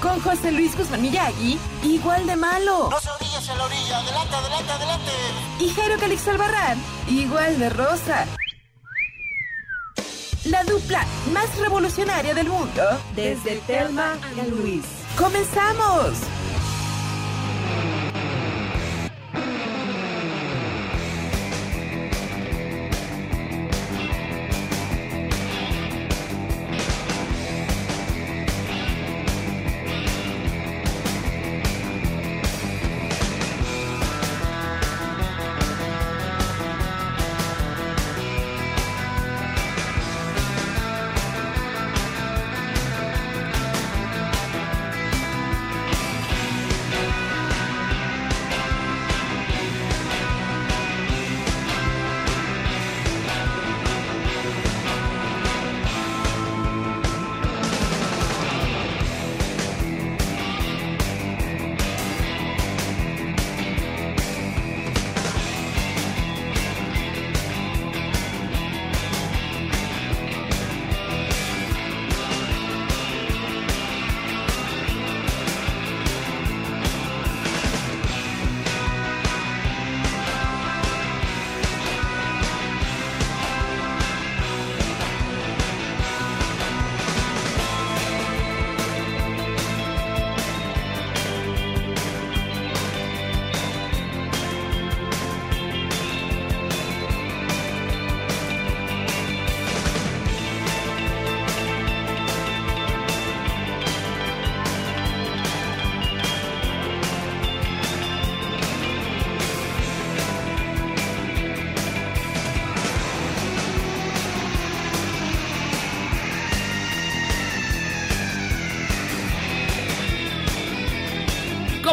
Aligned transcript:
con 0.00 0.20
José 0.20 0.50
Luis 0.50 0.76
Guzmán 0.76 1.02
Miyagi, 1.02 1.58
igual 1.82 2.26
de 2.26 2.36
malo. 2.36 2.88
No 2.90 3.00
se 3.00 3.10
orillas 3.10 3.48
en 3.48 3.58
la 3.58 3.64
orilla, 3.64 3.98
adelante, 3.98 4.34
adelante, 4.34 4.72
adelante. 4.72 5.12
Y 5.60 5.68
Jairo 5.70 5.98
Calix 5.98 6.28
Albarrán, 6.28 6.78
igual 7.08 7.58
de 7.58 7.70
rosa. 7.70 8.26
La 10.44 10.64
dupla 10.64 11.04
más 11.32 11.54
revolucionaria 11.58 12.34
del 12.34 12.48
mundo. 12.48 12.82
Desde 13.14 13.56
Telma 13.66 14.12
a 14.12 14.46
Luis. 14.46 14.84
¡Comenzamos! 15.18 16.14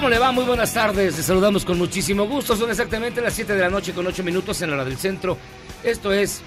¿Cómo 0.07 0.15
le 0.15 0.21
va? 0.21 0.31
Muy 0.31 0.45
buenas 0.45 0.73
tardes. 0.73 1.17
Les 1.17 1.25
saludamos 1.25 1.65
con 1.65 1.77
muchísimo 1.77 2.25
gusto. 2.27 2.55
Son 2.55 2.69
exactamente 2.69 3.19
las 3.19 3.33
7 3.33 3.53
de 3.53 3.59
la 3.59 3.69
noche 3.69 3.91
con 3.91 4.07
8 4.07 4.23
minutos 4.23 4.61
en 4.61 4.69
la 4.69 4.77
hora 4.77 4.85
del 4.85 4.95
centro. 4.95 5.37
Esto 5.83 6.13
es 6.13 6.39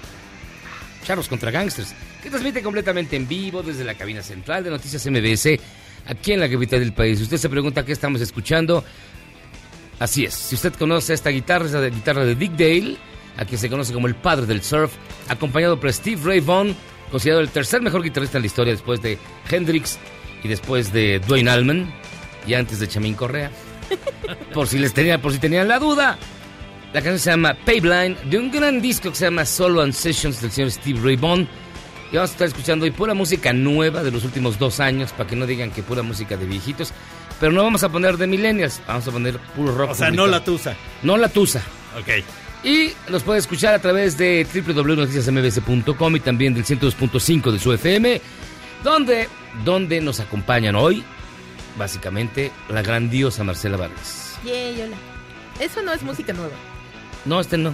Charlos 1.03 1.27
contra 1.27 1.51
Gangsters, 1.51 1.93
que 2.23 2.31
transmite 2.31 2.63
completamente 2.63 3.15
en 3.15 3.27
vivo 3.27 3.61
desde 3.61 3.83
la 3.83 3.93
cabina 3.93 4.23
central 4.23 4.63
de 4.63 4.71
Noticias 4.71 5.05
MBS, 5.05 5.59
aquí 6.07 6.31
en 6.31 6.39
la 6.39 6.49
capital 6.49 6.79
del 6.79 6.91
país. 6.93 7.21
Usted 7.21 7.37
se 7.37 7.49
pregunta 7.49 7.85
qué 7.85 7.91
estamos 7.91 8.19
escuchando. 8.19 8.83
Así 9.99 10.25
es. 10.25 10.33
Si 10.33 10.55
usted 10.55 10.73
conoce 10.73 11.13
esta 11.13 11.29
guitarra, 11.29 11.65
es 11.65 11.73
la 11.73 11.87
guitarra 11.87 12.25
de 12.25 12.33
Dick 12.33 12.53
Dale, 12.53 12.97
a 13.37 13.45
quien 13.45 13.59
se 13.59 13.69
conoce 13.69 13.93
como 13.93 14.07
el 14.07 14.15
padre 14.15 14.47
del 14.47 14.63
surf, 14.63 14.91
acompañado 15.29 15.79
por 15.79 15.93
Steve 15.93 16.19
Ray 16.23 16.39
Vaughan, 16.39 16.75
considerado 17.11 17.43
el 17.43 17.49
tercer 17.49 17.83
mejor 17.83 18.01
guitarrista 18.01 18.39
en 18.39 18.41
la 18.41 18.47
historia 18.47 18.73
después 18.73 19.03
de 19.03 19.19
Hendrix 19.51 19.99
y 20.43 20.47
después 20.47 20.91
de 20.91 21.19
Dwayne 21.19 21.51
Allman 21.51 22.01
y 22.47 22.53
antes 22.53 22.79
de 22.79 22.87
Chamín 22.87 23.15
Correa. 23.15 23.51
Por 24.53 24.67
si 24.67 24.77
les 24.79 24.93
tenía, 24.93 25.21
por 25.21 25.33
si 25.33 25.39
tenían 25.39 25.67
la 25.67 25.79
duda. 25.79 26.17
La 26.93 27.01
canción 27.01 27.19
se 27.19 27.29
llama 27.31 27.55
Payblind 27.65 28.17
de 28.23 28.37
un 28.37 28.51
gran 28.51 28.81
disco 28.81 29.09
que 29.09 29.15
se 29.15 29.25
llama 29.25 29.45
Solo 29.45 29.81
and 29.81 29.93
Sessions 29.93 30.41
del 30.41 30.51
señor 30.51 30.71
Steve 30.71 30.99
Ray 31.01 31.15
Vaughan. 31.15 31.47
Y 32.11 32.15
vamos 32.15 32.31
a 32.31 32.33
estar 32.33 32.47
escuchando 32.47 32.83
hoy 32.83 32.91
pura 32.91 33.13
música 33.13 33.53
nueva 33.53 34.03
de 34.03 34.11
los 34.11 34.25
últimos 34.25 34.59
dos 34.59 34.81
años, 34.81 35.13
para 35.13 35.29
que 35.29 35.37
no 35.37 35.45
digan 35.45 35.71
que 35.71 35.83
pura 35.83 36.03
música 36.03 36.35
de 36.35 36.45
viejitos. 36.45 36.91
Pero 37.39 37.53
no 37.53 37.63
vamos 37.63 37.83
a 37.83 37.89
poner 37.89 38.17
de 38.17 38.27
millennials, 38.27 38.81
vamos 38.85 39.07
a 39.07 39.11
poner 39.11 39.37
puro 39.55 39.73
rock. 39.73 39.91
O 39.91 39.95
sea, 39.95 40.11
no 40.11 40.27
la 40.27 40.43
tusa. 40.43 40.75
No 41.03 41.15
la 41.15 41.29
tusa. 41.29 41.61
Ok. 41.97 42.23
Y 42.63 42.91
nos 43.09 43.23
puede 43.23 43.39
escuchar 43.39 43.73
a 43.73 43.79
través 43.79 44.17
de 44.17 44.45
www.noticiasmbs.com 44.53 46.15
y 46.15 46.19
también 46.19 46.53
del 46.53 46.65
102.5 46.65 47.51
de 47.51 47.59
su 47.59 47.73
FM, 47.73 48.21
donde, 48.83 49.29
donde 49.63 50.01
nos 50.01 50.19
acompañan 50.19 50.75
hoy, 50.75 51.03
básicamente, 51.77 52.51
la 52.69 52.81
grandiosa 52.81 53.43
Marcela 53.43 53.77
Vargas. 53.77 54.37
Yay, 54.45 54.81
hola. 54.81 54.97
Eso 55.59 55.81
no 55.81 55.93
es 55.93 56.01
música 56.03 56.33
nueva. 56.33 56.53
No, 57.25 57.39
este 57.39 57.57
no. 57.57 57.73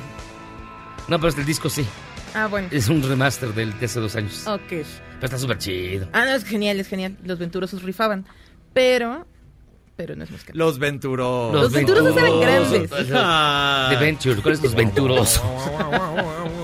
No, 1.08 1.18
pero 1.18 1.30
este 1.30 1.42
el 1.42 1.48
disco 1.48 1.70
sí. 1.70 1.86
Ah, 2.34 2.48
bueno. 2.48 2.68
Es 2.72 2.90
un 2.90 3.02
remaster 3.02 3.54
del, 3.54 3.78
de 3.80 3.86
hace 3.86 4.00
dos 4.00 4.16
años. 4.16 4.46
Ok. 4.46 4.62
Pero 4.70 4.86
está 5.22 5.38
súper 5.38 5.58
chido. 5.58 6.08
Ah, 6.14 6.26
no, 6.26 6.32
es 6.32 6.44
genial, 6.44 6.80
es 6.80 6.88
genial. 6.88 7.18
Los 7.24 7.40
venturosos 7.40 7.82
rifaban. 7.84 8.26
Pero, 8.74 9.26
pero 9.96 10.16
no 10.16 10.24
es 10.24 10.30
música. 10.30 10.52
Los 10.54 10.78
Venturos. 10.78 11.54
Los 11.54 11.72
Venturosos 11.72 12.16
eran 12.16 12.40
grandes. 12.40 12.92
Ah. 13.14 13.88
The 13.90 13.98
Venture, 13.98 14.42
¿cuáles 14.42 14.62
los 14.62 14.76
Venturosos? 14.76 15.42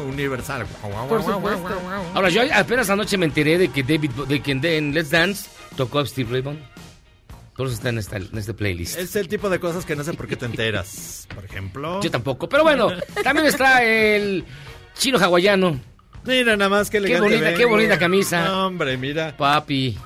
Universal. 0.07 0.65
Por 1.09 1.23
supuesto. 1.23 1.81
Ahora, 2.13 2.29
yo 2.29 2.41
apenas 2.53 2.89
anoche 2.89 3.17
me 3.17 3.25
enteré 3.25 3.57
de 3.57 3.69
que 3.69 3.81
David, 3.81 4.11
de 4.27 4.41
que 4.41 4.51
en 4.51 4.93
Let's 4.93 5.09
Dance 5.09 5.49
tocó 5.75 5.99
a 5.99 6.05
Steve 6.05 6.29
Ray 6.31 6.41
Vaughan. 6.41 6.72
Por 7.55 7.67
eso 7.67 7.75
está 7.75 7.89
en, 7.89 7.99
esta, 7.99 8.17
en 8.17 8.35
este 8.37 8.53
playlist. 8.53 8.97
Es 8.97 9.15
el 9.15 9.27
tipo 9.27 9.49
de 9.49 9.59
cosas 9.59 9.85
que 9.85 9.95
no 9.95 10.03
sé 10.03 10.13
por 10.13 10.27
qué 10.27 10.35
te 10.35 10.45
enteras. 10.45 11.27
Por 11.33 11.45
ejemplo. 11.45 12.01
Yo 12.01 12.09
tampoco. 12.09 12.49
Pero 12.49 12.63
bueno, 12.63 12.89
también 13.23 13.45
está 13.47 13.83
el 13.83 14.43
chino 14.95 15.19
hawaiano. 15.19 15.79
Mira, 16.25 16.55
nada 16.57 16.69
más 16.69 16.89
que 16.89 16.97
elegante 16.97 17.27
bonita- 17.29 17.53
qué 17.53 17.65
bonita 17.65 17.99
camisa. 17.99 18.45
No, 18.45 18.67
hombre, 18.67 18.97
mira. 18.97 19.35
Papi. 19.37 19.97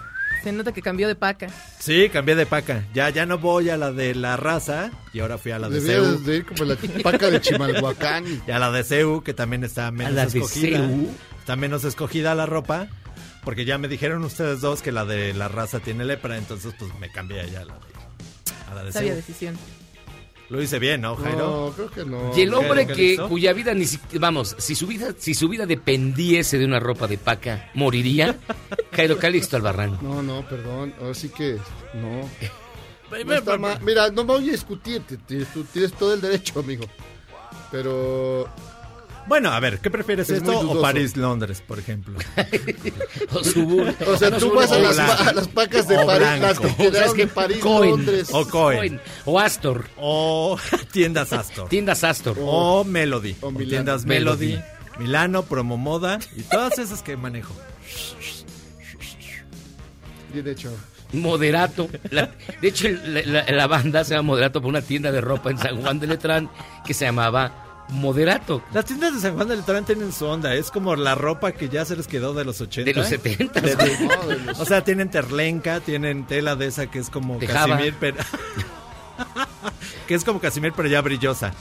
Se 0.43 0.51
nota 0.51 0.71
que 0.71 0.81
cambió 0.81 1.07
de 1.07 1.15
paca. 1.15 1.47
Sí, 1.79 2.09
cambié 2.09 2.35
de 2.35 2.45
paca. 2.45 2.83
Ya, 2.93 3.09
ya 3.09 3.25
no 3.25 3.37
voy 3.37 3.69
a 3.69 3.77
la 3.77 3.91
de 3.91 4.13
la 4.15 4.35
raza. 4.37 4.91
Y 5.13 5.19
ahora 5.19 5.37
fui 5.37 5.51
a 5.51 5.59
la 5.59 5.69
de 5.69 5.79
CEU. 5.81 6.19
de 6.23 6.37
ir 6.37 6.45
como 6.45 6.63
la 6.65 6.75
paca 7.03 7.29
de 7.29 7.39
Chimalhuacán. 7.41 8.25
Y 8.47 8.51
a 8.51 8.59
la 8.59 8.71
de 8.71 8.83
CEU, 8.83 9.23
que 9.23 9.33
también 9.33 9.63
está 9.63 9.91
menos 9.91 10.13
la 10.13 10.25
de 10.25 10.39
escogida. 10.39 10.77
CEU? 10.79 11.09
Está 11.39 11.55
menos 11.55 11.83
escogida 11.85 12.35
la 12.35 12.45
ropa. 12.45 12.87
Porque 13.47 13.63
ya 13.63 13.77
me 13.77 13.87
dijeron 13.87 14.25
ustedes 14.25 14.59
dos 14.59 14.81
que 14.81 14.91
la 14.91 15.05
de 15.05 15.33
la 15.33 15.47
raza 15.47 15.79
tiene 15.79 16.03
lepra. 16.03 16.37
Entonces, 16.37 16.73
pues 16.77 16.93
me 16.99 17.09
cambié 17.09 17.49
ya 17.49 17.61
a 17.61 17.63
la 17.65 17.75
de, 17.75 17.79
a 18.69 18.75
la 18.75 18.83
de 18.83 18.91
Sabia 18.91 19.07
CEU. 19.11 19.15
decisión. 19.15 19.57
Lo 20.49 20.61
hice 20.61 20.79
bien, 20.79 20.99
¿no, 20.99 21.15
Jairo? 21.15 21.37
No, 21.67 21.71
creo 21.73 21.89
que 21.89 22.03
no. 22.03 22.37
Y 22.37 22.41
el 22.41 22.53
hombre 22.53 22.85
¿Jairo 22.85 23.23
que, 23.23 23.29
cuya 23.29 23.53
vida 23.53 23.73
ni 23.73 23.85
siquiera, 23.85 24.19
vamos, 24.19 24.53
si 24.59 24.75
su 24.75 24.85
vida, 24.85 25.13
si 25.17 25.33
su 25.33 25.47
vida 25.47 25.65
dependiese 25.65 26.57
de 26.57 26.65
una 26.65 26.81
ropa 26.81 27.07
de 27.07 27.17
paca, 27.17 27.71
moriría. 27.73 28.37
Jairo 28.91 29.17
Calixto 29.17 29.55
Albarrán. 29.55 29.97
No, 30.01 30.21
no, 30.21 30.45
perdón. 30.45 30.93
Ahora 30.99 31.13
sí 31.13 31.29
que 31.29 31.57
no. 31.93 32.29
No 33.25 33.33
está 33.33 33.57
mal. 33.57 33.79
Mira, 33.81 34.09
no 34.09 34.25
voy 34.25 34.49
a 34.49 34.51
discutir. 34.51 35.01
Tú 35.05 35.63
tienes 35.71 35.93
todo 35.93 36.13
el 36.15 36.19
derecho, 36.19 36.59
amigo. 36.59 36.83
Pero 37.71 38.49
Bueno, 39.27 39.51
a 39.51 39.59
ver, 39.59 39.79
¿qué 39.79 39.89
prefieres 39.91 40.29
Es 40.29 40.37
esto 40.37 40.59
o. 40.59 40.81
París-Londres, 40.81 41.61
por 41.65 41.79
ejemplo? 41.79 42.17
O 43.33 43.39
Subur- 43.41 43.93
O 44.07 44.17
sea, 44.17 44.37
tú 44.37 44.53
vas 44.53 44.71
a 44.71 44.79
las, 44.79 44.97
a 44.99 45.33
las 45.33 45.47
pacas 45.49 45.87
de 45.87 45.97
O 45.97 46.05
París, 46.05 46.27
blanco. 46.39 46.45
las 46.47 46.59
que 46.59 46.67
O 46.67 46.69
sea, 46.69 46.85
es 46.85 46.91
quedaron 46.91 47.15
que 47.15 47.21
en 47.23 47.29
París, 47.29 47.57
Cohen. 47.57 47.89
Londres. 47.91 48.29
O 48.31 48.47
Cohen. 48.47 49.01
O 49.25 49.39
Astor. 49.39 49.85
O 49.97 50.57
tiendas 50.91 51.33
Astor. 51.33 51.67
Tiendas 51.69 52.03
Astor. 52.03 52.37
O 52.39 52.83
Melody. 52.85 53.35
O 53.41 53.51
tiendas 53.51 54.05
Melody. 54.05 54.47
Melody, 54.53 54.63
Milano, 54.99 55.43
Promo 55.43 55.77
Moda 55.77 56.19
y 56.35 56.41
todas 56.43 56.79
esas 56.79 57.03
que 57.03 57.17
manejo. 57.17 57.53
Bien 60.33 60.47
hecho. 60.47 60.71
Moderato. 61.13 61.89
La- 62.11 62.31
de 62.61 62.67
hecho, 62.67 62.87
la, 63.05 63.21
la- 63.23 63.45
la 63.51 63.67
banda 63.67 64.03
se 64.03 64.15
llama 64.15 64.27
Moderato 64.27 64.61
por 64.61 64.69
una 64.69 64.81
tienda 64.81 65.11
de 65.11 65.21
ropa 65.21 65.51
en 65.51 65.57
San 65.57 65.81
Juan 65.81 65.99
de 65.99 66.07
Letrán 66.07 66.49
que 66.85 66.93
se 66.93 67.05
llamaba 67.05 67.66
Moderato. 67.89 68.61
Las 68.73 68.85
tiendas 68.85 69.13
de 69.15 69.21
San 69.21 69.35
Juan 69.35 69.47
del 69.47 69.59
Letrán 69.59 69.85
tienen 69.85 70.11
su 70.11 70.25
onda. 70.25 70.53
Es 70.53 70.71
como 70.71 70.95
la 70.95 71.15
ropa 71.15 71.51
que 71.53 71.69
ya 71.69 71.85
se 71.85 71.95
les 71.95 72.07
quedó 72.07 72.33
de 72.33 72.43
los 72.45 72.59
80. 72.59 72.89
De 72.91 72.93
los 72.97 73.07
70. 73.07 73.61
De- 73.61 73.75
de- 73.75 73.99
No, 74.07 74.27
de 74.27 74.39
los- 74.39 74.59
o 74.59 74.65
sea, 74.65 74.83
tienen 74.83 75.09
terlenca, 75.09 75.79
tienen 75.79 76.25
tela 76.27 76.55
de 76.55 76.67
esa 76.67 76.87
que 76.87 76.99
es 76.99 77.09
como. 77.09 77.39
Casimir, 77.39 77.95
pero... 77.99 78.17
que 80.07 80.15
es 80.15 80.23
como 80.23 80.39
Casimir, 80.39 80.73
pero 80.75 80.87
ya 80.89 81.01
brillosa. 81.01 81.53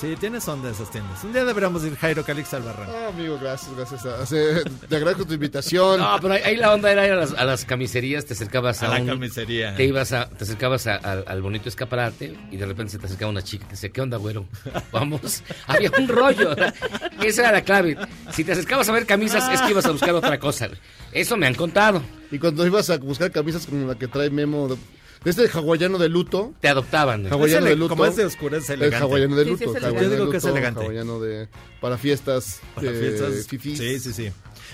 Sí, 0.00 0.16
tienes 0.20 0.46
onda 0.48 0.70
esas 0.70 0.90
tiendas. 0.90 1.22
Un 1.24 1.32
día 1.32 1.44
deberíamos 1.44 1.82
ir 1.84 1.96
Jairo 1.96 2.24
Calix 2.24 2.52
Albarrán. 2.52 2.88
Ah, 2.90 3.08
amigo, 3.08 3.38
gracias, 3.40 3.74
gracias. 3.74 4.04
a- 4.04 4.22
hace- 4.22 4.62
Te 4.88 4.96
agradezco 4.96 5.24
tu 5.24 5.32
invitación. 5.34 5.98
No, 6.00 6.18
pero 6.20 6.34
ahí, 6.34 6.42
ahí 6.44 6.56
la 6.56 6.74
onda 6.74 6.90
era 6.92 7.06
ir 7.06 7.12
a 7.12 7.16
las, 7.16 7.32
a 7.32 7.44
las 7.44 7.64
camiserías, 7.64 8.26
te 8.26 8.34
acercabas 8.34 8.82
a, 8.82 8.86
A 8.88 8.94
la 8.96 9.00
un- 9.00 9.06
camisería. 9.06 9.74
Te 9.76 9.84
ibas 9.84 10.12
a, 10.12 10.28
te 10.28 10.44
acercabas 10.44 10.86
a- 10.88 10.96
al- 10.96 11.24
al 11.26 11.40
bonito 11.42 11.68
escaparate 11.70 12.36
y 12.50 12.56
de 12.56 12.66
repente 12.66 12.92
se 12.92 12.98
te 12.98 13.06
acercaba 13.06 13.30
una 13.30 13.42
chica 13.42 13.64
que 13.66 13.70
dice, 13.72 13.90
¿qué 13.92 14.00
onda, 14.02 14.18
güero? 14.18 14.46
Vamos. 14.92 15.42
Había 15.68 15.90
un 15.96 16.08
rollo. 16.08 16.50
¿verdad? 16.50 16.74
Esa 17.22 17.42
era 17.42 17.52
la 17.52 17.62
clave. 17.62 17.96
Si 18.32 18.44
te 18.44 18.52
acercabas 18.52 18.88
a 18.88 18.92
ver 18.92 19.06
camisas, 19.06 19.48
es 19.54 19.62
que 19.62 19.70
ibas 19.70 19.86
a 19.86 19.92
buscar 19.92 20.14
otra 20.14 20.38
cosa. 20.38 20.68
Eso 21.12 21.36
me 21.38 21.46
han 21.46 21.54
contado. 21.54 22.02
Y 22.30 22.38
cuando 22.38 22.66
ibas 22.66 22.90
a 22.90 22.98
buscar 22.98 23.30
camisas 23.30 23.64
como 23.66 23.86
la 23.86 23.94
que 23.94 24.08
trae 24.08 24.28
Memo, 24.28 24.76
este 25.24 25.48
hawaiano 25.48 25.98
de 25.98 26.08
luto. 26.08 26.52
Te 26.60 26.68
adoptaban. 26.68 27.22
güey. 27.22 27.32
Hawaiano 27.32 27.66
de 27.66 27.76
luto. 27.76 27.88
como 27.90 28.06
es 28.06 28.16
de 28.16 28.24
oscuro, 28.24 28.56
es 28.56 28.68
El 28.70 28.82
elegante. 28.82 29.04
hawaiano 29.04 29.36
de 29.36 29.44
Sí, 29.44 29.56
sí, 29.58 29.64
luto. 29.64 29.76
es 29.78 29.84
hawaiano 29.84 29.88
elegante. 29.88 30.04
Yo 30.04 30.10
digo 30.10 30.24
de 30.26 30.30
que 30.30 30.36
es 30.38 30.44
elegante. 30.44 30.80
Hawaiano 30.84 31.20
de, 31.20 31.48
para 31.80 31.98
fiestas. 31.98 32.60
Para 32.74 32.90
eh, 32.90 32.94
fiestas. 32.98 33.46
fifís. 33.46 33.78
Sí, 33.78 33.98
sí, 34.00 34.12
sí. 34.12 34.30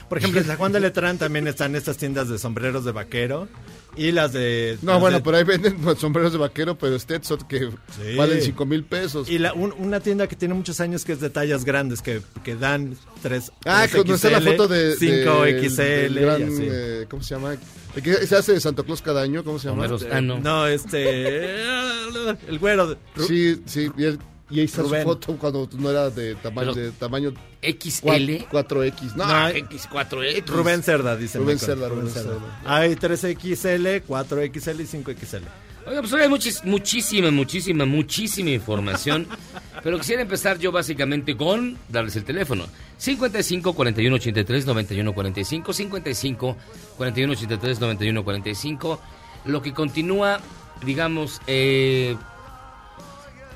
Por 0.08 0.18
ejemplo, 0.18 0.40
en 0.40 0.46
San 0.46 0.56
Juan 0.56 0.72
de 0.72 0.80
Letrán 0.80 1.18
también 1.18 1.46
están 1.46 1.76
estas 1.76 1.96
tiendas 1.96 2.28
de 2.28 2.38
sombreros 2.38 2.84
de 2.84 2.92
vaquero 2.92 3.48
y 3.96 4.12
las 4.12 4.32
de... 4.32 4.78
No, 4.82 4.92
las 4.92 5.00
bueno, 5.00 5.16
de- 5.18 5.22
pero 5.24 5.36
ahí 5.36 5.44
venden 5.44 5.76
sombreros 5.98 6.32
de 6.32 6.38
vaquero, 6.38 6.76
pero 6.78 6.98
Stetson 6.98 7.38
que 7.48 7.70
Sí. 8.00 8.16
valen 8.16 8.40
5 8.42 8.66
mil 8.66 8.84
pesos. 8.84 9.28
Y 9.30 9.38
la, 9.38 9.52
un- 9.52 9.74
una 9.78 10.00
tienda 10.00 10.26
que 10.26 10.36
tiene 10.36 10.54
muchos 10.54 10.80
años 10.80 11.04
que 11.04 11.12
es 11.12 11.20
de 11.20 11.30
tallas 11.30 11.64
grandes, 11.64 12.02
que, 12.02 12.22
que 12.44 12.54
dan 12.56 12.96
3 13.22 13.52
Ah, 13.66 13.86
cuando 13.92 14.14
está 14.14 14.30
la 14.30 14.40
foto 14.40 14.68
de... 14.68 14.94
5 14.96 15.42
de- 15.42 15.68
XL 15.68 15.76
del 15.82 16.12
y 16.16 16.20
gran, 16.20 16.42
así. 16.44 16.68
eh, 16.70 17.06
¿Cómo 17.10 17.22
se 17.22 17.34
llama? 17.34 17.56
El 17.96 18.02
que 18.02 18.14
se 18.26 18.36
hace 18.36 18.52
de 18.52 18.60
Santa 18.60 18.82
Claus 18.84 19.02
cada 19.02 19.22
año, 19.22 19.42
¿cómo 19.42 19.58
se 19.58 19.68
llama? 19.68 19.84
Homeros- 19.86 20.06
ah, 20.12 20.20
no. 20.20 20.38
No, 20.38 20.66
este... 20.68 21.54
el 22.48 22.58
güero. 22.60 22.88
de- 22.90 22.96
Sí, 23.26 23.60
sí, 23.66 23.90
y, 23.96 24.04
él- 24.04 24.18
y 24.50 24.58
ahí 24.60 24.64
está 24.66 24.82
Rubén. 24.82 25.02
su 25.02 25.08
foto 25.08 25.36
cuando 25.36 25.68
no 25.78 25.90
era 25.90 26.10
de 26.10 26.34
tamaño, 26.36 26.74
de 26.74 26.90
tamaño 26.92 27.32
XL. 27.62 28.44
4, 28.50 28.84
x 28.84 29.16
No, 29.16 29.26
No, 29.26 29.48
X4X. 29.50 30.46
Rubén 30.46 30.82
Cerda, 30.82 31.16
dice 31.16 31.38
Rubén 31.38 31.54
Michael. 31.56 31.78
Cerda, 31.78 31.88
Rubén 31.88 32.10
Cerda. 32.10 32.60
Hay 32.64 32.94
3XL, 32.96 34.02
4XL 34.06 34.80
y 34.80 34.86
5XL. 34.86 35.42
Oiga, 35.86 36.02
pues 36.02 36.12
hay 36.12 36.28
muchis- 36.28 36.62
muchísima, 36.64 37.30
muchísima, 37.30 37.84
muchísima 37.86 38.50
información. 38.50 39.26
pero 39.82 39.98
quisiera 39.98 40.22
empezar 40.22 40.58
yo 40.58 40.70
básicamente 40.72 41.36
con 41.36 41.78
darles 41.88 42.16
el 42.16 42.24
teléfono. 42.24 42.66
55 42.98 43.72
41 43.72 44.16
83 44.16 44.66
91 44.66 45.14
45 45.14 45.72
55 45.72 46.56
41 46.98 47.32
83 47.32 47.80
91 47.80 48.24
45 48.24 49.00
Lo 49.46 49.62
que 49.62 49.72
continúa, 49.72 50.38
digamos, 50.84 51.40
eh, 51.46 52.14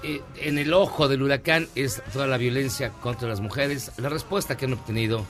eh, 0.05 0.21
en 0.37 0.59
el 0.59 0.75
ojo 0.75 1.09
del 1.09 1.23
huracán 1.23 1.67
es 1.75 2.03
toda 2.13 2.27
la 2.27 2.37
violencia 2.37 2.91
contra 2.91 3.27
las 3.27 3.41
mujeres. 3.41 3.91
La 3.97 4.11
respuesta 4.11 4.57
que 4.57 4.67
han 4.67 4.75
obtenido 4.75 5.25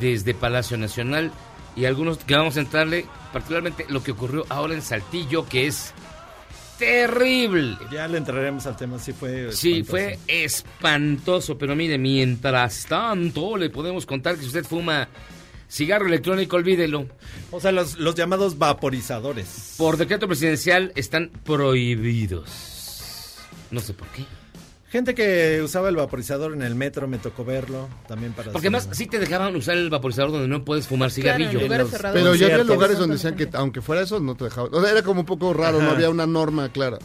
desde 0.00 0.32
Palacio 0.32 0.78
Nacional 0.78 1.30
y 1.76 1.84
algunos 1.84 2.18
que 2.18 2.34
vamos 2.34 2.56
a 2.56 2.60
entrarle, 2.60 3.04
particularmente 3.32 3.84
lo 3.88 4.02
que 4.02 4.12
ocurrió 4.12 4.46
ahora 4.48 4.74
en 4.74 4.82
Saltillo, 4.82 5.46
que 5.46 5.66
es 5.66 5.92
terrible. 6.78 7.76
Ya 7.92 8.08
le 8.08 8.16
entraremos 8.18 8.66
al 8.66 8.76
tema, 8.76 8.98
sí 8.98 9.12
fue... 9.12 9.52
Sí, 9.52 9.80
espantoso. 9.80 9.90
fue 9.90 10.18
espantoso, 10.26 11.58
pero 11.58 11.76
mire, 11.76 11.98
mientras 11.98 12.86
tanto 12.86 13.58
le 13.58 13.68
podemos 13.68 14.06
contar 14.06 14.36
que 14.36 14.40
si 14.40 14.46
usted 14.46 14.64
fuma 14.64 15.06
cigarro 15.68 16.06
electrónico, 16.06 16.56
olvídelo. 16.56 17.06
O 17.50 17.60
sea, 17.60 17.72
los, 17.72 17.98
los 17.98 18.14
llamados 18.14 18.56
vaporizadores. 18.56 19.74
Por 19.76 19.98
decreto 19.98 20.26
presidencial 20.26 20.92
están 20.96 21.30
prohibidos. 21.44 22.77
No 23.70 23.80
sé 23.80 23.92
por 23.94 24.08
qué. 24.08 24.24
Gente 24.90 25.14
que 25.14 25.60
usaba 25.62 25.90
el 25.90 25.96
vaporizador 25.96 26.54
en 26.54 26.62
el 26.62 26.74
metro, 26.74 27.06
me 27.06 27.18
tocó 27.18 27.44
verlo 27.44 27.88
también 28.06 28.32
para... 28.32 28.52
Porque 28.52 28.68
además 28.68 28.88
sí 28.92 29.06
te 29.06 29.18
dejaban 29.18 29.54
usar 29.54 29.76
el 29.76 29.90
vaporizador 29.90 30.32
donde 30.32 30.48
no 30.48 30.64
puedes 30.64 30.86
fumar 30.86 31.10
cigarrillo. 31.10 31.50
Claro, 31.50 31.58
en 31.60 31.64
lugares 31.66 31.84
los- 31.84 31.90
cerrados. 31.92 32.18
Pero 32.18 32.34
ya 32.34 32.46
había 32.46 32.64
lugares 32.64 32.98
donde 32.98 33.16
decían 33.16 33.36
que 33.36 33.50
aunque 33.52 33.82
fuera 33.82 34.00
eso, 34.00 34.18
no 34.18 34.34
te 34.34 34.44
dejaban. 34.44 34.74
O 34.74 34.80
sea, 34.80 34.90
era 34.90 35.02
como 35.02 35.20
un 35.20 35.26
poco 35.26 35.52
raro, 35.52 35.82
no 35.82 35.90
había 35.90 36.08
una 36.08 36.26
norma 36.26 36.70
clara. 36.70 36.98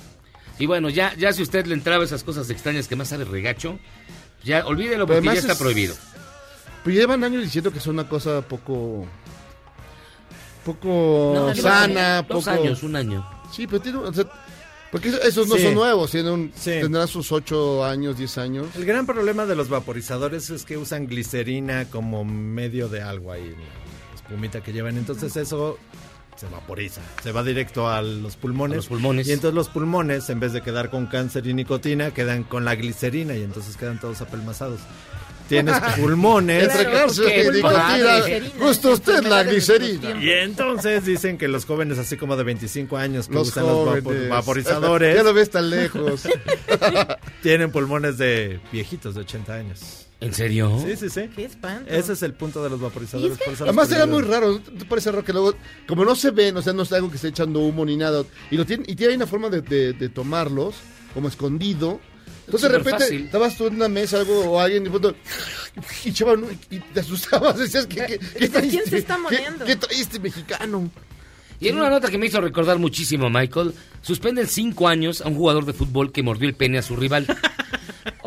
Y 0.60 0.66
bueno, 0.66 0.88
ya, 0.90 1.14
ya 1.16 1.34
si 1.34 1.42
usted 1.44 1.66
le 1.66 1.74
entraba 1.74 2.06
esas 2.06 2.24
cosas 2.24 2.50
extrañas 2.50 2.88
que 2.88 2.96
más 2.96 3.10
sabe 3.10 3.26
regacho, 3.26 3.78
ya 4.46 4.66
olvídelo 4.66 5.06
porque 5.06 5.26
ya 5.26 5.34
está 5.34 5.52
es- 5.52 5.60
prohibido. 5.60 5.94
Pero 6.86 6.96
llevan 6.96 7.22
años 7.26 7.44
diciendo 7.44 7.72
que 7.74 7.80
es 7.80 7.88
una 7.88 8.08
cosa 8.08 8.42
poco. 8.44 9.06
poco 10.66 11.34
No, 11.36 11.56
sana, 11.56 12.22
Dos 12.22 12.46
poco. 12.46 12.50
años, 12.50 12.84
un 12.84 12.96
año. 12.96 13.28
Sí, 13.52 13.68
pero 13.68 13.82
tiene. 13.82 13.98
o 14.00 14.14
sea, 14.14 14.26
porque 14.94 15.10
eso- 15.10 15.22
esos 15.24 15.48
no 15.48 15.56
Sí. 15.58 15.64
son 15.64 15.74
nuevos, 15.74 16.12
tienen 16.12 16.54
Sí. 16.56 16.70
tendrán 16.80 17.08
sus 17.08 17.32
8 17.32 17.84
años, 17.84 18.16
10 18.18 18.38
años. 18.38 18.68
El 18.76 18.86
gran 18.86 19.06
problema 19.08 19.46
de 19.48 19.56
los 19.56 19.68
vaporizadores 19.68 20.50
es 20.52 20.64
que 20.66 20.78
usan 20.78 21.08
glicerina 21.08 21.86
como 21.90 22.24
medio 22.24 22.88
de 22.88 23.02
algo 23.02 23.32
ahí, 23.32 23.50
la 23.50 24.16
espumita 24.16 24.62
que 24.62 24.72
llevan. 24.72 24.96
Entonces 24.98 25.36
eso 25.36 25.80
se 26.36 26.48
vaporiza, 26.48 27.02
se 27.24 27.32
va 27.32 27.44
directo 27.44 27.90
a 27.90 28.02
los 28.02 28.36
pulmones. 28.36 28.74
A 28.74 28.78
los 28.78 28.88
pulmones. 28.88 29.28
Y 29.28 29.32
entonces 29.32 29.56
los 29.56 29.70
pulmones, 29.70 30.30
en 30.30 30.40
vez 30.40 30.54
de 30.54 30.62
quedar 30.62 30.90
con 30.90 31.08
cáncer 31.08 31.46
y 31.48 31.54
nicotina, 31.54 32.12
quedan 32.12 32.44
con 32.44 32.64
la 32.64 32.76
glicerina 32.76 33.36
y 33.36 33.42
entonces 33.44 33.76
quedan 33.78 34.00
todos 34.00 34.22
apelmazados. 34.22 34.80
Tienes 35.54 35.80
pulmones. 36.00 36.64
Entre 36.64 36.86
glicerina, 36.86 38.50
Justo 38.60 38.92
usted 38.92 39.24
la 39.24 39.44
glicerina. 39.44 40.22
Y 40.24 40.30
entonces 40.32 41.06
dicen 41.06 41.38
que 41.38 41.48
los 41.48 41.66
jóvenes 41.66 41.98
así 42.00 42.18
como 42.18 42.36
de 42.36 42.44
25 42.44 42.98
años 42.98 43.28
que 43.28 43.34
Los 43.36 43.50
usan 43.50 43.66
los 43.66 43.74
jóvenes. 43.74 44.04
vapo- 44.04 44.30
vaporizadores 44.30 45.16
ya 45.18 45.24
lo 45.24 45.34
ves 45.34 45.50
tan 45.50 45.70
lejos. 45.70 46.24
tienen 47.42 47.72
pulmones 47.72 48.18
de 48.18 48.60
viejitos 48.72 49.16
de 49.16 49.22
80 49.22 49.54
años. 49.54 50.00
¿En 50.20 50.34
serio? 50.34 50.80
Sí, 50.86 50.96
sí, 50.96 51.10
sí. 51.10 51.30
Qué 51.36 51.44
espanto. 51.46 51.92
Ese 51.92 52.14
es 52.14 52.24
el 52.24 52.34
punto 52.34 52.64
de 52.64 52.70
los 52.70 52.80
vaporizadores. 52.80 53.34
Es 53.34 53.40
que- 53.40 53.52
los 53.52 53.62
Además 53.62 53.92
era 53.92 54.06
muy 54.06 54.22
raro, 54.22 54.52
¿no 54.54 54.60
te 54.80 54.86
parece 54.86 55.12
raro 55.12 55.26
que 55.26 55.34
luego, 55.34 55.54
como 55.86 56.06
no 56.06 56.16
se 56.16 56.32
ven, 56.32 56.56
o 56.56 56.62
sea, 56.62 56.72
no 56.72 56.84
es 56.84 56.94
algo 56.94 57.10
que 57.10 57.18
esté 57.18 57.28
echando 57.28 57.60
humo 57.60 57.84
ni 57.86 57.98
nada, 57.98 58.24
y 58.50 58.56
lo 58.56 58.66
tienen, 58.66 58.86
y 58.90 58.96
tiene 58.96 59.16
una 59.16 59.28
forma 59.28 59.50
de, 59.50 59.62
de- 59.62 59.92
de 59.94 60.10
tomarlos, 60.10 60.76
como 61.14 61.28
escondido. 61.28 62.00
Entonces 62.46 62.70
de 62.72 62.78
repente 62.78 63.00
fácil. 63.04 63.22
estabas 63.26 63.56
tú 63.58 63.68
en 63.68 63.76
una 63.76 63.88
mesa 63.88 64.18
algo 64.20 64.40
o 64.52 64.60
alguien 64.60 64.84
y, 64.84 64.86
de 64.86 64.90
pronto, 64.92 65.16
y, 66.06 66.10
echaban, 66.10 66.44
y 66.70 66.80
te 66.80 67.00
asustabas, 67.00 67.58
decías 67.60 67.86
que, 67.88 68.06
que, 68.06 68.20
¿quién 68.20 68.52
traíste? 68.52 68.90
se 68.90 68.98
está 68.98 69.16
¿Qué- 69.16 69.22
moneando? 69.22 69.66
¿Qué, 69.66 69.76
traíste 69.76 70.20
mexicano? 70.20 70.92
Y 71.60 71.70
en 71.70 71.78
una 71.78 71.90
nota 71.90 72.10
que 72.10 72.18
me 72.18 72.26
hizo 72.26 72.42
recordar 72.42 72.78
muchísimo 72.80 73.28
a 73.28 73.30
Michael, 73.30 73.74
suspenden 74.02 74.48
cinco 74.48 74.90
años 74.90 75.22
a 75.22 75.30
un 75.30 75.36
jugador 75.36 75.66
de 75.66 75.72
fútbol 75.72 76.12
que 76.12 76.22
mordió 76.22 76.50
el 76.50 76.56
pene 76.56 76.78
a 76.78 76.82
su 76.82 76.96
rival. 76.98 77.26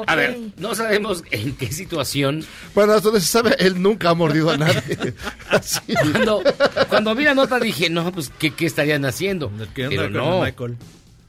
A 0.06 0.14
ver, 0.14 0.37
no 0.58 0.75
sabemos 0.75 1.25
en 1.30 1.54
qué 1.56 1.73
situación. 1.73 2.44
Bueno, 2.75 2.92
hasta 2.92 3.04
donde 3.08 3.20
se 3.20 3.26
sabe, 3.28 3.56
él 3.58 3.80
nunca 3.80 4.11
ha 4.11 4.14
mordido 4.14 4.50
a 4.50 4.56
nadie. 4.58 4.82
Así. 5.50 5.80
Cuando, 6.12 6.42
cuando 6.88 7.14
vi 7.14 7.25
la 7.25 7.35
nota 7.35 7.58
dije, 7.58 7.88
no, 7.88 8.11
pues, 8.12 8.30
¿qué, 8.38 8.52
qué 8.54 8.66
estarían 8.66 9.04
haciendo? 9.06 9.50
¿Qué 9.75 9.87
onda 9.87 9.96
Pero 10.02 10.02
con 10.04 10.12
no, 10.30 10.40
Michael? 10.42 10.76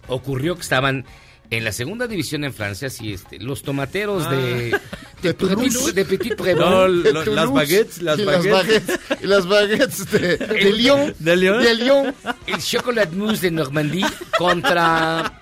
ocurrió 0.08 0.56
que 0.56 0.62
estaban 0.62 1.06
en 1.50 1.64
la 1.64 1.72
segunda 1.72 2.08
división 2.08 2.44
en 2.44 2.54
Francia, 2.54 2.90
sí, 2.90 3.14
este, 3.14 3.40
los 3.40 3.64
tomateros 3.64 4.30
de, 4.30 4.38
de, 4.38 4.80
De 5.22 5.34
Toulouse. 5.34 5.92
Petit- 5.92 5.94
de 5.94 6.06
Petit 6.06 6.32
No, 6.32 6.44
Prévent. 6.44 6.70
lo- 7.14 7.26
las 7.36 7.52
baguettes, 7.52 8.02
las 8.02 8.20
y 8.20 8.24
baguettes. 8.26 8.46
Las 8.52 8.66
baguettes, 8.66 9.00
y 9.22 9.28
las 9.28 9.48
baguettes 9.48 10.12
de, 10.12 10.38
de 10.38 10.72
Lyon. 10.74 11.16
¿De? 11.20 11.36
De 11.38 11.74
Lyon. 11.76 12.16
el 12.48 12.58
chocolate 12.62 13.16
mousse 13.16 13.42
de 13.42 13.52
Normandie 13.52 14.06
contra 14.38 15.34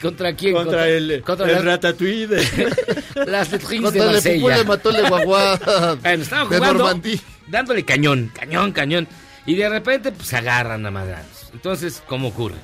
¿Contra 0.00 0.34
quién? 0.34 0.54
Contra, 0.54 0.88
el, 0.88 1.22
contra 1.22 1.46
el 1.46 1.52
las- 1.54 1.64
ratatouille 1.64 2.26
de... 2.26 2.72
las 3.26 3.50
Letrins 3.50 3.92
de 3.92 3.98
Contra 3.98 4.04
el 4.06 4.12
Marsella. 4.12 4.56
le 4.58 4.64
mató 4.64 4.90
el 4.90 5.08
Guaguá 5.08 5.96
Bueno, 6.02 6.22
estaban 6.22 6.48
de 6.50 6.60
Normandía. 6.60 7.18
dándole 7.48 7.84
cañón, 7.84 8.30
cañón, 8.34 8.72
cañón. 8.72 9.08
Y 9.46 9.56
de 9.56 9.68
repente, 9.68 10.10
pues, 10.12 10.32
agarran 10.32 10.84
a 10.86 10.90
madrazos. 10.90 11.50
Entonces, 11.52 12.02
¿cómo 12.06 12.28
ocurre? 12.28 12.56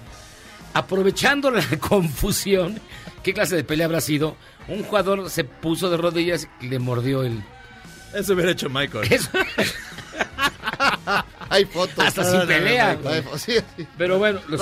Aprovechando 0.74 1.50
la 1.50 1.64
confusión, 1.80 2.80
¿qué 3.22 3.32
clase 3.34 3.56
de 3.56 3.64
pelea 3.64 3.86
habrá 3.86 4.00
sido? 4.00 4.36
Un 4.68 4.82
jugador 4.84 5.28
se 5.30 5.44
puso 5.44 5.90
de 5.90 5.96
rodillas 5.96 6.48
y 6.60 6.68
le 6.68 6.78
mordió 6.78 7.22
el... 7.22 7.42
Eso 8.14 8.34
hubiera 8.34 8.50
hecho 8.52 8.68
Michael. 8.68 9.12
Eso, 9.12 9.30
Hay 11.48 11.64
fotos. 11.64 12.04
hasta 12.04 12.24
sin 12.24 12.46
pelea. 12.46 12.98
Sí, 13.36 13.54
sí. 13.76 13.86
Pero 13.98 14.18
bueno, 14.18 14.40
los, 14.48 14.60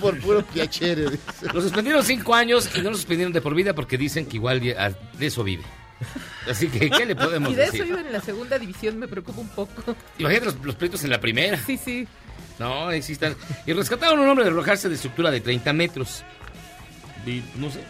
por 0.00 0.18
puro 0.20 0.42
piacere. 0.42 1.10
dice. 1.10 1.18
los 1.52 1.64
suspendieron 1.64 2.02
cinco 2.04 2.34
años 2.34 2.68
y 2.74 2.80
no 2.80 2.90
los 2.90 2.98
suspendieron 2.98 3.32
de 3.32 3.40
por 3.40 3.54
vida 3.54 3.74
porque 3.74 3.98
dicen 3.98 4.26
que 4.26 4.36
igual 4.36 4.60
de 4.60 4.74
eso 5.20 5.44
vive. 5.44 5.64
Así 6.48 6.68
que, 6.68 6.88
¿qué 6.90 7.04
le 7.04 7.14
podemos 7.14 7.50
Y 7.52 7.54
de 7.54 7.64
eso 7.64 7.72
decir? 7.72 7.86
iban 7.88 8.06
en 8.06 8.12
la 8.12 8.20
segunda 8.22 8.58
división, 8.58 8.98
me 8.98 9.06
preocupa 9.06 9.40
un 9.40 9.48
poco. 9.48 9.94
Imagínate 10.18 10.46
los, 10.46 10.64
los 10.64 10.74
pleitos 10.76 11.04
en 11.04 11.10
la 11.10 11.20
primera. 11.20 11.58
Sí, 11.66 11.76
sí. 11.76 12.08
No, 12.60 12.90
están. 12.90 13.34
Y 13.66 13.72
rescataron 13.72 14.18
a 14.18 14.22
un 14.22 14.28
hombre 14.28 14.44
de 14.44 14.50
arrojarse 14.50 14.90
de 14.90 14.94
estructura 14.94 15.30
de 15.30 15.40
30 15.40 15.72
metros. 15.72 16.22
Y, 17.26 17.42
no 17.56 17.70
sé. 17.70 17.80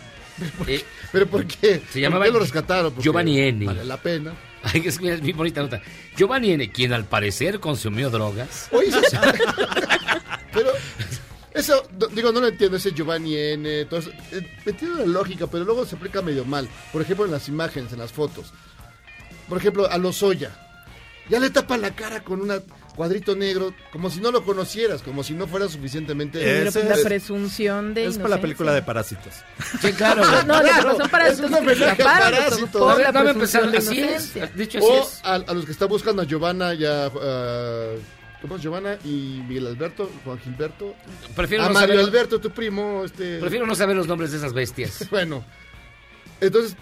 Eh, 0.69 0.85
¿Pero 1.11 1.27
por 1.27 1.45
qué? 1.45 1.83
Se 1.91 2.01
llamaba 2.01 2.25
¿Por 2.25 2.27
qué 2.29 2.39
lo 2.39 2.41
rescataron? 2.45 2.93
Porque 2.93 3.03
Giovanni 3.03 3.41
Eni. 3.41 3.67
Vale 3.67 3.85
la 3.85 3.97
pena. 3.97 4.33
ay, 4.63 4.83
es, 4.87 5.01
mira, 5.01 5.17
es 5.17 5.23
muy 5.23 5.33
bonita 5.33 5.61
nota. 5.61 5.83
Giovanni 6.17 6.53
N., 6.53 6.71
quien 6.71 6.93
al 6.93 7.05
parecer 7.05 7.59
consumió 7.59 8.11
drogas. 8.11 8.69
Oye, 8.71 8.89
eso. 8.91 9.01
Pero 10.53 10.71
eso, 11.53 11.89
digo, 12.13 12.31
no 12.31 12.41
lo 12.41 12.47
entiendo, 12.47 12.77
ese 12.77 12.93
Giovanni 12.93 13.37
N. 13.37 13.87
Todo 13.87 13.99
eso. 13.99 14.11
Eh, 14.31 14.57
entiendo 14.67 14.99
la 14.99 15.07
lógica, 15.07 15.49
pero 15.49 15.65
luego 15.65 15.85
se 15.85 15.97
aplica 15.97 16.23
medio 16.23 16.45
mal. 16.45 16.69
Por 16.93 17.03
ejemplo, 17.03 17.25
en 17.25 17.33
las 17.33 17.49
imágenes, 17.49 17.93
en 17.93 17.99
las 17.99 18.13
fotos. 18.13 18.53
Por 19.49 19.59
ejemplo, 19.59 19.91
a 19.91 19.99
Lozoya. 19.99 20.53
Ya 21.29 21.41
le 21.41 21.51
tapan 21.51 21.81
la 21.81 21.91
cara 21.91 22.23
con 22.23 22.41
un 22.41 22.53
cuadrito 22.95 23.35
negro, 23.37 23.75
como 23.93 24.11
si 24.11 24.21
no 24.21 24.31
lo 24.31 24.45
conocieras, 24.45 25.03
como 25.03 25.23
si 25.23 25.33
no 25.35 25.47
fuera 25.47 25.69
suficientemente... 25.69 26.39
Eh, 26.41 26.71
pues 26.73 26.85
la 26.85 26.95
es- 26.97 27.05
presunción 27.05 27.95
de 27.95 28.07
Es 28.07 28.19
por 28.19 28.29
la 28.31 28.41
película 28.41 28.73
de 28.75 28.83
Parásitos. 28.83 29.35
Sí, 29.81 29.93
claro. 29.93 30.23
Ah, 30.25 30.43
no, 30.47 30.61
Claro, 30.61 30.97
son 30.97 31.09
para 31.09 31.29
es 31.29 31.41
Parásitos. 31.41 32.81
No, 32.81 32.99
la 32.99 33.13
no, 33.13 33.25
no, 33.25 33.31
empezar, 33.31 33.71
de 33.71 33.79
así 33.79 34.01
es. 34.01 34.09
inocencia. 34.37 34.47
Dicho 34.55 34.79
así 34.79 34.87
O 34.89 35.03
es. 35.03 35.21
a, 35.25 35.35
a 35.35 35.55
los 35.55 35.65
que 35.65 35.73
están 35.73 35.89
buscando 35.89 36.23
a 36.23 36.25
Giovanna 36.25 36.75
y 36.75 36.85
a... 36.85 37.07
ah, 37.07 37.93
¿Cómo 38.43 38.57
es 38.57 38.63
Giovanna? 38.63 38.97
Y 39.05 39.43
Miguel 39.47 39.67
Alberto, 39.67 40.11
Juan 40.25 40.39
Gilberto. 40.39 40.95
Prefiero 41.37 41.65
A 41.65 41.69
no, 41.69 41.75
Mario 41.75 41.97
saber, 41.97 42.07
Alberto, 42.07 42.41
tu 42.41 42.51
primo, 42.51 43.03
este... 43.05 43.39
prefiero 43.39 43.67
no 43.67 43.75
saber 43.75 43.97
los 43.97 44.07
nombres 44.07 44.31
de 44.33 44.39
esas 44.39 44.53
bestias. 44.55 45.07
Bueno, 45.11 45.45
entonces 46.41 46.75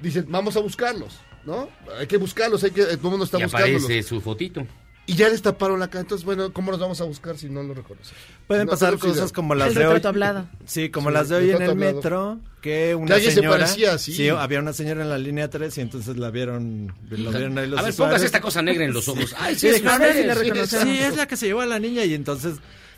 dicen, 0.00 0.26
vamos 0.28 0.56
a 0.56 0.60
buscarlos, 0.60 1.20
¿no? 1.44 1.68
Hay 1.98 2.06
que 2.08 2.16
buscarlos, 2.16 2.64
hay 2.64 2.72
que, 2.72 2.82
todo 2.82 2.94
el 2.94 3.10
mundo 3.10 3.24
está 3.26 3.38
y 3.38 3.44
buscándolos. 3.44 3.84
aparece 3.84 4.02
su 4.08 4.20
fotito. 4.20 4.66
Y 5.06 5.16
ya 5.16 5.28
les 5.28 5.42
taparon 5.42 5.78
la 5.80 5.88
cara, 5.88 6.00
entonces, 6.00 6.24
bueno, 6.24 6.50
¿cómo 6.54 6.70
los 6.70 6.80
vamos 6.80 6.98
a 7.02 7.04
buscar 7.04 7.36
si 7.36 7.50
no 7.50 7.62
los 7.62 7.76
reconocen? 7.76 8.14
Pueden 8.46 8.64
No 8.64 8.70
pasar 8.70 8.96
cosas 8.98 9.32
como 9.32 9.54
las 9.54 9.68
El 9.68 9.74
de 9.74 9.86
hoy. 9.86 10.00
hablado. 10.02 10.46
Sí, 10.64 10.88
como 10.88 11.10
Sí, 11.10 11.14
las 11.14 11.28
de 11.28 11.36
hoy 11.36 11.50
en 11.50 11.60
el 11.62 11.70
hablado. 11.70 11.94
metro, 11.96 12.40
que 12.62 12.94
una 12.94 13.08
Que 13.08 13.12
alguien 13.14 13.30
se 13.32 13.36
señora... 13.36 13.58
parecía 13.58 13.92
así. 13.92 14.14
Sí, 14.14 14.28
había 14.30 14.60
una 14.60 14.72
señora 14.72 15.02
en 15.02 15.10
la 15.10 15.18
línea 15.18 15.50
3 15.50 15.76
y 15.76 15.80
entonces 15.82 16.16
la 16.16 16.30
vieron, 16.30 16.94
lo 17.10 17.30
vieron 17.32 17.58
ahí 17.58 17.68
los 17.68 17.78
A 17.78 17.82
ver, 17.82 17.94
póngase 17.94 18.24
esta 18.24 18.40
cosa 18.40 18.62
negra 18.62 18.84
en 18.86 18.94
los 18.94 19.06
ojos. 19.08 19.34
Ay, 19.38 19.54
sí, 19.56 19.68
Sí, 19.68 19.74
es 19.76 19.86
a 19.86 19.98
ver 19.98 20.14
si 20.16 20.22
la 20.24 20.66
Sí. 20.66 20.76
Sí, 20.84 20.98
es 20.98 21.16
la 21.16 21.26
que 21.28 21.36
se 21.36 21.46
llevó 21.48 21.60
a 21.60 21.66
la 21.66 21.78
niña 21.78 22.04
y 22.06 22.14
entonces... 22.14 22.54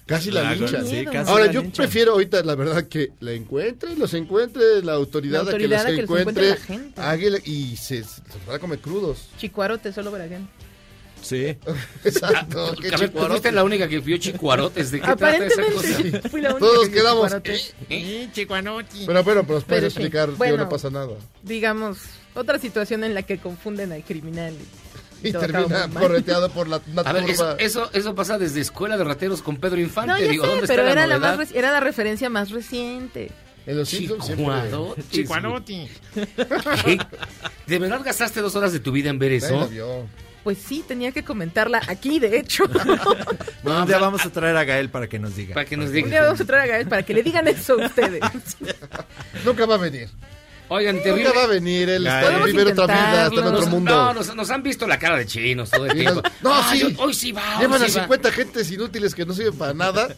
Casi 0.07 0.31
la 0.31 0.49
Ah, 0.51 0.55
linchan. 0.55 0.87
Sí, 0.87 1.05
casi 1.05 1.29
Ahora, 1.29 1.47
la 1.47 1.51
yo 1.53 1.63
linchan. 1.63 1.85
prefiero 1.85 2.13
ahorita, 2.13 2.41
la 2.45 2.55
verdad, 2.55 2.87
que 2.87 3.11
la 3.19 3.33
encuentre, 3.33 3.97
los 3.97 4.15
encuentre, 4.15 4.81
la 4.85 4.93
autoridad, 4.93 5.39
La 5.39 5.41
a 5.41 5.45
que 5.47 5.65
autoridad 5.65 5.79
los 5.79 5.85
a 5.85 5.89
que 5.89 5.93
los 5.95 6.03
encuentre, 6.05 6.49
encuentre 6.51 6.75
la 6.77 6.81
gente. 6.81 7.01
hágale- 7.03 7.43
y 7.45 7.77
se, 7.77 8.05
se 8.05 8.21
van 8.47 8.55
a 8.55 8.59
comer 8.61 8.79
crudos. 8.79 9.29
Chicuarote 9.37 9.93
solo 9.93 10.13
para 10.13 10.29
qué. 10.29 10.39
Sí. 11.23 11.57
Exacto, 12.05 12.75
qué 12.81 12.89
A 12.89 12.91
ver, 12.91 12.99
tú 13.01 13.07
chicuarote. 13.07 13.31
fuiste 13.31 13.53
la 13.53 13.65
única 13.65 13.89
que 13.89 13.99
vio 14.01 14.17
chicuarotes. 14.19 14.91
¿De 14.91 15.01
qué 15.01 15.07
trata 15.07 15.37
esa 15.37 15.63
cosa? 15.63 15.89
Aparentemente 15.89 16.29
fui 16.29 16.41
la 16.41 16.51
única 16.51 16.67
Todos 16.67 16.89
que 16.89 16.95
quedamos... 16.95 17.25
chicuarotes. 17.25 17.75
¿Eh? 17.91 18.29
Pero 18.35 19.25
bueno, 19.25 19.25
pero 19.25 19.43
nos 19.43 19.45
puedes 19.45 19.65
Pero 19.67 19.87
explicar 19.87 20.29
que 20.31 20.35
bueno. 20.37 20.57
no 20.59 20.69
pasa 20.69 20.91
nada. 20.91 21.15
Digamos, 21.43 21.99
otra 22.35 22.59
situación 22.59 23.03
en 23.05 23.15
la 23.15 23.23
que 23.23 23.39
confunden 23.39 23.93
al 23.93 24.05
criminal. 24.05 24.55
Y 25.23 25.33
todo 25.33 25.47
termina 25.47 25.89
correteado 25.89 26.51
por 26.51 26.69
la 26.69 26.81
una 26.93 27.03
A 27.03 27.13
ver, 27.13 27.29
eso, 27.31 27.57
eso, 27.59 27.91
eso 27.95 28.15
pasa 28.15 28.39
desde 28.39 28.61
Escuela 28.61 28.97
de 28.99 29.05
Rateros 29.05 29.41
con 29.43 29.57
Pedro 29.57 29.81
Infante. 29.81 30.13
No, 30.13 30.19
ya 30.19 30.29
Digo, 30.31 30.45
sé, 30.45 30.51
¿dónde 30.51 30.67
pero 30.67 30.83
está 30.83 30.93
era 30.93 31.07
la 31.07 31.19
la, 31.19 31.37
más 31.37 31.51
era 31.53 31.73
la 31.73 31.81
referencia 31.81 32.29
más 32.29 32.51
reciente. 32.51 33.31
En 33.67 33.79
los. 33.79 33.89
¿Qué? 33.89 34.07
¿De 37.67 37.79
verdad 37.79 38.01
gastaste 38.05 38.41
dos 38.41 38.55
horas 38.57 38.73
de 38.73 38.81
tu 38.81 38.93
vida 38.93 39.11
en 39.11 39.19
ver 39.19 39.33
la 39.33 39.37
eso? 39.39 39.69
Pues 40.47 40.59
sí, 40.59 40.85
tenía 40.87 41.11
que 41.11 41.25
comentarla 41.25 41.83
aquí, 41.89 42.21
de 42.21 42.39
hecho. 42.39 42.69
Bueno, 43.65 43.81
un 43.83 43.87
día 43.89 43.99
vamos 43.99 44.25
a 44.25 44.31
traer 44.31 44.57
a 44.57 44.63
Gael 44.63 44.91
para 44.91 45.09
que 45.09 45.19
nos 45.19 45.35
diga. 45.35 45.55
Para 45.55 45.67
que 45.67 45.77
nos 45.77 45.89
Un 45.89 46.09
día 46.09 46.23
vamos 46.23 46.41
a 46.41 46.45
traer 46.45 46.63
a 46.63 46.67
Gael 46.69 46.87
para 46.87 47.03
que 47.03 47.15
le 47.15 47.25
digan 47.25 47.49
eso 47.49 47.73
a 47.73 47.87
ustedes. 47.87 48.21
Nunca 49.45 49.67
va 49.67 49.75
a 49.75 49.79
venir. 49.79 50.09
Oigan, 50.69 51.03
terrible. 51.03 51.25
Nunca 51.25 51.37
va 51.37 51.45
a 51.47 51.49
venir. 51.49 51.89
Él 51.89 52.07
está 52.07 52.29
en 52.29 52.37
otra 52.79 52.87
vida, 52.87 53.27
está 53.27 53.41
en 53.41 53.47
otro 53.55 53.67
mundo. 53.67 53.91
no, 53.91 54.15
nos, 54.15 54.37
nos 54.37 54.49
han 54.53 54.63
visto 54.63 54.87
la 54.87 55.01
cara 55.01 55.17
de 55.17 55.27
chinos 55.27 55.69
todo 55.69 55.87
el 55.87 55.95
tiempo. 55.99 56.23
no, 56.43 56.55
Ah, 56.55 56.69
sí. 56.71 56.95
hoy 56.97 57.13
sí 57.13 57.33
va. 57.33 57.57
hoy 57.57 57.63
Llevan 57.63 57.83
a 57.83 57.89
sí 57.89 57.97
va. 57.97 58.03
50 58.05 58.31
gentes 58.31 58.71
inútiles 58.71 59.17
que 59.17 59.27
no 59.27 59.33
sirven 59.35 59.59
para 59.59 59.75
nada. 59.75 60.15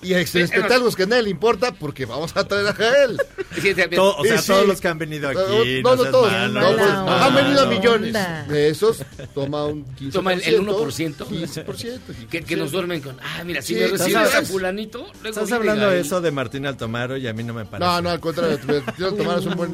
Y 0.00 0.14
a 0.14 0.20
Eh, 0.20 0.22
espectáculos 0.22 0.94
que 0.94 1.02
a 1.02 1.06
nadie 1.06 1.24
le 1.24 1.30
importa 1.30 1.72
porque 1.72 2.06
vamos 2.06 2.36
a 2.36 2.44
traer 2.46 2.68
a 2.68 2.72
Jael. 2.72 3.18
Sí, 3.58 3.74
sí, 3.74 3.82
To- 3.96 4.16
o 4.18 4.24
sea, 4.24 4.38
sí. 4.40 4.46
todos 4.46 4.66
los 4.68 4.80
que 4.80 4.86
han 4.86 4.98
venido 4.98 5.28
aquí. 5.28 5.80
no, 5.82 5.96
no, 5.96 6.02
seas 6.02 6.12
todos. 6.12 6.30
malo, 6.30 6.60
no, 6.60 6.70
no 6.70 6.76
pues, 6.76 7.22
han 7.22 7.34
venido 7.34 7.62
a 7.62 7.66
millones. 7.66 8.12
De 8.48 8.68
esos, 8.68 9.02
toma 9.34 9.64
un 9.64 9.84
15%. 9.96 10.12
Toma 10.12 10.32
el- 10.34 10.42
el 10.42 10.60
1%. 10.60 11.26
15%. 11.26 12.28
Que, 12.30 12.42
que 12.44 12.56
nos 12.56 12.70
duermen 12.70 13.00
con. 13.00 13.16
Ah, 13.20 13.42
mira, 13.44 13.60
si 13.60 13.74
Sí, 13.74 13.80
me 13.80 13.88
recibes 13.88 14.34
a 14.34 14.42
Fulanito. 14.44 14.98
luego 15.22 15.28
Estás 15.40 15.50
hablando 15.50 15.90
de 15.90 16.00
eso 16.00 16.20
de 16.20 16.30
Martín 16.30 16.66
Altomaro 16.66 17.16
y 17.16 17.26
a 17.26 17.32
mí 17.32 17.42
no 17.42 17.52
me 17.52 17.64
parece. 17.64 17.90
No, 17.90 18.00
no, 18.00 18.10
al 18.10 18.20
contrario. 18.20 18.60
Quiero 18.94 19.14
tomar 19.14 19.38
es 19.40 19.46
un 19.46 19.54
buen. 19.56 19.72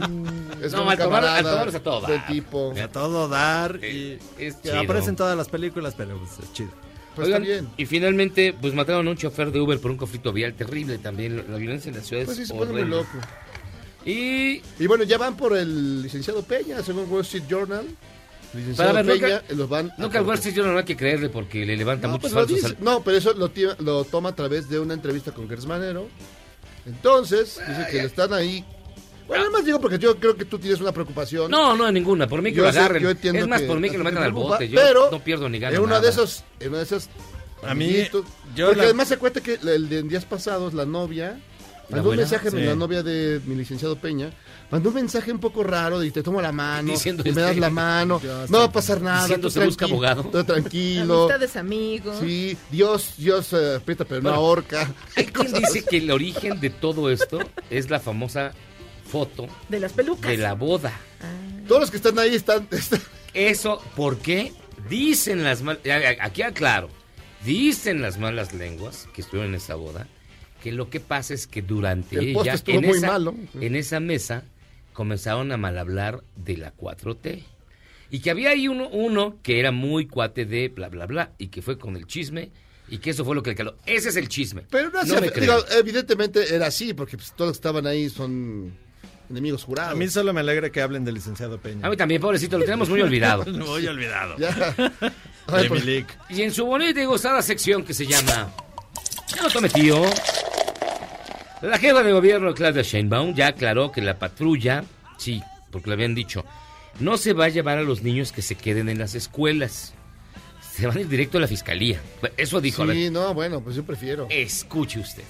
Es 0.62 0.73
No, 0.73 0.85
un 0.85 0.88
al 0.88 0.97
tomar- 0.97 0.99
camarada, 0.99 1.37
al 1.38 1.45
tomar 1.45 1.69
es 1.69 1.75
a 1.75 1.83
todo 1.83 2.00
dar. 2.00 2.26
tipo. 2.26 2.73
A 2.83 2.88
todo 2.88 3.28
dar 3.28 3.85
y 3.85 4.19
Es 4.38 4.62
chido. 4.62 4.81
aparece 4.81 5.11
en 5.11 5.16
todas 5.16 5.37
las 5.37 5.49
películas, 5.49 5.93
pero 5.95 6.16
pues, 6.19 6.31
es 6.43 6.52
chido. 6.54 6.71
Pues 7.14 7.26
Oigan, 7.28 7.42
está 7.42 7.54
bien. 7.54 7.68
Y 7.76 7.87
finalmente, 7.87 8.54
pues 8.61 8.75
mataron 8.75 9.06
a 9.06 9.11
un 9.11 9.16
chofer 9.16 9.50
de 9.52 9.61
Uber 9.61 9.78
por 9.80 9.90
un 9.90 9.97
conflicto 9.97 10.33
vial 10.33 10.54
terrible 10.54 10.99
también. 10.99 11.44
La 11.50 11.56
violencia 11.56 11.90
en 11.90 11.97
la 11.97 12.02
ciudad 12.02 12.25
Pues 12.25 12.37
sí, 12.37 12.42
es 12.42 12.49
se 12.49 12.54
pone 12.54 12.73
muy 12.73 12.85
loco. 12.85 13.09
Y 14.04 14.61
Y 14.78 14.87
bueno, 14.87 15.04
ya 15.04 15.16
van 15.18 15.37
por 15.37 15.56
el 15.56 16.02
licenciado 16.02 16.42
Peña, 16.42 16.83
según 16.83 17.11
Wall 17.11 17.23
Street 17.23 17.44
Journal. 17.49 17.87
Licenciado 18.52 18.90
Para 18.92 19.02
ver, 19.02 19.18
Peña, 19.21 19.40
nunca- 19.40 19.54
los 19.54 19.68
van. 19.68 19.92
nunca 19.99 20.18
al 20.18 20.26
Wall. 20.26 20.35
Street 20.37 20.54
Journal 20.56 20.73
no 20.75 20.78
hay 20.80 20.85
que 20.85 20.97
creerle 20.97 21.28
porque 21.28 21.64
le 21.64 21.76
levanta 21.76 22.06
No, 22.06 22.14
muchos 22.14 22.33
pues 22.33 22.35
falsos. 22.35 22.54
dice. 22.56 22.66
al- 22.78 22.85
no, 22.85 23.02
pero 23.02 23.16
eso 23.18 23.33
lo, 23.35 23.49
tira- 23.50 23.76
lo 23.80 24.04
toma 24.04 24.28
a 24.30 24.35
través 24.35 24.68
de 24.68 24.78
una 24.78 24.94
entrevista 24.94 25.33
con 25.33 25.49
Gersmanero. 25.49 26.09
Entonces, 26.87 27.61
dice 27.66 27.87
que 27.90 27.97
le 27.99 28.04
están 28.04 28.33
ahí. 28.33 28.64
Bueno, 29.26 29.45
nada 29.45 29.57
más 29.57 29.64
digo 29.64 29.81
porque 29.81 29.99
yo 29.99 30.16
creo 30.19 30.37
que 30.37 30.45
tú 30.45 30.59
tienes 30.59 30.81
una 30.81 30.93
preocupación. 30.93 31.50
No, 31.50 31.75
no, 31.76 31.90
ninguna. 31.90 32.26
Por 32.26 32.43
mí 32.43 32.50
que 32.50 32.57
Yo 32.59 32.64
lo 32.64 32.73
sé- 32.73 32.78
agarren. 32.78 33.02
yo 33.02 33.11
entiendo 33.11 33.40
es 33.40 33.49
más, 33.49 33.61
que 33.62 33.66
por 33.66 33.81
mí 33.81 33.88
que 33.90 33.99
lo 33.99 34.04
metan 34.04 34.23
al 34.23 34.33
bote. 34.33 34.69
Yo 34.69 34.81
pero 34.81 35.11
no 35.11 35.23
pierdo 35.25 35.49
ni 35.49 35.59
gano 35.59 35.75
En 35.76 35.81
una 35.83 35.90
nada. 35.95 36.02
de 36.02 36.09
esos, 36.11 36.45
en 36.61 36.69
una 36.69 36.78
de 36.78 36.85
esas. 36.85 37.09
A 37.66 37.75
mí, 37.75 37.95
yo 38.54 38.66
porque 38.66 38.76
la- 38.76 38.83
además 38.85 39.09
se 39.09 39.16
cuenta 39.16 39.40
que 39.40 39.59
el 39.62 39.88
de 39.88 40.02
días 40.02 40.25
pasados, 40.26 40.75
la 40.75 40.85
novia. 40.85 41.40
¿La 41.90 41.97
Mandó 41.97 42.11
un 42.11 42.16
mensaje, 42.16 42.50
Sí. 42.50 42.57
la 42.57 42.75
novia 42.75 43.02
de 43.02 43.40
mi 43.45 43.54
licenciado 43.57 43.97
Peña. 43.97 44.31
Mandó 44.71 44.88
un 44.88 44.95
mensaje 44.95 45.31
un 45.31 45.38
poco 45.38 45.62
raro 45.62 46.00
de 46.00 46.11
te 46.11 46.23
tomo 46.23 46.40
la 46.40 46.50
mano, 46.50 46.93
Diciendo 46.93 47.23
y 47.26 47.31
me 47.31 47.43
das 47.43 47.50
este- 47.50 47.61
la 47.61 47.69
mano, 47.69 48.21
no 48.49 48.59
va 48.59 48.64
a 48.64 48.73
pasar 48.73 49.02
nada. 49.02 49.21
diciendo 49.21 49.49
tú 49.49 49.50
se 49.52 49.64
busca 49.64 49.85
abogado. 49.85 50.23
Todo 50.33 50.45
tranquilo. 50.45 51.25
Amistades, 51.25 51.57
amigos. 51.57 52.16
Sí, 52.21 52.57
Dios, 52.71 53.14
Dios 53.19 53.52
eh, 53.52 53.76
aprieta 53.76 54.07
pero 54.07 54.23
no 54.23 54.31
Bueno. 54.31 54.43
ahorca. 54.47 54.90
Hay 55.14 55.26
quien 55.26 55.52
dice 55.52 55.85
que 55.85 55.99
el 55.99 56.11
origen 56.11 56.59
de 56.61 56.71
todo 56.71 57.11
esto 57.11 57.38
es 57.71 57.90
la 57.90 58.00
famosa 58.00 58.52
foto 59.14 59.47
De 59.68 59.78
las 59.78 59.92
pelucas. 59.92 60.28
de 60.30 60.38
la 60.38 60.54
boda. 60.54 60.92
Todos 61.68 61.83
los 61.83 61.90
que 61.92 61.99
están 61.99 62.18
ahí 62.18 62.35
están, 62.35 62.66
están- 62.73 63.00
Eso, 63.33 63.80
¿por 63.94 64.18
qué? 64.18 64.52
Dicen 64.90 65.44
las 65.44 65.62
malas... 65.62 65.80
Aquí 66.21 66.42
aclaro. 66.42 66.88
Dicen 67.44 68.02
las 68.02 68.18
malas 68.18 68.52
lenguas 68.52 69.09
que 69.14 69.21
estuvieron 69.21 69.50
en 69.52 69.56
esa 69.56 69.76
boda 69.76 70.09
que 70.62 70.73
lo 70.73 70.88
que 70.88 70.99
pasa 70.99 71.35
es 71.35 71.47
que 71.47 71.61
durante 71.61 72.16
El 72.16 72.28
ella, 72.28 72.54
estuvo 72.54 72.76
en, 72.78 72.87
muy 72.87 72.97
esa, 72.97 73.06
malo. 73.06 73.35
en 73.61 73.76
esa 73.76 74.00
mesa, 74.00 74.44
comenzaron 74.94 75.52
a 75.52 75.59
mal 75.59 75.76
hablar 75.76 76.23
de 76.37 76.56
la 76.56 76.75
4T. 76.75 77.42
Y 78.11 78.21
que 78.21 78.30
había 78.30 78.49
ahí 78.50 78.66
uno, 78.66 78.88
uno 78.88 79.37
que 79.42 79.61
era 79.61 79.73
muy 79.73 80.06
cuate 80.06 80.47
de 80.47 80.68
bla, 80.71 80.88
bla, 80.88 81.04
bla, 81.04 81.33
y 81.37 81.49
que 81.49 81.61
fue 81.61 81.76
con 81.78 81.97
el 81.97 82.06
chisme, 82.06 82.50
y 82.88 82.97
que 82.97 83.11
eso 83.11 83.26
fue 83.26 83.35
lo 83.35 83.42
que 83.42 83.50
le 83.50 83.56
caló. 83.56 83.76
Ese 83.85 84.09
es 84.09 84.16
el 84.16 84.28
chisme. 84.30 84.62
Pero 84.71 84.88
no, 84.90 85.02
no 85.02 85.21
me 85.21 85.28
digo, 85.30 85.54
evidentemente 85.78 86.54
era 86.54 86.68
así, 86.68 86.94
porque 86.94 87.18
pues, 87.18 87.35
todos 87.37 87.52
estaban 87.56 87.87
ahí 87.87 88.09
son 88.09 88.75
enemigos 89.31 89.64
jurados. 89.64 89.93
A 89.93 89.95
mí 89.97 90.09
solo 90.09 90.33
me 90.33 90.40
alegra 90.40 90.71
que 90.71 90.81
hablen 90.81 91.04
del 91.04 91.14
licenciado 91.14 91.59
Peña. 91.59 91.87
A 91.87 91.90
mí 91.90 91.97
también, 91.97 92.21
pobrecito, 92.21 92.59
lo 92.59 92.64
tenemos 92.64 92.88
muy 92.88 93.00
olvidado. 93.00 93.45
Muy 93.52 93.87
olvidado. 93.87 94.37
Ya. 94.38 94.75
Ay, 95.47 95.69
pues. 95.69 95.85
Y 96.31 96.43
en 96.43 96.52
su 96.52 96.64
bonita 96.66 97.00
y 97.00 97.04
gozada 97.04 97.43
sección 97.43 97.85
que 97.85 97.95
se 97.95 98.07
llama... 98.07 98.50
Ya 99.35 99.43
no 99.43 99.50
tome 99.50 99.69
tío. 99.69 100.02
La 101.62 101.78
jefa 101.78 102.02
de 102.02 102.12
gobierno, 102.12 102.54
Claudia 102.54 102.83
Sheinbaum, 102.83 103.35
ya 103.35 103.49
aclaró 103.49 103.90
que 103.90 104.02
la 104.02 104.19
patrulla, 104.19 104.85
sí, 105.16 105.43
porque 105.71 105.88
le 105.88 105.95
habían 105.95 106.14
dicho, 106.14 106.45
no 107.00 107.16
se 107.16 107.33
va 107.33 107.47
a 107.47 107.49
llevar 107.49 107.78
a 107.78 107.83
los 107.83 108.02
niños 108.02 108.33
que 108.33 108.43
se 108.43 108.54
queden 108.54 108.88
en 108.88 108.99
las 108.99 109.14
escuelas. 109.14 109.95
Se 110.73 110.87
van 110.87 110.99
a 110.99 111.00
ir 111.00 111.09
directo 111.09 111.38
a 111.38 111.40
la 111.40 111.47
fiscalía. 111.49 112.00
Eso 112.37 112.61
dijo. 112.61 112.83
a 112.83 112.87
ver, 112.87 112.97
Sí, 112.97 113.11
no, 113.11 113.33
bueno, 113.33 113.61
pues 113.61 113.76
yo 113.76 113.85
prefiero. 113.85 114.26
escuche 114.28 114.99
usted. 115.00 115.23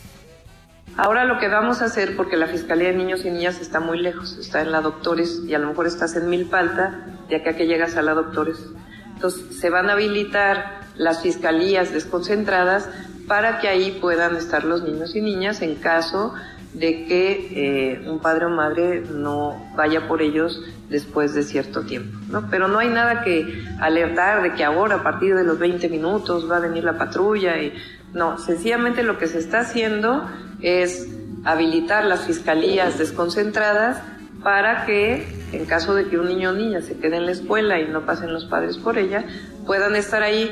Ahora 0.96 1.24
lo 1.24 1.38
que 1.40 1.48
vamos 1.48 1.82
a 1.82 1.86
hacer, 1.86 2.14
porque 2.16 2.36
la 2.36 2.46
Fiscalía 2.46 2.88
de 2.88 2.94
Niños 2.94 3.24
y 3.24 3.30
Niñas 3.30 3.60
está 3.60 3.80
muy 3.80 3.98
lejos, 3.98 4.38
está 4.38 4.62
en 4.62 4.70
la 4.70 4.80
Doctores 4.80 5.42
y 5.44 5.52
a 5.52 5.58
lo 5.58 5.68
mejor 5.68 5.88
estás 5.88 6.14
en 6.14 6.30
Milpalta, 6.30 7.04
de 7.28 7.36
acá 7.36 7.56
que 7.56 7.66
llegas 7.66 7.96
a 7.96 8.02
la 8.02 8.14
Doctores. 8.14 8.64
Entonces 9.14 9.56
se 9.56 9.70
van 9.70 9.90
a 9.90 9.94
habilitar 9.94 10.82
las 10.96 11.22
fiscalías 11.22 11.92
desconcentradas 11.92 12.88
para 13.26 13.58
que 13.58 13.68
ahí 13.68 13.98
puedan 14.00 14.36
estar 14.36 14.64
los 14.64 14.82
niños 14.82 15.16
y 15.16 15.20
niñas 15.20 15.62
en 15.62 15.74
caso 15.76 16.34
de 16.74 17.06
que 17.06 17.48
eh, 17.52 18.08
un 18.08 18.18
padre 18.18 18.46
o 18.46 18.50
madre 18.50 19.00
no 19.00 19.70
vaya 19.76 20.06
por 20.08 20.22
ellos 20.22 20.60
después 20.88 21.34
de 21.34 21.44
cierto 21.44 21.82
tiempo, 21.82 22.18
¿no? 22.30 22.48
Pero 22.50 22.68
no 22.68 22.78
hay 22.78 22.88
nada 22.88 23.22
que 23.22 23.64
alertar 23.80 24.42
de 24.42 24.54
que 24.54 24.64
ahora 24.64 24.96
a 24.96 25.02
partir 25.02 25.34
de 25.34 25.44
los 25.44 25.58
20 25.58 25.88
minutos 25.88 26.50
va 26.50 26.56
a 26.56 26.60
venir 26.60 26.84
la 26.84 26.98
patrulla 26.98 27.56
y 27.58 27.72
no, 28.14 28.38
sencillamente 28.38 29.02
lo 29.02 29.18
que 29.18 29.26
se 29.26 29.38
está 29.38 29.60
haciendo 29.60 30.28
es 30.62 31.06
habilitar 31.44 32.04
las 32.04 32.26
fiscalías 32.26 32.96
desconcentradas 32.98 34.00
para 34.42 34.86
que 34.86 35.26
en 35.52 35.66
caso 35.66 35.94
de 35.94 36.08
que 36.08 36.18
un 36.18 36.28
niño 36.28 36.50
o 36.50 36.52
niña 36.52 36.80
se 36.80 36.96
quede 36.96 37.16
en 37.16 37.26
la 37.26 37.32
escuela 37.32 37.80
y 37.80 37.88
no 37.88 38.06
pasen 38.06 38.32
los 38.32 38.44
padres 38.46 38.78
por 38.78 38.98
ella, 38.98 39.24
puedan 39.66 39.96
estar 39.96 40.22
ahí 40.22 40.50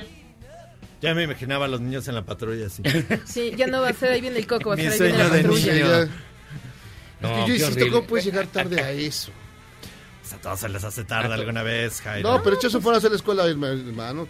Ya 1.00 1.14
me 1.14 1.24
imaginaba 1.24 1.64
a 1.64 1.68
los 1.68 1.80
niños 1.80 2.06
en 2.08 2.14
la 2.14 2.24
patrulla 2.24 2.66
así. 2.66 2.82
Sí, 3.24 3.52
ya 3.56 3.66
no 3.66 3.80
va 3.80 3.88
a 3.88 3.92
ser 3.92 4.12
ahí 4.12 4.20
viene 4.20 4.38
el 4.38 4.46
coco, 4.46 4.70
va 4.70 4.74
a 4.74 4.78
ser 4.78 4.92
ahí 4.92 4.98
viene 4.98 5.18
la 5.18 5.28
sueño 5.28 5.34
de 5.34 5.42
patrulla. 5.42 5.72
niño. 5.72 6.12
No, 7.20 7.46
yo 7.46 7.54
insisto. 7.54 7.86
¿cómo 7.90 8.06
puedes 8.06 8.24
llegar 8.26 8.46
tarde 8.48 8.80
a 8.80 8.90
eso? 8.90 9.30
Pues 10.20 10.32
a 10.32 10.36
todos 10.38 10.60
se 10.60 10.68
les 10.68 10.82
hace 10.82 11.04
tarde 11.04 11.32
alguna 11.34 11.62
vez, 11.62 12.00
Jairo. 12.00 12.28
No, 12.28 12.42
pero 12.42 12.58
eso 12.60 12.80
fuera 12.80 12.96
a 12.96 12.98
hacer 12.98 13.10
la 13.10 13.16
escuela, 13.16 13.44
hermano. 13.44 14.26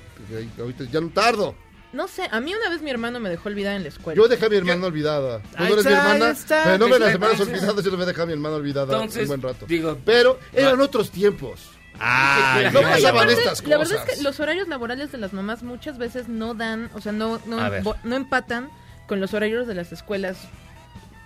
Ahorita 0.58 0.84
ya 0.84 1.00
no 1.00 1.08
tardo. 1.08 1.54
No 1.92 2.08
sé, 2.08 2.26
a 2.30 2.40
mí 2.40 2.54
una 2.54 2.70
vez 2.70 2.80
mi 2.80 2.90
hermano 2.90 3.20
me 3.20 3.28
dejó 3.28 3.48
olvidada 3.50 3.76
en 3.76 3.82
la 3.82 3.88
escuela. 3.90 4.16
Yo 4.20 4.26
dejé 4.28 4.46
a 4.46 4.48
mi 4.48 4.56
hermana 4.56 4.86
olvidada. 4.86 5.40
Tú 5.40 5.48
Ahí 5.56 5.66
no 5.68 5.72
eres 5.74 5.84
mi 5.86 5.92
hermana. 5.92 6.30
está. 6.30 6.62
pero 6.64 6.78
no 6.78 6.88
me 6.88 6.98
las 6.98 7.12
semanas 7.12 7.32
entonces- 7.40 7.58
olvidadas, 7.62 7.84
yo 7.84 7.90
no 7.90 7.96
me 7.98 8.06
dejé 8.06 8.22
a 8.22 8.26
mi 8.26 8.32
hermana 8.32 8.56
olvidada 8.56 8.94
Entonces, 8.94 9.22
un 9.22 9.28
buen 9.28 9.42
rato. 9.42 9.66
digo, 9.66 9.98
pero 10.04 10.38
eran 10.52 10.80
otros 10.80 11.10
tiempos. 11.10 11.60
Ay, 11.98 12.70
No 12.72 12.80
pasaban 12.80 13.22
aparte, 13.24 13.32
estas 13.34 13.62
La 13.66 13.76
verdad 13.76 13.94
es 13.96 14.00
cosas. 14.00 14.16
que 14.16 14.22
los 14.22 14.40
horarios 14.40 14.66
laborales 14.68 15.12
de 15.12 15.18
las 15.18 15.32
mamás 15.34 15.62
muchas 15.62 15.98
veces 15.98 16.28
no 16.28 16.54
dan, 16.54 16.90
o 16.94 17.00
sea, 17.02 17.12
no, 17.12 17.38
no, 17.46 17.60
A 17.60 17.70
no 18.02 18.16
empatan 18.16 18.70
con 19.06 19.20
los 19.20 19.34
horarios 19.34 19.66
de 19.66 19.74
las 19.74 19.92
escuelas 19.92 20.38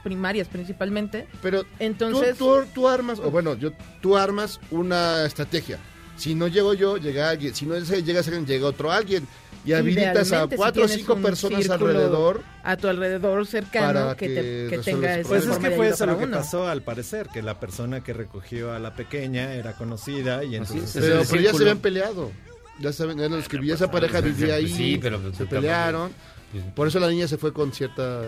primarias 0.03 0.49
principalmente. 0.49 1.29
Pero 1.43 1.65
Entonces- 1.79 2.37
tú, 2.37 2.57
tú, 2.63 2.67
tú 2.75 2.89
armas, 2.89 3.19
o 3.21 3.31
bueno, 3.31 3.55
yo, 3.55 3.71
tú 4.01 4.17
armas 4.17 4.61
una 4.71 5.25
estrategia. 5.25 5.79
Si 6.17 6.35
no 6.35 6.49
llego 6.49 6.75
yo, 6.75 6.97
llega 6.97 7.31
alguien. 7.31 7.55
Si 7.55 7.67
no 7.67 7.79
llega 7.79 8.21
alguien, 8.21 8.47
llega 8.47 8.67
otro 8.67 8.91
alguien. 8.91 9.27
Y 9.65 9.73
habilitas 9.73 10.31
a 10.33 10.49
si 10.49 10.55
cuatro 10.57 10.85
o 10.85 10.89
cinco 10.89 11.17
personas 11.17 11.69
alrededor. 11.69 12.43
A 12.63 12.77
tu 12.77 12.87
alrededor 12.87 13.45
cercano 13.47 14.01
Para 14.01 14.17
que, 14.17 14.29
que 14.29 14.35
te, 14.35 14.77
que 14.77 14.79
tenga 14.79 15.19
Pues 15.27 15.45
es 15.45 15.59
que 15.59 15.71
fue 15.73 15.89
eso 15.89 16.07
lo 16.07 16.17
que 16.19 16.25
uno. 16.25 16.37
pasó 16.37 16.69
al 16.69 16.83
parecer, 16.83 17.29
que 17.33 17.43
la 17.43 17.59
persona 17.59 18.03
que 18.05 18.13
recogió 18.13 18.73
a 18.73 18.79
la 18.79 18.95
pequeña 18.95 19.55
era 19.55 19.73
conocida 19.73 20.45
y 20.45 20.55
entonces... 20.55 20.95
es, 20.95 21.29
Pero, 21.29 21.43
ya 21.43 21.53
se 21.53 21.63
habían 21.63 21.79
peleado. 21.79 22.31
Ya 22.79 22.93
saben, 22.93 23.19
eran 23.19 23.33
los 23.33 23.49
que 23.49 23.57
vivía 23.57 23.75
esa 23.75 23.91
pareja 23.91 24.21
vivía 24.21 24.55
ahí. 24.55 24.69
Sí, 24.69 24.99
pero- 25.03 25.21
se 25.35 25.47
pelearon. 25.47 26.13
Pues- 26.53 26.65
Por 26.75 26.87
eso 26.87 27.01
la 27.01 27.09
niña 27.09 27.27
se 27.27 27.37
fue 27.37 27.53
con 27.53 27.73
cierta. 27.73 28.23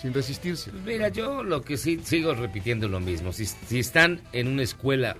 sin 0.00 0.14
resistirse. 0.14 0.70
Pues 0.70 0.82
Mira, 0.84 1.08
yo 1.08 1.42
lo 1.44 1.60
que 1.62 1.76
sí 1.76 2.00
sigo 2.02 2.34
repitiendo 2.34 2.88
lo 2.88 2.98
mismo. 2.98 3.32
Si, 3.34 3.44
si 3.44 3.78
están 3.78 4.22
en 4.32 4.48
una 4.48 4.62
escuela 4.62 5.16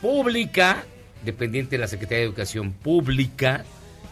pública, 0.00 0.84
dependiente 1.24 1.76
de 1.76 1.80
la 1.80 1.88
Secretaría 1.88 2.18
de 2.18 2.24
Educación 2.24 2.72
Pública, 2.72 3.64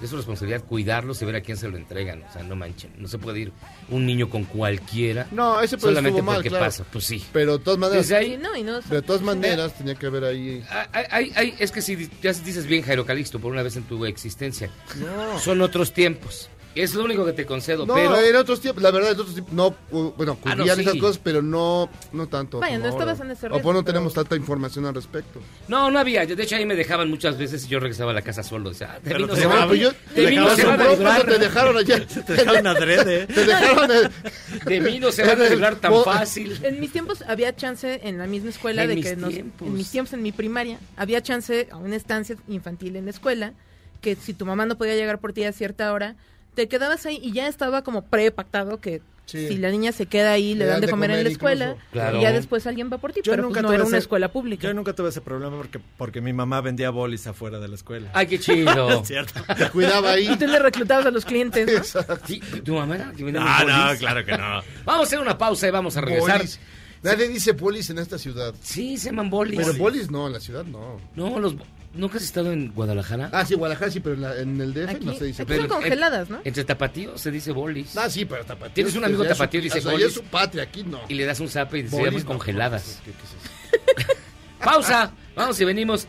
es 0.02 0.10
su 0.10 0.16
responsabilidad 0.16 0.62
cuidarlos 0.62 1.22
y 1.22 1.24
ver 1.24 1.36
a 1.36 1.40
quién 1.40 1.56
se 1.56 1.68
lo 1.68 1.78
entregan. 1.78 2.22
O 2.28 2.30
sea, 2.32 2.42
no 2.42 2.54
manchen. 2.54 2.90
No 2.98 3.08
se 3.08 3.16
puede 3.16 3.40
ir 3.40 3.52
un 3.88 4.04
niño 4.04 4.28
con 4.28 4.44
cualquiera. 4.44 5.26
No, 5.30 5.58
ese 5.60 5.78
pues 5.78 5.88
solamente 5.94 6.20
mal, 6.20 6.34
porque 6.36 6.50
claro. 6.50 6.66
pasa. 6.66 6.84
Pues 6.92 7.04
sí. 7.06 7.24
Pero 7.32 7.56
de 7.56 7.64
todas 7.64 7.78
maneras. 7.78 8.02
Desde 8.06 8.16
ahí- 8.16 8.32
Sí, 8.32 8.36
no, 8.36 8.54
y 8.54 8.62
no- 8.62 8.80
De 8.82 9.00
todas 9.00 9.22
maneras, 9.22 9.74
tenía 9.78 9.94
que 9.94 10.04
haber 10.06 10.24
ahí. 10.24 10.62
Hay- 10.92 11.04
hay- 11.10 11.32
hay- 11.34 11.54
es 11.58 11.72
que 11.72 11.80
si 11.80 12.10
ya 12.22 12.32
dices 12.34 12.66
bien, 12.66 12.82
Jairo 12.82 13.06
Calixto, 13.06 13.38
por 13.40 13.52
una 13.52 13.62
vez 13.62 13.76
en 13.76 13.84
tu 13.84 14.04
existencia, 14.04 14.70
No. 15.00 15.38
son 15.38 15.62
otros 15.62 15.94
tiempos. 15.94 16.50
Es 16.76 16.94
lo 16.94 17.04
único 17.04 17.24
que 17.24 17.32
te 17.32 17.46
concedo, 17.46 17.86
No, 17.86 17.94
pero... 17.94 18.20
en 18.20 18.36
otros 18.36 18.60
tiempos, 18.60 18.82
la 18.82 18.90
verdad, 18.90 19.10
en 19.12 19.18
otros 19.18 19.32
tiempos, 19.34 19.52
no, 19.54 19.74
bueno, 19.90 20.38
Ah, 20.44 20.50
no, 20.54 20.56
cubrían 20.58 20.76
sí. 20.76 20.82
esas 20.82 20.94
cosas, 20.96 21.18
pero 21.22 21.40
no, 21.42 21.88
no 22.12 22.28
tanto. 22.28 22.60
Vaya, 22.60 22.78
no 22.78 22.88
estabas 22.88 23.18
en 23.20 23.30
ese 23.30 23.46
O 23.46 23.50
pues 23.50 23.62
no 23.64 23.72
pero- 23.72 23.84
tenemos 23.84 24.12
tanta 24.14 24.36
información 24.36 24.84
al 24.86 24.94
respecto. 24.94 25.40
No, 25.68 25.90
no 25.90 25.98
había. 25.98 26.26
De 26.26 26.40
hecho, 26.42 26.56
ahí 26.56 26.66
me 26.66 26.74
dejaban 26.76 27.08
muchas 27.10 27.38
veces 27.38 27.64
y 27.64 27.68
yo 27.68 27.80
regresaba 27.80 28.10
a 28.10 28.14
la 28.14 28.22
casa 28.22 28.42
solo. 28.42 28.70
O 28.70 28.74
sea, 28.74 29.00
te 29.02 29.10
se 29.10 29.16
dejaban- 29.18 29.70
va 29.70 29.74
yo- 29.74 29.92
de 30.14 30.26
mí 30.30 30.36
no 30.36 30.46
Por 30.46 30.56
se 30.56 30.64
van 30.64 30.80
a 30.80 30.88
librar. 30.88 31.24
te 31.26 31.38
dejaron 31.38 31.76
allá. 31.76 32.06
Te 32.26 32.32
dejaron 32.34 32.66
adrede. 32.66 33.26
Te 33.26 33.44
dejaron. 33.44 33.90
eh, 33.90 34.10
De 34.66 34.80
mí 34.80 34.98
no 34.98 35.10
se 35.12 35.24
van 35.24 35.40
a 35.40 35.48
librar 35.48 35.76
tan 35.76 35.92
fácil. 36.04 36.58
En 36.62 36.78
mis 36.80 36.92
tiempos 36.92 37.22
había 37.26 37.54
chance 37.56 38.00
en 38.04 38.18
la 38.18 38.26
misma 38.26 38.50
escuela 38.50 38.84
En 38.84 38.90
de 38.90 39.00
que 39.00 39.16
nos, 39.16 39.30
tiempos. 39.30 39.66
en 39.68 39.74
mis 39.74 39.90
tiempos 39.90 40.12
en 40.12 40.22
mi 40.22 40.32
primaria 40.32 40.78
había 40.96 41.22
chance 41.22 41.68
a 41.70 41.76
una 41.78 41.96
estancia 41.96 42.36
infantil 42.48 42.96
en 42.96 43.04
la 43.06 43.10
escuela 43.12 43.52
que 44.00 44.14
si 44.14 44.34
tu 44.34 44.44
mamá 44.44 44.66
no 44.66 44.76
podía 44.76 44.94
llegar 44.94 45.18
por 45.20 45.32
ti 45.32 45.44
a 45.44 45.52
cierta 45.52 45.92
hora 45.92 46.16
te 46.56 46.68
quedabas 46.68 47.06
ahí 47.06 47.20
y 47.22 47.32
ya 47.32 47.46
estaba 47.46 47.82
como 47.82 48.02
prepactado 48.02 48.80
que 48.80 49.02
Sí. 49.26 49.48
si 49.48 49.56
la 49.56 49.72
niña 49.72 49.90
se 49.90 50.06
queda 50.06 50.30
ahí 50.30 50.54
le, 50.54 50.66
dan 50.66 50.80
de 50.80 50.88
comer, 50.88 51.10
en 51.10 51.24
la 51.24 51.28
escuela. 51.28 51.74
Claro. 51.90 52.18
y 52.18 52.22
ya 52.22 52.30
después 52.30 52.64
alguien 52.68 52.92
va 52.92 52.98
por 52.98 53.12
ti 53.12 53.22
pero 53.24 53.48
pues 53.48 53.60
no 53.60 53.72
era 53.72 53.82
una 53.82 53.98
escuela 53.98 54.30
pública 54.30 54.68
Yo 54.68 54.72
nunca 54.72 54.94
tuve 54.94 55.08
ese 55.08 55.20
problema 55.20 55.56
porque, 55.56 55.80
porque 55.96 56.20
mi 56.20 56.32
mamá 56.32 56.60
vendía 56.60 56.90
bolis 56.90 57.26
afuera 57.26 57.58
de 57.58 57.66
la 57.66 57.74
escuela. 57.74 58.08
Ay, 58.14 58.28
qué 58.28 58.38
chido. 58.38 59.00
Es 59.02 59.08
cierto. 59.08 59.40
Te 59.52 59.68
cuidaba 59.70 60.12
ahí. 60.12 60.28
y 60.32 60.36
tú 60.36 60.46
le 60.46 60.60
reclutabas 60.60 61.06
a 61.06 61.10
los 61.10 61.24
clientes 61.24 61.66
¿no? 61.66 61.72
Exacto. 61.72 62.20
Sí, 62.24 62.38
¿Tu 62.38 62.72
mamá 62.72 62.94
era? 62.94 63.12
Ah, 63.40 63.64
no, 63.66 63.98
claro 63.98 64.24
que 64.24 64.38
no. 64.38 64.62
Vamos 64.84 65.00
a 65.00 65.02
hacer 65.02 65.18
una 65.18 65.36
pausa 65.36 65.66
y 65.66 65.70
vamos 65.72 65.96
a 65.96 66.02
regresar. 66.02 66.38
Bolis. 66.38 66.60
Nadie 67.02 67.28
dice 67.28 67.52
bolis 67.52 67.90
en 67.90 67.98
esta 67.98 68.18
ciudad. 68.18 68.54
Sí, 68.62 68.96
se 68.96 69.10
llaman 69.10 69.28
bolis. 69.28 69.58
Pero 69.58 69.74
bolis 69.74 70.08
no, 70.08 70.28
en 70.28 70.34
la 70.34 70.40
ciudad 70.40 70.64
no. 70.64 71.00
No, 71.16 71.40
los... 71.40 71.56
¿Nunca 71.94 72.18
has 72.18 72.24
estado 72.24 72.52
en 72.52 72.72
Guadalajara? 72.72 73.30
Ah, 73.32 73.44
sí, 73.44 73.54
Guadalajara 73.54 73.90
sí, 73.90 74.00
pero 74.00 74.14
en, 74.16 74.20
la- 74.22 74.36
en 74.38 74.60
el 74.60 74.74
DF 74.74 74.90
aquí, 74.90 75.04
no 75.06 75.14
se 75.14 75.24
dice 75.26 75.42
aquí 75.42 75.56
son 75.56 75.68
congeladas 75.68 76.28
¿no? 76.30 76.40
Entre 76.44 76.64
tapatíos 76.64 77.20
se 77.20 77.30
dice 77.30 77.52
bolis. 77.52 77.96
Ah, 77.96 78.10
sí, 78.10 78.24
pero 78.24 78.44
tapatío. 78.44 78.74
Tienes 78.74 78.94
un 78.96 79.04
amigo 79.04 79.24
tapatío 79.24 79.60
y 79.60 79.64
dice 79.64 79.78
o 79.78 79.82
sea, 79.82 79.90
ya 79.90 79.94
bolis. 79.96 80.06
es 80.08 80.14
su 80.14 80.22
patria, 80.24 80.62
aquí 80.64 80.82
no. 80.84 81.00
Y 81.08 81.14
le 81.14 81.24
das 81.24 81.40
un 81.40 81.48
zape 81.48 81.78
y 81.78 81.82
se 81.84 81.88
Bolis, 81.90 82.06
llaman 82.06 82.22
no, 82.22 82.28
congeladas. 82.28 83.00
¿qué- 83.04 83.12
qué 83.12 83.16
es 83.18 84.04
eso? 84.04 84.12
Pausa. 84.64 85.12
Vamos 85.34 85.60
y 85.60 85.64
venimos. 85.64 86.06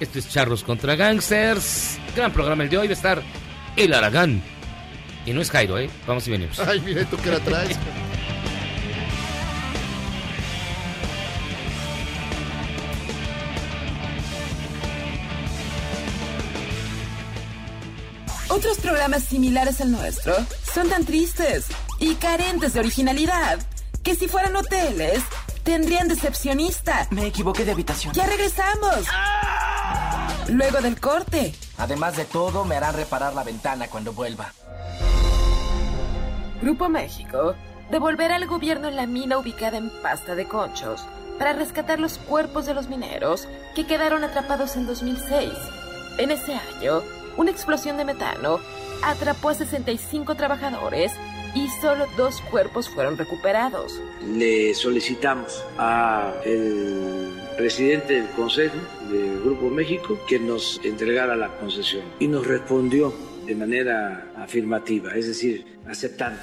Esto 0.00 0.18
es 0.18 0.28
Charros 0.30 0.62
contra 0.64 0.96
Gangsters. 0.96 1.98
Gran 2.16 2.32
programa 2.32 2.62
el 2.64 2.70
de 2.70 2.78
hoy. 2.78 2.86
Va 2.86 2.92
a 2.92 2.96
estar 2.96 3.22
El 3.76 3.92
Aragán. 3.92 4.42
Y 5.26 5.32
no 5.32 5.42
es 5.42 5.50
Jairo, 5.50 5.78
¿eh? 5.78 5.90
Vamos 6.06 6.26
y 6.26 6.30
venimos. 6.30 6.58
Ay, 6.60 6.80
mira, 6.80 7.04
tú 7.04 7.16
que 7.18 7.30
la 7.30 7.38
traes. 7.40 7.76
Otros 18.50 18.78
programas 18.78 19.22
similares 19.22 19.80
al 19.80 19.92
nuestro 19.92 20.34
son 20.74 20.88
tan 20.88 21.04
tristes 21.04 21.66
y 22.00 22.16
carentes 22.16 22.72
de 22.74 22.80
originalidad 22.80 23.60
que 24.02 24.16
si 24.16 24.26
fueran 24.26 24.56
hoteles 24.56 25.22
tendrían 25.62 26.08
decepcionista. 26.08 27.06
Me 27.10 27.26
equivoqué 27.26 27.64
de 27.64 27.70
habitación. 27.70 28.12
Ya 28.12 28.26
regresamos. 28.26 29.06
Luego 30.48 30.80
del 30.80 30.98
corte. 30.98 31.54
Además 31.78 32.16
de 32.16 32.24
todo, 32.24 32.64
me 32.64 32.74
harán 32.74 32.96
reparar 32.96 33.34
la 33.34 33.44
ventana 33.44 33.86
cuando 33.86 34.12
vuelva. 34.12 34.52
Grupo 36.60 36.88
México 36.88 37.54
devolverá 37.92 38.34
al 38.34 38.48
gobierno 38.48 38.90
la 38.90 39.06
mina 39.06 39.38
ubicada 39.38 39.78
en 39.78 39.90
Pasta 40.02 40.34
de 40.34 40.48
Conchos 40.48 41.06
para 41.38 41.52
rescatar 41.52 42.00
los 42.00 42.18
cuerpos 42.18 42.66
de 42.66 42.74
los 42.74 42.88
mineros 42.88 43.46
que 43.76 43.86
quedaron 43.86 44.24
atrapados 44.24 44.74
en 44.74 44.86
2006. 44.86 45.52
En 46.18 46.32
ese 46.32 46.54
año, 46.54 47.02
una 47.40 47.50
explosión 47.50 47.96
de 47.96 48.04
metano 48.04 48.60
atrapó 49.02 49.48
a 49.48 49.54
65 49.54 50.34
trabajadores 50.34 51.10
y 51.54 51.68
solo 51.80 52.06
dos 52.18 52.42
cuerpos 52.42 52.90
fueron 52.90 53.16
recuperados. 53.16 53.98
le 54.28 54.74
solicitamos 54.74 55.64
a 55.78 56.34
el 56.44 57.32
presidente 57.56 58.20
del 58.20 58.28
Consejo 58.32 58.76
del 59.10 59.40
Grupo 59.40 59.70
México 59.70 60.18
que 60.28 60.38
nos 60.38 60.80
entregara 60.84 61.34
la 61.34 61.48
concesión 61.56 62.04
y 62.18 62.28
nos 62.28 62.46
respondió 62.46 63.12
de 63.46 63.54
manera 63.54 64.32
afirmativa, 64.36 65.14
es 65.14 65.26
decir, 65.26 65.64
aceptando. 65.88 66.40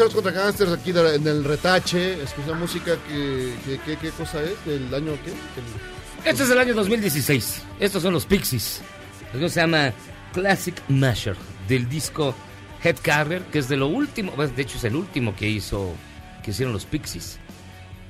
Charles 0.00 0.14
contra 0.14 0.32
Gangsters, 0.32 0.72
aquí 0.72 0.92
de- 0.92 1.16
en 1.16 1.26
el 1.26 1.44
retache, 1.44 2.22
escuchando 2.22 2.54
música 2.54 2.96
que, 3.06 3.54
que- 3.66 3.78
que- 3.80 3.96
¿qué 3.98 4.08
cosa 4.12 4.42
es? 4.42 4.54
¿Del 4.64 4.94
año 4.94 5.12
qué? 5.22 5.30
El- 5.30 6.30
Este 6.30 6.42
es 6.44 6.50
el 6.50 6.58
año 6.58 6.72
2016. 6.72 7.60
Estos 7.78 8.02
son 8.02 8.14
los 8.14 8.24
Pixies. 8.24 8.80
Que 9.32 9.46
se 9.50 9.60
llama 9.60 9.92
Classic 10.32 10.74
Masher 10.88 11.36
del 11.68 11.86
disco 11.86 12.34
Head 12.82 12.96
Carrier, 13.02 13.42
que 13.52 13.58
es 13.58 13.68
de 13.68 13.76
lo 13.76 13.88
último, 13.88 14.32
de 14.36 14.62
hecho 14.62 14.78
es 14.78 14.84
el 14.84 14.96
último 14.96 15.36
que 15.36 15.46
hizo, 15.50 15.92
que 16.42 16.52
hicieron 16.52 16.72
los 16.72 16.86
Pixies. 16.86 17.38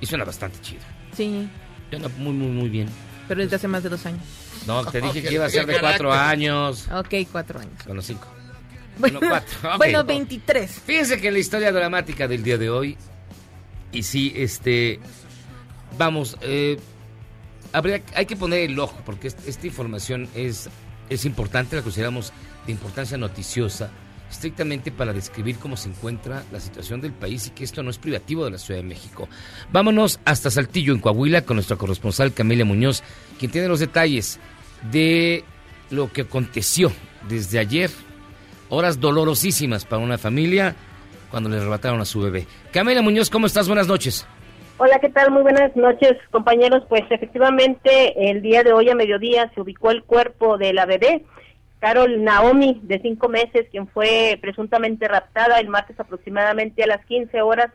Y 0.01 0.07
suena 0.07 0.25
bastante 0.25 0.61
chido. 0.61 0.83
Sí, 1.17 1.49
Suena 1.91 2.07
muy, 2.19 2.33
muy, 2.33 2.49
muy 2.53 2.69
bien. 2.69 2.89
pero 3.27 3.43
desde 3.43 3.57
hace 3.57 3.67
más 3.67 3.83
de 3.83 3.89
dos 3.89 4.07
años. 4.07 4.23
No, 4.65 4.85
te 4.87 5.01
dije 5.01 5.23
que 5.25 5.35
iba 5.35 5.47
a 5.47 5.51
ser 5.51 5.67
de 5.67 5.81
cuatro 5.81 6.13
años. 6.13 6.87
Ok, 6.93 7.15
cuatro 7.33 7.59
años. 7.59 7.75
Bueno, 7.85 8.01
cinco. 8.01 8.29
Bueno, 9.01 9.21
cuatro. 9.21 9.71
ok. 9.73 9.77
bueno 9.79 10.05
23. 10.05 10.71
Fíjense 10.87 11.21
que 11.21 11.31
la 11.31 11.39
historia 11.39 11.73
dramática 11.73 12.29
del 12.29 12.43
día 12.43 12.59
de 12.59 12.71
hoy, 12.71 12.97
y 13.93 14.03
sí, 14.03 14.33
este, 14.37 15.01
vamos, 15.99 16.37
eh, 16.43 16.79
habría, 17.73 18.03
hay 18.15 18.27
que 18.27 18.37
poner 18.37 18.61
el 18.71 18.79
ojo, 18.79 19.01
porque 19.05 19.29
est- 19.29 19.47
esta 19.49 19.67
información 19.67 20.29
es, 20.35 20.69
es 21.09 21.25
importante, 21.25 21.77
la 21.77 21.83
consideramos 21.83 22.33
de 22.67 22.73
importancia 22.73 23.17
noticiosa, 23.17 23.91
estrictamente 24.31 24.93
para 24.93 25.13
describir 25.13 25.57
cómo 25.57 25.77
se 25.77 25.89
encuentra 25.89 26.45
la 26.53 26.61
situación 26.61 27.01
del 27.01 27.13
país 27.13 27.49
y 27.49 27.51
que 27.51 27.65
esto 27.65 27.83
no 27.83 27.91
es 27.91 27.99
privativo 27.99 28.45
de 28.45 28.53
la 28.53 28.59
Ciudad 28.59 28.81
de 28.81 28.87
México. 28.87 29.29
Vámonos 29.73 30.21
hasta 30.25 30.51
Saltillo, 30.53 30.93
en 30.93 31.01
Coahuila, 31.01 31.43
con 31.43 31.57
nuestra 31.57 31.77
corresponsal 31.77 32.33
Camelia 32.33 32.65
Muñoz, 32.65 33.03
quien 33.41 33.51
tiene 33.51 33.67
los 33.67 33.81
detalles 33.81 34.39
de 34.93 35.43
lo 35.91 36.13
que 36.13 36.21
aconteció 36.23 36.93
desde 37.29 37.59
ayer 37.59 37.91
horas 38.71 39.01
dolorosísimas 39.01 39.85
para 39.85 40.03
una 40.03 40.17
familia 40.17 40.75
cuando 41.31 41.49
le 41.49 41.59
arrebataron 41.59 42.01
a 42.01 42.05
su 42.05 42.21
bebé. 42.21 42.47
Camila 42.73 43.03
Muñoz, 43.03 43.31
¿cómo 43.31 43.47
estás? 43.47 43.69
Buenas 43.69 43.87
noches. 43.87 44.27
Hola, 44.79 44.99
¿qué 44.99 45.11
tal? 45.11 45.31
Muy 45.31 45.43
buenas 45.43 45.77
noches, 45.77 46.17
compañeros. 46.31 46.85
Pues 46.89 47.03
efectivamente, 47.11 48.31
el 48.31 48.41
día 48.41 48.63
de 48.63 48.73
hoy 48.73 48.89
a 48.89 48.95
mediodía 48.95 49.51
se 49.55 49.61
ubicó 49.61 49.91
el 49.91 50.03
cuerpo 50.03 50.57
de 50.57 50.73
la 50.73 50.87
bebé, 50.87 51.23
Carol 51.81 52.25
Naomi, 52.25 52.81
de 52.85 52.99
cinco 53.01 53.29
meses, 53.29 53.67
quien 53.71 53.89
fue 53.89 54.39
presuntamente 54.41 55.07
raptada 55.07 55.61
el 55.61 55.69
martes 55.69 56.01
aproximadamente 56.01 56.83
a 56.83 56.87
las 56.87 57.05
15 57.07 57.43
horas, 57.43 57.71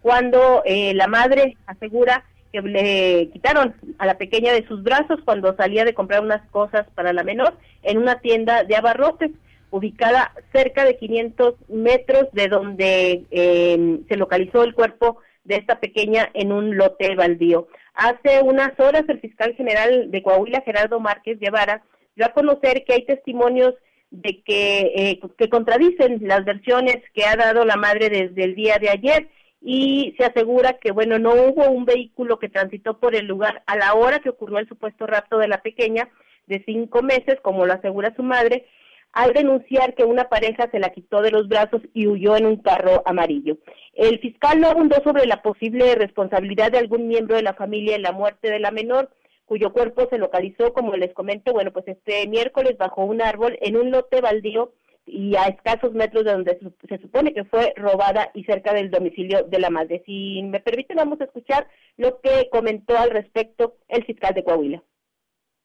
cuando 0.00 0.62
eh, 0.64 0.94
la 0.94 1.08
madre 1.08 1.56
asegura 1.66 2.24
que 2.52 2.62
le 2.62 3.28
quitaron 3.32 3.74
a 3.98 4.06
la 4.06 4.16
pequeña 4.16 4.52
de 4.52 4.66
sus 4.66 4.82
brazos 4.82 5.20
cuando 5.24 5.54
salía 5.56 5.84
de 5.84 5.94
comprar 5.94 6.22
unas 6.22 6.40
cosas 6.50 6.86
para 6.94 7.12
la 7.12 7.22
menor 7.22 7.54
en 7.82 7.98
una 7.98 8.20
tienda 8.20 8.64
de 8.64 8.76
abarrotes 8.76 9.30
ubicada 9.70 10.32
cerca 10.52 10.84
de 10.84 10.96
500 10.96 11.54
metros 11.68 12.28
de 12.32 12.48
donde 12.48 13.24
eh, 13.30 13.98
se 14.08 14.16
localizó 14.16 14.62
el 14.62 14.74
cuerpo 14.74 15.18
de 15.44 15.56
esta 15.56 15.80
pequeña 15.80 16.30
en 16.34 16.52
un 16.52 16.76
lote 16.76 17.14
baldío. 17.14 17.68
Hace 17.94 18.42
unas 18.42 18.78
horas 18.78 19.04
el 19.08 19.20
fiscal 19.20 19.54
general 19.54 20.10
de 20.10 20.22
Coahuila, 20.22 20.62
Gerardo 20.62 21.00
Márquez 21.00 21.38
Guevara, 21.38 21.82
dio 22.14 22.26
a 22.26 22.32
conocer 22.32 22.84
que 22.84 22.94
hay 22.94 23.06
testimonios 23.06 23.74
de 24.10 24.42
que, 24.42 24.92
eh, 24.94 25.20
que 25.36 25.48
contradicen 25.48 26.20
las 26.22 26.44
versiones 26.44 26.98
que 27.14 27.24
ha 27.24 27.36
dado 27.36 27.64
la 27.64 27.76
madre 27.76 28.08
desde 28.08 28.44
el 28.44 28.54
día 28.54 28.78
de 28.78 28.90
ayer 28.90 29.28
y 29.60 30.14
se 30.16 30.24
asegura 30.24 30.74
que, 30.74 30.92
bueno, 30.92 31.18
no 31.18 31.32
hubo 31.32 31.68
un 31.68 31.84
vehículo 31.84 32.38
que 32.38 32.48
transitó 32.48 32.98
por 32.98 33.14
el 33.14 33.26
lugar 33.26 33.62
a 33.66 33.76
la 33.76 33.94
hora 33.94 34.20
que 34.20 34.28
ocurrió 34.28 34.58
el 34.58 34.68
supuesto 34.68 35.06
rapto 35.06 35.38
de 35.38 35.48
la 35.48 35.62
pequeña 35.62 36.08
de 36.46 36.62
cinco 36.64 37.02
meses, 37.02 37.40
como 37.42 37.66
lo 37.66 37.72
asegura 37.72 38.14
su 38.14 38.22
madre, 38.22 38.66
al 39.12 39.32
denunciar 39.32 39.94
que 39.94 40.04
una 40.04 40.28
pareja 40.28 40.68
se 40.70 40.78
la 40.78 40.90
quitó 40.90 41.22
de 41.22 41.30
los 41.30 41.48
brazos 41.48 41.80
y 41.94 42.06
huyó 42.06 42.36
en 42.36 42.46
un 42.46 42.56
carro 42.56 43.02
amarillo. 43.06 43.56
El 43.94 44.18
fiscal 44.18 44.60
no 44.60 44.68
abundó 44.68 44.96
sobre 45.02 45.26
la 45.26 45.42
posible 45.42 45.94
responsabilidad 45.94 46.70
de 46.72 46.78
algún 46.78 47.08
miembro 47.08 47.36
de 47.36 47.42
la 47.42 47.54
familia 47.54 47.96
en 47.96 48.02
la 48.02 48.12
muerte 48.12 48.50
de 48.50 48.58
la 48.58 48.70
menor, 48.70 49.10
cuyo 49.46 49.72
cuerpo 49.72 50.06
se 50.10 50.18
localizó, 50.18 50.72
como 50.72 50.94
les 50.96 51.14
comento, 51.14 51.52
bueno, 51.52 51.72
pues 51.72 51.88
este 51.88 52.26
miércoles 52.28 52.76
bajo 52.76 53.04
un 53.04 53.22
árbol 53.22 53.56
en 53.62 53.76
un 53.76 53.90
lote 53.90 54.20
baldío 54.20 54.72
y 55.06 55.36
a 55.36 55.44
escasos 55.44 55.92
metros 55.92 56.24
de 56.24 56.32
donde 56.32 56.58
se 56.88 56.98
supone 56.98 57.32
que 57.32 57.44
fue 57.44 57.72
robada 57.76 58.30
y 58.34 58.44
cerca 58.44 58.74
del 58.74 58.90
domicilio 58.90 59.44
de 59.44 59.60
la 59.60 59.70
madre. 59.70 60.02
Si 60.04 60.42
me 60.42 60.60
permite, 60.60 60.94
vamos 60.94 61.20
a 61.20 61.24
escuchar 61.24 61.68
lo 61.96 62.20
que 62.20 62.48
comentó 62.50 62.98
al 62.98 63.10
respecto 63.10 63.76
el 63.88 64.04
fiscal 64.04 64.34
de 64.34 64.42
Coahuila. 64.42 64.82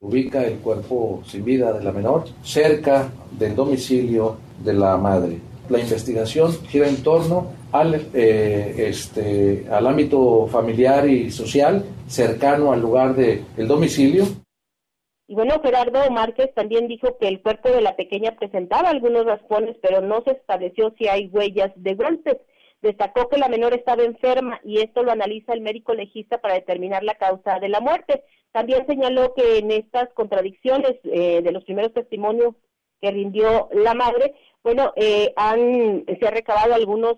Ubica 0.01 0.43
el 0.43 0.57
cuerpo 0.57 1.21
sin 1.25 1.45
vida 1.45 1.71
de 1.73 1.83
la 1.83 1.91
menor 1.91 2.25
cerca 2.41 3.11
del 3.37 3.55
domicilio 3.55 4.37
de 4.63 4.73
la 4.73 4.97
madre. 4.97 5.37
La 5.69 5.79
investigación 5.79 6.51
gira 6.67 6.87
en 6.87 7.03
torno 7.03 7.51
al, 7.71 8.07
eh, 8.13 8.87
este, 8.89 9.67
al 9.69 9.85
ámbito 9.85 10.47
familiar 10.47 11.07
y 11.07 11.29
social 11.29 11.85
cercano 12.07 12.73
al 12.73 12.81
lugar 12.81 13.15
del 13.15 13.67
domicilio. 13.67 14.25
Y 15.27 15.35
bueno, 15.35 15.61
Gerardo 15.63 16.09
Márquez 16.09 16.51
también 16.55 16.87
dijo 16.87 17.17
que 17.19 17.27
el 17.27 17.41
cuerpo 17.41 17.69
de 17.69 17.81
la 17.81 17.95
pequeña 17.95 18.31
presentaba 18.31 18.89
algunos 18.89 19.25
raspones, 19.25 19.77
pero 19.83 20.01
no 20.01 20.23
se 20.23 20.31
estableció 20.31 20.93
si 20.97 21.07
hay 21.07 21.27
huellas 21.27 21.71
de 21.75 21.93
golpes. 21.93 22.37
Destacó 22.81 23.29
que 23.29 23.37
la 23.37 23.47
menor 23.47 23.75
estaba 23.75 24.03
enferma 24.03 24.59
y 24.65 24.81
esto 24.81 25.03
lo 25.03 25.11
analiza 25.11 25.53
el 25.53 25.61
médico 25.61 25.93
legista 25.93 26.39
para 26.39 26.55
determinar 26.55 27.03
la 27.03 27.13
causa 27.13 27.59
de 27.59 27.69
la 27.69 27.79
muerte. 27.79 28.23
También 28.51 28.85
señaló 28.87 29.33
que 29.33 29.59
en 29.59 29.71
estas 29.71 30.09
contradicciones 30.13 30.95
eh, 31.03 31.41
de 31.41 31.51
los 31.51 31.63
primeros 31.63 31.93
testimonios 31.93 32.55
que 33.01 33.11
rindió 33.11 33.69
la 33.73 33.93
madre, 33.93 34.35
bueno, 34.63 34.93
eh, 34.95 35.33
han, 35.35 36.05
se 36.19 36.27
ha 36.27 36.31
recabado 36.31 36.75
algunas 36.75 37.15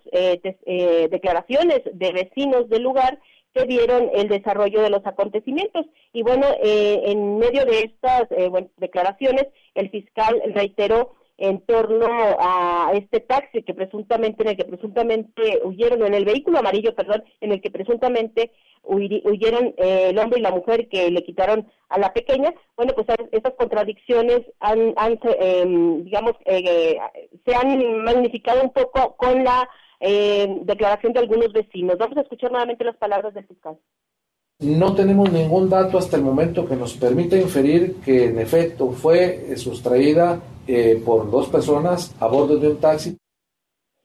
declaraciones 1.10 1.82
de 1.92 2.12
vecinos 2.14 2.70
del 2.70 2.84
lugar 2.84 3.20
que 3.54 3.66
vieron 3.66 4.10
el 4.14 4.28
desarrollo 4.28 4.82
de 4.82 4.90
los 4.90 5.06
acontecimientos. 5.06 5.86
Y 6.12 6.24
bueno, 6.24 6.48
eh, 6.62 7.02
en 7.06 7.38
medio 7.38 7.66
de 7.66 7.82
estas 7.82 8.24
eh, 8.32 8.50
declaraciones, 8.78 9.48
el 9.76 9.90
fiscal 9.90 10.42
reiteró 10.54 11.16
en 11.44 11.60
torno 11.66 12.08
a 12.40 12.92
este 12.94 13.20
taxi 13.20 13.64
que 13.64 13.74
presuntamente, 13.74 14.44
en 14.44 14.50
el 14.52 14.56
que 14.56 14.64
presuntamente 14.64 15.60
huyeron, 15.66 16.06
en 16.06 16.14
el 16.14 16.24
vehículo 16.24 16.60
amarillo, 16.60 16.96
perdón, 16.96 17.22
en 17.42 17.52
el 17.52 17.60
que 17.60 17.70
presuntamente 17.70 18.52
huyeron 18.84 19.74
eh, 19.76 20.08
el 20.12 20.20
hombre 20.20 20.40
y 20.40 20.42
la 20.42 20.52
mujer 20.52 20.88
que 20.88 21.12
le 21.12 21.22
quitaron 21.26 21.68
a 21.90 22.00
la 22.00 22.14
pequeña. 22.14 22.54
Bueno, 22.78 22.94
pues 22.96 23.08
estas 23.34 23.54
contradicciones 23.56 24.40
han, 24.62 24.94
eh, 25.40 25.66
digamos, 26.06 26.34
eh, 26.46 26.98
se 27.46 27.56
han 27.56 28.04
magnificado 28.06 28.64
un 28.64 28.72
poco 28.72 29.18
con 29.18 29.44
la 29.44 29.68
eh, 30.00 30.48
declaración 30.62 31.12
de 31.12 31.20
algunos 31.20 31.52
vecinos. 31.52 31.98
Vamos 31.98 32.18
a 32.18 32.22
escuchar 32.22 32.52
nuevamente 32.52 32.86
las 32.86 32.96
palabras 32.96 33.34
del 33.34 33.46
fiscal. 33.48 33.78
No 34.60 34.96
tenemos 34.96 35.30
ningún 35.30 35.70
dato 35.70 35.98
hasta 35.98 36.16
el 36.16 36.24
momento 36.24 36.66
que 36.66 36.78
nos 36.78 36.94
permita 36.94 37.36
inferir 37.36 37.96
que 38.06 38.26
en 38.28 38.40
efecto 38.40 38.92
fue 38.92 39.52
eh, 39.52 39.58
sustraída 39.58 40.42
eh, 40.68 41.02
por 41.06 41.30
dos 41.30 41.50
personas 41.50 42.16
a 42.20 42.28
bordo 42.28 42.58
de 42.58 42.70
un 42.70 42.80
taxi. 42.80 43.18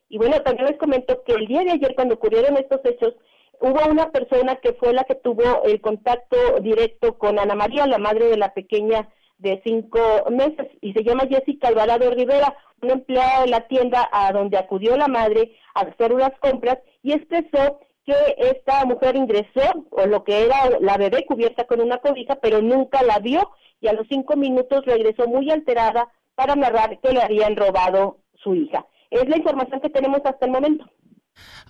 Y 0.08 0.18
bueno, 0.18 0.40
también 0.42 0.68
les 0.68 0.78
comento 0.78 1.22
que 1.24 1.32
el 1.32 1.46
día 1.46 1.62
de 1.62 1.72
ayer, 1.72 1.94
cuando 1.94 2.14
ocurrieron 2.14 2.56
estos 2.56 2.80
hechos, 2.84 3.14
hubo 3.60 3.90
una 3.90 4.10
persona 4.10 4.56
que 4.56 4.72
fue 4.72 4.92
la 4.92 5.04
que 5.04 5.14
tuvo 5.14 5.64
el 5.64 5.80
contacto 5.80 6.36
directo 6.62 7.18
con 7.18 7.38
Ana 7.38 7.54
María, 7.54 7.86
la 7.86 7.98
madre 7.98 8.26
de 8.26 8.36
la 8.36 8.54
pequeña 8.54 9.08
de 9.38 9.60
cinco 9.64 10.00
meses, 10.30 10.66
y 10.80 10.92
se 10.92 11.04
llama 11.04 11.28
Jessica 11.28 11.68
Alvarado 11.68 12.10
Rivera, 12.10 12.56
una 12.82 12.94
empleada 12.94 13.42
de 13.42 13.48
la 13.48 13.68
tienda 13.68 14.08
a 14.10 14.32
donde 14.32 14.56
acudió 14.56 14.96
la 14.96 15.08
madre 15.08 15.56
a 15.74 15.80
hacer 15.80 16.12
unas 16.12 16.32
compras 16.40 16.78
y 17.02 17.12
expresó 17.12 17.80
que 18.04 18.14
esta 18.38 18.84
mujer 18.84 19.16
ingresó 19.16 19.84
con 19.90 20.10
lo 20.10 20.24
que 20.24 20.44
era 20.44 20.78
la 20.80 20.96
bebé 20.96 21.26
cubierta 21.26 21.66
con 21.66 21.80
una 21.80 21.98
cobija, 21.98 22.36
pero 22.36 22.62
nunca 22.62 23.02
la 23.02 23.18
vio 23.18 23.50
y 23.80 23.88
a 23.88 23.92
los 23.92 24.06
cinco 24.08 24.34
minutos 24.36 24.84
regresó 24.86 25.28
muy 25.28 25.50
alterada 25.50 26.08
para 26.38 26.54
narrar 26.54 26.98
que 27.02 27.12
le 27.12 27.20
habían 27.20 27.56
robado 27.56 28.20
su 28.42 28.54
hija. 28.54 28.86
Es 29.10 29.28
la 29.28 29.36
información 29.36 29.80
que 29.80 29.90
tenemos 29.90 30.20
hasta 30.24 30.46
el 30.46 30.52
momento. 30.52 30.88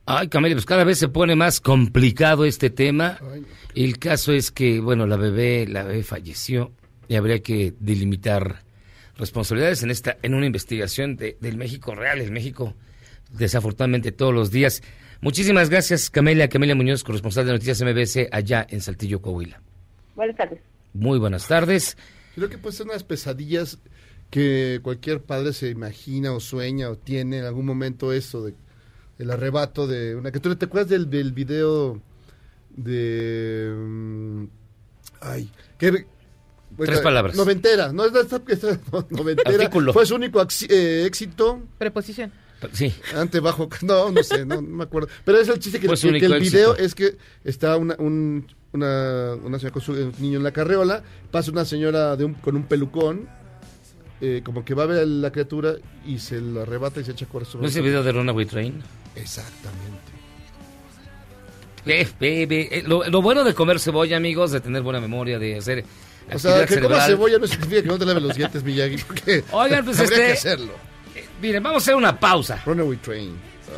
Ay, 0.04 0.28
Camila, 0.28 0.54
pues 0.54 0.66
cada 0.66 0.84
vez 0.84 0.98
se 0.98 1.08
pone 1.08 1.34
más 1.36 1.60
complicado 1.60 2.44
este 2.44 2.68
tema. 2.68 3.18
El 3.74 3.98
caso 3.98 4.32
es 4.32 4.50
que, 4.50 4.80
bueno, 4.80 5.06
la 5.06 5.16
bebé, 5.16 5.66
la 5.66 5.84
bebé 5.84 6.02
falleció 6.02 6.72
y 7.08 7.16
habría 7.16 7.40
que 7.42 7.72
delimitar 7.80 8.62
responsabilidades 9.16 9.82
en 9.82 9.90
esta, 9.90 10.18
en 10.22 10.34
una 10.34 10.44
investigación 10.46 11.16
de- 11.16 11.38
del 11.40 11.56
México 11.56 11.94
real, 11.94 12.20
el 12.20 12.30
México 12.30 12.74
desafortunadamente 13.30 14.12
todos 14.12 14.34
los 14.34 14.50
días. 14.50 14.82
Muchísimas 15.22 15.70
gracias, 15.70 16.10
Camelia, 16.10 16.48
Camelia 16.48 16.74
Muñoz, 16.74 17.02
corresponsal 17.04 17.46
de 17.46 17.52
Noticias 17.52 17.80
MBS 17.82 18.28
allá 18.30 18.66
en 18.68 18.80
Saltillo, 18.82 19.20
Coahuila. 19.22 19.60
Buenas 20.14 20.36
tardes. 20.36 20.60
Muy 20.92 21.18
buenas 21.18 21.46
tardes. 21.48 21.96
Creo 22.34 22.48
que 22.48 22.58
puede 22.58 22.76
ser 22.76 22.86
unas 22.86 23.02
pesadillas 23.04 23.78
que 24.30 24.80
cualquier 24.82 25.22
padre 25.22 25.52
se 25.52 25.70
imagina 25.70 26.32
o 26.32 26.40
sueña 26.40 26.90
o 26.90 26.96
tiene 26.96 27.38
en 27.38 27.44
algún 27.44 27.64
momento 27.66 28.12
eso 28.12 28.42
de 28.44 28.54
el 29.18 29.30
arrebato 29.30 29.86
de 29.86 30.14
una 30.14 30.30
que 30.30 30.38
tú 30.40 30.54
te 30.56 30.66
acuerdas 30.66 30.90
del, 30.90 31.08
del 31.10 31.32
video 31.32 32.00
de 32.70 33.72
mm, 33.76 34.44
ay 35.20 35.50
que 35.78 36.06
Tres 36.76 37.00
palabras. 37.00 37.34
noventera 37.34 37.92
no 37.92 38.04
es 38.04 38.12
noventera 39.10 39.50
Artículo. 39.50 39.92
fue 39.94 40.04
su 40.06 40.14
único 40.16 40.40
eh, 40.68 41.04
éxito 41.06 41.62
Preposición. 41.78 42.30
Sí. 42.72 42.92
Ante, 43.14 43.38
bajo, 43.40 43.68
no, 43.82 44.10
no 44.10 44.22
sé, 44.24 44.44
no, 44.44 44.56
no 44.56 44.62
me 44.62 44.82
acuerdo. 44.84 45.08
Pero 45.24 45.38
es 45.38 45.48
el 45.48 45.60
chiste 45.60 45.78
que, 45.80 45.86
Pues 45.86 46.00
que- 46.02 46.18
que 46.18 46.26
el 46.26 46.40
video 46.40 46.74
éxito. 46.74 46.84
es 46.84 46.94
que 46.94 47.16
está 47.44 47.76
una, 47.76 47.94
un, 48.00 48.46
una, 48.72 49.34
una 49.42 49.58
señora 49.58 49.72
con 49.72 49.80
su 49.82 49.92
niño 50.18 50.38
en 50.38 50.42
la 50.42 50.50
carreola, 50.52 51.02
pasa 51.30 51.52
una 51.52 51.64
señora 51.64 52.16
de 52.16 52.24
un, 52.24 52.34
con 52.34 52.56
un 52.56 52.64
pelucón, 52.64 53.28
eh, 54.20 54.42
como 54.44 54.64
que 54.64 54.74
va 54.74 54.84
a 54.84 54.86
ver 54.86 54.98
a 55.00 55.06
la 55.06 55.30
criatura 55.30 55.74
y 56.06 56.18
se 56.18 56.40
lo 56.40 56.62
arrebata 56.62 57.00
y 57.00 57.04
se 57.04 57.12
echa 57.12 57.26
corazón. 57.26 57.60
¿No 57.62 57.68
es 57.68 57.76
el 57.76 57.82
video 57.82 58.02
de 58.02 58.12
Runaway 58.12 58.46
Train? 58.46 58.82
Exactamente. 59.14 60.12
Ve, 61.84 62.06
ve, 62.20 62.46
ve. 62.46 62.68
Eh, 62.70 62.82
Lo, 62.86 63.04
lo 63.08 63.22
bueno 63.22 63.44
de 63.44 63.54
comer 63.54 63.80
cebolla, 63.80 64.16
amigos, 64.16 64.50
de 64.50 64.60
tener 64.60 64.82
buena 64.82 65.00
memoria, 65.00 65.38
de 65.38 65.56
hacer 65.56 65.84
O 66.32 66.38
sea, 66.38 66.66
que 66.66 66.80
comas 66.80 67.06
cebolla 67.06 67.38
no 67.38 67.46
significa 67.46 67.82
que 67.82 67.88
no 67.88 67.98
te 67.98 68.04
laves 68.04 68.22
los 68.22 68.36
dientes, 68.36 68.62
Miyagi, 68.62 68.98
porque 68.98 69.44
Oigan, 69.52 69.84
pues 69.84 69.98
habría 70.00 70.16
este- 70.16 70.26
que 70.26 70.32
hacerlo. 70.32 70.72
Miren, 71.40 71.62
vamos 71.62 71.82
a 71.82 71.84
hacer 71.84 71.94
una 71.94 72.18
pausa. 72.18 72.60
Runaway 72.66 72.96
Train. 72.98 73.30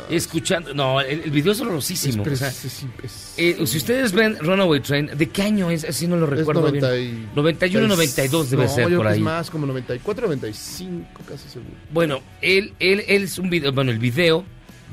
Escuchando, 0.09 0.73
no, 0.73 0.99
el, 1.01 1.21
el 1.21 1.31
video 1.31 1.53
es 1.53 1.61
horrorosísimo. 1.61 2.23
Es 2.25 2.31
o 2.31 2.35
sea, 2.35 2.47
es 2.49 3.33
eh, 3.37 3.65
si 3.65 3.77
ustedes 3.77 4.11
ven 4.11 4.37
Runaway 4.39 4.79
Train, 4.81 5.09
¿de 5.17 5.29
qué 5.29 5.41
año 5.43 5.69
es? 5.71 5.83
Así 5.85 6.07
no 6.07 6.17
lo 6.17 6.25
recuerdo 6.25 6.61
90 6.61 6.91
bien. 6.91 7.27
y- 7.31 7.35
91, 7.35 7.87
92 7.87 8.49
debe 8.49 8.63
no, 8.63 8.69
ser 8.69 8.89
yo 8.89 8.97
por 8.97 9.07
ahí. 9.07 9.17
Es 9.17 9.23
más, 9.23 9.49
como 9.49 9.65
94, 9.67 10.25
95, 10.27 11.21
casi 11.27 11.47
seguro. 11.49 11.71
Bueno, 11.91 12.21
él, 12.41 12.73
él, 12.79 13.03
él 13.07 13.23
es 13.23 13.37
un 13.37 13.49
video, 13.49 13.71
bueno, 13.71 13.91
el 13.91 13.99
video, 13.99 14.43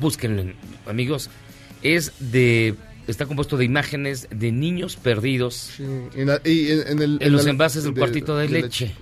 búsquenlo, 0.01 0.53
amigos, 0.87 1.31
es 1.83 2.13
de, 2.19 2.75
está 3.07 3.27
compuesto 3.27 3.57
de 3.57 3.65
imágenes 3.65 4.29
de 4.31 4.53
niños 4.53 4.97
perdidos 4.97 5.73
En, 6.15 6.27
la- 6.27 6.41
y 6.45 6.71
en- 6.71 6.89
en 6.89 7.03
el- 7.03 7.19
en 7.21 7.33
los 7.33 7.45
la- 7.45 7.51
envases 7.51 7.85
del 7.85 7.95
de- 7.95 7.99
cuartito 8.01 8.37
de, 8.37 8.47
de 8.49 8.63
leche. 8.63 8.95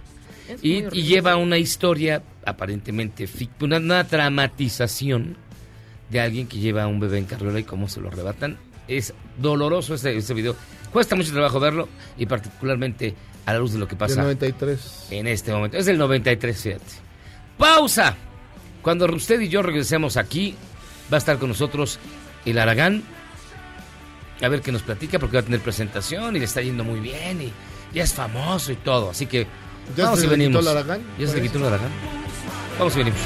Es 0.48 0.62
Y, 0.62 0.84
y 0.92 1.02
lleva 1.02 1.36
una 1.36 1.58
historia 1.58 2.22
aparentemente, 2.44 3.28
una, 3.60 3.78
una 3.78 4.04
dramatización 4.04 5.36
de 6.10 6.20
alguien 6.20 6.46
que 6.46 6.58
lleva 6.58 6.84
a 6.84 6.86
un 6.86 7.00
bebé 7.00 7.18
en 7.18 7.24
carriola 7.26 7.58
y 7.58 7.64
cómo 7.64 7.88
se 7.88 8.00
lo 8.00 8.08
arrebatan. 8.08 8.58
Es 8.88 9.12
doloroso 9.38 9.94
ese, 9.94 10.16
ese 10.16 10.34
video. 10.34 10.54
Cuesta 10.92 11.16
mucho 11.16 11.32
trabajo 11.32 11.58
verlo 11.60 11.88
y 12.16 12.26
particularmente 12.26 13.14
a 13.44 13.52
la 13.52 13.58
luz 13.58 13.72
de 13.72 13.78
lo 13.78 13.88
que 13.88 13.96
pasa 13.96 14.22
93. 14.22 15.08
en 15.10 15.26
este 15.26 15.52
momento. 15.52 15.76
Es 15.76 15.86
del 15.86 15.98
93, 15.98 16.60
fíjate. 16.60 16.84
Pausa. 17.58 18.16
Cuando 18.82 19.06
usted 19.06 19.40
y 19.40 19.48
yo 19.48 19.62
regresemos 19.62 20.16
aquí, 20.16 20.54
va 21.12 21.16
a 21.16 21.18
estar 21.18 21.38
con 21.38 21.48
nosotros 21.48 21.98
el 22.44 22.58
Aragán. 22.58 23.02
A 24.42 24.48
ver 24.48 24.60
qué 24.60 24.70
nos 24.70 24.82
platica, 24.82 25.18
porque 25.18 25.36
va 25.36 25.40
a 25.40 25.44
tener 25.44 25.60
presentación 25.60 26.36
y 26.36 26.38
le 26.38 26.44
está 26.44 26.60
yendo 26.62 26.84
muy 26.84 27.00
bien 27.00 27.40
y 27.42 27.52
ya 27.94 28.04
es 28.04 28.12
famoso 28.14 28.70
y 28.70 28.76
todo. 28.76 29.10
Así 29.10 29.26
que 29.26 29.46
¿Ya 29.96 30.04
vamos 30.04 30.20
se 30.20 30.26
y 30.26 30.28
le 30.28 30.34
quitó 30.36 30.44
venimos. 30.58 30.62
el 30.66 30.68
Aragán? 30.76 31.00
¿Ya 31.18 31.26
se 31.26 31.34
le 31.34 31.40
Pues. 31.40 31.42
quitó 31.52 31.58
el 31.58 31.64
Aragán? 31.72 31.90
Vamos 32.78 32.94
y 32.94 32.98
venimos. 32.98 33.20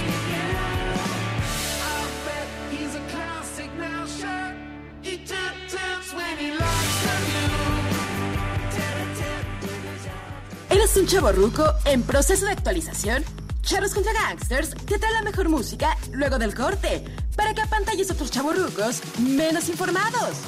¿Eres 10.90 11.02
un 11.02 11.06
chavo 11.06 11.30
ruco 11.30 11.62
en 11.84 12.02
proceso 12.02 12.46
de 12.46 12.50
actualización? 12.50 13.22
Charros 13.62 13.94
contra 13.94 14.12
Gangsters 14.12 14.70
te 14.70 14.98
trae 14.98 15.12
la 15.12 15.22
mejor 15.22 15.48
música 15.48 15.96
luego 16.10 16.36
del 16.36 16.52
corte 16.52 17.04
para 17.36 17.54
que 17.54 17.60
apantalles 17.60 18.10
otros 18.10 18.32
chavorrucos 18.32 19.00
menos 19.20 19.68
informados. 19.68 20.40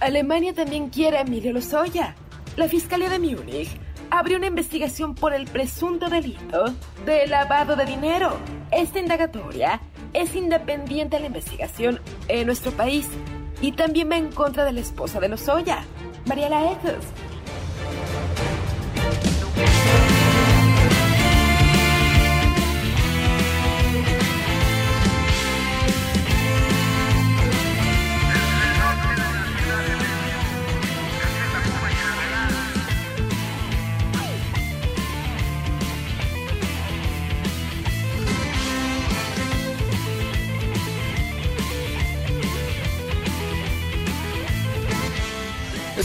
Alemania 0.00 0.52
también 0.52 0.90
quiere 0.90 1.16
a 1.16 1.20
Emilio 1.22 1.54
Lozoya. 1.54 2.14
La 2.56 2.68
Fiscalía 2.68 3.08
de 3.08 3.18
Múnich 3.18 3.70
abrió 4.10 4.36
una 4.36 4.48
investigación 4.48 5.14
por 5.14 5.32
el 5.32 5.46
presunto 5.46 6.10
delito 6.10 6.66
de 7.06 7.26
lavado 7.26 7.74
de 7.74 7.86
dinero. 7.86 8.36
Esta 8.70 8.98
indagatoria 8.98 9.80
es 10.12 10.34
independiente 10.34 11.16
a 11.16 11.20
la 11.20 11.28
investigación 11.28 12.02
en 12.28 12.44
nuestro 12.44 12.70
país 12.72 13.06
y 13.62 13.72
también 13.72 14.10
va 14.10 14.18
en 14.18 14.30
contra 14.30 14.66
de 14.66 14.72
la 14.72 14.80
esposa 14.80 15.20
de 15.20 15.30
Lozoya, 15.30 15.84
Mariela 16.26 16.72
Eckes. 16.72 17.27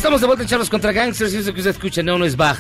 Estamos 0.04 0.20
de 0.20 0.28
vuelta 0.28 0.44
en 0.44 0.50
Charlos 0.50 0.70
contra 0.70 0.92
Gangsters 0.92 1.34
y 1.34 1.38
eso 1.38 1.54
que 1.54 1.62
usted 1.62 1.72
escucha 1.72 2.04
no, 2.04 2.18
no 2.18 2.26
es 2.26 2.36
Bach. 2.36 2.60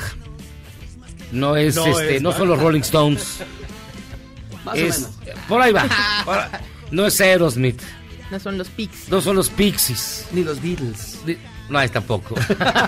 No 1.34 1.58
es, 1.58 1.75
No 1.75 1.86
este, 1.88 2.15
es 2.15 2.21
no 2.21 2.29
Bach. 2.29 2.38
son 2.38 2.47
los 2.47 2.58
Rolling 2.58 2.79
Stones. 2.79 3.39
Más 4.63 4.77
Es- 4.77 4.99
o 4.99 5.01
menos. 5.25 5.41
Por 5.49 5.62
ahí 5.62 5.73
va. 5.73 5.86
Por- 6.23 6.39
no 6.91 7.06
es 7.06 7.19
Aerosmith. 7.19 7.82
No 8.32 8.39
son 8.39 8.58
los 8.58 8.69
pics. 8.69 9.10
No 9.10 9.19
son 9.19 9.36
los 9.36 9.49
Pixies. 9.49 10.25
Ni 10.32 10.45
los 10.45 10.62
Beatles. 10.62 11.17
No, 11.69 11.82
es 11.82 11.91
tampoco. 11.91 12.36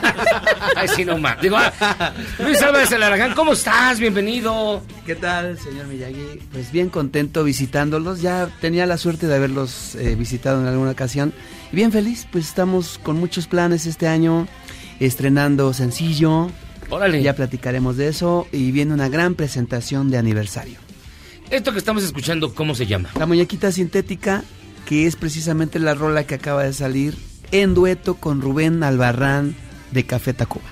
Ay, 0.76 0.88
sí, 0.90 1.06
no 1.06 1.18
más. 1.18 1.42
Digo, 1.42 1.56
ah, 1.58 2.14
Luis 2.40 2.62
Álvarez 2.62 2.92
el 2.92 3.04
Aragán, 3.04 3.34
¿cómo 3.34 3.54
estás? 3.54 4.00
Bienvenido. 4.00 4.82
¿Qué 5.06 5.16
tal, 5.16 5.58
señor 5.58 5.88
Miyagi? 5.88 6.40
Pues 6.52 6.72
bien 6.72 6.90
contento 6.90 7.44
visitándolos. 7.44 8.22
Ya 8.22 8.50
tenía 8.60 8.86
la 8.86 8.98
suerte 8.98 9.28
de 9.28 9.36
haberlos 9.36 9.96
eh, 9.96 10.16
visitado 10.16 10.62
en 10.62 10.68
alguna 10.68 10.92
ocasión. 10.92 11.34
Y 11.72 11.76
bien 11.78 11.92
feliz, 11.92 12.28
pues 12.32 12.48
estamos 12.48 13.00
con 13.02 13.18
muchos 13.18 13.48
planes 13.48 13.86
este 13.86 14.08
año, 14.08 14.48
estrenando 15.00 15.74
sencillo. 15.74 16.52
Órale. 16.90 17.24
Ya 17.24 17.34
platicaremos 17.34 17.98
de 17.98 18.10
eso 18.10 18.48
y 18.52 18.72
viene 18.72 18.94
una 18.94 19.08
gran 19.10 19.36
presentación 19.36 20.12
de 20.12 20.18
aniversario. 20.18 20.80
Esto 21.50 21.72
que 21.72 21.80
estamos 21.80 22.04
escuchando, 22.04 22.54
¿cómo 22.54 22.76
se 22.76 22.86
llama? 22.86 23.10
La 23.18 23.26
muñequita 23.26 23.72
sintética, 23.72 24.44
que 24.86 25.08
es 25.08 25.16
precisamente 25.16 25.80
la 25.80 25.94
rola 25.94 26.26
que 26.26 26.36
acaba 26.36 26.64
de 26.64 26.74
salir 26.74 27.16
en 27.52 27.74
dueto 27.74 28.16
con 28.16 28.42
Rubén 28.42 28.84
Albarrán 28.84 29.56
de 29.92 30.06
Café 30.06 30.34
Tacuba. 30.34 30.66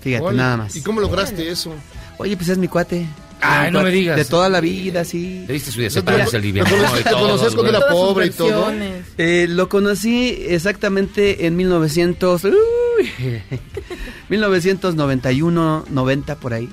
Fíjate, 0.00 0.32
nada 0.34 0.56
más. 0.58 0.76
¿Y 0.76 0.82
cómo 0.82 1.00
lograste 1.00 1.50
eso? 1.50 1.74
Oye, 2.18 2.36
pues 2.36 2.48
es 2.50 2.58
mi 2.58 2.68
cuate. 2.68 3.06
Ay, 3.40 3.70
Mi 3.70 3.76
no 3.78 3.82
me 3.82 3.90
digas. 3.90 4.16
De 4.16 4.24
toda 4.24 4.48
la 4.48 4.60
vida, 4.60 5.04
sí. 5.04 5.44
Le 5.46 5.54
diste 5.54 5.70
su 5.70 5.78
¿Te 5.78 5.82
desaparece 5.84 6.30
se 6.30 6.36
alivianó 6.38 6.70
conoces- 6.70 7.50
y 7.50 7.54
cuando 7.54 7.68
era 7.68 7.88
pobre 7.88 8.26
y 8.26 8.30
todo? 8.30 8.72
Eh, 9.18 9.46
lo 9.50 9.68
conocí 9.68 10.36
exactamente 10.48 11.46
en 11.46 11.56
1900, 11.56 12.44
uy, 12.44 12.52
1991, 14.28 15.84
90 15.90 16.36
por 16.36 16.54
ahí. 16.54 16.68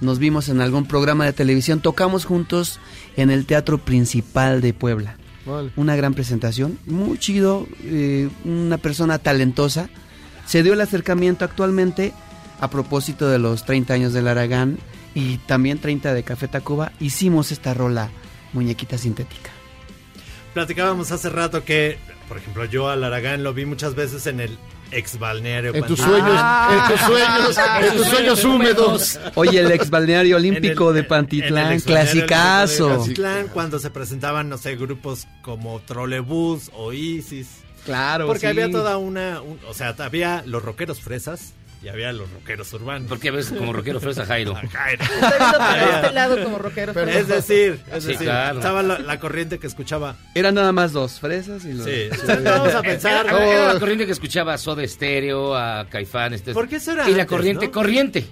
Nos 0.00 0.18
vimos 0.18 0.48
en 0.48 0.60
algún 0.60 0.86
programa 0.86 1.24
de 1.24 1.32
televisión, 1.32 1.80
tocamos 1.80 2.24
juntos 2.24 2.80
en 3.16 3.30
el 3.30 3.46
Teatro 3.46 3.78
Principal 3.78 4.60
de 4.60 4.74
Puebla. 4.74 5.16
Vale. 5.44 5.72
Una 5.76 5.96
gran 5.96 6.14
presentación, 6.14 6.78
muy 6.86 7.18
chido, 7.18 7.66
eh, 7.84 8.28
una 8.44 8.78
persona 8.78 9.18
talentosa. 9.18 9.88
Se 10.46 10.62
dio 10.62 10.72
el 10.72 10.80
acercamiento 10.80 11.44
actualmente 11.44 12.12
a 12.60 12.70
propósito 12.70 13.28
de 13.28 13.38
los 13.38 13.64
30 13.64 13.94
años 13.94 14.12
del 14.12 14.28
Aragán 14.28 14.78
y 15.14 15.38
también 15.38 15.78
30 15.78 16.14
de 16.14 16.22
Café 16.22 16.48
Tacuba. 16.48 16.92
Hicimos 17.00 17.50
esta 17.50 17.74
rola, 17.74 18.10
Muñequita 18.52 18.98
Sintética. 18.98 19.50
Platicábamos 20.54 21.10
hace 21.12 21.30
rato 21.30 21.64
que, 21.64 21.98
por 22.28 22.36
ejemplo, 22.36 22.64
yo 22.66 22.88
al 22.88 23.02
Aragán 23.02 23.42
lo 23.42 23.54
vi 23.54 23.64
muchas 23.64 23.94
veces 23.94 24.26
en 24.26 24.40
el 24.40 24.58
ex 24.92 25.18
balneario. 25.18 25.74
En 25.74 25.84
tus 25.84 25.98
Pantitlán. 26.00 26.20
sueños, 26.22 26.40
Ah. 26.44 26.86
en 26.88 26.92
tus 26.96 27.06
sueños, 27.06 27.58
en 27.90 27.96
tus 27.96 28.06
sueños 28.06 28.44
húmedos. 28.44 29.20
Oye, 29.34 29.60
el 29.60 29.72
ex 29.72 29.90
balneario 29.90 30.36
olímpico 30.36 30.90
el- 30.90 30.96
de 30.96 31.04
Pantitlán, 31.04 31.66
el 31.68 31.72
ex 31.74 31.84
balneario 31.84 32.10
olímpico 32.12 32.24
de 32.24 32.26
clasicazo. 32.26 32.88
Pantitlán, 32.88 33.48
cuando 33.48 33.78
se 33.78 33.90
presentaban, 33.90 34.48
no 34.48 34.58
sé, 34.58 34.76
grupos 34.76 35.26
como 35.42 35.80
Trolebús 35.80 36.70
o 36.74 36.92
Isis. 36.92 37.48
Claro, 37.84 38.26
Porque 38.26 38.42
sí. 38.42 38.46
había 38.46 38.70
toda 38.70 38.96
una, 38.96 39.40
un- 39.42 39.58
o 39.68 39.74
sea, 39.74 39.94
había 39.98 40.44
los 40.46 40.62
rockeros 40.62 41.00
fresas 41.00 41.52
y 41.82 41.88
había 41.88 42.12
los 42.12 42.30
rockeros 42.30 42.72
urbanos. 42.74 43.08
Porque 43.08 43.30
ves 43.30 43.48
como 43.50 43.72
rockero 43.72 43.98
fresa 44.00 44.24
Jairo. 44.26 44.54
Jairo. 44.54 45.04
Este 45.04 46.12
lado 46.14 46.42
como 46.44 46.58
rockero. 46.58 46.92
Es 47.02 47.28
decir, 47.28 47.80
es 47.92 48.02
Sí, 48.04 48.10
decir, 48.12 48.26
claro. 48.26 48.58
estaba 48.58 48.82
la, 48.82 48.98
la 48.98 49.18
corriente 49.18 49.58
que 49.58 49.66
escuchaba. 49.66 50.16
Eran 50.34 50.54
nada 50.54 50.72
más 50.72 50.92
dos, 50.92 51.18
fresas 51.20 51.64
y 51.64 51.72
los... 51.72 51.84
Sí, 51.84 52.08
vamos 52.44 52.74
a 52.74 52.82
pensar. 52.82 53.26
Era, 53.26 53.44
era 53.52 53.70
oh, 53.70 53.74
la 53.74 53.80
corriente 53.80 54.06
que 54.06 54.12
escuchaba 54.12 54.54
a 54.54 54.58
Soda 54.58 54.86
Stereo, 54.86 55.54
a 55.56 55.86
Caifán. 55.88 56.34
Este, 56.34 56.52
Porque 56.52 56.76
eso 56.76 56.92
era 56.92 57.08
Y 57.10 57.14
la 57.14 57.26
corriente, 57.26 57.66
¿no? 57.66 57.72
corriente. 57.72 58.26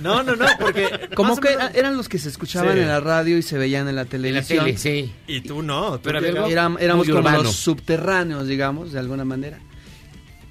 No, 0.00 0.22
no, 0.22 0.34
no, 0.34 0.46
porque. 0.58 1.08
Como 1.14 1.36
que 1.38 1.50
menos- 1.50 1.74
eran 1.74 1.94
los 1.96 2.08
que 2.08 2.18
se 2.18 2.30
escuchaban 2.30 2.72
Sí. 2.74 2.80
en 2.80 2.88
la 2.88 3.00
radio 3.00 3.36
y 3.36 3.42
se 3.42 3.58
veían 3.58 3.86
en 3.86 3.96
la 3.96 4.02
En 4.02 4.06
la 4.06 4.10
televisión. 4.10 4.64
tele, 4.64 4.78
sí. 4.78 5.12
Y 5.26 5.42
tú 5.42 5.62
no. 5.62 5.96
tú 5.98 6.00
Pero 6.04 6.20
éramos 6.20 6.80
Muy 6.80 7.06
como 7.06 7.18
urbano. 7.18 7.42
los 7.42 7.54
subterráneos, 7.56 8.46
digamos, 8.48 8.92
de 8.92 8.98
alguna 9.00 9.26
manera. 9.26 9.58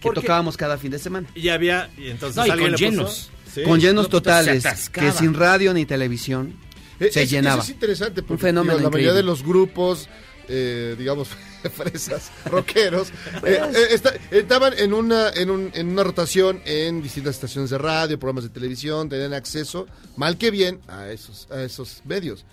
Que 0.03 0.09
Porque- 0.09 0.21
tocábamos 0.21 0.57
cada 0.57 0.77
fin 0.77 0.91
de 0.91 0.99
semana. 0.99 1.27
Y 1.33 1.49
había. 1.49 1.89
Y 1.97 2.09
entonces 2.09 2.35
No, 2.35 2.45
y 2.45 2.49
alguien 2.49 2.71
con 2.73 2.81
le 2.81 2.87
puso- 2.87 2.91
llenos. 2.91 3.29
Sí. 3.53 3.63
Con 3.63 3.79
llenos 3.79 4.05
se 4.05 4.11
totales, 4.11 4.89
que 4.89 5.11
sin 5.11 5.33
radio 5.33 5.73
ni 5.73 5.85
televisión. 5.85 6.53
Eh, 6.99 7.09
se 7.11 7.23
es- 7.23 7.29
llenaba. 7.31 7.55
Eso 7.61 7.63
es 7.63 7.69
interesante 7.69 8.21
Un 8.21 8.27
porque 8.27 8.41
fenómeno 8.41 8.77
digo, 8.77 8.89
la 8.89 8.93
mayoría 8.93 9.13
de 9.13 9.23
los 9.23 9.43
grupos, 9.43 10.09
eh, 10.49 10.95
digamos, 10.97 11.29
fresas, 11.75 12.31
rockeros, 12.45 13.09
eh, 13.45 13.59
eh, 13.73 13.87
esta- 13.91 14.13
estaban 14.31 14.73
en 14.77 14.93
una, 14.93 15.29
en, 15.29 15.49
un- 15.49 15.71
en 15.73 15.89
una 15.89 16.03
rotación 16.03 16.61
en 16.65 17.01
distintas 17.01 17.35
estaciones 17.35 17.69
de 17.69 17.77
radio, 17.77 18.19
programas 18.19 18.43
de 18.43 18.49
televisión, 18.49 19.07
tenían 19.09 19.33
acceso, 19.33 19.87
mal 20.17 20.37
que 20.37 20.51
bien, 20.51 20.81
a 20.87 21.09
esos, 21.09 21.47
a 21.51 21.61
esos 21.63 22.01
medios. 22.05 22.45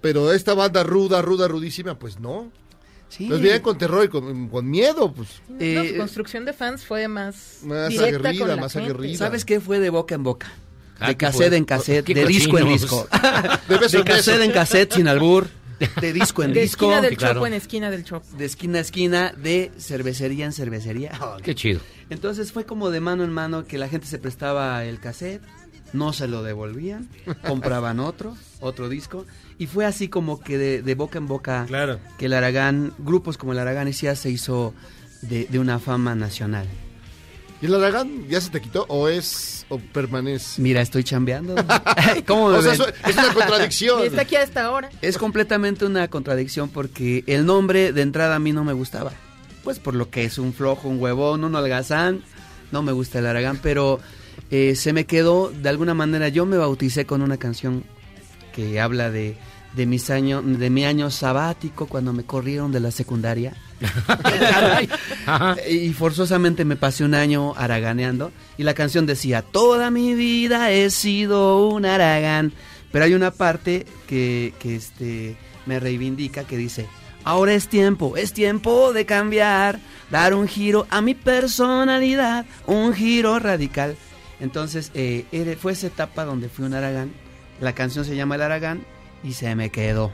Pero 0.00 0.32
esta 0.32 0.54
banda 0.54 0.82
ruda, 0.82 1.22
ruda, 1.22 1.46
rudísima, 1.48 1.98
pues 1.98 2.18
no. 2.20 2.50
Sí. 3.14 3.28
Los 3.28 3.42
veían 3.42 3.60
con 3.60 3.76
terror 3.76 4.06
y 4.06 4.08
con, 4.08 4.48
con 4.48 4.70
miedo, 4.70 5.12
pues. 5.12 5.28
No, 5.50 5.84
su 5.84 5.96
construcción 5.98 6.46
de 6.46 6.54
fans 6.54 6.82
fue 6.86 7.08
más, 7.08 7.58
Más 7.62 7.90
directa 7.90 8.06
aguerrida, 8.30 8.38
con 8.38 8.48
la 8.48 8.56
más 8.56 8.72
gente. 8.72 8.90
aguerrida. 8.90 9.18
¿Sabes 9.18 9.44
qué 9.44 9.60
fue 9.60 9.80
de 9.80 9.90
boca 9.90 10.14
en 10.14 10.22
boca? 10.22 10.50
Ah, 10.98 11.08
de 11.08 11.12
¿qué 11.12 11.18
cassette 11.18 11.48
fue? 11.48 11.56
en 11.58 11.64
cassette, 11.66 12.06
de 12.06 12.26
disco 12.26 12.56
en 12.58 12.64
cochinos. 12.64 12.80
disco. 12.80 13.08
De 13.68 13.76
beso 13.76 13.96
de 13.98 13.98
en 13.98 14.04
beso. 14.04 14.04
cassette 14.04 14.40
en 14.42 14.50
cassette 14.52 14.92
sin 14.94 15.08
albur, 15.08 15.46
de 16.00 16.12
disco 16.14 16.42
en 16.42 16.54
De 16.54 16.62
disco, 16.62 16.86
esquina 16.86 17.02
del 17.02 17.16
claro. 17.18 17.34
chopo 17.34 17.46
en 17.48 17.52
esquina 17.52 17.90
del 17.90 18.04
chopo. 18.04 18.26
de 18.38 18.44
esquina 18.46 18.78
a 18.78 18.80
esquina, 18.80 19.32
de 19.36 19.72
cervecería 19.78 20.46
en 20.46 20.52
cervecería. 20.52 21.10
Qué 21.42 21.54
chido. 21.54 21.80
Entonces 22.08 22.50
fue 22.52 22.64
como 22.64 22.90
de 22.90 23.00
mano 23.00 23.24
en 23.24 23.30
mano 23.32 23.66
que 23.66 23.76
la 23.78 23.88
gente 23.88 24.06
se 24.06 24.18
prestaba 24.18 24.84
el 24.84 25.00
cassette, 25.00 25.42
no 25.92 26.12
se 26.12 26.28
lo 26.28 26.42
devolvían, 26.42 27.08
compraban 27.46 28.00
otro, 28.00 28.36
otro 28.60 28.88
disco, 28.88 29.26
y 29.58 29.66
fue 29.66 29.84
así 29.84 30.08
como 30.08 30.40
que 30.40 30.58
de, 30.58 30.82
de 30.82 30.94
boca 30.94 31.18
en 31.18 31.26
boca 31.28 31.64
Claro. 31.68 31.98
que 32.18 32.26
el 32.26 32.32
Aragán, 32.32 32.92
grupos 32.98 33.36
como 33.38 33.52
el 33.52 33.58
Aragán 33.58 33.88
y 33.88 33.92
Cia 33.92 34.16
se 34.16 34.30
hizo 34.30 34.74
de, 35.22 35.46
de 35.46 35.58
una 35.58 35.78
fama 35.78 36.14
nacional. 36.14 36.66
¿Y 37.60 37.66
el 37.66 37.74
Aragán 37.76 38.26
ya 38.28 38.40
se 38.40 38.50
te 38.50 38.60
quitó 38.60 38.86
o 38.88 39.08
es 39.08 39.66
o 39.68 39.78
permanece? 39.78 40.60
Mira, 40.60 40.80
estoy 40.80 41.04
chambeando. 41.04 41.54
¿Cómo 42.26 42.48
me 42.50 42.56
O 42.58 42.62
sea, 42.62 42.72
es 42.72 42.80
una 43.16 43.32
contradicción. 43.34 44.02
Y 44.02 44.06
está 44.06 44.22
aquí 44.22 44.34
a 44.34 44.42
esta 44.42 44.68
hora. 44.72 44.90
Es 45.00 45.16
completamente 45.16 45.84
una 45.84 46.08
contradicción 46.08 46.70
porque 46.70 47.22
el 47.28 47.46
nombre 47.46 47.92
de 47.92 48.02
entrada 48.02 48.34
a 48.34 48.38
mí 48.40 48.50
no 48.52 48.64
me 48.64 48.72
gustaba. 48.72 49.12
Pues 49.62 49.78
por 49.78 49.94
lo 49.94 50.10
que 50.10 50.24
es 50.24 50.38
un 50.38 50.52
flojo, 50.52 50.88
un 50.88 51.00
huevón, 51.00 51.44
un 51.44 51.54
holgazán. 51.54 52.24
No 52.72 52.82
me 52.82 52.90
gusta 52.90 53.20
el 53.20 53.26
Aragán, 53.26 53.60
pero 53.62 54.00
eh, 54.52 54.76
se 54.76 54.92
me 54.92 55.06
quedó 55.06 55.50
de 55.50 55.70
alguna 55.70 55.94
manera. 55.94 56.28
Yo 56.28 56.44
me 56.44 56.58
bauticé 56.58 57.06
con 57.06 57.22
una 57.22 57.38
canción 57.38 57.84
que 58.54 58.78
habla 58.80 59.10
de, 59.10 59.34
de 59.74 59.86
mis 59.86 60.10
años, 60.10 60.44
de 60.44 60.68
mi 60.68 60.84
año 60.84 61.10
sabático 61.10 61.86
cuando 61.86 62.12
me 62.12 62.24
corrieron 62.24 62.70
de 62.70 62.80
la 62.80 62.90
secundaria. 62.90 63.54
y 65.70 65.92
forzosamente 65.94 66.66
me 66.66 66.76
pasé 66.76 67.02
un 67.02 67.14
año 67.14 67.54
araganeando 67.56 68.30
y 68.58 68.62
la 68.62 68.74
canción 68.74 69.06
decía 69.06 69.42
toda 69.42 69.90
mi 69.90 70.14
vida 70.14 70.70
he 70.70 70.88
sido 70.88 71.66
un 71.66 71.84
aragán 71.84 72.52
pero 72.92 73.06
hay 73.06 73.14
una 73.14 73.32
parte 73.32 73.84
que, 74.06 74.54
que 74.60 74.76
este 74.76 75.36
me 75.66 75.80
reivindica 75.80 76.44
que 76.44 76.56
dice 76.56 76.86
ahora 77.24 77.54
es 77.54 77.66
tiempo 77.66 78.16
es 78.16 78.32
tiempo 78.32 78.92
de 78.92 79.04
cambiar 79.04 79.80
dar 80.12 80.34
un 80.34 80.46
giro 80.46 80.86
a 80.88 81.00
mi 81.00 81.16
personalidad 81.16 82.46
un 82.66 82.94
giro 82.94 83.40
radical 83.40 83.96
entonces 84.42 84.90
eh, 84.92 85.56
fue 85.58 85.72
esa 85.72 85.86
etapa 85.86 86.26
donde 86.26 86.50
fui 86.50 86.66
un 86.66 86.74
aragán 86.74 87.12
la 87.60 87.74
canción 87.74 88.04
se 88.04 88.16
llama 88.16 88.34
el 88.34 88.42
aragán 88.42 88.84
y 89.24 89.32
se 89.32 89.54
me 89.54 89.70
quedó 89.70 90.12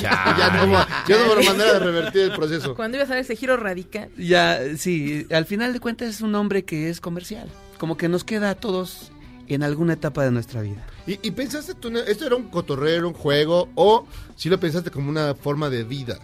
ya 0.00 0.50
no, 0.66 0.86
ya 1.08 1.18
no 1.18 1.32
hubo 1.32 1.42
manera 1.42 1.74
de 1.74 1.78
revertir 1.80 2.22
el 2.22 2.32
proceso. 2.32 2.74
Cuando 2.74 2.96
ibas 2.96 3.10
a 3.10 3.14
ver 3.14 3.22
ese 3.22 3.36
giro 3.36 3.56
radical. 3.56 4.10
Ya, 4.16 4.60
sí, 4.76 5.26
al 5.30 5.46
final 5.46 5.72
de 5.72 5.80
cuentas 5.80 6.08
es 6.08 6.20
un 6.20 6.32
nombre 6.32 6.64
que 6.64 6.88
es 6.88 7.00
comercial. 7.00 7.48
Como 7.78 7.96
que 7.96 8.08
nos 8.08 8.24
queda 8.24 8.50
a 8.50 8.54
todos 8.54 9.10
en 9.48 9.62
alguna 9.62 9.94
etapa 9.94 10.24
de 10.24 10.30
nuestra 10.30 10.62
vida. 10.62 10.84
¿Y, 11.06 11.18
y 11.26 11.30
pensaste 11.32 11.74
tú, 11.74 11.96
esto 11.98 12.26
era 12.26 12.36
un 12.36 12.48
cotorreo, 12.48 13.06
un 13.08 13.14
juego, 13.14 13.68
o 13.74 14.06
si 14.36 14.48
lo 14.48 14.58
pensaste 14.60 14.90
como 14.90 15.10
una 15.10 15.34
forma 15.34 15.68
de 15.68 15.84
vida? 15.84 16.20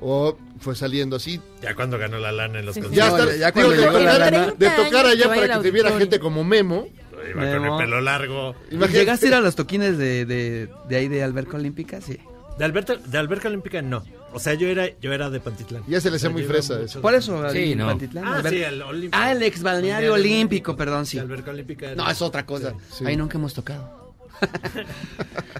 ¿O 0.00 0.36
fue 0.60 0.74
saliendo 0.76 1.16
así? 1.16 1.40
Ya 1.62 1.74
cuando 1.74 1.98
ganó 1.98 2.18
la 2.18 2.32
lana 2.32 2.58
en 2.60 2.66
los 2.66 2.74
Sí, 2.74 2.82
sí. 2.82 2.88
Ya, 2.92 3.08
conciertos. 3.10 3.34
está, 3.34 3.40
ya 3.40 3.52
digo, 3.52 3.54
cuando 3.54 3.70
de, 3.70 3.76
llegó 3.78 3.92
la 3.92 4.12
tocar, 4.14 4.32
lana. 4.32 4.54
de 4.58 4.70
tocar 4.70 5.06
allá 5.06 5.28
para 5.28 5.40
que 5.40 5.62
te 5.62 5.70
viera 5.70 5.88
auditorio. 5.88 5.98
gente 5.98 6.18
como 6.20 6.44
Memo. 6.44 6.88
Iba 7.30 7.52
con 7.56 7.64
el 7.64 7.76
pelo 7.78 8.00
largo. 8.02 8.54
Imagínate- 8.70 8.92
¿Llegaste 8.98 9.26
a 9.26 9.28
ir 9.30 9.34
a 9.34 9.40
los 9.40 9.54
toquines 9.56 9.96
de, 9.96 10.26
de, 10.26 10.68
de 10.88 10.96
ahí 10.96 11.08
de 11.08 11.22
Alberca 11.22 11.56
Olímpica? 11.56 12.00
Sí. 12.02 12.18
De, 12.58 12.64
Alberta, 12.64 12.96
de 12.96 13.18
Alberca 13.18 13.48
Olímpica 13.48 13.80
no. 13.82 14.04
O 14.32 14.38
sea, 14.40 14.54
yo 14.54 14.68
era, 14.68 14.88
yo 15.00 15.12
era 15.12 15.30
de 15.30 15.40
Pantitlán. 15.40 15.84
Ya 15.88 16.00
se 16.00 16.10
le 16.10 16.16
hacía 16.16 16.28
O 16.28 16.32
sea, 16.32 16.38
muy 16.38 16.42
fresa 16.42 16.80
eso. 16.80 17.00
Por 17.00 17.12
de- 17.12 17.18
eso, 17.18 17.48
Sí, 17.50 17.74
no. 17.74 17.86
Pantitlán, 17.86 18.24
Ah, 18.26 18.42
sí, 18.48 18.62
el 18.62 18.82
Olímpico. 18.82 19.16
Ah, 19.18 19.32
el 19.32 19.42
ex 19.42 19.62
balneario 19.62 20.12
olímpico, 20.12 20.76
perdón, 20.76 21.06
sí. 21.06 21.18
Alberca 21.18 21.50
Olímpica. 21.52 21.86
era- 21.86 21.94
No, 21.94 22.10
es 22.10 22.20
otra 22.20 22.44
cosa. 22.44 22.74
Sí. 22.92 23.04
Ahí 23.06 23.16
nunca 23.16 23.38
hemos 23.38 23.54
tocado. 23.54 24.14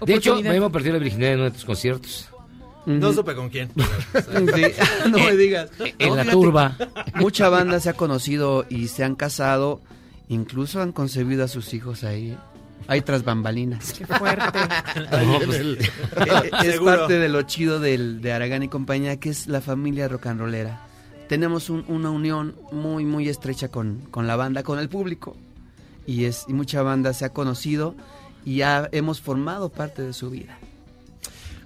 De 0.05 0.13
hecho, 0.13 0.41
me 0.41 0.55
hemos 0.55 0.71
perdido 0.71 0.93
la 0.93 0.99
virginidad 0.99 1.31
en 1.31 1.35
uno 1.39 1.45
de 1.45 1.51
tus 1.51 1.65
conciertos. 1.65 2.29
No 2.85 3.13
supe 3.13 3.35
con 3.35 3.49
quién. 3.49 3.69
Sí, 3.75 4.63
no 5.09 5.17
me 5.17 5.35
digas. 5.35 5.69
En 5.79 6.09
No, 6.09 6.15
la 6.15 6.23
fíjate, 6.23 6.31
turba. 6.31 6.77
Mucha 7.15 7.49
banda 7.49 7.79
se 7.79 7.89
ha 7.89 7.93
conocido 7.93 8.65
y 8.69 8.87
se 8.87 9.03
han 9.03 9.15
casado, 9.15 9.81
incluso 10.29 10.81
han 10.81 10.91
concebido 10.91 11.43
a 11.43 11.47
sus 11.47 11.73
hijos 11.73 12.03
ahí. 12.03 12.37
Hay 12.87 13.01
tras 13.01 13.23
bambalinas. 13.23 13.93
Qué 13.93 14.05
fuerte. 14.05 14.59
No, 15.11 15.17
en 15.41 15.45
pues, 15.47 15.59
el- 15.59 15.77
Eh, 15.79 16.51
es 16.63 16.73
Seguro. 16.73 16.97
parte 16.97 17.17
de 17.17 17.29
lo 17.29 17.41
chido 17.41 17.79
del, 17.79 18.21
de 18.21 18.31
Aragán 18.33 18.61
y 18.61 18.67
compañía, 18.67 19.19
que 19.19 19.29
es 19.29 19.47
la 19.47 19.59
familia 19.61 20.07
rock 20.07 20.27
and 20.27 20.39
rollera. 20.39 20.81
Tenemos 21.27 21.71
un- 21.71 21.83
una 21.87 22.11
unión 22.11 22.55
muy, 22.71 23.03
muy 23.03 23.27
estrecha 23.27 23.69
con, 23.69 24.01
con 24.11 24.27
la 24.27 24.35
banda, 24.35 24.61
con 24.61 24.77
el 24.77 24.87
público. 24.89 25.35
Y, 26.05 26.25
es, 26.25 26.45
y 26.47 26.53
mucha 26.53 26.83
banda 26.83 27.13
se 27.13 27.25
ha 27.25 27.29
conocido 27.29 27.95
y 28.45 28.57
ya 28.57 28.87
hemos 28.91 29.19
formado 29.19 29.69
parte 29.69 30.03
de 30.03 30.13
su 30.13 30.29
vida. 30.29 30.59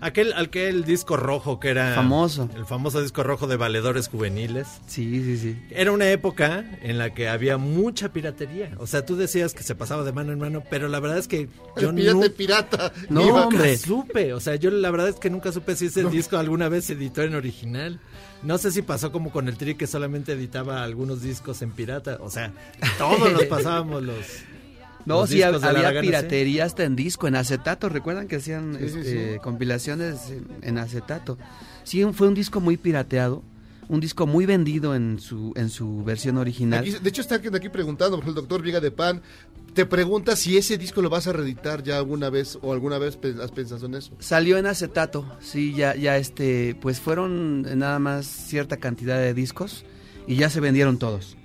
Aquel, 0.01 0.33
aquel 0.33 0.85
disco 0.85 1.17
rojo 1.17 1.59
que 1.59 1.69
era... 1.69 1.93
Famoso. 1.95 2.49
El 2.55 2.65
famoso 2.65 3.01
disco 3.01 3.21
rojo 3.23 3.47
de 3.47 3.57
Valedores 3.57 4.07
Juveniles. 4.07 4.67
Sí, 4.87 5.21
sí, 5.23 5.37
sí. 5.37 5.61
Era 5.71 5.91
una 5.91 6.09
época 6.09 6.63
en 6.81 6.97
la 6.97 7.13
que 7.13 7.27
había 7.27 7.57
mucha 7.57 8.13
piratería. 8.13 8.71
O 8.77 8.87
sea, 8.87 9.05
tú 9.05 9.15
decías 9.17 9.53
que 9.53 9.63
se 9.63 9.75
pasaba 9.75 10.03
de 10.03 10.13
mano 10.13 10.31
en 10.31 10.39
mano, 10.39 10.63
pero 10.69 10.87
la 10.87 10.99
verdad 10.99 11.17
es 11.17 11.27
que 11.27 11.49
yo 11.79 11.89
el 11.89 12.31
pirata. 12.31 12.93
No, 13.09 13.25
Iba- 13.27 13.45
hombre. 13.47 13.77
supe. 13.77 14.33
O 14.33 14.39
sea, 14.39 14.55
yo 14.55 14.71
la 14.71 14.89
verdad 14.91 15.09
es 15.09 15.15
que 15.15 15.29
nunca 15.29 15.51
supe 15.51 15.75
si 15.75 15.87
ese 15.87 16.03
disco 16.05 16.37
alguna 16.37 16.69
vez 16.69 16.85
se 16.85 16.93
editó 16.93 17.21
en 17.23 17.35
original. 17.35 17.99
No 18.41 18.57
sé 18.57 18.71
si 18.71 18.81
pasó 18.81 19.11
como 19.11 19.31
con 19.31 19.49
el 19.49 19.57
Tri 19.57 19.75
que 19.75 19.85
solamente 19.85 20.31
editaba 20.31 20.81
algunos 20.83 21.21
discos 21.21 21.61
en 21.61 21.71
pirata. 21.71 22.19
O 22.21 22.29
sea, 22.29 22.53
todos 22.97 23.33
los 23.33 23.43
pasábamos 23.47 24.01
los. 24.01 24.15
No, 25.05 25.25
sí, 25.27 25.41
había 25.41 26.01
piratería 26.01 26.65
hasta 26.65 26.83
en 26.83 26.95
disco, 26.95 27.27
en 27.27 27.35
acetato. 27.35 27.89
¿Recuerdan 27.89 28.27
que 28.27 28.35
hacían 28.37 28.75
Sí, 28.77 28.85
este, 28.85 29.33
sí. 29.33 29.39
compilaciones 29.41 30.29
en, 30.29 30.47
en 30.61 30.77
acetato? 30.77 31.37
Sí, 31.83 32.03
fue 32.13 32.27
un 32.27 32.33
disco 32.33 32.59
muy 32.59 32.77
pirateado, 32.77 33.41
un 33.87 33.99
disco 33.99 34.27
muy 34.27 34.45
vendido 34.45 34.93
en 34.95 35.19
su, 35.19 35.53
en 35.55 35.69
su 35.69 36.03
versión 36.03 36.37
original. 36.37 36.81
Aquí- 36.81 36.91
de 37.01 37.09
hecho, 37.09 37.21
está 37.21 37.35
aquí 37.35 37.47
aquí 37.51 37.69
preguntando, 37.69 38.19
por 38.19 38.27
el 38.29 38.35
doctor 38.35 38.61
Viga 38.61 38.79
de 38.79 38.91
Pan 38.91 39.21
te 39.73 39.85
pregunta 39.85 40.35
si 40.35 40.57
ese 40.57 40.77
disco 40.79 40.99
lo 41.01 41.09
vas 41.11 41.27
a 41.27 41.31
reeditar 41.33 41.83
ya 41.83 41.97
alguna 41.97 42.29
vez 42.31 42.57
o 42.61 42.73
alguna 42.73 42.97
vez 42.97 43.17
has 43.41 43.51
pensado 43.51 43.85
en 43.85 43.93
eso. 43.95 44.11
Salió 44.19 44.57
en 44.57 44.65
acetato, 44.65 45.25
sí, 45.39 45.73
ya, 45.75 45.95
ya 45.95 46.17
este, 46.17 46.75
pues 46.81 46.99
fueron 46.99 47.61
nada 47.77 47.99
más 47.99 48.25
cierta 48.25 48.77
cantidad 48.77 49.17
de 49.19 49.33
discos 49.35 49.85
y 50.27 50.35
ya 50.37 50.49
se 50.49 50.59
vendieron 50.59 50.97
todos. 50.97 51.37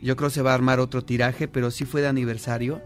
Yo 0.00 0.14
creo 0.16 0.30
se 0.30 0.42
va 0.42 0.52
a 0.52 0.54
armar 0.54 0.78
otro 0.80 1.04
tiraje, 1.04 1.48
pero 1.48 1.70
sí 1.72 1.84
fue 1.84 2.00
de 2.02 2.08
aniversario 2.08 2.80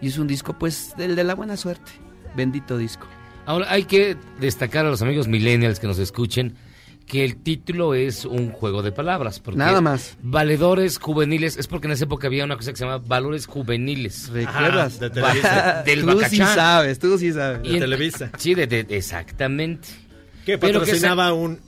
y 0.00 0.08
es 0.08 0.18
un 0.18 0.26
disco 0.26 0.58
pues 0.58 0.94
del 0.96 1.16
de 1.16 1.24
la 1.24 1.34
buena 1.34 1.56
suerte. 1.56 1.92
Bendito 2.36 2.78
disco. 2.78 3.06
Ahora, 3.46 3.66
hay 3.70 3.84
que 3.84 4.16
destacar 4.40 4.86
a 4.86 4.90
los 4.90 5.02
amigos 5.02 5.26
millennials 5.28 5.80
que 5.80 5.86
nos 5.86 5.98
escuchen 5.98 6.54
que 7.06 7.24
el 7.24 7.36
título 7.38 7.94
es 7.94 8.24
un 8.24 8.50
juego 8.52 8.82
de 8.82 8.92
palabras. 8.92 9.40
Porque 9.40 9.58
Nada 9.58 9.80
más. 9.80 10.16
Valedores 10.22 10.98
juveniles, 10.98 11.56
es 11.56 11.66
porque 11.66 11.88
en 11.88 11.92
esa 11.94 12.04
época 12.04 12.28
había 12.28 12.44
una 12.44 12.56
cosa 12.56 12.70
que 12.70 12.76
se 12.76 12.84
llama 12.84 12.98
valores 12.98 13.46
juveniles. 13.46 14.28
¿Recuerdas? 14.32 15.00
de 15.00 15.10
Televisa. 15.10 15.82
Del 15.86 16.00
tú 16.02 16.06
Bacachán. 16.06 16.30
sí 16.30 16.36
sabes, 16.36 16.98
tú 17.00 17.18
sí 17.18 17.32
sabes. 17.32 17.62
De 17.62 17.68
en- 17.74 17.80
Televisa. 17.80 18.30
Sí, 18.38 18.54
de, 18.54 18.68
de- 18.68 18.86
exactamente. 18.90 19.88
Que 20.46 20.56
Pero 20.56 20.80
que 20.80 20.86
patrocinaba 20.86 21.32
un. 21.32 21.58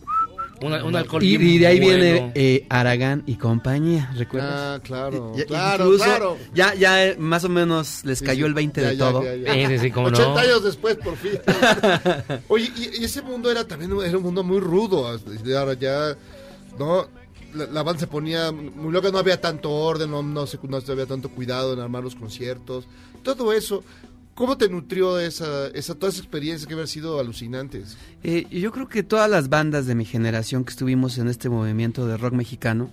Un, 0.63 0.73
un 0.73 0.97
alcohol 0.97 1.23
Y, 1.23 1.59
de 1.59 1.67
ahí 1.67 1.81
bueno. 1.81 1.99
viene 2.01 2.33
eh, 2.35 2.67
Aragán 2.69 3.25
y 3.27 3.35
compañía, 3.37 4.11
¿recuerdas? 4.17 4.53
Ah, 4.55 4.81
claro, 4.83 5.35
claro, 5.47 5.85
incluso 5.85 6.05
claro. 6.05 6.39
Ya, 6.55 6.75
ya 6.75 7.05
eh, 7.07 7.17
más 7.19 7.45
o 7.45 7.49
menos 7.49 8.05
les 8.05 8.23
cayó 8.23 8.45
sí, 8.45 8.49
el 8.49 8.55
20 8.55 8.81
ya, 8.81 8.89
de 8.89 8.97
ya, 8.97 9.05
todo. 9.11 9.23
ya, 9.25 9.35
ya. 9.35 9.53
Sí, 9.53 9.67
sí, 9.67 9.79
sí, 9.79 9.91
cómo 9.91 10.07
80 10.09 10.29
no. 10.29 10.39
años 10.39 10.65
después, 10.65 10.97
por 10.97 11.17
fin. 11.17 11.33
Oye, 12.49 12.71
y, 12.77 13.03
y 13.03 13.05
ese 13.05 13.23
mundo 13.23 13.51
era 13.51 13.67
también 13.67 13.93
era 14.05 14.17
un 14.17 14.23
mundo 14.23 14.43
muy 14.45 14.61
rudo. 14.61 15.09
Ahora 15.09 15.75
ya, 15.75 16.17
¿no? 16.79 17.07
La, 17.55 17.67
la 17.67 17.83
banda 17.83 18.01
se 18.01 18.07
ponía 18.07 18.51
muy 18.53 18.93
loca, 18.93 19.11
no 19.11 19.19
había 19.19 19.41
tanto 19.41 19.71
orden, 19.71 20.11
no, 20.11 20.23
no, 20.23 20.47
se, 20.47 20.59
no 20.63 20.81
se 20.81 20.93
había 20.93 21.07
tanto 21.07 21.29
cuidado 21.29 21.75
en 21.75 21.81
armar 21.81 22.03
los 22.03 22.15
conciertos. 22.15 22.87
Todo 23.23 23.53
eso, 23.53 23.85
¿cómo 24.35 24.57
te 24.57 24.69
nutrió 24.69 25.19
esa, 25.19 25.69
esa, 25.69 25.95
toda 25.95 26.11
esa 26.11 26.21
experiencia 26.21 26.67
que 26.67 26.75
haber 26.75 26.89
sido 26.89 27.19
alucinantes? 27.21 27.97
Eh, 28.23 28.47
yo 28.51 28.73
creo 28.73 28.89
que 28.89 29.03
todas 29.03 29.31
las 29.31 29.49
bandas 29.49 29.87
de 29.87 29.95
mi 29.95 30.05
generación 30.05 30.65
que 30.65 30.71
estuvimos 30.71 31.19
en 31.19 31.29
este 31.29 31.49
movimiento 31.49 32.07
de 32.07 32.17
rock 32.17 32.35
mexicano, 32.35 32.91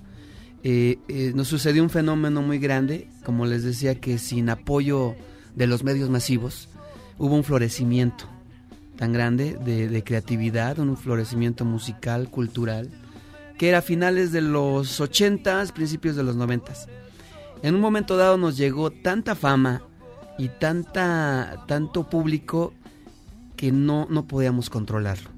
eh, 0.63 0.97
eh, 1.07 1.31
nos 1.35 1.47
sucedió 1.47 1.81
un 1.83 1.89
fenómeno 1.89 2.41
muy 2.41 2.59
grande, 2.59 3.07
como 3.23 3.45
les 3.45 3.63
decía, 3.63 3.95
que 3.95 4.17
sin 4.17 4.49
apoyo 4.49 5.15
de 5.55 5.67
los 5.67 5.83
medios 5.83 6.09
masivos 6.09 6.69
hubo 7.17 7.35
un 7.35 7.43
florecimiento. 7.43 8.25
tan 8.97 9.13
grande 9.13 9.57
de, 9.63 10.03
creatividad, 10.03 10.77
un 10.77 10.97
florecimiento 10.97 11.63
musical, 11.63 12.29
cultural, 12.29 12.89
que 13.57 13.69
era 13.69 13.77
a 13.77 13.81
finales 13.81 14.33
de 14.33 14.41
los 14.41 14.99
80s, 14.99 15.71
principios 15.71 16.17
de 16.17 16.23
los 16.23 16.35
90s. 16.35 16.87
En 17.63 17.75
un 17.75 17.81
momento 17.81 18.17
dado 18.17 18.37
nos 18.37 18.57
llegó 18.57 18.91
tanta 18.91 19.35
fama 19.35 19.83
y 20.39 20.47
tanta, 20.47 21.65
tanto 21.67 22.09
público 22.09 22.73
que 23.57 23.73
no, 23.73 24.07
no 24.09 24.25
podíamos 24.25 24.69
controlarlo. 24.69 25.29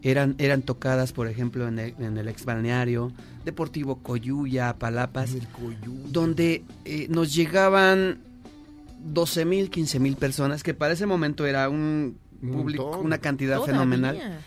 Eran, 0.00 0.36
eran 0.38 0.62
tocadas, 0.62 1.12
por 1.12 1.26
ejemplo, 1.26 1.66
en 1.66 1.78
el, 1.80 1.94
en 1.98 2.16
el 2.16 2.28
ex 2.28 2.44
balneario, 2.44 3.10
Deportivo 3.44 3.96
Coyuya, 4.02 4.78
Palapas, 4.78 5.30
donde 6.10 6.64
eh, 6.84 7.08
nos 7.10 7.34
llegaban 7.34 8.20
12 9.00 9.44
mil, 9.44 9.70
15 9.70 9.98
mil 9.98 10.16
personas, 10.16 10.62
que 10.62 10.72
para 10.72 10.92
ese 10.92 11.06
momento 11.06 11.46
era 11.46 11.68
un 11.68 12.18
público, 12.40 12.98
una 12.98 13.18
cantidad 13.18 13.56
Todavía. 13.56 13.74
fenomenal. 13.74 14.38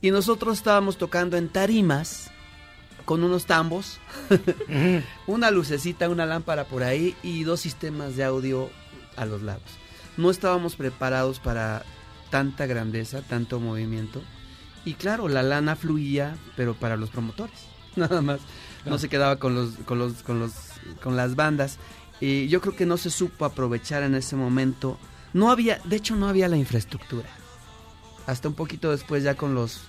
Y 0.00 0.10
nosotros 0.10 0.58
estábamos 0.58 0.98
tocando 0.98 1.36
en 1.36 1.50
tarimas 1.50 2.32
con 3.04 3.22
unos 3.22 3.46
tambos, 3.46 4.00
una 5.28 5.52
lucecita, 5.52 6.08
una 6.08 6.26
lámpara 6.26 6.64
por 6.64 6.82
ahí 6.82 7.14
y 7.22 7.44
dos 7.44 7.60
sistemas 7.60 8.16
de 8.16 8.24
audio 8.24 8.70
a 9.16 9.24
los 9.24 9.42
lados. 9.42 9.62
No 10.16 10.30
estábamos 10.30 10.76
preparados 10.76 11.38
para 11.38 11.84
tanta 12.30 12.66
grandeza, 12.66 13.22
tanto 13.22 13.60
movimiento. 13.60 14.22
Y 14.84 14.94
claro, 14.94 15.28
la 15.28 15.42
lana 15.42 15.76
fluía, 15.76 16.36
pero 16.56 16.74
para 16.74 16.96
los 16.96 17.10
promotores, 17.10 17.58
nada 17.96 18.22
más. 18.22 18.40
No 18.84 18.98
se 18.98 19.08
quedaba 19.08 19.36
con 19.36 19.54
los, 19.54 19.74
con 19.84 19.98
los, 19.98 20.22
con 20.22 20.40
los, 20.40 20.52
con 21.02 21.16
las 21.16 21.36
bandas. 21.36 21.78
Y 22.20 22.48
yo 22.48 22.60
creo 22.60 22.74
que 22.74 22.86
no 22.86 22.96
se 22.96 23.10
supo 23.10 23.44
aprovechar 23.44 24.02
en 24.02 24.14
ese 24.14 24.34
momento. 24.34 24.98
No 25.32 25.50
había, 25.50 25.78
de 25.84 25.96
hecho, 25.96 26.16
no 26.16 26.28
había 26.28 26.48
la 26.48 26.56
infraestructura. 26.56 27.28
Hasta 28.26 28.48
un 28.48 28.54
poquito 28.54 28.90
después, 28.90 29.22
ya 29.22 29.34
con 29.34 29.54
los 29.54 29.82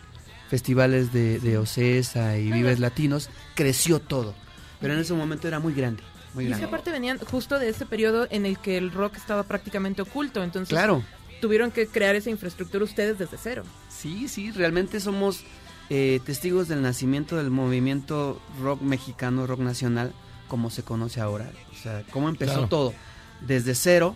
festivales 0.49 1.11
de, 1.11 1.39
de 1.39 1.57
Ocesa 1.57 2.37
y 2.37 2.51
Vives 2.51 2.79
Latinos, 2.79 3.29
creció 3.55 3.99
todo. 3.99 4.35
Pero 4.79 4.93
en 4.93 4.99
ese 4.99 5.13
momento 5.13 5.47
era 5.47 5.59
muy 5.59 5.73
grande, 5.73 6.03
muy 6.33 6.45
Y 6.45 6.47
es 6.47 6.53
que 6.53 6.59
grande. 6.61 6.65
aparte 6.75 6.91
venían 6.91 7.17
justo 7.19 7.59
de 7.59 7.69
ese 7.69 7.85
periodo 7.85 8.27
en 8.29 8.45
el 8.45 8.57
que 8.59 8.77
el 8.77 8.91
rock 8.91 9.15
estaba 9.17 9.43
prácticamente 9.43 10.01
oculto, 10.01 10.43
entonces 10.43 10.69
Claro. 10.69 11.03
tuvieron 11.41 11.71
que 11.71 11.87
crear 11.87 12.15
esa 12.15 12.29
infraestructura 12.29 12.83
ustedes 12.83 13.17
desde 13.19 13.37
cero. 13.37 13.63
Sí, 13.89 14.27
sí, 14.27 14.51
realmente 14.51 14.99
somos 14.99 15.43
eh, 15.89 16.19
testigos 16.25 16.67
del 16.69 16.81
nacimiento 16.81 17.35
del 17.35 17.51
movimiento 17.51 18.41
rock 18.61 18.81
mexicano, 18.81 19.45
rock 19.45 19.59
nacional, 19.59 20.13
como 20.47 20.69
se 20.69 20.81
conoce 20.83 21.19
ahora. 21.21 21.51
O 21.71 21.75
sea, 21.75 22.03
cómo 22.11 22.29
empezó 22.29 22.53
Claro. 22.53 22.67
todo, 22.69 22.93
desde 23.41 23.75
cero 23.75 24.15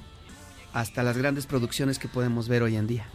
hasta 0.73 1.03
las 1.03 1.17
grandes 1.17 1.45
producciones 1.45 1.99
que 1.99 2.07
podemos 2.07 2.47
ver 2.47 2.63
hoy 2.63 2.75
en 2.77 2.87
día. 2.87 3.05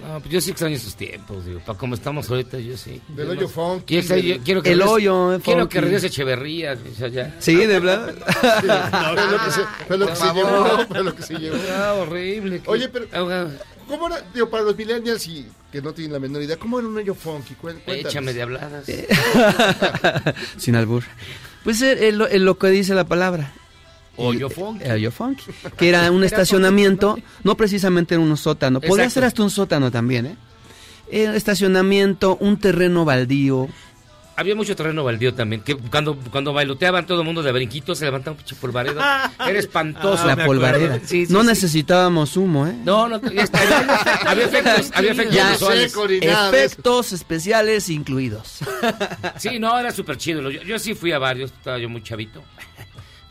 No, 0.00 0.18
pues 0.18 0.32
yo 0.32 0.40
sí 0.40 0.50
extraño 0.50 0.74
esos 0.74 0.96
tiempos, 0.96 1.44
digo, 1.44 1.60
para 1.60 1.78
como 1.78 1.94
estamos 1.94 2.28
ahorita, 2.28 2.58
yo 2.58 2.76
sí. 2.76 3.00
Del 3.08 3.26
Yo 3.26 3.32
hoyo 3.32 3.40
no- 3.42 3.48
funky, 3.48 3.84
Quiero, 3.84 4.08
que- 4.08 4.14
del- 4.22 4.40
quiero 4.40 4.62
que 4.62 4.72
El 4.72 4.80
regrese- 4.80 4.88
hoyo, 4.90 5.34
eh, 5.34 5.40
Quiero 5.44 5.68
que 5.68 5.80
regrese 5.80 6.06
Echeverría, 6.08 6.76
o 6.92 6.94
sea, 6.96 7.08
ya. 7.08 7.36
Sí, 7.38 7.54
de 7.54 7.78
verdad. 7.78 8.12
Sí, 8.60 8.66
lo 8.66 9.44
que 9.44 9.50
se, 9.52 9.60
fue 9.86 9.98
lo 9.98 10.06
que 10.06 10.12
Por 10.12 10.16
se 10.16 10.24
favor. 10.26 10.44
llevó, 10.44 10.86
fue 10.88 11.04
lo 11.04 11.14
que 11.14 11.22
se 11.22 11.34
llevó. 11.34 11.56
Ah, 11.76 11.94
horrible. 12.00 12.60
que- 12.62 12.70
Oye, 12.70 12.88
pero 12.88 13.06
Ah, 13.12 13.46
¿cómo 13.86 14.06
era, 14.08 14.22
digo, 14.34 14.50
para 14.50 14.64
los 14.64 14.76
millennials 14.76 15.24
y 15.28 15.46
que 15.70 15.80
no 15.80 15.92
tienen 15.92 16.14
la 16.14 16.18
menor 16.18 16.42
idea, 16.42 16.56
cómo 16.56 16.80
era 16.80 16.88
un 16.88 16.96
hoyo 16.96 17.14
funky? 17.14 17.54
Cuéntanos. 17.54 18.00
Échame 18.00 18.32
de 18.32 18.42
habladas. 18.42 18.84
Sin 20.56 20.74
albur. 20.74 21.04
Pues 21.64 21.80
eh, 21.82 22.08
es 22.08 22.14
lo, 22.14 22.26
es 22.26 22.40
lo 22.40 22.58
que 22.58 22.68
dice 22.68 22.94
la 22.94 23.04
palabra. 23.04 23.52
Hoyo 24.16 24.48
el 24.80 24.92
hoyo 24.92 25.10
funky. 25.10 25.44
Que 25.76 25.88
era 25.88 26.10
un 26.10 26.22
estacionamiento, 26.24 27.18
no 27.44 27.56
precisamente 27.56 28.14
en 28.14 28.20
un 28.20 28.36
sótano. 28.36 28.80
Podría 28.80 29.08
ser 29.10 29.24
hasta 29.24 29.42
un 29.42 29.50
sótano 29.50 29.90
también, 29.90 30.26
¿eh? 30.26 30.36
Eh, 31.10 31.30
estacionamiento, 31.34 32.36
un 32.40 32.58
terreno 32.58 33.04
baldío. 33.04 33.68
Había 34.34 34.54
mucho 34.54 34.74
terreno 34.74 35.04
baldío 35.04 35.34
también, 35.34 35.60
que 35.60 35.76
cuando, 35.76 36.16
cuando 36.16 36.54
bailoteaban 36.54 37.06
todo 37.06 37.20
el 37.20 37.26
mundo 37.26 37.42
de 37.42 37.52
brinquitos 37.52 37.98
se 37.98 38.06
levantaba 38.06 38.32
un 38.32 38.38
pinche 38.38 38.56
polvareda. 38.56 39.30
Era 39.46 39.58
espantoso. 39.58 40.26
la 40.26 40.36
me 40.36 40.42
acuerdo. 40.42 40.62
polvareda. 40.62 41.00
Sí, 41.04 41.26
sí, 41.26 41.32
no 41.32 41.42
sí. 41.42 41.48
necesitábamos 41.48 42.34
humo, 42.38 42.66
¿eh? 42.66 42.74
No, 42.82 43.08
no, 43.08 43.16
había 44.26 44.44
efectos, 44.46 44.90
había 44.94 45.12
Ya, 45.30 45.50
visuales. 45.52 45.94
Efectos 46.22 47.12
especiales 47.12 47.90
incluidos. 47.90 48.60
Sí, 49.36 49.58
no, 49.58 49.78
era 49.78 49.92
súper 49.92 50.16
chido. 50.16 50.50
Yo, 50.50 50.62
yo 50.62 50.78
sí 50.78 50.94
fui 50.94 51.12
a 51.12 51.18
varios, 51.18 51.52
estaba 51.52 51.78
yo 51.78 51.90
muy 51.90 52.02
chavito. 52.02 52.42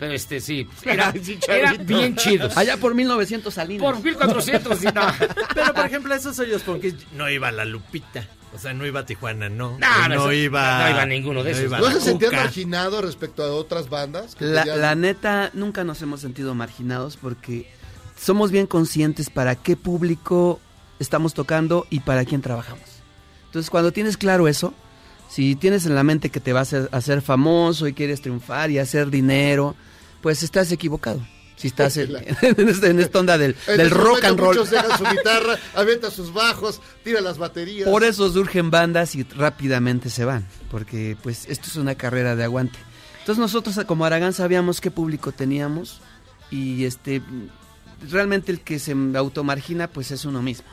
Pero 0.01 0.13
este 0.13 0.39
sí, 0.41 0.67
era, 0.83 1.13
Sí, 1.13 1.37
era 1.47 1.73
bien 1.73 2.15
chidos. 2.15 2.57
Allá 2.57 2.75
por 2.77 2.95
1900 2.95 3.53
Salinas. 3.53 3.83
Por 3.83 4.03
1400, 4.03 4.79
sí, 4.79 4.87
no. 4.95 5.01
Pero, 5.53 5.73
por 5.75 5.85
ejemplo, 5.85 6.15
esos 6.15 6.39
hoyos 6.39 6.63
porque 6.63 6.95
no 7.13 7.29
iba 7.29 7.51
la 7.51 7.65
Lupita. 7.65 8.27
O 8.51 8.57
sea, 8.57 8.73
no 8.73 8.83
iba 8.87 9.01
a 9.01 9.05
Tijuana, 9.05 9.47
no. 9.47 9.77
No, 9.77 9.99
no, 9.99 10.07
no, 10.07 10.13
eso- 10.15 10.33
iba... 10.33 10.83
no 10.85 10.89
iba 10.89 11.05
ninguno 11.05 11.43
de 11.43 11.51
esos. 11.51 11.69
¿No 11.69 11.91
se 11.91 12.01
sentían 12.01 12.31
Cuca. 12.31 12.43
marginados 12.45 13.05
respecto 13.05 13.43
a 13.43 13.51
otras 13.53 13.89
bandas? 13.89 14.33
que 14.33 14.43
La, 14.45 14.65
la 14.65 14.95
neta, 14.95 15.51
nunca 15.53 15.83
nos 15.83 16.01
hemos 16.01 16.19
sentido 16.19 16.55
marginados 16.55 17.15
porque 17.15 17.71
somos 18.19 18.49
bien 18.49 18.65
conscientes 18.65 19.29
para 19.29 19.53
qué 19.55 19.77
público 19.77 20.59
estamos 20.97 21.35
tocando 21.35 21.85
y 21.91 21.99
para 21.99 22.25
quién 22.25 22.41
trabajamos. 22.41 22.83
Entonces, 23.45 23.69
cuando 23.69 23.91
tienes 23.93 24.17
claro 24.17 24.47
eso, 24.47 24.73
si 25.29 25.55
tienes 25.55 25.85
en 25.85 25.93
la 25.93 26.03
mente 26.03 26.31
que 26.31 26.39
te 26.39 26.53
vas 26.53 26.73
a 26.73 26.87
hacer 26.91 27.21
famoso 27.21 27.87
y 27.87 27.93
quieres 27.93 28.21
triunfar 28.23 28.71
y 28.71 28.79
hacer 28.79 29.11
dinero, 29.11 29.75
pues 30.21 30.43
estás 30.43 30.71
equivocado. 30.71 31.21
Si 31.55 31.67
estás 31.67 31.95
en, 31.97 32.09
en 32.41 32.99
esta 32.99 33.19
onda 33.19 33.37
del, 33.37 33.55
ese 33.67 33.89
rock 33.89 34.23
and 34.23 34.39
roll. 34.39 34.55
Muchos 34.55 34.71
dejan 34.71 34.97
su 34.97 35.03
guitarra, 35.15 35.59
avientan 35.75 36.09
sus 36.09 36.33
bajos, 36.33 36.81
tira 37.03 37.21
las 37.21 37.37
baterías. 37.37 37.87
Por 37.87 38.03
eso 38.03 38.31
surgen 38.31 38.71
bandas 38.71 39.15
y 39.15 39.23
rápidamente 39.23 40.09
se 40.09 40.25
van, 40.25 40.47
porque 40.71 41.15
pues 41.21 41.45
esto 41.47 41.67
es 41.67 41.75
una 41.75 41.93
carrera 41.93 42.35
de 42.35 42.43
aguante. 42.45 42.79
Entonces 43.19 43.39
nosotros 43.39 43.79
como 43.85 44.05
Aragán 44.05 44.33
sabíamos 44.33 44.81
qué 44.81 44.89
público 44.89 45.31
teníamos 45.31 46.01
y 46.49 46.85
este 46.85 47.21
realmente 48.09 48.51
el 48.51 48.61
que 48.61 48.79
se 48.79 48.95
automargina 49.13 49.87
pues 49.87 50.09
es 50.09 50.25
uno 50.25 50.41
mismo. 50.41 50.67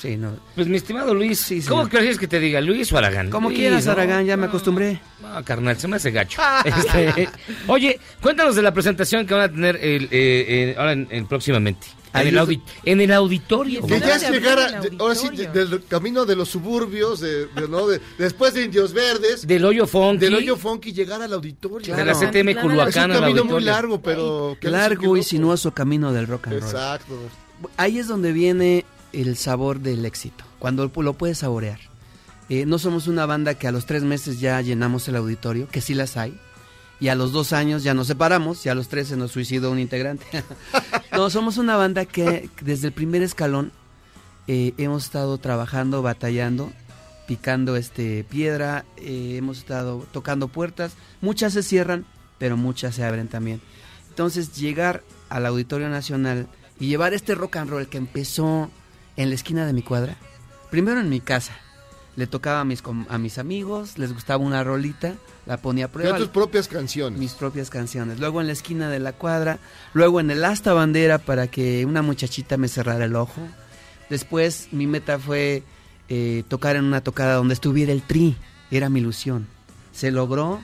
Sí, 0.00 0.16
no. 0.16 0.32
Pues 0.54 0.66
mi 0.66 0.76
estimado 0.78 1.12
Luis, 1.14 1.38
Sí, 1.40 1.60
¿cómo 1.62 1.82
señor. 1.84 1.90
quieres 1.90 2.18
que 2.18 2.26
te 2.26 2.40
diga? 2.40 2.60
¿Luis 2.62 2.90
o 2.92 2.96
Aragán? 2.98 3.28
Como 3.28 3.48
Luis, 3.48 3.58
quieras, 3.60 3.84
¿no? 3.84 3.92
Aragán, 3.92 4.24
ya 4.24 4.36
me 4.36 4.46
acostumbré. 4.46 4.98
No, 5.20 5.44
carnal, 5.44 5.76
se 5.78 5.88
me 5.88 5.96
hace 5.96 6.10
gacho. 6.10 6.40
Este, 6.64 7.28
oye, 7.66 8.00
cuéntanos 8.22 8.54
de 8.56 8.62
la 8.62 8.72
presentación 8.72 9.26
que 9.26 9.34
van 9.34 9.42
a 9.42 9.48
tener 9.52 9.76
el, 9.76 10.04
eh, 10.04 10.08
eh, 10.12 10.74
ahora 10.78 10.92
en, 10.92 11.06
en 11.10 11.26
próximamente. 11.26 11.86
En 12.12 12.26
el, 12.26 12.60
en 12.86 13.00
el 13.02 13.12
auditorio. 13.12 13.86
Que 13.86 14.00
ya 14.00 14.16
es 14.16 14.22
de 14.22 14.30
llegar 14.32 14.58
abrir 14.58 14.74
a- 14.74 14.78
el 14.78 14.90
de- 14.96 14.96
ahora 15.02 15.14
sí, 15.14 15.28
de- 15.28 15.46
del 15.46 15.84
camino 15.84 16.24
de 16.24 16.34
los 16.34 16.48
suburbios, 16.48 17.20
de, 17.20 17.46
de- 17.46 17.68
¿no? 17.68 17.86
de- 17.86 18.00
después 18.18 18.52
de 18.54 18.64
Indios 18.64 18.92
Verdes, 18.92 19.46
Del 19.46 19.64
hoyo 19.64 19.86
funky. 19.86 20.18
del 20.24 20.34
hoyo 20.34 20.56
funky, 20.56 20.92
llegar 20.92 21.22
al 21.22 21.32
auditorio. 21.34 21.94
De 21.94 22.04
la 22.04 22.12
Claro. 22.14 22.30
CTM 22.32 22.48
un 22.56 22.62
Culhuacán 22.62 23.10
es 23.12 23.16
un 23.18 23.22
camino 23.22 23.44
muy 23.44 23.62
largo, 23.62 24.00
pero... 24.00 24.56
Largo 24.62 25.16
y 25.16 25.22
sinuoso 25.22 25.72
camino 25.72 26.12
del 26.12 26.26
rock 26.26 26.48
and 26.48 26.60
roll. 26.60 26.70
Exacto. 26.70 27.14
Ahí 27.76 27.98
es 28.00 28.08
donde 28.08 28.32
viene 28.32 28.84
el 29.12 29.36
sabor 29.36 29.80
del 29.80 30.04
éxito, 30.04 30.44
cuando 30.58 30.90
lo 30.94 31.12
puedes 31.14 31.38
saborear. 31.38 31.80
Eh, 32.48 32.66
no 32.66 32.78
somos 32.78 33.06
una 33.06 33.26
banda 33.26 33.54
que 33.54 33.68
a 33.68 33.72
los 33.72 33.86
tres 33.86 34.02
meses 34.02 34.40
ya 34.40 34.60
llenamos 34.60 35.06
el 35.08 35.16
auditorio, 35.16 35.68
que 35.68 35.80
sí 35.80 35.94
las 35.94 36.16
hay, 36.16 36.38
y 36.98 37.08
a 37.08 37.14
los 37.14 37.32
dos 37.32 37.52
años 37.52 37.82
ya 37.82 37.94
nos 37.94 38.08
separamos, 38.08 38.66
y 38.66 38.68
a 38.68 38.74
los 38.74 38.88
tres 38.88 39.08
se 39.08 39.16
nos 39.16 39.30
suicidó 39.30 39.70
un 39.70 39.78
integrante. 39.78 40.26
no, 41.12 41.30
somos 41.30 41.58
una 41.58 41.76
banda 41.76 42.04
que 42.04 42.50
desde 42.60 42.88
el 42.88 42.92
primer 42.92 43.22
escalón 43.22 43.72
eh, 44.48 44.74
hemos 44.78 45.04
estado 45.04 45.38
trabajando, 45.38 46.02
batallando, 46.02 46.72
picando 47.28 47.76
este 47.76 48.24
piedra, 48.24 48.84
eh, 48.96 49.36
hemos 49.36 49.58
estado 49.58 50.04
tocando 50.10 50.48
puertas, 50.48 50.94
muchas 51.20 51.52
se 51.52 51.62
cierran, 51.62 52.04
pero 52.38 52.56
muchas 52.56 52.96
se 52.96 53.04
abren 53.04 53.28
también. 53.28 53.60
Entonces 54.08 54.56
llegar 54.56 55.04
al 55.28 55.46
Auditorio 55.46 55.88
Nacional 55.88 56.48
y 56.80 56.88
llevar 56.88 57.14
este 57.14 57.36
rock 57.36 57.58
and 57.58 57.70
roll 57.70 57.86
que 57.86 57.98
empezó 57.98 58.70
en 59.20 59.28
la 59.28 59.34
esquina 59.34 59.66
de 59.66 59.74
mi 59.74 59.82
cuadra, 59.82 60.16
primero 60.70 60.98
en 60.98 61.10
mi 61.10 61.20
casa, 61.20 61.52
le 62.16 62.26
tocaba 62.26 62.60
a 62.60 62.64
mis, 62.64 62.82
a 63.10 63.18
mis 63.18 63.36
amigos, 63.36 63.98
les 63.98 64.14
gustaba 64.14 64.42
una 64.42 64.64
rolita, 64.64 65.14
la 65.44 65.58
ponía 65.58 65.86
a 65.86 65.88
prueba. 65.88 66.16
tus 66.16 66.28
propias 66.28 66.68
canciones. 66.68 67.18
Mis 67.18 67.34
propias 67.34 67.68
canciones. 67.68 68.18
Luego 68.18 68.40
en 68.40 68.46
la 68.46 68.54
esquina 68.54 68.88
de 68.88 68.98
la 68.98 69.12
cuadra, 69.12 69.58
luego 69.92 70.20
en 70.20 70.30
el 70.30 70.42
asta 70.42 70.72
bandera 70.72 71.18
para 71.18 71.48
que 71.48 71.84
una 71.84 72.00
muchachita 72.00 72.56
me 72.56 72.68
cerrara 72.68 73.04
el 73.04 73.14
ojo. 73.14 73.42
Después 74.08 74.68
mi 74.72 74.86
meta 74.86 75.18
fue 75.18 75.64
eh, 76.08 76.42
tocar 76.48 76.76
en 76.76 76.84
una 76.84 77.02
tocada 77.02 77.34
donde 77.34 77.52
estuviera 77.52 77.92
el 77.92 78.02
tri, 78.02 78.36
era 78.70 78.88
mi 78.88 79.00
ilusión. 79.00 79.48
Se 79.92 80.10
logró, 80.10 80.60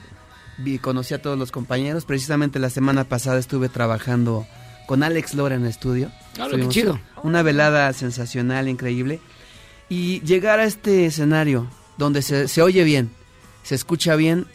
vi, 0.57 0.79
conocí 0.79 1.13
a 1.13 1.21
todos 1.21 1.37
los 1.37 1.51
compañeros, 1.51 2.05
precisamente 2.05 2.57
la 2.57 2.71
semana 2.71 3.03
pasada 3.03 3.37
estuve 3.37 3.69
trabajando 3.69 4.47
con 4.87 5.03
Alex 5.03 5.35
Lora 5.35 5.53
en 5.55 5.61
el 5.63 5.67
estudio. 5.69 6.11
Ah, 6.39 6.47
qué 6.49 6.67
chido. 6.69 6.99
Una 7.23 7.43
velada 7.43 7.93
sensacional, 7.93 8.67
increíble. 8.67 9.19
Y 9.89 10.21
llegar 10.21 10.59
a 10.59 10.63
este 10.63 11.05
escenario 11.05 11.67
donde 11.97 12.21
se, 12.23 12.47
se 12.47 12.61
oye 12.63 12.83
bien, 12.83 13.11
se 13.63 13.75
escucha 13.75 14.15
bien, 14.15 14.47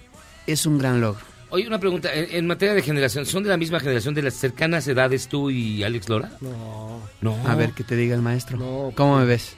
es 0.47 0.67
un 0.67 0.79
gran 0.79 1.01
logro. 1.01 1.21
Oye, 1.51 1.67
una 1.67 1.79
pregunta, 1.79 2.13
en, 2.15 2.29
en 2.35 2.47
materia 2.47 2.75
de 2.75 2.83
generación, 2.83 3.27
¿son 3.27 3.43
de 3.43 3.51
la 3.51 3.57
misma 3.59 3.79
generación 3.79 4.15
de 4.15 4.23
las 4.23 4.35
cercanas 4.35 4.89
edades 4.89 5.29
tú 5.29 5.51
y 5.51 5.83
Alex 5.85 6.09
Lora? 6.09 6.33
No. 6.41 7.01
No. 7.21 7.37
A 7.47 7.55
ver, 7.55 7.73
que 7.73 7.85
te 7.85 7.95
diga 7.95 8.15
el 8.15 8.23
maestro. 8.23 8.57
No, 8.57 8.93
¿Cómo 8.97 9.19
me 9.19 9.27
ves? 9.27 9.57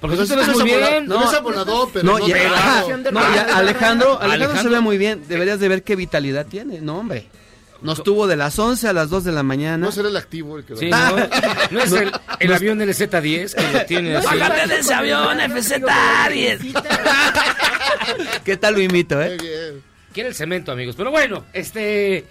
Porque 0.00 0.16
tú 0.16 0.26
Pues 0.26 0.28
te 0.30 0.36
ves 0.36 0.48
muy 0.48 0.64
bien. 0.64 1.06
no 1.06 1.28
es 1.30 1.34
abolador, 1.36 1.90
pero 1.92 2.04
no, 2.06 2.18
no 2.18 2.26
ya- 2.26 2.34
no, 3.12 3.20
ya 3.34 3.56
Alejandro, 3.58 3.58
Alejandro, 3.58 4.18
se 4.18 4.24
Alejandro- 4.34 4.70
ve 4.72 4.80
muy 4.80 4.96
bien. 4.98 5.22
Deberías 5.28 5.60
de 5.60 5.68
ver 5.68 5.82
qué 5.82 5.94
vitalidad 5.96 6.46
tiene. 6.46 6.80
No, 6.80 6.98
hombre. 6.98 7.26
Nos 7.82 8.02
tuvo 8.02 8.26
de 8.26 8.36
las 8.36 8.58
11 8.58 8.88
a 8.88 8.92
las 8.92 9.10
2 9.10 9.24
de 9.24 9.32
la 9.32 9.42
mañana. 9.42 9.76
No 9.78 9.92
será 9.92 10.08
el 10.08 10.16
activo 10.16 10.58
el 10.58 10.64
que 10.64 10.76
Sí, 10.76 10.90
no, 10.90 11.16
no 11.70 11.80
es 11.82 11.92
el, 11.92 12.12
el 12.40 12.52
avión 12.52 12.78
LZ-10 12.80 13.54
que 13.54 13.72
lo 13.78 13.84
tiene. 13.86 14.14
Bájate 14.14 14.66
de 14.68 14.78
ese 14.80 14.94
avión, 14.94 15.38
FZ-10. 15.38 16.82
¿Qué 18.44 18.56
tal 18.56 18.74
lo 18.74 18.80
imito, 18.80 19.20
eh? 19.20 19.36
bien. 19.40 19.82
Quiere 20.12 20.28
el 20.30 20.34
cemento, 20.34 20.72
amigos. 20.72 20.96
Pero 20.96 21.10
bueno, 21.10 21.44
este... 21.52 22.24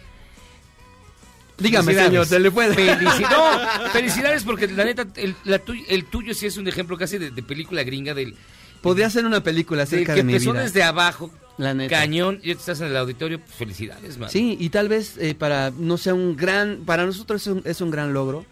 Dígame, 1.57 1.85
Felicidades. 1.93 2.09
señor, 2.09 2.25
se 2.25 2.39
le 2.39 2.51
puede. 2.51 2.75
Felici- 2.75 3.29
no, 3.29 3.89
felicidades 3.93 4.43
porque 4.43 4.67
la 4.67 4.83
neta, 4.83 5.05
el, 5.15 5.35
la 5.45 5.63
tuy- 5.63 5.85
el 5.87 6.03
tuyo 6.05 6.33
sí 6.33 6.47
es 6.47 6.57
un 6.57 6.67
ejemplo 6.67 6.97
casi 6.97 7.17
de, 7.17 7.31
de 7.31 7.43
película 7.43 7.81
gringa 7.83 8.13
del, 8.13 8.35
Podría 8.81 9.09
ser 9.09 9.25
una 9.25 9.41
película 9.41 9.85
del 9.85 9.87
acerca 9.87 10.13
que 10.15 10.19
de 10.19 10.23
mi 10.25 10.33
empezó 10.33 10.51
vida. 10.51 10.63
desde 10.63 10.83
abajo, 10.83 11.31
La 11.58 11.74
neta. 11.74 11.95
cañón, 11.97 12.39
y 12.43 12.51
estás 12.51 12.82
en 12.82 12.88
el 12.88 12.97
auditorio, 12.97 13.39
pues, 13.39 13.51
felicidades, 13.53 14.18
man. 14.18 14.30
Sí, 14.30 14.58
y 14.60 14.70
tal 14.70 14.89
vez 14.89 15.18
eh, 15.18 15.36
para 15.36 15.72
no 15.72 15.97
sea 15.97 16.14
un 16.14 16.36
gran, 16.36 16.82
para 16.86 17.06
nosotros 17.06 17.41
es 17.41 17.47
un, 17.47 17.62
es 17.66 17.82
un 17.82 17.91
gran 17.91 18.14
logro, 18.14 18.45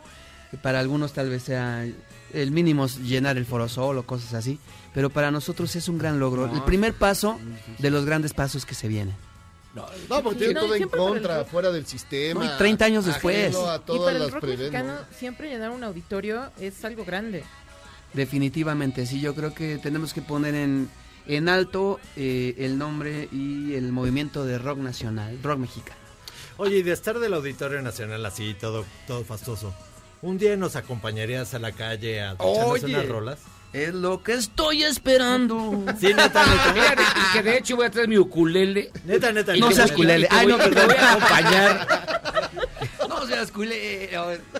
para 0.61 0.79
algunos 0.79 1.13
tal 1.13 1.29
vez 1.29 1.43
sea 1.43 1.85
el 2.33 2.51
mínimo 2.51 2.85
es 2.85 2.99
llenar 2.99 3.37
el 3.37 3.45
Foro 3.45 3.67
Sol 3.69 3.97
o 3.97 4.03
cosas 4.03 4.33
así, 4.33 4.59
pero 4.93 5.09
para 5.09 5.31
nosotros 5.31 5.75
es 5.75 5.87
un 5.89 5.97
gran 5.97 6.19
logro, 6.19 6.51
el 6.51 6.63
primer 6.63 6.93
paso 6.93 7.39
de 7.77 7.91
los 7.91 8.05
grandes 8.05 8.33
pasos 8.33 8.65
que 8.65 8.73
se 8.75 8.87
vienen. 8.87 9.15
No, 9.75 10.21
porque 10.21 10.37
tiene 10.37 10.53
No, 10.53 10.59
todo 10.61 10.75
en 10.75 10.87
contra, 10.87 11.39
rock. 11.39 11.47
fuera 11.47 11.71
del 11.71 11.87
sistema. 11.87 12.45
No, 12.45 12.53
y 12.53 12.57
30 12.59 12.85
años 12.85 13.05
después. 13.05 13.51
Y 13.53 13.97
para 13.97 14.11
el 14.11 14.31
rock 14.31 14.41
preven, 14.41 14.59
mexicano, 14.59 14.93
¿no? 14.93 15.17
siempre 15.17 15.49
llenar 15.49 15.71
un 15.71 15.83
auditorio 15.83 16.51
es 16.59 16.85
algo 16.85 17.03
grande. 17.03 17.43
Definitivamente, 18.13 19.07
sí, 19.07 19.19
yo 19.19 19.33
creo 19.33 19.55
que 19.55 19.79
tenemos 19.79 20.13
que 20.13 20.21
poner 20.21 20.53
en, 20.53 20.89
en 21.27 21.49
alto 21.49 21.99
eh, 22.15 22.55
el 22.59 22.77
nombre 22.77 23.29
y 23.31 23.73
el 23.75 23.91
movimiento 23.91 24.45
de 24.45 24.57
rock 24.57 24.79
nacional, 24.79 25.39
rock 25.43 25.59
mexicano. 25.59 25.99
Oye, 26.57 26.77
y 26.77 26.83
de 26.83 26.91
estar 26.91 27.19
del 27.19 27.33
Auditorio 27.33 27.81
Nacional 27.81 28.25
así, 28.25 28.55
todo, 28.59 28.85
todo 29.07 29.23
fastoso, 29.25 29.73
¿un 30.21 30.37
día 30.37 30.55
nos 30.55 30.75
acompañarías 30.75 31.53
a 31.53 31.59
la 31.59 31.71
calle 31.71 32.21
a 32.21 32.33
echarnos 32.33 32.83
unas 32.83 33.07
rolas? 33.07 33.39
Es 33.73 33.91
lo 33.91 34.21
que 34.21 34.33
estoy 34.33 34.83
esperando. 34.83 35.83
Sí, 35.99 36.07
neta, 36.07 36.45
neta. 36.45 36.71
Mira, 36.75 36.89
de- 36.91 37.03
que 37.33 37.41
de 37.41 37.57
hecho 37.57 37.75
voy 37.75 37.87
a 37.87 37.89
traer 37.89 38.07
mi 38.07 38.19
ukulele. 38.19 38.91
Neta, 39.03 39.31
neta. 39.31 39.57
y 39.57 39.59
No 39.59 39.71
seas 39.71 39.91
te 39.95 40.27
Ay, 40.29 40.45
no, 40.45 40.57
te 40.57 40.69
voy 40.69 40.95
a 40.95 41.13
acompañar. 41.13 41.87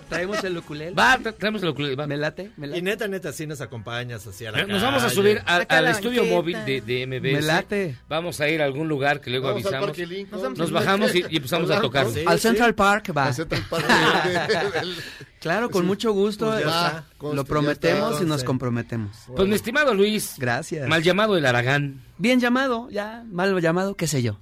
Traemos 0.08 0.42
el 0.44 0.56
ukulele. 0.58 0.92
Va, 0.94 1.18
tra- 1.18 1.34
traemos 1.36 1.62
el 1.62 1.68
ukulele, 1.70 1.96
va. 1.96 2.06
Me 2.06 2.16
late, 2.16 2.50
me 2.56 2.76
Y 2.76 2.82
neta, 2.82 3.08
neta, 3.08 3.32
sí 3.32 3.46
nos 3.46 3.60
acompañas 3.60 4.26
hacia 4.26 4.50
la 4.52 4.64
Nos 4.66 4.82
vamos 4.82 5.02
a 5.02 5.10
subir 5.10 5.42
a- 5.46 5.56
al 5.56 5.88
estudio 5.88 6.20
banqueta. 6.22 6.36
móvil 6.36 6.64
de, 6.64 6.80
de 6.80 7.06
MBS. 7.06 7.32
Me 7.32 7.42
late. 7.42 7.96
Vamos 8.08 8.40
a 8.40 8.48
ir 8.48 8.62
a 8.62 8.64
algún 8.64 8.88
lugar 8.88 9.20
que 9.20 9.30
luego 9.30 9.48
Vamos 9.48 9.64
avisamos. 9.66 9.96
Nos 10.30 10.58
Nos 10.58 10.70
bajamos 10.72 11.14
y, 11.14 11.24
y 11.30 11.36
empezamos 11.36 11.70
a 11.70 11.80
tocar. 11.80 12.06
Sí, 12.10 12.24
Al 12.26 12.38
sí. 12.38 12.48
Central 12.48 12.74
Park 12.74 13.12
va. 13.16 13.26
Al 13.26 13.34
Central 13.34 13.62
Park 13.68 13.84
Claro, 15.40 15.70
con 15.70 15.84
mucho 15.86 16.12
gusto. 16.12 16.46
Pues 16.46 16.60
ya 16.64 16.66
está. 16.86 17.04
conste, 17.18 17.36
Lo 17.36 17.44
prometemos 17.44 18.20
y 18.20 18.24
nos 18.24 18.44
comprometemos. 18.44 19.14
Pues 19.36 19.46
mi 19.48 19.54
estimado 19.54 19.92
Luis, 19.94 20.34
Gracias. 20.38 20.88
mal 20.88 21.02
llamado 21.02 21.36
el 21.36 21.44
Aragán. 21.44 22.00
Bien 22.16 22.40
llamado, 22.40 22.88
ya. 22.90 23.24
Mal 23.30 23.60
llamado, 23.60 23.94
qué 23.94 24.06
sé 24.06 24.22
yo. 24.22 24.38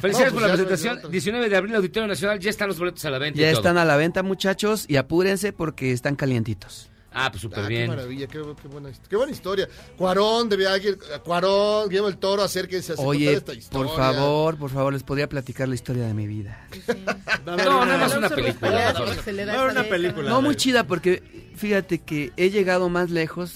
Felicidades 0.00 0.32
No, 0.32 0.40
por 0.40 0.42
la 0.42 0.48
pues 0.48 0.60
no 0.60 0.66
presentación. 0.66 0.98
otra. 0.98 1.10
19 1.10 1.48
de 1.48 1.56
abril, 1.56 1.74
Auditorio 1.76 2.06
Nacional, 2.08 2.38
ya 2.38 2.50
están 2.50 2.68
los 2.68 2.78
boletos 2.78 3.04
a 3.04 3.10
la 3.10 3.18
venta. 3.18 3.38
y 3.38 3.42
Ya 3.42 3.50
todo. 3.50 3.60
están 3.60 3.78
a 3.78 3.84
la 3.84 3.96
venta, 3.96 4.22
muchachos, 4.22 4.84
y 4.88 4.96
apúrense 4.96 5.52
porque 5.52 5.92
están 5.92 6.16
calientitos. 6.16 6.88
Ah, 7.12 7.28
pues 7.32 7.42
súper 7.42 7.58
Ah, 7.58 7.62
qué 7.62 7.68
bien. 7.74 7.88
maravilla, 7.88 8.28
qué, 8.28 8.40
qué 8.62 8.68
buena, 8.68 8.88
hist- 8.88 9.08
qué 9.08 9.16
buena 9.16 9.32
historia. 9.32 9.68
Cuarón, 9.96 10.48
debía 10.48 10.72
alguien, 10.72 10.96
Cuarón, 11.24 11.88
Guillermo 11.88 12.06
el 12.08 12.18
Toro, 12.18 12.44
acérquense 12.44 12.92
a 12.92 12.96
Oye, 12.98 13.32
esta 13.32 13.52
historia. 13.52 13.88
por 13.88 13.96
favor, 13.96 14.56
por 14.56 14.70
favor, 14.70 14.92
les 14.92 15.02
podría 15.02 15.28
platicar 15.28 15.66
la 15.68 15.74
historia 15.74 16.06
de 16.06 16.14
mi 16.14 16.28
vida. 16.28 16.64
No, 17.44 17.56
nada 17.56 17.98
más 17.98 18.14
una 18.14 18.26
Alonso 18.28 18.34
película. 18.36 18.70
Rafael, 18.70 18.92
por 18.94 19.02
favor. 19.02 19.16
que 19.16 19.22
se 19.24 19.32
le 19.32 19.44
da 19.44 19.52
No, 19.54 19.62
esa 19.68 19.72
una 19.80 19.88
película. 19.88 20.30
No, 20.30 20.40
muy 20.42 20.54
chida 20.54 20.84
porque 20.86 21.50
fíjate 21.56 21.98
que 21.98 22.32
he 22.36 22.50
llegado 22.50 22.88
más 22.88 23.10
lejos 23.10 23.54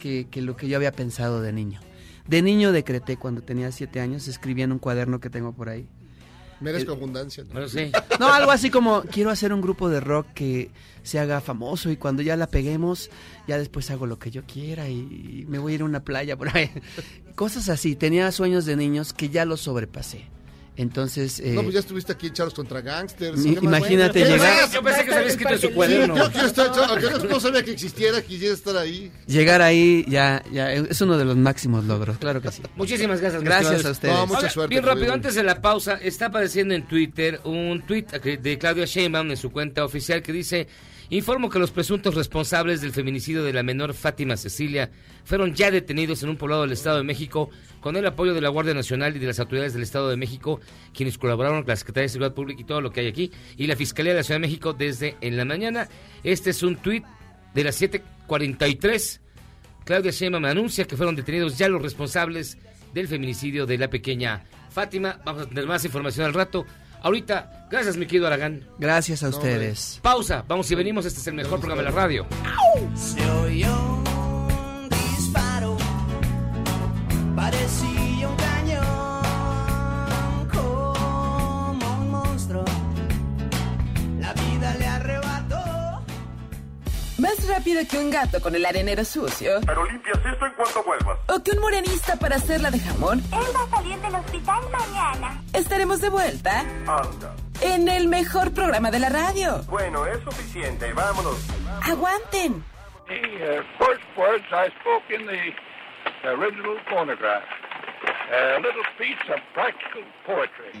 que, 0.00 0.26
que 0.28 0.42
lo 0.42 0.56
que 0.56 0.66
yo 0.66 0.76
había 0.76 0.90
pensado 0.90 1.40
de 1.42 1.52
niño. 1.52 1.80
De 2.26 2.42
niño 2.42 2.72
decreté 2.72 3.16
cuando 3.16 3.42
tenía 3.42 3.70
siete 3.72 4.00
años, 4.00 4.28
escribía 4.28 4.64
en 4.64 4.72
un 4.72 4.78
cuaderno 4.78 5.20
que 5.20 5.30
tengo 5.30 5.52
por 5.52 5.68
ahí. 5.68 5.86
Merezco 6.60 6.92
abundancia. 6.92 7.44
¿no? 7.52 7.68
Sí. 7.68 7.90
No, 8.20 8.32
algo 8.32 8.50
así 8.50 8.70
como 8.70 9.02
quiero 9.02 9.30
hacer 9.30 9.52
un 9.52 9.60
grupo 9.60 9.88
de 9.88 10.00
rock 10.00 10.28
que 10.34 10.70
se 11.02 11.18
haga 11.18 11.40
famoso 11.40 11.90
y 11.90 11.96
cuando 11.96 12.22
ya 12.22 12.36
la 12.36 12.46
peguemos, 12.46 13.10
ya 13.46 13.58
después 13.58 13.90
hago 13.90 14.06
lo 14.06 14.18
que 14.18 14.30
yo 14.30 14.44
quiera 14.44 14.88
y, 14.88 15.42
y 15.42 15.46
me 15.48 15.58
voy 15.58 15.72
a 15.72 15.74
ir 15.74 15.82
a 15.82 15.84
una 15.84 16.04
playa 16.04 16.36
por 16.36 16.56
ahí. 16.56 16.70
Cosas 17.34 17.68
así. 17.68 17.96
Tenía 17.96 18.30
sueños 18.32 18.64
de 18.64 18.76
niños 18.76 19.12
que 19.12 19.28
ya 19.28 19.44
los 19.44 19.60
sobrepasé. 19.62 20.33
Entonces, 20.76 21.38
eh, 21.38 21.52
No, 21.52 21.62
pues 21.62 21.74
ya 21.74 21.80
estuviste 21.80 22.12
aquí 22.12 22.26
en 22.26 22.32
Charlos 22.32 22.52
contra 22.54 22.80
Gangsters. 22.80 23.44
Imagínate 23.46 24.24
¿Qué 24.24 24.28
llegar-? 24.28 24.70
Yo 24.72 24.82
pensé 24.82 25.04
que 25.04 25.10
se 25.12 25.16
había 25.16 25.28
escrito 25.28 25.52
en 25.52 25.60
su 25.60 25.66
Sí, 25.68 25.72
cuaderno. 25.72 26.16
yo 26.16 26.30
yo- 26.32 26.84
aunque 26.84 27.28
no, 27.28 27.38
sabía 27.40 27.62
que 27.64 27.70
existiera, 27.72 28.20
quisiera 28.22 28.54
estar 28.54 28.76
ahí. 28.76 29.12
llegar 29.26 29.62
ahí 29.62 30.04
ya, 30.08 30.42
ya 30.50 30.72
es 30.72 31.00
uno 31.00 31.16
de 31.16 31.24
los 31.24 31.36
máximos 31.36 31.84
logros, 31.84 32.18
claro 32.18 32.42
que 32.42 32.50
sí. 32.50 32.62
Muchísimas 32.74 33.20
gracias. 33.20 33.42
Gracias 33.44 33.84
a 33.84 33.90
ustedes. 33.92 34.14
No, 34.14 34.26
mucha 34.26 34.38
Oiga, 34.40 34.50
suerte, 34.50 34.70
Bien 34.74 34.84
rápido, 34.84 35.12
antes 35.12 35.34
de 35.36 35.44
la 35.44 35.62
pausa, 35.62 35.94
está 36.02 36.26
apareciendo 36.26 36.74
en 36.74 36.86
Twitter 36.88 37.40
un 37.44 37.82
tweet 37.86 38.06
de 38.42 38.58
Claudia 38.58 38.84
Sheinbaum 38.86 39.30
en 39.30 39.36
su 39.36 39.52
cuenta 39.52 39.84
oficial 39.84 40.22
que 40.22 40.32
dice, 40.32 40.66
informo 41.10 41.50
que 41.50 41.58
los 41.58 41.70
presuntos 41.70 42.14
responsables 42.14 42.80
del 42.80 42.92
feminicidio 42.92 43.44
de 43.44 43.52
la 43.52 43.62
menor 43.62 43.94
Fátima 43.94 44.36
Cecilia 44.36 44.90
fueron 45.24 45.54
ya 45.54 45.70
detenidos 45.70 46.22
en 46.22 46.30
un 46.30 46.36
poblado 46.36 46.62
del 46.62 46.72
Estado 46.72 46.98
de 46.98 47.04
México 47.04 47.50
con 47.80 47.96
el 47.96 48.06
apoyo 48.06 48.34
de 48.34 48.40
la 48.40 48.48
Guardia 48.48 48.74
Nacional 48.74 49.16
y 49.16 49.18
de 49.18 49.26
las 49.26 49.40
autoridades 49.40 49.74
del 49.74 49.82
Estado 49.82 50.08
de 50.08 50.16
México, 50.16 50.60
quienes 50.92 51.18
colaboraron 51.18 51.62
con 51.62 51.68
la 51.68 51.76
Secretaría 51.76 52.04
de 52.04 52.08
Seguridad 52.10 52.34
Pública 52.34 52.60
y 52.60 52.64
todo 52.64 52.80
lo 52.80 52.90
que 52.90 53.00
hay 53.00 53.08
aquí, 53.08 53.30
y 53.56 53.66
la 53.66 53.76
Fiscalía 53.76 54.12
de 54.12 54.20
la 54.20 54.24
Ciudad 54.24 54.40
de 54.40 54.46
México 54.46 54.72
desde 54.72 55.16
en 55.20 55.36
la 55.36 55.44
mañana. 55.44 55.88
Este 56.22 56.50
es 56.50 56.62
un 56.62 56.76
tweet 56.76 57.02
de 57.54 57.64
las 57.64 57.80
7:43 57.80 59.20
Claudia 59.84 60.10
Sheinbaum 60.10 60.44
anuncia 60.46 60.86
que 60.86 60.96
fueron 60.96 61.14
detenidos 61.14 61.58
ya 61.58 61.68
los 61.68 61.82
responsables 61.82 62.56
del 62.94 63.06
feminicidio 63.06 63.66
de 63.66 63.76
la 63.76 63.88
pequeña 63.88 64.44
Fátima. 64.70 65.20
Vamos 65.24 65.42
a 65.42 65.46
tener 65.46 65.66
más 65.66 65.84
información 65.84 66.26
al 66.26 66.34
rato. 66.34 66.64
Ahorita, 67.04 67.66
gracias 67.70 67.98
mi 67.98 68.06
querido 68.06 68.26
Aragán. 68.26 68.66
Gracias 68.78 69.22
a 69.22 69.28
ustedes. 69.28 70.00
Pausa, 70.02 70.42
vamos 70.48 70.70
y 70.70 70.74
venimos. 70.74 71.04
Este 71.04 71.20
es 71.20 71.26
el 71.26 71.34
mejor 71.34 71.60
programa 71.60 71.82
de 71.82 71.90
la 71.90 71.94
radio. 71.94 72.26
Se 72.94 73.30
oyó 73.30 74.02
un 74.06 74.88
disparo, 74.88 75.76
parecía 77.36 78.03
Más 87.44 87.58
rápido 87.58 87.82
que 87.90 87.98
un 87.98 88.10
gato 88.10 88.40
con 88.40 88.54
el 88.54 88.64
arenero 88.64 89.04
sucio. 89.04 89.60
Pero 89.66 89.84
limpias 89.84 90.16
esto 90.16 90.46
en 90.46 90.52
cuanto 90.54 90.82
vuelvas. 90.82 91.18
O 91.28 91.42
que 91.42 91.50
un 91.50 91.58
morenista 91.58 92.16
para 92.16 92.36
hacerla 92.36 92.70
de 92.70 92.78
jamón. 92.78 93.18
Él 93.18 93.44
va 93.54 93.64
a 93.64 93.76
salir 93.76 93.98
del 93.98 94.14
hospital 94.14 94.62
mañana. 94.70 95.42
Estaremos 95.52 96.00
de 96.00 96.08
vuelta 96.08 96.60
Anda. 96.60 97.34
en 97.60 97.88
el 97.88 98.08
mejor 98.08 98.54
programa 98.54 98.90
de 98.90 98.98
la 98.98 99.10
radio. 99.10 99.62
Bueno, 99.68 100.06
es 100.06 100.22
suficiente. 100.24 100.90
Vámonos. 100.94 101.36
Aguanten. 101.82 102.64
The 103.08 103.14
uh, 103.14 103.62
first 103.78 104.04
words 104.16 104.44
I 104.50 104.70
spoke 104.80 105.04
in 105.10 105.26
the 105.26 106.28
original 106.30 106.78
phonograph. 106.88 107.44
A 108.32 108.58
little 108.60 108.84
piece 108.96 109.20
of 109.28 109.40
practical 109.52 110.02
poetry. 110.24 110.72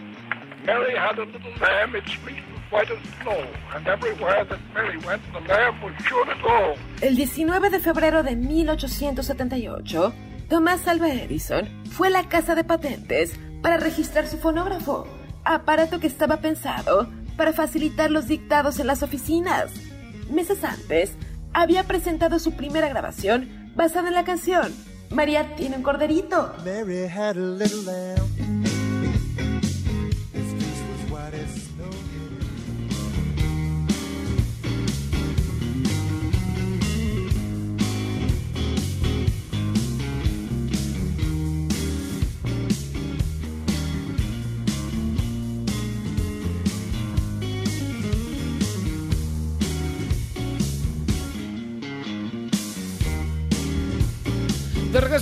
Mary 0.64 0.96
had 0.96 1.18
a 1.18 1.26
little 1.26 1.52
lamb, 1.60 1.94
its 1.94 2.12
fleece 2.14 2.53
was 2.70 2.88
white 2.88 2.90
as 2.90 2.98
snow, 3.22 3.38
and 3.74 3.86
everywhere 3.86 4.44
that 4.44 4.58
Mary 4.74 4.98
went, 4.98 5.22
the 5.32 5.40
lamb 5.40 5.82
was 5.82 5.94
sure 6.06 6.24
to 6.26 6.34
go. 6.42 6.74
El 7.00 7.16
19 7.16 7.70
de 7.70 7.80
febrero 7.80 8.22
de 8.22 8.36
1878, 8.36 10.14
Thomas 10.48 10.86
Alva 10.86 11.12
Edison 11.12 11.68
fue 11.90 12.08
a 12.08 12.10
la 12.10 12.28
casa 12.28 12.54
de 12.54 12.64
patentes 12.64 13.38
para 13.62 13.76
registrar 13.76 14.26
su 14.26 14.38
fonógrafo, 14.38 15.06
aparato 15.44 16.00
que 16.00 16.06
estaba 16.06 16.38
pensado 16.38 17.08
para 17.36 17.52
facilitar 17.52 18.10
los 18.10 18.28
dictados 18.28 18.78
en 18.78 18.86
las 18.86 19.02
oficinas. 19.02 19.72
Meses 20.30 20.64
antes, 20.64 21.16
había 21.52 21.84
presentado 21.84 22.38
su 22.38 22.52
primera 22.52 22.88
grabación 22.88 23.72
basada 23.74 24.08
en 24.08 24.14
la 24.14 24.24
canción 24.24 24.72
María 25.14 25.54
tiene 25.56 25.76
un 25.76 25.82
corderito. 25.82 26.52
Mary 26.64 27.06
had 27.06 27.36
a 27.36 27.40
little 27.40 27.82
lamb. 27.82 28.53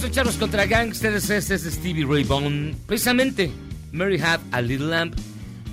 Regreso, 0.03 0.14
Charlos 0.14 0.36
contra 0.36 0.66
Gangsters, 0.66 1.30
este 1.30 1.55
es 1.55 1.62
de 1.62 1.70
Stevie 1.70 2.05
Ray 2.05 2.24
Vaughan. 2.24 2.74
Precisamente, 2.86 3.53
Mary 3.92 4.20
Had 4.20 4.40
a 4.50 4.61
Little 4.61 4.88
Lamp, 4.88 5.14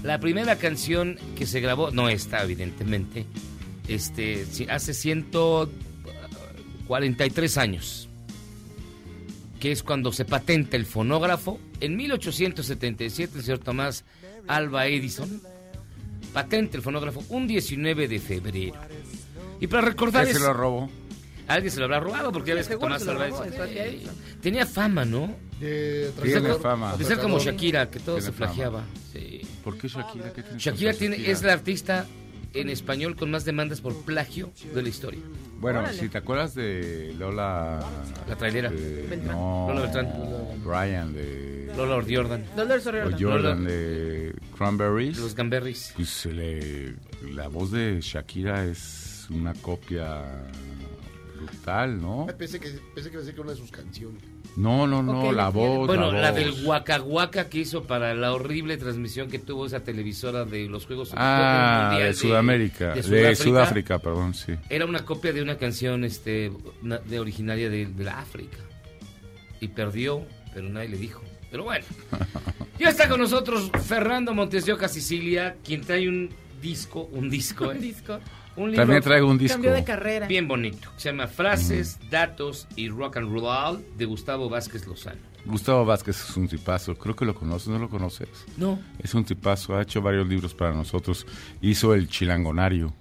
la 0.04 0.20
primera 0.20 0.56
canción 0.58 1.18
que 1.36 1.48
se 1.48 1.60
grabó, 1.62 1.90
no 1.90 2.10
esta, 2.10 2.44
evidentemente, 2.44 3.26
este, 3.88 4.46
hace 4.70 4.94
143 4.94 7.58
años, 7.58 8.08
que 9.60 9.72
es 9.72 9.82
cuando 9.82 10.12
se 10.12 10.26
patenta 10.26 10.78
el 10.78 10.86
fonógrafo. 10.86 11.60
En 11.80 11.96
1877, 11.96 13.40
el 13.40 13.44
señor 13.44 13.58
Tomás 13.60 14.04
Alba 14.48 14.86
Edison 14.86 15.42
patenta 16.34 16.78
el 16.78 16.84
fonógrafo 16.84 17.24
un 17.30 17.48
19 17.48 18.08
de 18.08 18.20
febrero. 18.20 18.76
Y 19.60 19.66
para 19.66 19.88
recordar 19.88 20.26
¿Quién 20.26 20.36
se 20.36 20.42
es- 20.42 20.48
lo 20.48 20.54
robó? 20.54 20.88
Alguien 21.50 21.72
se 21.72 21.80
lo 21.80 21.86
habrá 21.86 22.00
robado 22.00 22.32
porque 22.32 22.50
ya 22.50 22.56
ves 22.56 22.68
que 22.68 22.78
Tomás 22.78 23.06
eh, 23.06 24.00
eso. 24.04 24.12
tenía 24.42 24.66
fama, 24.66 25.04
¿no? 25.06 25.36
De 25.60 26.12
Tiene 26.22 26.50
co- 26.50 26.60
fama. 26.60 26.96
de 26.96 27.04
ser 27.04 27.20
como. 27.20 27.40
Shakira, 27.40 27.90
que 27.90 28.00
todo 28.00 28.16
Tiene 28.18 28.32
se 28.32 28.38
plagiaba. 28.38 28.84
Sí. 29.12 29.42
¿Por 29.64 29.78
qué 29.78 29.88
Shakira? 29.88 30.32
¿Qué 30.32 30.44
tiene 30.44 30.58
Shakira 30.60 30.94
tiene, 30.94 31.16
Shakira? 31.18 31.34
es 31.34 31.44
la 31.44 31.54
artista 31.54 32.06
en 32.54 32.70
español 32.70 33.16
con 33.16 33.30
más 33.32 33.46
demandas 33.46 33.82
por 33.82 33.94
plagio 34.06 34.52
de 34.74 34.82
la 34.82 34.90
historia. 34.90 35.20
Bueno, 35.60 35.80
Órale. 35.80 35.98
si 36.00 36.08
te 36.08 36.18
acuerdas 36.18 36.56
de 36.56 37.14
Lola... 37.20 37.80
La 38.28 38.36
trailera. 38.38 38.70
de- 38.70 39.06
Beltrán. 39.10 39.36
no, 39.36 39.68
Lola 39.68 39.82
Beltrán. 39.82 40.14
Brian 40.64 41.14
de... 41.14 41.72
Lola 41.76 42.04
Jordan. 42.10 42.46
Dolores 42.56 42.86
O 42.86 42.90
O'Riordan. 42.90 43.20
Jordan 43.22 43.64
de 43.66 44.34
Cranberries. 44.58 45.18
Los 45.18 45.36
Gamberries. 45.36 45.92
Pues 45.96 46.10
se 46.10 46.32
le- 46.32 46.96
la 47.34 47.50
voz 47.50 47.72
de 47.72 48.00
Shakira 48.02 48.64
es 48.66 49.28
una 49.30 49.54
copia 49.54 50.24
brutal, 51.40 52.02
¿no? 52.02 52.28
Pensé 52.38 52.60
que, 52.60 52.70
pensé 52.94 53.10
que 53.10 53.16
iba 53.16 53.18
a 53.18 53.26
decir 53.26 53.36
que 53.36 53.42
una 53.42 53.52
de 53.52 53.58
sus 53.58 53.72
canciones. 53.72 54.22
No, 54.56 54.88
no, 54.88 55.02
no, 55.02 55.32
la 55.32 55.50
voz. 55.50 55.88
Bueno, 55.88 56.12
la, 56.12 56.32
voz. 56.32 56.40
del 56.40 56.66
Waka 56.66 57.02
Waka 57.02 57.50
que 57.50 57.60
hizo 57.60 57.84
para 57.84 58.14
la 58.14 58.34
horrible 58.34 58.78
transmisión 58.78 59.30
que 59.30 59.40
tuvo 59.40 59.66
esa 59.66 59.82
televisora 59.82 60.46
de 60.46 60.68
los 60.68 60.86
Juegos 60.86 61.12
Ah, 61.16 61.90
Mundial 61.92 62.10
de 62.10 62.14
Sudamérica. 62.14 62.94
De, 62.94 63.04
Sudáfrica. 63.04 63.36
Sudáfrica, 63.36 64.00
perdón, 64.00 64.34
sí. 64.34 64.54
Era 64.70 64.86
una 64.86 65.06
copia 65.06 65.34
de 65.34 65.42
una 65.42 65.58
canción 65.58 66.04
este, 66.04 66.52
de 67.06 67.20
originaria 67.20 67.70
de, 67.70 67.86
de 67.86 68.04
la 68.04 68.20
África. 68.20 68.58
Y 69.62 69.70
perdió, 69.70 70.26
pero 70.54 70.70
nadie 70.70 70.90
le 70.90 70.98
dijo. 70.98 71.22
Pero 71.52 71.64
bueno. 71.64 71.86
Ya 72.80 72.90
está 72.90 73.10
con 73.10 73.20
nosotros 73.20 73.72
Fernando 73.86 74.34
Montes 74.34 74.66
de 74.66 74.74
Oca 74.74 74.88
Sicilia, 74.88 75.58
quien 75.64 75.82
trae 75.82 76.08
un 76.08 76.30
disco, 76.62 77.10
un 77.12 77.30
disco, 77.30 77.66
¿eh? 77.72 77.76
Un 77.76 77.82
disco. 77.82 78.20
Un 78.56 78.74
También 78.74 79.02
traigo 79.02 79.30
un 79.30 79.38
disco. 79.38 79.56
Cambió 79.56 79.74
de 79.74 79.84
carrera. 79.84 80.28
Bien 80.28 80.48
bonito. 80.48 80.90
Se 80.98 81.10
llama 81.10 81.28
Frases, 81.28 81.98
Datos 82.10 82.68
y 82.76 82.90
Rock 82.90 83.18
and 83.18 83.32
Roll 83.32 83.86
de 83.98 84.06
Gustavo 84.06 84.50
Vázquez 84.50 84.86
Lozano. 84.88 85.30
Gustavo 85.46 85.86
Vázquez 85.86 86.30
es 86.30 86.38
un 86.38 86.48
tipazo, 86.48 86.96
creo 86.96 87.16
que 87.16 87.26
lo 87.26 87.34
conoces, 87.34 87.70
¿no 87.70 87.80
lo 87.80 87.90
conoces? 87.90 88.28
No. 88.58 88.80
Es 89.02 89.14
un 89.14 89.24
tipazo, 89.24 89.76
ha 89.76 89.82
hecho 89.82 90.02
varios 90.02 90.28
libros 90.28 90.54
para 90.54 90.74
nosotros. 90.74 91.26
Hizo 91.62 91.94
El 91.94 92.10
Chilangonario. 92.10 92.94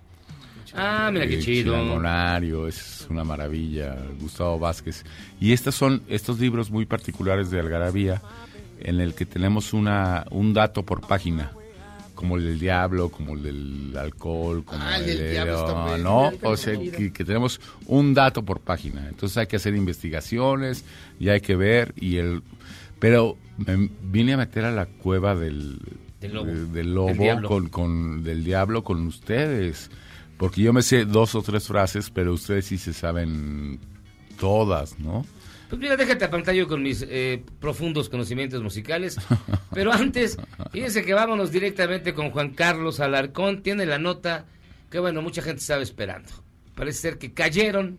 Ah, 0.75 1.11
mira 1.13 1.27
qué 1.27 1.35
El 1.35 1.45
chido. 1.45 1.75
Chilangonario, 1.75 2.69
es 2.69 3.07
una 3.11 3.25
maravilla, 3.25 3.97
Gustavo 4.21 4.59
Vázquez. 4.59 5.05
Y 5.41 5.53
estos 5.53 5.75
son 5.75 6.03
estos 6.09 6.39
libros 6.39 6.71
muy 6.71 6.87
particulares 6.87 7.51
de 7.51 7.59
Algarabía, 7.59 8.23
en 8.81 9.01
el 9.01 9.15
que 9.15 9.27
tenemos 9.27 9.73
una, 9.73 10.25
un 10.31 10.55
dato 10.55 10.85
por 10.85 11.01
página, 11.07 11.53
como 12.19 12.37
el 12.37 12.45
del 12.45 12.59
diablo, 12.59 13.11
como 13.11 13.35
el 13.35 13.43
del 13.45 13.97
alcohol, 13.97 14.65
como 14.65 14.83
Ah, 14.83 14.99
el 14.99 15.07
del 15.07 15.19
de- 15.19 15.31
diablo 15.31 15.99
no, 15.99 16.33
o 16.43 16.57
sea, 16.57 16.77
que, 16.77 17.13
que 17.13 17.25
tenemos 17.25 17.61
un 17.87 18.13
dato 18.13 18.45
por 18.45 18.59
página. 18.59 19.07
Entonces 19.09 19.39
hay 19.39 19.47
que 19.47 19.55
hacer 19.55 19.77
investigaciones 19.77 20.85
y 21.21 21.29
hay 21.29 21.41
que 21.41 21.55
ver 21.55 21.95
y 21.97 22.17
el, 22.17 22.43
pero 22.99 23.37
me 23.57 23.89
vine 24.03 24.33
a 24.33 24.37
meter 24.37 24.65
a 24.65 24.73
la 24.73 24.87
cueva 24.87 25.37
del 25.37 25.79
Del 26.21 26.35
lobo. 26.35 26.47
de- 26.47 26.55
del 26.55 26.73
Del 26.73 26.95
lobo 26.95 27.13
diablo. 27.15 27.49
con, 27.49 27.69
con 27.69 28.25
del 28.25 28.43
diablo 28.43 28.83
con 28.83 29.07
ustedes, 29.07 29.89
porque 30.39 30.63
yo 30.63 30.73
me 30.73 30.83
sé 30.83 31.05
dos 31.05 31.37
o 31.37 31.43
tres 31.43 31.69
frases, 31.69 32.11
pero 32.11 32.33
ustedes 32.33 32.67
sí 32.67 32.79
se 32.79 32.93
saben 32.93 33.79
todas, 34.41 34.99
¿no? 34.99 35.25
Pues 35.69 35.81
mira, 35.81 35.97
déjate 35.97 36.25
a 36.25 36.31
pantalla 36.31 36.65
con 36.67 36.83
mis 36.83 37.03
eh, 37.03 37.43
profundos 37.61 38.09
conocimientos 38.09 38.63
musicales. 38.63 39.19
Pero 39.73 39.93
antes, 39.93 40.39
fíjense 40.73 41.05
que 41.05 41.13
vámonos 41.13 41.53
directamente 41.53 42.15
con 42.15 42.31
Juan 42.31 42.51
Carlos 42.51 43.01
Alarcón. 43.01 43.63
Tiene 43.63 43.85
la 43.85 43.99
nota 43.99 44.47
que, 44.91 44.99
bueno, 44.99 45.21
mucha 45.21 45.43
gente 45.43 45.61
estaba 45.61 45.83
esperando. 45.83 46.31
Parece 46.75 47.01
ser 47.01 47.19
que 47.19 47.35
cayeron 47.35 47.99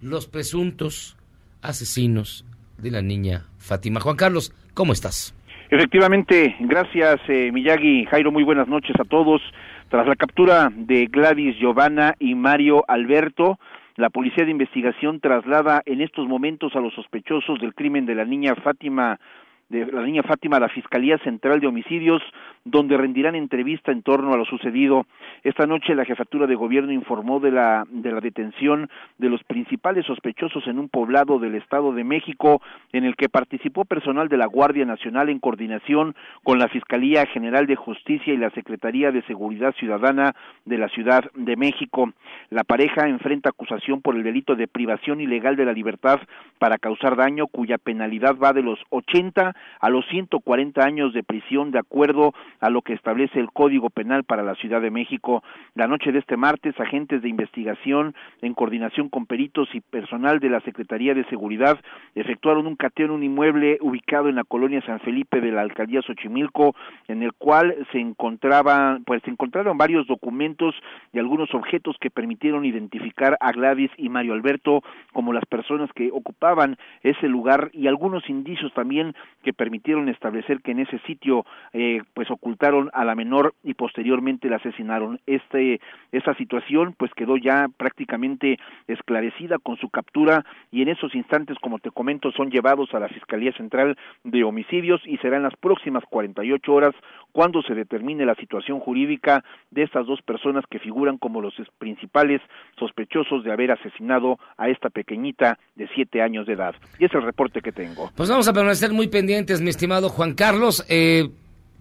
los 0.00 0.26
presuntos 0.26 1.16
asesinos 1.62 2.44
de 2.78 2.90
la 2.90 3.02
niña 3.02 3.46
Fátima. 3.58 4.00
Juan 4.00 4.16
Carlos, 4.16 4.54
¿cómo 4.74 4.92
estás? 4.92 5.34
Efectivamente, 5.70 6.56
gracias 6.60 7.20
eh, 7.28 7.50
Miyagi. 7.52 8.06
Jairo, 8.06 8.32
muy 8.32 8.44
buenas 8.44 8.68
noches 8.68 8.94
a 8.98 9.04
todos. 9.04 9.40
Tras 9.88 10.06
la 10.06 10.16
captura 10.16 10.70
de 10.74 11.06
Gladys 11.06 11.56
Giovanna 11.58 12.14
y 12.18 12.34
Mario 12.34 12.84
Alberto, 12.88 13.58
la 14.00 14.10
Policía 14.10 14.44
de 14.44 14.50
Investigación 14.50 15.20
traslada 15.20 15.82
en 15.84 16.00
estos 16.00 16.26
momentos 16.26 16.74
a 16.74 16.80
los 16.80 16.94
sospechosos 16.94 17.60
del 17.60 17.74
crimen 17.74 18.06
de 18.06 18.14
la 18.14 18.24
niña 18.24 18.54
Fátima 18.54 19.20
de 19.68 19.86
la 19.86 20.02
niña 20.02 20.24
Fátima 20.24 20.56
a 20.56 20.60
la 20.60 20.68
Fiscalía 20.68 21.16
Central 21.18 21.60
de 21.60 21.68
Homicidios, 21.68 22.20
donde 22.64 22.96
rendirán 22.96 23.34
entrevista 23.34 23.90
en 23.90 24.02
torno 24.02 24.32
a 24.32 24.36
lo 24.36 24.44
sucedido. 24.44 25.06
Esta 25.42 25.66
noche 25.66 25.94
la 25.94 26.04
jefatura 26.04 26.46
de 26.46 26.54
gobierno 26.54 26.92
informó 26.92 27.40
de 27.40 27.50
la, 27.50 27.84
de 27.88 28.12
la 28.12 28.20
detención 28.20 28.90
de 29.18 29.30
los 29.30 29.42
principales 29.44 30.06
sospechosos 30.06 30.66
en 30.66 30.78
un 30.78 30.88
poblado 30.88 31.38
del 31.38 31.54
Estado 31.54 31.92
de 31.92 32.04
México, 32.04 32.60
en 32.92 33.04
el 33.04 33.16
que 33.16 33.28
participó 33.28 33.84
personal 33.84 34.28
de 34.28 34.36
la 34.36 34.46
Guardia 34.46 34.84
Nacional 34.84 35.30
en 35.30 35.38
coordinación 35.38 36.14
con 36.44 36.58
la 36.58 36.68
Fiscalía 36.68 37.26
General 37.26 37.66
de 37.66 37.76
Justicia 37.76 38.34
y 38.34 38.36
la 38.36 38.50
Secretaría 38.50 39.10
de 39.10 39.22
Seguridad 39.22 39.74
Ciudadana 39.76 40.34
de 40.64 40.78
la 40.78 40.88
Ciudad 40.88 41.24
de 41.34 41.56
México. 41.56 42.12
La 42.50 42.64
pareja 42.64 43.08
enfrenta 43.08 43.50
acusación 43.50 44.02
por 44.02 44.16
el 44.16 44.22
delito 44.22 44.54
de 44.54 44.68
privación 44.68 45.20
ilegal 45.20 45.56
de 45.56 45.64
la 45.64 45.72
libertad 45.72 46.20
para 46.58 46.78
causar 46.78 47.16
daño, 47.16 47.46
cuya 47.46 47.78
penalidad 47.78 48.36
va 48.36 48.52
de 48.52 48.62
los 48.62 48.78
80 48.90 49.54
a 49.80 49.90
los 49.90 50.06
140 50.08 50.84
años 50.84 51.12
de 51.12 51.22
prisión 51.22 51.70
de 51.70 51.78
acuerdo 51.78 52.32
a 52.60 52.70
lo 52.70 52.82
que 52.82 52.92
establece 52.92 53.40
el 53.40 53.50
Código 53.50 53.90
Penal 53.90 54.24
para 54.24 54.42
la 54.42 54.54
Ciudad 54.54 54.80
de 54.80 54.90
México. 54.90 55.42
La 55.74 55.86
noche 55.86 56.12
de 56.12 56.18
este 56.18 56.36
martes, 56.36 56.78
agentes 56.78 57.22
de 57.22 57.28
investigación, 57.28 58.14
en 58.42 58.54
coordinación 58.54 59.08
con 59.08 59.26
peritos 59.26 59.68
y 59.74 59.80
personal 59.80 60.40
de 60.40 60.50
la 60.50 60.60
Secretaría 60.60 61.14
de 61.14 61.24
Seguridad, 61.24 61.78
efectuaron 62.14 62.66
un 62.66 62.76
cateo 62.76 63.06
en 63.06 63.12
un 63.12 63.22
inmueble 63.22 63.78
ubicado 63.80 64.28
en 64.28 64.36
la 64.36 64.44
colonia 64.44 64.82
San 64.82 65.00
Felipe 65.00 65.40
de 65.40 65.52
la 65.52 65.62
alcaldía 65.62 66.02
Xochimilco, 66.02 66.74
en 67.08 67.22
el 67.22 67.32
cual 67.32 67.74
se 67.92 67.98
encontraban, 67.98 69.04
pues 69.04 69.22
se 69.22 69.30
encontraron 69.30 69.78
varios 69.78 70.06
documentos 70.06 70.74
y 71.12 71.18
algunos 71.18 71.52
objetos 71.54 71.96
que 72.00 72.10
permitieron 72.10 72.64
identificar 72.64 73.36
a 73.40 73.52
Gladys 73.52 73.90
y 73.96 74.08
Mario 74.08 74.34
Alberto 74.34 74.82
como 75.12 75.32
las 75.32 75.44
personas 75.46 75.90
que 75.94 76.10
ocupaban 76.12 76.76
ese 77.02 77.28
lugar 77.28 77.70
y 77.72 77.86
algunos 77.86 78.28
indicios 78.28 78.72
también 78.74 79.14
que 79.42 79.52
permitieron 79.52 80.08
establecer 80.08 80.60
que 80.60 80.72
en 80.72 80.80
ese 80.80 80.98
sitio 81.00 81.44
eh, 81.72 82.02
pues 82.14 82.30
ocultaron 82.50 82.90
a 82.92 83.04
la 83.04 83.14
menor 83.14 83.54
y 83.62 83.74
posteriormente 83.74 84.48
la 84.48 84.56
asesinaron. 84.56 85.20
Este 85.26 85.80
esa 86.10 86.34
situación 86.34 86.94
pues 86.98 87.12
quedó 87.14 87.36
ya 87.36 87.66
prácticamente 87.76 88.58
esclarecida 88.88 89.58
con 89.58 89.76
su 89.76 89.88
captura 89.88 90.44
y 90.72 90.82
en 90.82 90.88
esos 90.88 91.14
instantes 91.14 91.56
como 91.60 91.78
te 91.78 91.90
comento 91.92 92.32
son 92.32 92.50
llevados 92.50 92.92
a 92.92 92.98
la 92.98 93.08
Fiscalía 93.08 93.52
Central 93.52 93.96
de 94.24 94.42
Homicidios 94.42 95.00
y 95.04 95.16
será 95.18 95.36
en 95.36 95.44
las 95.44 95.54
próximas 95.56 96.02
48 96.10 96.72
horas 96.72 96.94
cuando 97.32 97.62
se 97.62 97.74
determine 97.74 98.26
la 98.26 98.34
situación 98.34 98.80
jurídica 98.80 99.44
de 99.70 99.84
estas 99.84 100.06
dos 100.06 100.20
personas 100.22 100.64
que 100.68 100.80
figuran 100.80 101.16
como 101.18 101.40
los 101.40 101.56
es- 101.60 101.68
principales 101.78 102.40
sospechosos 102.78 103.44
de 103.44 103.52
haber 103.52 103.70
asesinado 103.70 104.38
a 104.58 104.68
esta 104.68 104.90
pequeñita 104.90 105.56
de 105.76 105.88
siete 105.94 106.20
años 106.22 106.46
de 106.46 106.54
edad. 106.54 106.74
Y 106.98 107.04
es 107.04 107.14
el 107.14 107.22
reporte 107.22 107.60
que 107.60 107.70
tengo. 107.70 108.10
Pues 108.16 108.28
vamos 108.28 108.48
a 108.48 108.52
permanecer 108.52 108.92
muy 108.92 109.06
pendientes, 109.06 109.60
mi 109.60 109.70
estimado 109.70 110.08
Juan 110.08 110.34
Carlos. 110.34 110.84
Eh, 110.90 111.28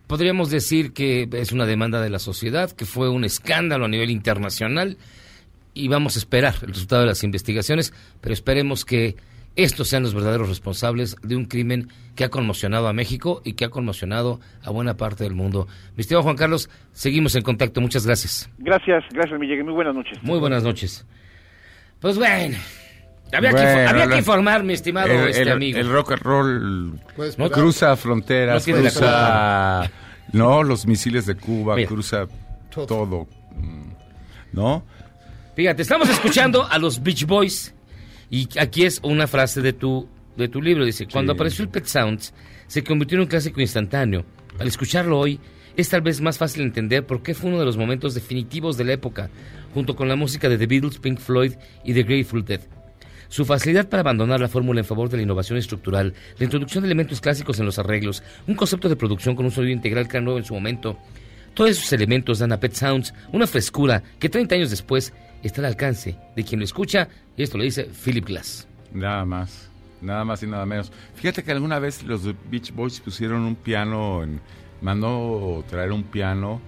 podríamos 0.09 0.49
decir 0.49 0.91
que 0.91 1.29
es 1.31 1.51
una 1.51 1.67
demanda 1.67 2.01
de 2.01 2.09
la 2.09 2.17
sociedad, 2.17 2.71
que 2.71 2.85
fue 2.85 3.09
un 3.09 3.23
escándalo 3.23 3.85
a 3.85 3.87
nivel 3.87 4.09
internacional 4.09 4.97
y 5.75 5.87
vamos 5.87 6.15
a 6.15 6.19
esperar 6.19 6.55
el 6.63 6.69
resultado 6.69 7.03
de 7.03 7.07
las 7.09 7.23
investigaciones, 7.23 7.93
pero 8.19 8.33
esperemos 8.33 8.85
que 8.85 9.17
estos 9.55 9.87
sean 9.87 10.01
los 10.01 10.15
verdaderos 10.15 10.49
responsables 10.49 11.15
de 11.21 11.35
un 11.35 11.45
crimen 11.45 11.89
que 12.15 12.23
ha 12.23 12.29
conmocionado 12.29 12.87
a 12.87 12.93
México 12.93 13.43
y 13.45 13.53
que 13.53 13.65
ha 13.65 13.69
conmocionado 13.69 14.39
a 14.63 14.71
buena 14.71 14.97
parte 14.97 15.25
del 15.25 15.35
mundo. 15.35 15.67
Mi 15.95 16.01
estimado 16.01 16.23
Juan 16.23 16.37
Carlos, 16.37 16.71
seguimos 16.91 17.35
en 17.35 17.43
contacto. 17.43 17.79
Muchas 17.79 18.07
gracias. 18.07 18.49
Gracias, 18.57 19.03
gracias 19.11 19.39
Miguel, 19.39 19.63
muy 19.63 19.73
buenas 19.73 19.93
noches. 19.93 20.17
Muy 20.23 20.39
buenas 20.39 20.63
noches. 20.63 21.05
Pues 21.99 22.17
bueno, 22.17 22.57
había, 23.37 23.49
que, 23.49 23.55
Bueno, 23.55 23.69
info- 23.71 23.89
había 23.89 24.05
la- 24.05 24.11
que 24.13 24.17
informar, 24.19 24.63
mi 24.63 24.73
estimado 24.73 25.07
el, 25.11 25.29
este 25.29 25.41
el- 25.43 25.49
amigo. 25.51 25.79
el 25.79 25.89
rock 25.91 26.11
and 26.13 26.21
roll 26.21 26.99
no 27.37 27.49
cruza 27.51 27.95
fronteras, 27.95 28.67
No 28.67 28.75
cruza 28.75 29.91
no 30.31 30.63
los 30.63 30.85
misiles 30.85 31.25
de 31.25 31.35
Cuba, 31.35 31.75
Mira. 31.75 31.87
cruza 31.87 32.27
todo, 32.71 33.27
mm, 33.55 33.91
¿no? 34.53 34.83
Fíjate, 35.55 35.81
estamos 35.81 36.09
escuchando 36.09 36.65
a 36.69 36.77
los 36.77 37.01
Beach 37.03 37.25
Boys 37.25 37.73
y 38.29 38.47
aquí 38.59 38.85
es 38.85 38.99
una 39.03 39.27
frase 39.27 39.61
de 39.61 39.73
tu 39.73 40.07
de 40.37 40.47
tu 40.47 40.61
libro, 40.61 40.85
dice, 40.85 41.05
cuando 41.05 41.33
Sí. 41.33 41.37
apareció 41.37 41.63
el 41.65 41.69
Pet 41.69 41.83
Sounds, 41.85 42.33
se 42.67 42.81
convirtió 42.81 43.17
en 43.17 43.23
un 43.23 43.27
clásico 43.27 43.59
instantáneo. 43.59 44.23
Al 44.57 44.67
escucharlo 44.69 45.19
hoy, 45.19 45.37
es 45.75 45.89
tal 45.89 45.99
vez 46.01 46.21
más 46.21 46.37
fácil 46.37 46.61
entender 46.61 47.05
por 47.05 47.21
qué 47.21 47.33
fue 47.33 47.49
uno 47.49 47.59
de 47.59 47.65
los 47.65 47.75
momentos 47.75 48.13
definitivos 48.13 48.77
de 48.77 48.85
la 48.85 48.93
época, 48.93 49.29
junto 49.73 49.97
con 49.97 50.07
la 50.07 50.15
música 50.15 50.47
de 50.47 50.57
The 50.57 50.65
Beatles, 50.65 50.99
Pink 50.99 51.19
Floyd 51.19 51.53
y 51.83 51.93
The 51.93 52.03
Grateful 52.03 52.45
Dead. 52.45 52.61
Su 53.29 53.45
facilidad 53.45 53.87
para 53.87 54.01
abandonar 54.01 54.39
la 54.39 54.47
fórmula 54.47 54.81
en 54.81 54.85
favor 54.85 55.07
de 55.07 55.17
la 55.17 55.23
innovación 55.23 55.57
estructural, 55.59 56.13
la 56.37 56.43
introducción 56.43 56.83
de 56.83 56.87
elementos 56.87 57.21
clásicos 57.21 57.59
en 57.59 57.65
los 57.65 57.77
arreglos, 57.77 58.23
un 58.47 58.55
concepto 58.55 58.89
de 58.89 58.95
producción 58.95 59.35
con 59.35 59.45
un 59.45 59.51
sonido 59.51 59.71
integral 59.71 60.07
que 60.07 60.17
era 60.17 60.23
nuevo 60.23 60.39
en 60.39 60.45
su 60.45 60.55
momento, 60.55 60.97
todos 61.53 61.71
esos 61.71 61.93
elementos 61.93 62.39
dan 62.39 62.51
a 62.51 62.59
Pet 62.59 62.73
Sounds 62.73 63.13
una 63.31 63.45
frescura 63.45 64.01
que 64.19 64.29
30 64.29 64.55
años 64.55 64.69
después 64.71 65.13
está 65.43 65.61
al 65.61 65.65
alcance 65.65 66.17
de 66.35 66.43
quien 66.43 66.59
lo 66.59 66.65
escucha, 66.65 67.07
y 67.37 67.43
esto 67.43 67.57
lo 67.57 67.63
dice 67.63 67.85
Philip 68.03 68.25
Glass. 68.25 68.67
Nada 68.93 69.25
más, 69.25 69.69
nada 70.01 70.25
más 70.25 70.41
y 70.41 70.47
nada 70.47 70.65
menos. 70.65 70.91
Fíjate 71.13 71.43
que 71.43 71.51
alguna 71.51 71.77
vez 71.77 72.03
los 72.03 72.23
Beach 72.49 72.73
Boys 72.73 72.99
pusieron 72.99 73.41
un 73.41 73.55
piano, 73.55 74.23
en, 74.23 74.41
mandó 74.81 75.63
traer 75.69 75.91
un 75.91 76.03
piano 76.03 76.61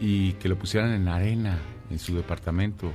y 0.00 0.32
que 0.34 0.48
lo 0.48 0.58
pusieran 0.58 0.92
en 0.92 1.06
arena 1.06 1.58
en 1.90 1.98
su 1.98 2.16
departamento 2.16 2.90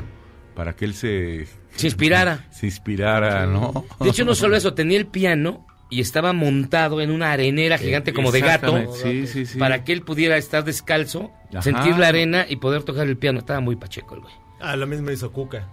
para 0.55 0.75
que 0.75 0.85
él 0.85 0.93
se... 0.93 1.47
Se 1.75 1.87
inspirara. 1.87 2.45
Se 2.51 2.67
inspirara, 2.67 3.45
¿no? 3.45 3.85
De 3.99 4.09
hecho, 4.09 4.25
no 4.25 4.35
solo 4.35 4.55
eso, 4.55 4.73
tenía 4.73 4.97
el 4.97 5.07
piano 5.07 5.65
y 5.89 6.01
estaba 6.01 6.33
montado 6.33 7.01
en 7.01 7.11
una 7.11 7.31
arenera 7.31 7.77
gigante 7.77 8.13
como 8.13 8.31
de 8.31 8.41
gato 8.41 8.93
sí, 8.95 9.27
sí, 9.27 9.45
sí. 9.45 9.59
para 9.59 9.83
que 9.83 9.93
él 9.93 10.01
pudiera 10.01 10.37
estar 10.37 10.63
descalzo, 10.63 11.31
Ajá. 11.51 11.61
sentir 11.61 11.97
la 11.97 12.07
arena 12.07 12.45
y 12.47 12.55
poder 12.55 12.83
tocar 12.83 13.07
el 13.07 13.17
piano. 13.17 13.39
Estaba 13.39 13.59
muy 13.59 13.75
pacheco 13.75 14.15
el 14.15 14.21
güey. 14.21 14.33
Ah, 14.59 14.77
lo 14.77 14.87
mismo 14.87 15.11
hizo 15.11 15.31
Cuca. 15.31 15.67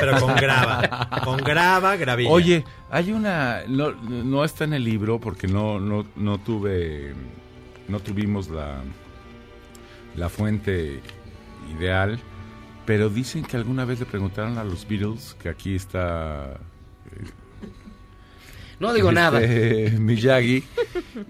Pero 0.00 0.20
con 0.20 0.34
grava. 0.34 1.08
Con 1.22 1.36
grava, 1.38 1.96
gravilla. 1.96 2.30
Oye, 2.30 2.64
hay 2.90 3.12
una... 3.12 3.62
No, 3.68 3.92
no 3.92 4.44
está 4.44 4.64
en 4.64 4.74
el 4.74 4.82
libro 4.82 5.20
porque 5.20 5.46
no, 5.46 5.78
no, 5.78 6.04
no 6.16 6.38
tuve... 6.38 7.14
No 7.86 8.00
tuvimos 8.00 8.48
la, 8.48 8.80
la 10.16 10.28
fuente 10.28 11.00
ideal, 11.78 12.18
pero 12.86 13.08
dicen 13.10 13.44
que 13.44 13.56
alguna 13.56 13.84
vez 13.84 14.00
le 14.00 14.06
preguntaron 14.06 14.58
a 14.58 14.64
los 14.64 14.86
Beatles, 14.88 15.34
que 15.40 15.48
aquí 15.48 15.74
está... 15.74 16.58
eh, 17.12 17.24
No 18.80 18.92
digo 18.94 19.08
este, 19.10 19.20
nada. 19.20 19.40
Miyagi, 19.98 20.62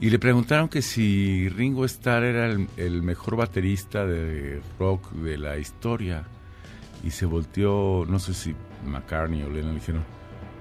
y 0.01 0.11
le 0.11 0.19
preguntaron 0.19 0.69
que 0.69 0.83
si 0.83 1.49
Ringo 1.49 1.85
Starr 1.85 2.25
era 2.25 2.47
el, 2.47 2.69
el 2.77 3.03
mejor 3.03 3.37
baterista 3.37 4.05
de 4.07 4.61
rock 4.79 5.11
de 5.13 5.39
la 5.39 5.57
historia. 5.59 6.25
Y 7.05 7.11
se 7.11 7.25
volteó, 7.27 8.05
no 8.09 8.19
sé 8.19 8.35
si 8.35 8.55
McCartney 8.85 9.43
o 9.43 9.49
Lennon 9.51 9.75
le 9.75 9.81
dijeron, 9.81 10.05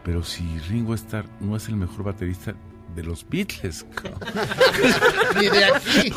pero 0.04 0.24
si 0.24 0.60
Ringo 0.70 0.94
Starr 0.94 1.26
no 1.40 1.56
es 1.56 1.68
el 1.70 1.76
mejor 1.76 2.04
baterista 2.04 2.54
de 2.96 3.04
los 3.04 3.28
Beatles. 3.30 3.86
Ni 5.40 5.50
de 5.50 5.66
aquí. 5.66 6.12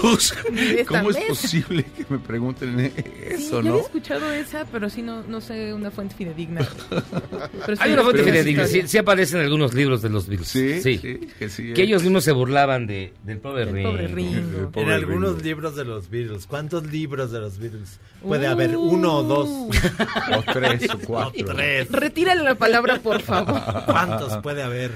¿Cómo 0.84 1.10
es 1.10 1.16
posible 1.28 1.84
que 1.84 2.06
me 2.08 2.18
pregunten 2.18 2.78
eso, 2.80 3.36
Sí, 3.38 3.50
yo 3.50 3.62
no? 3.62 3.68
había 3.70 3.82
escuchado 3.82 4.32
esa, 4.32 4.64
pero 4.66 4.88
sí 4.88 5.02
no, 5.02 5.22
no 5.24 5.40
sé 5.40 5.72
una 5.74 5.90
fuente 5.90 6.14
fidedigna. 6.14 6.66
Pero 6.88 7.76
sí 7.76 7.82
Hay 7.82 7.90
he 7.90 7.94
una 7.94 8.02
fuente 8.02 8.22
fidedigna, 8.22 8.66
sí, 8.66 8.82
sí 8.86 8.98
aparece 8.98 9.36
en 9.36 9.44
algunos 9.44 9.74
libros 9.74 10.02
de 10.02 10.08
los 10.10 10.26
Beatles. 10.28 10.48
Sí, 10.48 10.80
sí. 10.80 10.98
sí, 10.98 11.28
que 11.38 11.48
sí, 11.48 11.72
Que 11.72 11.82
eh. 11.82 11.84
ellos 11.84 12.02
mismos 12.02 12.24
se 12.24 12.32
burlaban 12.32 12.86
de, 12.86 13.12
del 13.24 13.38
pobre 13.38 13.66
Del 13.66 13.74
Ringo. 13.74 13.90
pobre 13.90 14.08
Ringo. 14.08 14.58
El 14.58 14.68
pobre 14.68 14.82
En 14.86 14.90
algunos 14.92 15.30
Ringo. 15.32 15.44
libros 15.44 15.76
de 15.76 15.84
los 15.84 16.08
Beatles. 16.10 16.46
¿Cuántos 16.46 16.86
libros 16.86 17.30
de 17.32 17.40
los 17.40 17.58
Beatles? 17.58 17.98
Puede 18.22 18.48
Uh. 18.48 18.52
haber 18.52 18.76
uno 18.76 19.16
o 19.18 19.22
dos. 19.22 19.48
O 20.36 20.42
tres 20.52 20.88
o 20.92 20.98
cuatro. 21.06 21.44
O 21.50 21.54
tres. 21.54 21.90
Retírale 21.90 22.42
la 22.42 22.54
palabra, 22.54 22.98
por 23.00 23.20
favor. 23.20 23.60
¿Cuántos 23.86 24.36
puede 24.38 24.62
haber? 24.62 24.92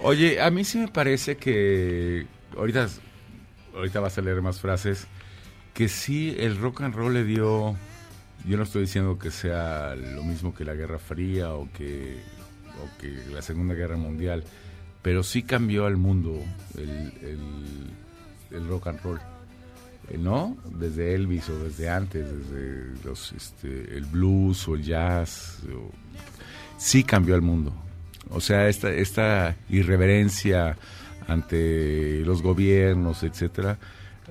Oye, 0.00 0.40
a 0.40 0.50
mí 0.50 0.64
sí 0.64 0.78
me 0.78 0.88
parece 0.88 1.36
que 1.36 2.26
ahorita, 2.56 2.88
ahorita 3.74 4.00
vas 4.00 4.16
a 4.18 4.22
leer 4.22 4.40
más 4.42 4.60
frases, 4.60 5.06
que 5.74 5.88
sí 5.88 6.34
el 6.38 6.56
rock 6.58 6.82
and 6.82 6.94
roll 6.94 7.14
le 7.14 7.24
dio, 7.24 7.76
yo 8.46 8.56
no 8.56 8.62
estoy 8.62 8.82
diciendo 8.82 9.18
que 9.18 9.30
sea 9.30 9.96
lo 9.96 10.22
mismo 10.22 10.54
que 10.54 10.64
la 10.64 10.74
Guerra 10.74 10.98
Fría 10.98 11.52
o 11.54 11.68
que, 11.72 12.16
o 12.82 12.98
que 13.00 13.08
la 13.32 13.42
Segunda 13.42 13.74
Guerra 13.74 13.96
Mundial, 13.96 14.44
pero 15.02 15.22
sí 15.22 15.42
cambió 15.42 15.86
al 15.86 15.96
mundo 15.96 16.40
el, 16.76 16.88
el- 17.22 17.90
el 18.56 18.66
rock 18.68 18.86
and 18.88 19.00
roll. 19.02 19.18
Eh, 20.10 20.16
¿No? 20.16 20.56
Desde 20.78 21.14
Elvis 21.14 21.48
o 21.50 21.58
desde 21.64 21.90
antes, 21.90 22.24
desde 22.24 23.04
los, 23.04 23.32
este, 23.32 23.94
el 23.96 24.06
blues 24.06 24.66
o 24.68 24.74
el 24.74 24.82
jazz, 24.82 25.58
sí 26.78 27.02
cambió 27.04 27.34
al 27.34 27.42
mundo. 27.42 27.74
O 28.30 28.40
sea, 28.40 28.68
esta, 28.68 28.90
esta 28.90 29.56
irreverencia 29.70 30.76
ante 31.26 32.20
los 32.24 32.42
gobiernos, 32.42 33.22
etcétera, 33.22 33.78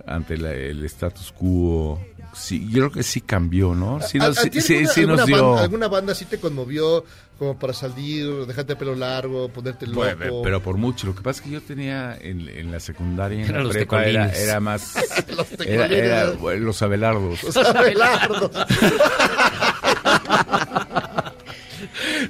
ante 0.06 0.38
la- 0.38 0.54
el 0.54 0.84
status 0.86 1.32
quo, 1.32 2.00
sí, 2.34 2.66
yo 2.70 2.80
creo 2.80 2.92
que 2.92 3.04
sí 3.04 3.22
cambió, 3.22 3.74
¿no? 3.76 4.00
Sí, 4.02 4.18
¿A- 4.20 4.28
nos, 4.28 4.38
sí, 4.38 4.50
alguna, 4.50 4.62
sí 4.62 5.06
nos 5.06 5.20
alguna 5.20 5.26
dio... 5.26 5.48
banda, 5.48 5.62
alguna 5.64 5.88
banda 5.88 6.16
sí 6.16 6.26
te 6.26 6.40
conmovió 6.40 7.04
como 7.40 7.58
para 7.60 7.74
salir, 7.74 8.46
dejarte 8.48 8.74
el 8.74 8.80
pelo 8.80 8.96
largo, 8.96 9.50
ponerte 9.50 9.86
loco? 9.86 10.00
Bueno, 10.00 10.42
pero 10.44 10.62
por 10.62 10.78
mucho. 10.78 11.06
Lo 11.08 11.16
que 11.16 11.22
pasa 11.22 11.40
es 11.40 11.46
que 11.46 11.52
yo 11.52 11.62
tenía 11.62 12.18
en, 12.20 12.48
en 12.50 12.72
la 12.72 12.80
secundaria, 12.80 13.46
en 13.46 13.52
la 13.54 13.60
los 13.62 13.74
prepa, 13.74 14.06
era, 14.06 14.60
más... 14.60 14.96
Los 15.36 15.52
era, 15.66 15.86
era, 15.88 16.32
bueno, 16.32 16.66
los 16.66 16.82
abelardos. 16.82 17.44
Los 17.44 17.58
abelardos. 17.58 18.52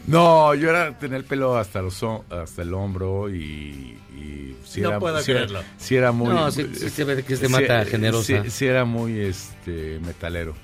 No, 0.07 0.53
yo 0.55 0.69
era 0.69 0.97
tener 0.97 1.17
el 1.19 1.23
pelo 1.25 1.57
hasta 1.57 1.81
los 1.81 2.01
hasta 2.29 2.61
el 2.61 2.73
hombro 2.73 3.29
y, 3.33 3.97
y 4.15 4.55
sí 4.65 4.81
No 4.81 4.89
era, 4.89 4.99
puedo 4.99 5.15
era- 5.17 5.25
creerlo. 5.25 5.61
era 5.89 6.11
muy 6.11 6.29
No, 6.29 6.51
sí- 6.51 6.67
sí 6.73 6.89
se 6.89 7.03
ve 7.03 7.23
que 7.23 7.33
es 7.33 7.39
de 7.41 7.49
mata 7.49 7.85
generosa. 7.85 8.43
Sí, 8.43 8.49
sí 8.49 8.65
era 8.65 8.85
muy 8.85 9.19
este 9.19 9.99
metalero. 9.99 10.55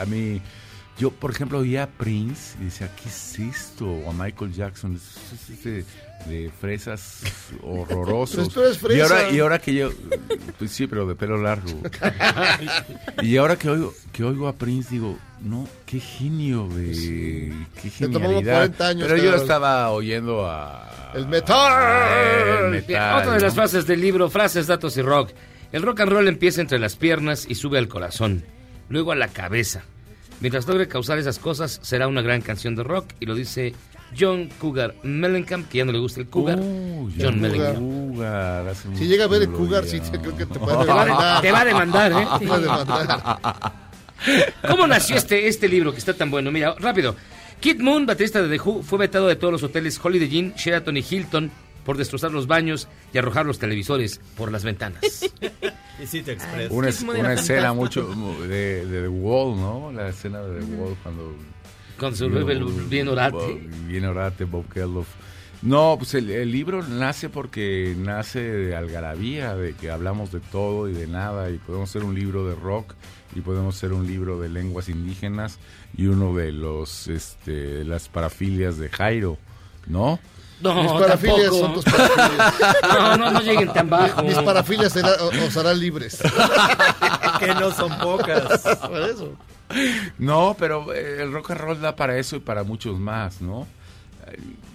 A 0.00 0.04
mí 0.04 0.40
yo 0.98 1.10
por 1.10 1.30
ejemplo 1.30 1.58
oía 1.58 1.84
a 1.84 1.86
Prince 1.88 2.56
y 2.60 2.64
decía, 2.66 2.90
¿qué 3.02 3.08
es 3.08 3.38
esto? 3.38 3.86
O 3.90 4.10
a 4.10 4.12
Michael 4.12 4.52
Jackson, 4.52 4.96
es, 4.96 5.32
es 5.32 5.50
este 5.50 5.84
de 6.26 6.50
fresas 6.60 7.22
horrorosos. 7.62 8.36
Pues 8.36 8.48
tú 8.54 8.60
eres 8.60 8.78
fresa. 8.78 8.96
Y 8.96 9.00
ahora 9.00 9.30
y 9.30 9.40
ahora 9.40 9.58
que 9.58 9.74
yo 9.74 9.90
pues 10.58 10.70
sí, 10.70 10.86
pero 10.86 11.06
de 11.06 11.14
pelo 11.14 11.36
largo. 11.38 11.80
y 13.22 13.36
ahora 13.36 13.56
que 13.56 13.68
oigo 13.70 13.94
que 14.12 14.24
oigo 14.24 14.48
a 14.48 14.54
Prince 14.54 14.90
digo, 14.90 15.18
no, 15.40 15.66
qué 15.86 16.00
genio 16.00 16.68
de 16.68 17.52
qué 17.82 17.90
Te 17.90 18.06
tomamos 18.08 18.36
genialidad. 18.36 18.56
40 18.56 18.88
años, 18.88 19.08
pero 19.08 19.22
yo 19.22 19.34
estaba 19.34 19.90
oyendo 19.90 20.46
a 20.46 21.12
El 21.14 21.26
metal. 21.28 22.64
el 22.64 22.70
Bien, 22.70 22.86
metal, 22.88 23.20
otra 23.20 23.34
de 23.34 23.40
las 23.40 23.52
¿no? 23.54 23.62
frases 23.62 23.86
del 23.86 24.00
libro, 24.00 24.28
frases, 24.30 24.66
datos 24.66 24.96
y 24.96 25.02
rock. 25.02 25.30
El 25.72 25.82
rock 25.82 26.00
and 26.00 26.12
roll 26.12 26.28
empieza 26.28 26.60
entre 26.60 26.78
las 26.78 26.96
piernas 26.96 27.46
y 27.48 27.54
sube 27.54 27.78
al 27.78 27.88
corazón, 27.88 28.44
luego 28.88 29.12
a 29.12 29.16
la 29.16 29.28
cabeza. 29.28 29.82
Mientras 30.40 30.66
logre 30.66 30.88
causar 30.88 31.18
esas 31.18 31.38
cosas, 31.38 31.78
será 31.82 32.08
una 32.08 32.22
gran 32.22 32.40
canción 32.40 32.74
de 32.74 32.82
rock, 32.82 33.12
y 33.20 33.26
lo 33.26 33.34
dice 33.34 33.74
John 34.18 34.48
Cougar 34.58 34.94
Mellencamp, 35.02 35.68
que 35.68 35.78
ya 35.78 35.84
no 35.84 35.92
le 35.92 35.98
gusta 35.98 36.20
el 36.20 36.26
Cougar. 36.28 36.58
Uy, 36.58 37.14
John 37.18 37.34
el 37.34 37.40
Mellencamp. 37.40 37.78
Cougar, 37.78 38.68
hace 38.68 38.96
Si 38.96 39.06
llega 39.06 39.24
a 39.24 39.28
ver 39.28 39.42
el 39.42 39.50
Cougar, 39.50 39.84
sí, 39.84 40.00
te- 40.00 40.18
creo 40.18 40.36
que 40.36 40.46
te 40.46 40.54
Te 40.54 40.58
puede 40.58 40.76
va, 40.76 40.84
demandar. 41.04 41.40
te 41.42 41.52
va 41.52 41.60
a 41.60 41.64
demandar, 41.64 42.12
¿eh? 42.12 42.26
Te 42.40 42.46
va 42.46 42.54
a 42.56 42.58
demandar. 42.60 43.72
¿Cómo 44.68 44.86
nació 44.86 45.16
este, 45.16 45.48
este 45.48 45.68
libro 45.68 45.92
que 45.92 45.98
está 45.98 46.12
tan 46.14 46.30
bueno? 46.30 46.50
Mira, 46.50 46.74
rápido. 46.78 47.16
Kid 47.60 47.80
Moon, 47.80 48.06
baterista 48.06 48.42
de 48.42 48.48
The 48.56 48.62
Who, 48.62 48.82
fue 48.82 48.98
vetado 48.98 49.26
de 49.28 49.36
todos 49.36 49.52
los 49.52 49.62
hoteles 49.62 49.98
Holiday 50.02 50.34
Inn, 50.38 50.54
Sheraton 50.56 50.96
y 50.96 51.04
Hilton 51.08 51.50
por 51.84 51.96
destrozar 51.96 52.30
los 52.30 52.46
baños 52.46 52.88
y 53.12 53.18
arrojar 53.18 53.46
los 53.46 53.58
televisores 53.58 54.20
por 54.36 54.52
las 54.52 54.64
ventanas. 54.64 55.00
Y 55.02 56.06
City 56.06 56.30
Express. 56.32 56.70
Una, 56.70 56.92
Sí, 56.92 57.06
de 57.06 57.20
una 57.20 57.32
escena 57.34 57.72
mucho 57.72 58.06
de, 58.46 58.84
de 58.86 59.02
The 59.02 59.08
Wall, 59.08 59.56
¿no? 59.56 59.92
La 59.92 60.08
escena 60.08 60.40
de 60.42 60.60
The 60.60 60.74
Wall 60.74 60.96
cuando... 61.02 61.34
Cuando 62.00 62.16
se 62.16 62.26
vuelve 62.26 62.54
el 62.54 62.64
bien 62.64 63.06
orate. 63.08 63.68
Bien 63.86 64.04
orate, 64.06 64.44
Bob 64.44 64.64
Geldof. 64.72 65.06
No, 65.62 65.96
pues 65.98 66.14
el, 66.14 66.30
el 66.30 66.50
libro 66.50 66.82
nace 66.82 67.28
porque 67.28 67.94
nace 67.96 68.40
de 68.40 68.74
algarabía, 68.74 69.54
de 69.54 69.74
que 69.74 69.90
hablamos 69.90 70.32
de 70.32 70.40
todo 70.40 70.88
y 70.88 70.94
de 70.94 71.06
nada, 71.06 71.50
y 71.50 71.58
podemos 71.58 71.90
hacer 71.90 72.02
un 72.02 72.14
libro 72.14 72.46
de 72.48 72.54
rock, 72.54 72.94
y 73.36 73.42
podemos 73.42 73.76
hacer 73.76 73.92
un 73.92 74.06
libro 74.06 74.40
de 74.40 74.48
lenguas 74.48 74.88
indígenas, 74.88 75.58
y 75.94 76.06
uno 76.06 76.34
de 76.34 76.50
los, 76.52 77.08
este, 77.08 77.84
las 77.84 78.08
parafilias 78.08 78.78
de 78.78 78.88
Jairo, 78.88 79.36
¿no? 79.86 80.18
No, 80.62 80.82
Mis 80.82 80.92
parafilias 80.92 81.50
tampoco. 81.50 81.60
son 81.60 81.74
tus 81.74 81.84
parafilias. 81.84 82.54
No, 82.82 83.16
no, 83.18 83.30
no 83.30 83.40
lleguen 83.42 83.72
tan 83.72 83.88
bajo. 83.90 84.22
Mis 84.22 84.34
parafilias 84.38 84.92
será- 84.94 85.16
o- 85.22 85.28
os 85.46 85.56
harán 85.58 85.78
libres. 85.78 86.18
que 87.38 87.46
no 87.48 87.70
son 87.72 87.98
pocas. 87.98 88.60
Por 88.78 89.00
eso. 89.02 89.36
No, 90.18 90.56
pero 90.58 90.92
eh, 90.94 91.18
el 91.22 91.32
rock 91.32 91.52
and 91.52 91.60
roll 91.60 91.80
da 91.80 91.96
para 91.96 92.18
eso 92.18 92.36
y 92.36 92.40
para 92.40 92.62
muchos 92.64 92.98
más, 92.98 93.40
¿no? 93.40 93.66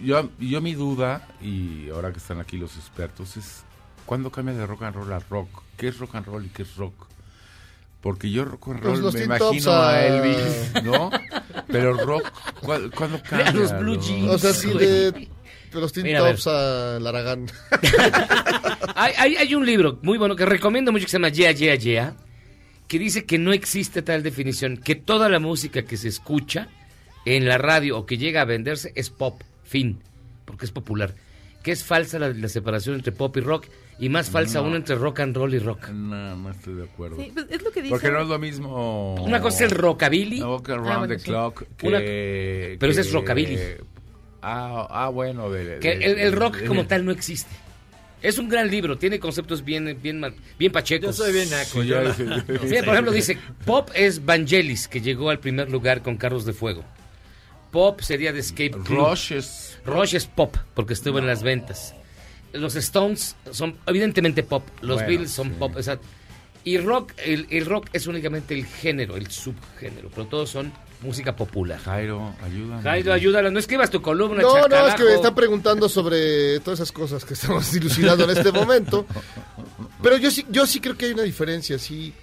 Yo, 0.03 0.29
yo 0.39 0.59
mi 0.61 0.73
duda, 0.73 1.27
y 1.41 1.89
ahora 1.89 2.11
que 2.11 2.17
están 2.17 2.39
aquí 2.39 2.57
los 2.57 2.75
expertos, 2.75 3.37
es 3.37 3.63
¿cuándo 4.05 4.29
cambia 4.31 4.53
de 4.55 4.65
rock 4.65 4.83
and 4.83 4.95
roll 4.95 5.13
a 5.13 5.19
rock? 5.19 5.47
¿Qué 5.77 5.87
es 5.89 5.97
rock 5.99 6.15
and 6.15 6.25
roll 6.25 6.45
y 6.45 6.49
qué 6.49 6.63
es 6.63 6.75
rock? 6.75 6.93
Porque 8.01 8.29
yo 8.29 8.45
rock 8.45 8.67
and 8.69 8.81
Pues 8.81 8.99
roll 8.99 9.13
me 9.13 9.23
imagino 9.23 9.71
a- 9.71 9.89
a 9.93 10.05
Elvis, 10.07 10.83
¿no? 10.83 11.09
Pero 11.67 11.93
rock, 11.93 12.29
¿cu- 12.61 12.91
¿cuándo 12.95 13.21
cambia? 13.27 13.51
los 13.53 13.77
Blue 13.79 13.95
no? 13.95 14.01
Jeans. 14.01 14.31
O 14.31 14.37
sea, 14.37 14.53
si 14.53 14.69
de 14.69 15.29
los 15.73 15.91
Teen 15.91 16.05
Mira, 16.05 16.19
a. 16.19 16.29
Tops 16.31 16.47
a 16.47 16.99
Laragán. 16.99 17.47
Hay, 18.97 19.13
hay, 19.17 19.35
hay 19.35 19.55
un 19.55 19.65
libro 19.65 19.99
muy 20.03 20.17
bueno 20.17 20.35
que 20.37 20.45
recomiendo 20.45 20.91
mucho 20.91 21.05
que 21.05 21.11
se 21.11 21.17
llama 21.17 21.29
Yeah, 21.29 21.51
Yeah, 21.51 21.75
Yeah, 21.75 22.15
que 22.87 22.99
dice 22.99 23.25
que 23.25 23.37
no 23.37 23.51
existe 23.53 24.01
tal 24.01 24.23
definición, 24.23 24.77
que 24.77 24.95
toda 24.95 25.29
la 25.29 25.39
música 25.39 25.83
que 25.83 25.97
se 25.97 26.07
escucha 26.07 26.67
en 27.25 27.47
la 27.47 27.57
radio 27.57 27.97
o 27.97 28.05
que 28.05 28.17
llega 28.17 28.41
a 28.41 28.45
venderse 28.45 28.91
es 28.95 29.09
pop, 29.09 29.41
fin, 29.63 29.99
porque 30.45 30.65
es 30.65 30.71
popular. 30.71 31.15
Que 31.63 31.71
es 31.71 31.83
falsa 31.83 32.19
la, 32.19 32.29
la 32.29 32.47
separación 32.47 32.93
entre 32.95 33.11
pop 33.11 33.35
y 33.37 33.39
rock 33.41 33.65
y 33.97 34.09
más 34.09 34.29
falsa 34.29 34.59
No. 34.59 34.65
aún 34.67 34.75
entre 34.75 34.95
rock 34.95 35.21
and 35.21 35.35
roll 35.35 35.51
y 35.55 35.57
rock. 35.57 35.89
No, 35.89 36.35
no 36.35 36.51
estoy 36.51 36.75
de 36.75 36.83
acuerdo. 36.83 37.17
Sí, 37.17 37.31
pues 37.33 37.47
es 37.49 37.63
lo 37.63 37.71
que 37.71 37.81
dice. 37.81 37.89
Porque 37.89 38.11
no 38.11 38.21
es 38.21 38.27
lo 38.27 38.37
mismo. 38.37 39.15
Una 39.15 39.41
cosa 39.41 39.65
es 39.65 39.71
el 39.71 39.77
rockabilly. 39.77 40.43
Walk 40.43 40.69
around 40.69 40.87
Ah, 40.91 40.97
bueno, 40.99 41.13
the 41.15 41.19
sí. 41.19 41.25
clock. 41.25 41.63
Que, 41.75 41.87
Una- 41.87 41.97
pero 42.79 42.91
ese 42.91 43.01
es 43.01 43.11
rockabilly. 43.11 43.57
Ah, 44.43 44.87
ah, 44.91 45.09
bueno. 45.09 45.49
De, 45.49 45.79
Que 45.79 45.93
el, 45.93 46.19
el 46.19 46.33
rock 46.33 46.57
de- 46.57 46.67
como 46.67 46.85
tal 46.85 47.03
no 47.03 47.11
existe. 47.11 47.49
Es 48.25 48.39
un 48.39 48.49
gran 48.49 48.71
libro, 48.71 48.97
tiene 48.97 49.19
conceptos 49.19 49.63
bien, 49.63 49.99
bien, 50.01 50.19
bien 50.57 50.71
pachecos. 50.71 51.15
Yo 51.15 51.23
soy 51.25 51.31
bien 51.33 51.47
naco, 51.49 51.83
Sí, 51.83 51.87
yo 51.87 52.13
sí, 52.67 52.75
por 52.83 52.93
ejemplo, 52.93 53.11
dice, 53.11 53.37
pop 53.65 53.89
es 53.93 54.25
Vangelis, 54.25 54.87
que 54.87 54.99
llegó 54.99 55.29
al 55.29 55.39
primer 55.39 55.69
lugar 55.69 56.01
con 56.01 56.17
Carros 56.17 56.43
de 56.43 56.53
Fuego. 56.53 56.83
Pop 57.69 58.01
sería 58.01 58.33
de 58.33 58.39
Escape 58.39 58.71
Club. 58.71 59.09
Rush 59.09 59.33
es. 59.33 59.77
Rush 59.85 60.15
es 60.15 60.25
pop, 60.25 60.57
porque 60.73 60.93
estuvo 60.93 61.19
en 61.19 61.27
las 61.27 61.43
ventas. 61.43 61.93
Los 62.51 62.75
Stones 62.75 63.35
son 63.51 63.77
evidentemente 63.85 64.41
pop, 64.41 64.63
los 64.81 64.95
Bueno, 64.95 65.07
Beatles 65.07 65.31
son 65.31 65.49
sí. 65.49 65.55
pop, 65.59 65.73
exacto. 65.77 66.07
Y 66.63 66.79
rock, 66.79 67.11
el, 67.23 67.45
el 67.51 67.65
rock 67.67 67.89
es 67.93 68.07
únicamente 68.07 68.55
el 68.55 68.65
género, 68.65 69.17
el 69.17 69.29
subgénero, 69.29 70.09
pero 70.09 70.25
todos 70.25 70.49
son 70.49 70.73
música 71.05 71.35
popular. 71.35 71.79
Jairo, 71.79 72.33
ayúdame. 72.43 72.81
Jairo, 72.81 73.13
ayúdala, 73.13 73.49
no 73.51 73.59
escribas 73.59 73.89
tu 73.89 74.01
columna, 74.01 74.41
No, 74.41 74.53
no, 74.53 74.57
es 74.57 74.63
que 74.65 74.69
chacarajo. 74.71 75.03
me 75.05 75.13
están 75.15 75.35
preguntando 75.35 75.87
sobre 75.89 76.59
todas 76.59 76.79
esas 76.79 76.91
cosas 76.91 77.23
que 77.23 77.33
estamos 77.35 77.71
dilucidando 77.71 78.23
en 78.25 78.37
este 78.37 78.51
momento. 78.51 79.05
Pero 80.01 80.17
yo 80.17 80.29
sí, 80.31 80.45
yo 80.49 80.65
sí 80.67 80.79
creo 80.79 80.97
que 80.97 81.05
hay 81.05 81.11
una 81.13 81.23
diferencia, 81.23 81.79
sí. 81.79 82.13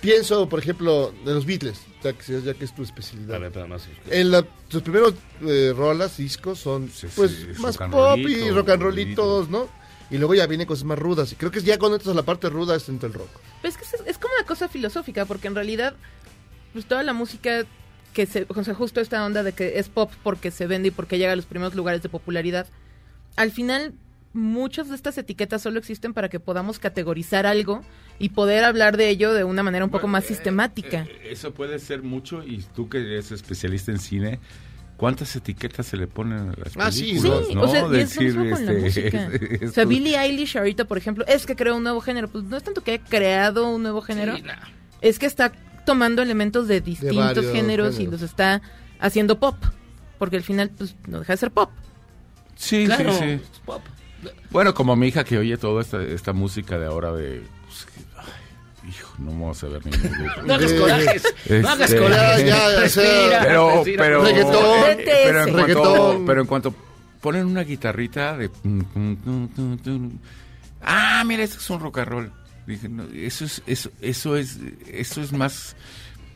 Pienso, 0.00 0.46
por 0.48 0.58
ejemplo, 0.60 1.12
de 1.24 1.32
los 1.32 1.46
Beatles, 1.46 1.80
ya 2.04 2.12
que, 2.12 2.40
ya 2.42 2.52
que 2.54 2.64
es 2.66 2.74
tu 2.74 2.82
especialidad. 2.82 3.36
A 3.36 3.38
ver, 3.38 3.50
pero 3.50 3.66
no 3.66 3.78
sé. 3.78 3.88
En 4.10 4.30
la, 4.30 4.44
sus 4.68 4.82
primeros 4.82 5.14
eh, 5.40 5.72
rolas, 5.74 6.18
discos, 6.18 6.58
son 6.58 6.90
Sí, 6.90 7.06
pues 7.16 7.30
sí, 7.30 7.46
más 7.62 7.76
rock 7.76 7.82
and 7.82 7.92
pop 7.92 8.18
y 8.18 8.50
rock 8.50 8.68
and 8.68 8.82
rollitos, 8.82 9.48
¿no? 9.48 9.68
Y 10.10 10.18
luego 10.18 10.34
ya 10.34 10.46
vienen 10.46 10.66
cosas 10.66 10.84
más 10.84 10.98
rudas. 10.98 11.32
Y 11.32 11.36
creo 11.36 11.50
que 11.50 11.60
ya 11.62 11.78
cuando 11.78 11.96
entras 11.96 12.12
a 12.12 12.16
la 12.16 12.22
parte 12.22 12.48
ruda 12.50 12.76
es 12.76 12.88
entre 12.90 13.08
el 13.08 13.14
rock. 13.14 13.30
Pero 13.62 13.72
es 13.74 13.76
que 13.78 13.84
es, 13.84 14.02
es 14.06 14.18
como 14.18 14.34
una 14.34 14.46
cosa 14.46 14.68
filosófica, 14.68 15.24
porque 15.24 15.48
en 15.48 15.54
realidad, 15.56 15.94
pues 16.74 16.84
toda 16.86 17.02
la 17.02 17.14
música 17.14 17.64
que 18.16 18.24
se, 18.26 18.46
o 18.48 18.64
sea, 18.64 18.72
justo 18.74 19.00
esta 19.02 19.24
onda 19.26 19.42
de 19.42 19.52
que 19.52 19.78
es 19.78 19.90
pop 19.90 20.10
porque 20.22 20.50
se 20.50 20.66
vende 20.66 20.88
y 20.88 20.90
porque 20.90 21.18
llega 21.18 21.32
a 21.32 21.36
los 21.36 21.44
primeros 21.44 21.74
lugares 21.74 22.02
de 22.02 22.08
popularidad, 22.08 22.66
al 23.36 23.50
final 23.52 23.92
muchas 24.32 24.88
de 24.88 24.94
estas 24.94 25.18
etiquetas 25.18 25.60
solo 25.60 25.78
existen 25.78 26.14
para 26.14 26.30
que 26.30 26.40
podamos 26.40 26.78
categorizar 26.78 27.44
algo 27.46 27.82
y 28.18 28.30
poder 28.30 28.64
hablar 28.64 28.96
de 28.96 29.10
ello 29.10 29.34
de 29.34 29.44
una 29.44 29.62
manera 29.62 29.84
un 29.84 29.90
poco 29.90 30.08
más 30.08 30.24
sistemática. 30.24 31.02
Eh, 31.08 31.28
Eso 31.32 31.52
puede 31.52 31.78
ser 31.78 32.02
mucho. 32.02 32.42
Y 32.42 32.64
tú 32.74 32.88
que 32.88 32.98
eres 32.98 33.30
especialista 33.32 33.92
en 33.92 33.98
cine. 33.98 34.40
¿Cuántas 34.96 35.36
etiquetas 35.36 35.84
se 35.84 35.98
le 35.98 36.06
ponen 36.06 36.38
a 36.38 36.52
las 36.56 36.74
Ah, 36.78 36.90
sí, 36.90 37.02
películas? 37.18 37.46
Sí, 37.48 37.54
no? 37.54 37.62
o 37.62 37.68
sea, 37.68 37.84
es 37.84 37.90
Decir, 37.90 38.22
mismo 38.34 38.50
con 38.50 38.64
la 38.64 38.72
este, 38.72 38.80
música. 38.82 39.26
esto- 39.50 39.66
O 39.66 39.72
sea, 39.72 39.84
Billie 39.84 40.18
Eilish 40.18 40.56
ahorita, 40.56 40.86
por 40.86 40.96
ejemplo, 40.96 41.26
es 41.28 41.44
que 41.44 41.54
creó 41.54 41.76
un 41.76 41.82
nuevo 41.82 42.00
género. 42.00 42.28
Pues 42.28 42.44
no 42.44 42.56
es 42.56 42.62
tanto 42.62 42.80
que 42.82 42.92
haya 42.92 43.04
creado 43.04 43.68
un 43.68 43.82
nuevo 43.82 44.00
género, 44.00 44.36
Sí, 44.36 44.42
nah. 44.42 44.54
es 45.02 45.18
que 45.18 45.26
está 45.26 45.52
tomando 45.86 46.20
elementos 46.20 46.68
de 46.68 46.82
distintos 46.82 47.46
géneros, 47.50 47.98
y 47.98 48.06
los 48.06 48.20
está 48.20 48.60
haciendo 49.00 49.38
pop. 49.38 49.56
Porque 50.18 50.36
al 50.36 50.42
final, 50.42 50.70
pues, 50.76 50.94
no 51.06 51.20
deja 51.20 51.32
de 51.32 51.36
ser 51.38 51.50
pop. 51.50 51.70
Sí, 52.56 52.84
Claro, 52.86 53.12
sí, 53.12 53.18
sí. 53.18 53.24
es 53.52 53.60
pop. 53.64 53.80
Bueno, 54.50 54.74
como 54.74 54.96
mi 54.96 55.08
hija 55.08 55.24
que 55.24 55.38
oye 55.38 55.56
toda 55.56 55.80
esta, 55.82 56.02
esta 56.02 56.32
música 56.32 56.78
de 56.78 56.86
ahora 56.86 57.12
de... 57.12 57.42
pues, 57.66 57.84
que- 57.84 58.00
ay, 58.16 58.88
hijo, 58.90 59.14
no 59.18 59.30
vamos 59.32 59.62
a 59.62 59.68
ver 59.68 59.84
ningún 59.84 60.10
grupo. 60.10 60.42
No 60.46 60.54
hagas 60.54 60.72
corajes, 60.72 61.22
no 61.62 61.68
hagas 61.68 61.90
este- 61.90 62.02
corajes. 62.02 62.44
Ya, 62.46 62.70
ya, 62.70 62.80
Respira, 62.80 63.40
pero, 63.42 63.70
respira. 63.74 64.02
pero, 64.04 64.22
Reggaetón. 64.24 65.14
pero, 65.26 65.42
en 65.44 65.52
cuanto, 65.52 66.22
pero 66.26 66.40
en 66.40 66.46
cuanto 66.46 66.74
ponen 67.20 67.46
una 67.46 67.62
guitarrita 67.62 68.36
de... 68.38 68.50
Ah, 70.82 71.24
mira, 71.26 71.42
eso 71.42 71.58
es 71.58 71.70
un 71.70 71.80
rock 71.80 71.98
and 71.98 72.08
roll. 72.08 72.32
Dije, 72.66 72.88
no, 72.88 73.04
eso 73.14 73.44
es, 73.44 73.62
eso, 73.66 73.90
eso 74.00 74.36
es, 74.36 74.58
eso 74.90 75.20
es 75.22 75.32
más 75.32 75.76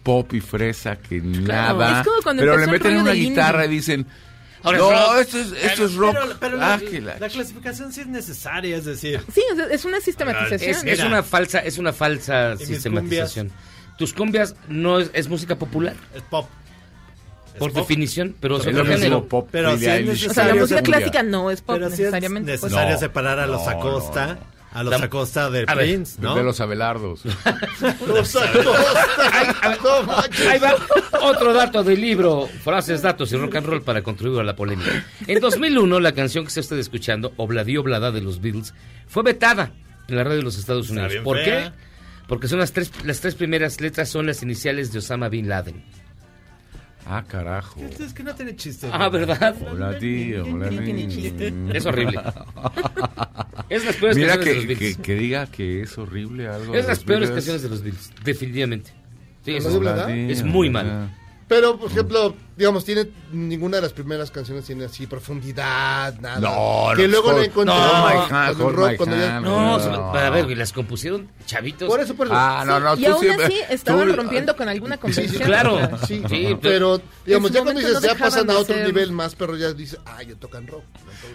pop 0.02 0.32
y 0.32 0.40
fresa 0.40 0.96
que 0.96 1.20
nada. 1.20 2.00
es 2.00 2.06
como 2.06 2.22
cuando 2.22 2.42
pero 2.42 2.56
le 2.56 2.66
meten 2.68 2.96
una 2.98 3.12
guitarra 3.12 3.64
indie. 3.64 3.74
y 3.76 3.78
dicen, 3.80 4.06
Ahora 4.62 4.78
no, 4.78 4.90
rock. 4.90 5.18
esto 5.20 5.38
es, 5.38 5.52
esto 5.52 5.84
es 5.86 5.94
rock. 5.94 6.14
Pero, 6.14 6.36
pero 6.38 6.56
ah, 6.62 6.78
la, 6.78 6.78
que 6.78 7.00
la 7.00 7.18
la 7.18 7.28
clasificación 7.28 7.92
sí 7.92 8.02
es 8.02 8.06
necesaria, 8.06 8.76
es 8.76 8.84
decir, 8.84 9.20
Sí, 9.34 9.42
es 9.70 9.84
una 9.84 10.00
sistematización. 10.00 10.70
Es, 10.88 10.98
es 11.00 11.04
una 11.04 11.22
falsa, 11.22 11.58
es 11.60 11.78
una 11.78 11.92
falsa 11.92 12.56
sistematización. 12.58 13.50
Tus 13.98 14.12
cumbias 14.14 14.54
no 14.68 14.98
es, 15.00 15.10
es 15.14 15.28
música 15.28 15.56
popular, 15.58 15.94
es 16.14 16.22
pop. 16.22 16.48
Es 17.52 17.58
por 17.58 17.72
pop. 17.72 17.82
definición, 17.82 18.36
pero 18.38 18.56
es 18.56 18.62
Es 18.62 18.68
otro 18.68 18.78
lo 18.78 18.84
mismo 18.84 18.98
género. 19.02 19.28
pop, 19.28 19.48
Pero 19.50 19.76
sí 19.76 19.86
es 19.86 20.26
o 20.28 20.32
sea, 20.32 20.46
la 20.46 20.54
música 20.54 20.82
clásica 20.82 21.22
no 21.22 21.50
es 21.50 21.60
pop 21.60 21.74
Pero 21.76 21.88
sí 21.88 21.94
es 21.94 21.98
necesariamente. 22.00 22.52
pues, 22.58 22.62
necesario 22.72 22.94
No, 22.94 23.00
separar 23.00 23.38
a 23.40 23.46
los 23.46 23.62
no, 23.64 23.68
Acosta, 23.70 24.38
a 24.72 24.82
los 24.84 24.98
La- 24.98 25.06
Acosta 25.06 25.50
de 25.50 25.64
a 25.66 25.74
ver, 25.74 25.86
Prince, 25.86 26.20
¿no? 26.20 26.34
De 26.34 26.42
los 26.44 26.60
Abelardos. 26.60 27.22
Los 28.06 28.36
Acosta. 28.36 29.78
No 29.82 30.02
manches. 30.04 30.46
Ahí 30.46 30.58
va 30.58 30.74
otro 31.22 31.52
dato 31.52 31.82
del 31.82 32.00
libro 32.00 32.48
Frases, 32.62 33.02
Datos 33.02 33.32
y 33.32 33.36
Rock 33.36 33.56
and 33.56 33.66
Roll 33.66 33.82
para 33.82 34.02
contribuir 34.02 34.40
a 34.40 34.44
la 34.44 34.56
polémica. 34.56 35.04
En 35.26 35.40
2001, 35.40 36.00
la 36.00 36.12
canción 36.12 36.44
que 36.44 36.48
está 36.48 36.60
usted 36.60 36.78
escuchando, 36.78 37.32
Obladí 37.36 37.76
Oblada 37.76 38.10
de 38.12 38.20
los 38.20 38.40
Beatles, 38.40 38.74
fue 39.08 39.22
vetada 39.22 39.72
en 40.08 40.16
la 40.16 40.24
radio 40.24 40.38
de 40.38 40.42
los 40.44 40.58
Estados 40.58 40.88
Está 40.90 41.04
Unidos. 41.06 41.24
¿Por 41.24 41.38
fea. 41.38 41.72
qué? 41.72 41.78
Porque 42.28 42.46
son 42.48 42.60
las 42.60 42.72
tres, 42.72 42.92
las 43.04 43.20
tres 43.20 43.34
primeras 43.34 43.80
letras 43.80 44.08
son 44.08 44.26
las 44.26 44.42
iniciales 44.42 44.92
de 44.92 45.00
Osama 45.00 45.28
Bin 45.28 45.48
Laden. 45.48 45.82
Ah, 47.12 47.24
carajo. 47.26 47.80
Es 47.98 48.14
que 48.14 48.22
no 48.22 48.32
tiene 48.36 48.54
chiste. 48.54 48.88
Ah, 48.92 49.08
¿verdad? 49.08 49.56
Hola, 49.68 49.98
tío. 49.98 50.44
Hola, 50.44 50.68
Tiene 50.68 51.08
chiste. 51.08 51.52
Es 51.74 51.84
horrible. 51.84 52.20
Es 53.68 53.84
las 53.84 53.94
peores 53.96 54.16
Mira 54.16 54.34
canciones 54.34 54.62
de 54.62 54.66
que, 54.66 54.72
los 54.74 54.78
que, 54.78 54.84
Beatles. 54.84 55.06
que 55.06 55.14
diga 55.14 55.46
que 55.46 55.82
es 55.82 55.96
horrible 55.96 56.48
algo. 56.48 56.74
Es 56.74 56.82
de 56.82 56.88
las 56.88 56.98
los 56.98 57.04
peores 57.04 57.28
Beatles. 57.28 57.34
canciones 57.34 57.62
de 57.62 57.68
los 57.68 57.82
Beatles, 57.82 58.12
definitivamente. 58.24 58.90
Sí, 59.44 59.54
es, 59.54 59.64
es 59.64 60.42
muy 60.42 60.70
mal. 60.70 61.16
Pero, 61.50 61.76
por 61.76 61.90
ejemplo, 61.90 62.36
digamos, 62.56 62.84
tiene 62.84 63.08
ninguna 63.32 63.78
de 63.78 63.82
las 63.82 63.92
primeras 63.92 64.30
canciones 64.30 64.64
tiene 64.66 64.84
así 64.84 65.08
profundidad, 65.08 66.16
nada. 66.20 66.38
No, 66.38 66.94
que 66.94 67.02
no, 67.02 67.08
luego 67.08 67.32
le 67.40 67.46
encontré 67.46 67.74
no, 67.74 68.70
rock 68.70 68.90
my 68.92 68.96
cuando 68.96 69.16
ya-. 69.16 69.40
No, 69.40 70.12
para 70.12 70.30
ver, 70.30 70.44
güey, 70.44 70.54
las 70.54 70.72
compusieron 70.72 71.28
chavitos. 71.46 71.88
Por 71.88 71.98
eso, 71.98 72.14
por 72.14 72.28
eso. 72.28 72.36
Ah, 72.38 72.62
no, 72.64 72.78
no, 72.78 72.96
y 72.96 73.04
aún 73.06 73.18
siempre- 73.18 73.46
así 73.46 73.56
estaban 73.68 74.06
tú- 74.08 74.14
rompiendo 74.14 74.54
con 74.54 74.68
alguna 74.68 74.94
Sí, 74.94 75.00
convención. 75.00 75.38
sí, 75.38 75.42
claro. 75.44 75.98
Sí, 76.06 76.22
Sí, 76.28 76.56
pero 76.62 77.02
digamos, 77.26 77.50
ya 77.50 77.62
cuando 77.64 77.80
dices, 77.80 77.94
no 77.94 78.00
ya 78.00 78.14
pasan 78.14 78.48
a 78.48 78.56
otro 78.56 78.76
ser- 78.76 78.86
nivel 78.86 79.10
más, 79.10 79.34
pero 79.34 79.56
ya 79.56 79.72
dices, 79.72 79.98
ah, 80.06 80.22
yo 80.22 80.36
tocan 80.36 80.68
rock. 80.68 80.84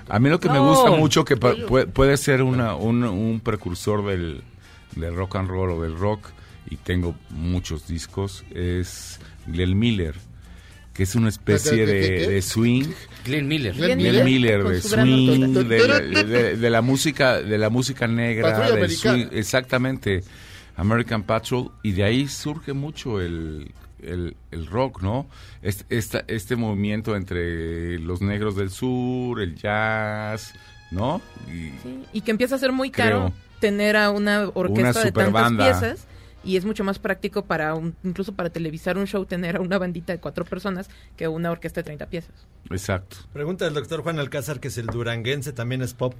A 0.07 0.17
mí 0.19 0.29
lo 0.29 0.39
que 0.39 0.47
me 0.49 0.59
gusta 0.59 0.91
mucho 0.91 1.25
que 1.25 1.35
puede, 1.35 1.87
puede 1.87 2.15
ser 2.15 2.41
una, 2.41 2.75
un, 2.75 3.03
un 3.03 3.41
precursor 3.41 4.05
del, 4.05 4.43
del 4.95 5.13
rock 5.13 5.35
and 5.35 5.49
roll 5.49 5.71
o 5.71 5.81
del 5.81 5.97
rock 5.97 6.27
y 6.69 6.77
tengo 6.77 7.15
muchos 7.31 7.85
discos 7.85 8.45
es 8.53 9.19
Glenn 9.47 9.77
Miller 9.77 10.15
que 10.93 11.03
es 11.03 11.13
una 11.15 11.27
especie 11.27 11.71
¿Qué, 11.71 11.85
qué, 11.85 12.27
de, 12.29 12.41
swing 12.41 12.85
Glenn 13.25 13.47
Miller. 13.49 13.73
Glenn 13.75 13.99
Glenn 13.99 14.23
Miller 14.23 14.63
de 14.63 14.81
swing 14.81 15.53
de, 15.67 15.87
la- 15.87 15.99
de- 15.99 16.55
de 16.57 16.69
la 16.69 16.81
música 16.81 17.41
de 17.41 17.57
la 17.57 17.69
música 17.69 18.07
negra 18.07 18.87
swing, 18.87 19.27
exactamente 19.33 20.23
American 20.77 21.23
Patrol 21.23 21.71
y 21.83 21.91
de 21.91 22.03
ahí 22.05 22.27
surge 22.27 22.73
mucho 22.73 23.19
el 23.21 23.71
el, 24.01 24.35
el 24.51 24.67
rock, 24.67 25.01
¿no? 25.01 25.25
Este, 25.63 25.97
esta- 25.97 26.23
este 26.27 26.55
movimiento 26.55 27.15
entre 27.15 27.97
los 27.99 28.21
negros 28.21 28.55
del 28.55 28.69
sur, 28.69 29.41
el 29.41 29.55
jazz, 29.55 30.53
¿no? 30.91 31.21
Y- 31.47 31.71
sí, 31.81 32.03
y 32.13 32.21
que 32.21 32.29
empieza 32.31 32.55
a 32.55 32.59
ser 32.59 32.71
muy 32.71 32.91
caro 32.91 33.25
Creo. 33.31 33.33
tener 33.59 33.97
a 33.97 34.11
una 34.11 34.49
orquesta 34.53 34.91
Una 34.91 35.03
de 35.03 35.11
tantas 35.11 35.51
piezas 35.53 36.07
y 36.45 36.57
es 36.57 36.65
mucho 36.65 36.83
más 36.83 36.99
práctico 36.99 37.43
para 37.45 37.73
un, 37.75 37.95
incluso 38.03 38.33
para 38.33 38.49
televisar 38.49 38.97
un 38.97 39.07
show 39.07 39.25
tener 39.25 39.57
a 39.57 39.61
una 39.61 39.77
bandita 39.77 40.13
de 40.13 40.19
cuatro 40.19 40.45
personas 40.45 40.89
que 41.17 41.27
una 41.27 41.51
orquesta 41.51 41.81
de 41.81 41.85
30 41.85 42.05
piezas. 42.07 42.31
Exacto. 42.69 43.17
Pregunta 43.33 43.65
del 43.65 43.73
doctor 43.73 44.01
Juan 44.03 44.19
Alcázar 44.19 44.59
que 44.59 44.69
si 44.69 44.79
el 44.81 44.87
duranguense 44.87 45.51
también 45.53 45.81
es 45.81 45.93
pop. 45.93 46.13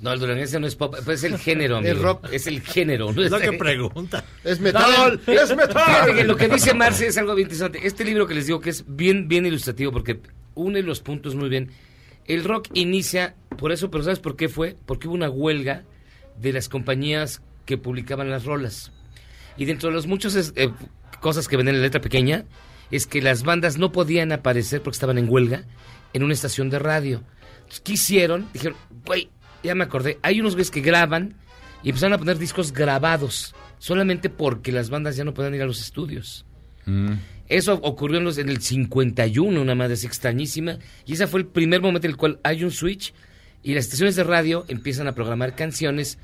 No, 0.00 0.12
el 0.12 0.18
duranguense 0.18 0.58
no 0.58 0.66
es 0.66 0.74
pop, 0.74 0.96
pues 1.04 1.22
es 1.22 1.32
el 1.32 1.38
género, 1.38 1.76
amigo. 1.76 1.92
El 1.94 2.02
rock. 2.02 2.28
Es 2.32 2.46
el 2.48 2.60
género. 2.60 3.12
No 3.12 3.22
Es 3.22 3.30
lo 3.30 3.36
es- 3.38 3.50
que 3.50 3.56
pregunta. 3.56 4.24
Es 4.42 4.58
metal, 4.60 5.20
No, 5.26 5.32
es 5.32 5.56
metal. 5.56 6.14
Que 6.14 6.24
lo 6.24 6.36
que 6.36 6.48
dice 6.48 6.74
Marce 6.74 7.06
es 7.06 7.16
algo 7.18 7.34
bien 7.36 7.46
interesante. 7.46 7.86
Este 7.86 8.04
libro 8.04 8.26
que 8.26 8.34
les 8.34 8.46
digo 8.46 8.60
que 8.60 8.70
es 8.70 8.84
bien, 8.88 9.28
bien 9.28 9.46
ilustrativo 9.46 9.92
porque 9.92 10.20
une 10.54 10.82
los 10.82 11.00
puntos 11.00 11.34
muy 11.36 11.48
bien. 11.48 11.70
El 12.26 12.42
rock 12.44 12.68
inicia 12.74 13.34
por 13.58 13.70
eso, 13.72 13.90
pero 13.90 14.02
¿sabes 14.04 14.18
por 14.18 14.34
qué 14.36 14.48
fue? 14.48 14.76
Porque 14.86 15.06
hubo 15.08 15.14
una 15.14 15.30
huelga 15.30 15.84
de 16.40 16.52
las 16.52 16.68
compañías 16.68 17.40
que 17.64 17.78
publicaban 17.78 18.28
las 18.28 18.44
rolas. 18.44 18.90
Y 19.56 19.64
dentro 19.64 19.88
de 19.90 19.96
las 19.96 20.06
muchas 20.06 20.52
eh, 20.56 20.70
cosas 21.20 21.48
que 21.48 21.56
ven 21.56 21.68
en 21.68 21.76
la 21.76 21.82
letra 21.82 22.00
pequeña, 22.00 22.44
es 22.90 23.06
que 23.06 23.22
las 23.22 23.42
bandas 23.42 23.78
no 23.78 23.92
podían 23.92 24.32
aparecer 24.32 24.82
porque 24.82 24.96
estaban 24.96 25.18
en 25.18 25.28
huelga 25.28 25.64
en 26.12 26.22
una 26.22 26.34
estación 26.34 26.68
de 26.70 26.78
radio. 26.78 27.22
¿Qué 27.84 27.92
hicieron? 27.94 28.48
Dijeron, 28.52 28.76
güey, 29.06 29.30
ya 29.62 29.74
me 29.74 29.84
acordé. 29.84 30.18
Hay 30.22 30.40
unos 30.40 30.54
güeyes 30.54 30.70
que 30.70 30.80
graban 30.82 31.34
y 31.82 31.88
empezaron 31.88 32.12
a 32.14 32.18
poner 32.18 32.38
discos 32.38 32.72
grabados. 32.72 33.54
Solamente 33.78 34.28
porque 34.30 34.72
las 34.72 34.90
bandas 34.90 35.16
ya 35.16 35.24
no 35.24 35.32
podían 35.34 35.54
ir 35.54 35.62
a 35.62 35.66
los 35.66 35.80
estudios. 35.80 36.44
Mm. 36.86 37.12
Eso 37.48 37.74
ocurrió 37.82 38.18
en, 38.18 38.24
los- 38.24 38.38
en 38.38 38.48
el 38.48 38.60
51, 38.60 39.60
una 39.60 39.74
madre 39.74 39.94
así 39.94 40.06
extrañísima. 40.06 40.78
Y 41.06 41.14
ese 41.14 41.26
fue 41.26 41.40
el 41.40 41.46
primer 41.46 41.80
momento 41.80 42.06
en 42.06 42.12
el 42.12 42.16
cual 42.16 42.40
hay 42.44 42.62
un 42.62 42.70
switch 42.70 43.12
y 43.62 43.74
las 43.74 43.84
estaciones 43.84 44.16
de 44.16 44.24
radio 44.24 44.64
empiezan 44.68 45.06
a 45.08 45.14
programar 45.14 45.54
canciones 45.56 46.18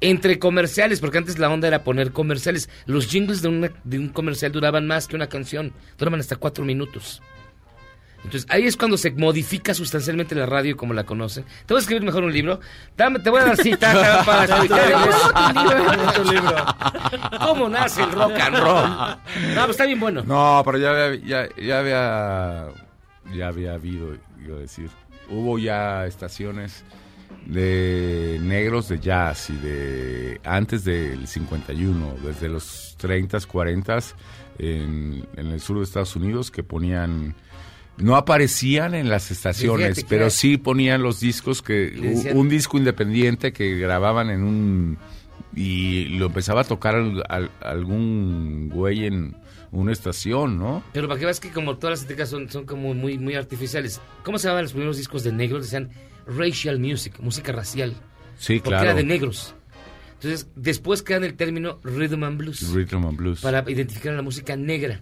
entre 0.00 0.38
comerciales, 0.38 1.00
porque 1.00 1.18
antes 1.18 1.38
la 1.38 1.48
onda 1.50 1.68
era 1.68 1.82
poner 1.84 2.12
comerciales. 2.12 2.68
Los 2.86 3.06
jingles 3.06 3.42
de, 3.42 3.48
una- 3.48 3.70
de 3.84 3.98
un 3.98 4.08
comercial 4.08 4.52
duraban 4.52 4.86
más 4.86 5.06
que 5.08 5.16
una 5.16 5.28
canción, 5.28 5.72
duraban 5.98 6.20
hasta 6.20 6.36
cuatro 6.36 6.64
minutos. 6.64 7.22
Entonces 8.24 8.46
ahí 8.50 8.64
es 8.64 8.74
cuando 8.78 8.96
se 8.96 9.10
modifica 9.10 9.74
sustancialmente 9.74 10.34
la 10.34 10.46
radio 10.46 10.78
como 10.78 10.94
la 10.94 11.04
conocen. 11.04 11.44
Te 11.66 11.74
voy 11.74 11.76
a 11.76 11.80
escribir 11.82 12.02
mejor 12.02 12.24
un 12.24 12.32
libro. 12.32 12.58
Dame, 12.96 13.18
te 13.18 13.28
voy 13.28 13.42
a 13.42 13.44
dar 13.44 13.56
cita 13.58 14.22
para 14.26 14.62
libro. 16.24 16.56
¿Cómo 17.38 17.68
nace 17.68 18.02
el 18.02 18.12
rock 18.12 18.32
and 18.40 18.56
roll? 18.56 18.88
No, 19.54 19.60
pues 19.64 19.70
está 19.70 19.84
bien 19.84 20.00
bueno. 20.00 20.22
No, 20.26 20.62
pero 20.64 20.78
ya 20.78 20.90
había, 20.90 21.20
ya, 21.22 21.48
ya 21.62 21.78
había, 21.80 22.68
ya 23.34 23.48
había 23.48 23.74
habido, 23.74 24.16
iba 24.42 24.56
a 24.56 24.60
decir, 24.60 24.88
hubo 25.28 25.58
ya 25.58 26.06
estaciones 26.06 26.82
de 27.46 28.38
negros 28.42 28.88
de 28.88 28.98
jazz 28.98 29.50
y 29.50 29.56
de 29.56 30.40
antes 30.44 30.84
del 30.84 31.26
51, 31.26 32.16
desde 32.24 32.48
los 32.48 32.96
30s, 33.00 33.46
40s 33.46 34.14
en, 34.58 35.26
en 35.36 35.46
el 35.48 35.60
sur 35.60 35.78
de 35.78 35.84
Estados 35.84 36.16
Unidos 36.16 36.50
que 36.50 36.62
ponían 36.62 37.34
no 37.96 38.16
aparecían 38.16 38.94
en 38.94 39.08
las 39.08 39.30
estaciones, 39.30 39.96
Fíjate 39.96 40.06
pero 40.08 40.28
sí 40.30 40.56
ponían 40.56 41.02
los 41.02 41.20
discos 41.20 41.62
que 41.62 42.32
un 42.34 42.48
disco 42.48 42.76
independiente 42.76 43.52
que 43.52 43.76
grababan 43.78 44.30
en 44.30 44.42
un 44.42 44.98
y 45.54 46.06
lo 46.18 46.26
empezaba 46.26 46.62
a 46.62 46.64
tocar 46.64 46.96
al- 46.96 47.22
al- 47.28 47.50
algún 47.60 48.68
güey 48.72 49.06
en 49.06 49.36
una 49.70 49.92
estación, 49.92 50.58
¿no? 50.58 50.82
Pero 50.92 51.06
para 51.06 51.20
que 51.20 51.26
veas 51.26 51.38
que 51.38 51.50
como 51.50 51.76
todas 51.76 51.92
las 51.92 52.00
estéticas 52.00 52.28
son, 52.30 52.48
son 52.50 52.64
como 52.64 52.94
muy, 52.94 53.18
muy 53.18 53.34
artificiales. 53.36 54.00
¿Cómo 54.24 54.38
se 54.38 54.48
llamaban 54.48 54.64
los 54.64 54.72
primeros 54.72 54.96
discos 54.96 55.22
de 55.22 55.30
negros? 55.32 55.62
Decían 55.62 55.90
racial 56.26 56.78
music, 56.78 57.18
música 57.20 57.52
racial. 57.52 57.94
Sí, 58.38 58.54
Porque 58.58 58.70
claro. 58.70 58.84
era 58.84 58.94
de 58.94 59.04
negros. 59.04 59.54
Entonces, 60.14 60.48
después 60.56 61.02
crean 61.02 61.22
el 61.24 61.34
término 61.34 61.80
rhythm 61.82 62.24
and 62.24 62.38
blues. 62.38 62.72
Rhythm 62.72 63.04
and 63.06 63.16
blues. 63.16 63.40
Para 63.40 63.62
identificar 63.70 64.12
a 64.12 64.16
la 64.16 64.22
música 64.22 64.56
negra. 64.56 65.00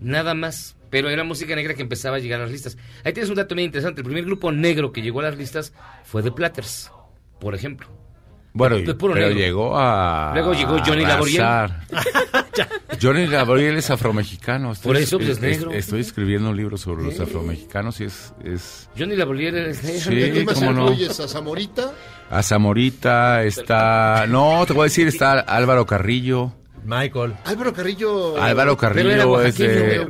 Nada 0.00 0.34
más. 0.34 0.76
Pero 0.90 1.08
era 1.08 1.22
música 1.24 1.54
negra 1.54 1.74
que 1.74 1.82
empezaba 1.82 2.16
a 2.16 2.18
llegar 2.18 2.40
a 2.40 2.44
las 2.44 2.52
listas. 2.52 2.76
Ahí 3.04 3.12
tienes 3.12 3.30
un 3.30 3.36
dato 3.36 3.54
muy 3.54 3.62
interesante. 3.64 4.00
El 4.00 4.04
primer 4.06 4.24
grupo 4.24 4.50
negro 4.52 4.92
que 4.92 5.02
llegó 5.02 5.20
a 5.20 5.24
las 5.24 5.38
listas 5.38 5.72
fue 6.04 6.22
The 6.22 6.32
Platters, 6.32 6.90
por 7.38 7.54
ejemplo. 7.54 7.88
Bueno, 8.52 8.76
De- 8.78 8.94
puro 8.94 9.14
pero 9.14 9.26
negro. 9.28 9.40
llegó 9.40 9.78
a 9.78 10.32
Luego 10.34 10.52
llegó 10.54 10.78
Johnny 10.84 11.02
Laboriel. 11.04 11.44
Johnny 13.00 13.26
Laboriel 13.26 13.76
es 13.76 13.90
afromexicano. 13.90 14.72
Estoy- 14.72 14.88
Por 14.88 14.96
eso, 14.96 15.18
pues, 15.18 15.30
es 15.30 15.40
negro. 15.40 15.70
Estoy 15.72 16.00
escribiendo 16.00 16.50
un 16.50 16.56
libro 16.56 16.76
sobre 16.76 17.04
los 17.04 17.18
afromexicanos 17.20 18.00
y 18.00 18.04
es, 18.04 18.32
es 18.44 18.88
Johnny 18.98 19.16
Laboriel 19.16 19.56
es 19.56 19.78
Sí, 19.78 20.10
¿Qué 20.10 20.44
más 20.44 20.54
cómo 20.56 20.72
no. 20.72 20.88
a 20.88 21.28
Zamorita? 21.28 21.92
a 22.30 22.42
Zamorita, 22.42 23.44
está... 23.44 24.26
No, 24.28 24.64
te 24.66 24.72
voy 24.72 24.82
a 24.82 24.84
decir, 24.84 25.06
está 25.08 25.40
Álvaro 25.40 25.86
Carrillo. 25.86 26.52
Michael. 26.84 27.34
Álvaro 27.44 27.72
Carrillo. 27.74 28.40
Álvaro 28.42 28.76
Carrillo 28.76 29.42
es 29.42 29.58
de... 29.58 30.06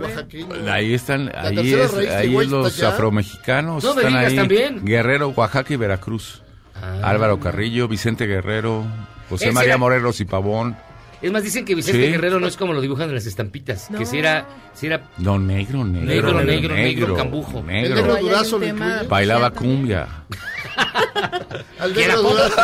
Ahí 0.71 0.95
están, 0.95 1.31
ahí 1.35 1.75
es, 1.75 1.93
ahí 1.95 2.37
es 2.37 2.49
los 2.49 2.79
allá. 2.79 2.89
afromexicanos. 2.91 3.83
No 3.85 3.95
me 3.95 4.03
están 4.03 4.15
digas, 4.19 4.31
ahí. 4.31 4.37
también. 4.37 4.85
Guerrero, 4.85 5.29
Oaxaca 5.31 5.73
y 5.75 5.77
Veracruz. 5.77 6.43
Ah. 6.83 7.01
Álvaro 7.11 7.39
Carrillo, 7.41 7.89
Vicente 7.89 8.27
Guerrero, 8.27 8.85
José 9.29 9.47
Ese 9.47 9.53
María 9.55 9.71
era- 9.73 9.79
Morelos 9.79 10.21
y 10.21 10.25
Pavón. 10.25 10.77
Es 11.23 11.31
más, 11.31 11.43
dicen 11.43 11.65
que 11.65 11.75
Vicente 11.75 12.05
Sí. 12.07 12.11
Guerrero 12.13 12.41
no 12.41 12.47
es 12.47 12.57
como 12.57 12.73
lo 12.73 12.81
dibujan 12.81 13.09
en 13.11 13.15
las 13.15 13.27
estampitas. 13.27 13.89
Que 13.97 14.07
si 14.07 14.19
era, 14.19 14.47
si 14.75 14.87
era 14.87 15.03
No, 15.19 15.39
negro, 15.39 15.85
negro. 15.85 16.07
Negro, 16.07 16.43
negro, 16.43 16.75
negro, 16.75 17.15
cambujo. 17.15 17.59
El 17.61 17.67
negro. 17.67 17.95
negro 17.97 18.15
Hay 18.15 18.23
un 18.25 18.29
durazo 18.31 18.59
tema- 18.59 18.87
incluye. 18.87 19.09
Bailaba 19.09 19.51
cumbia. 19.51 20.09
Al 21.79 21.95
negro 21.95 22.23
durazo. 22.23 22.57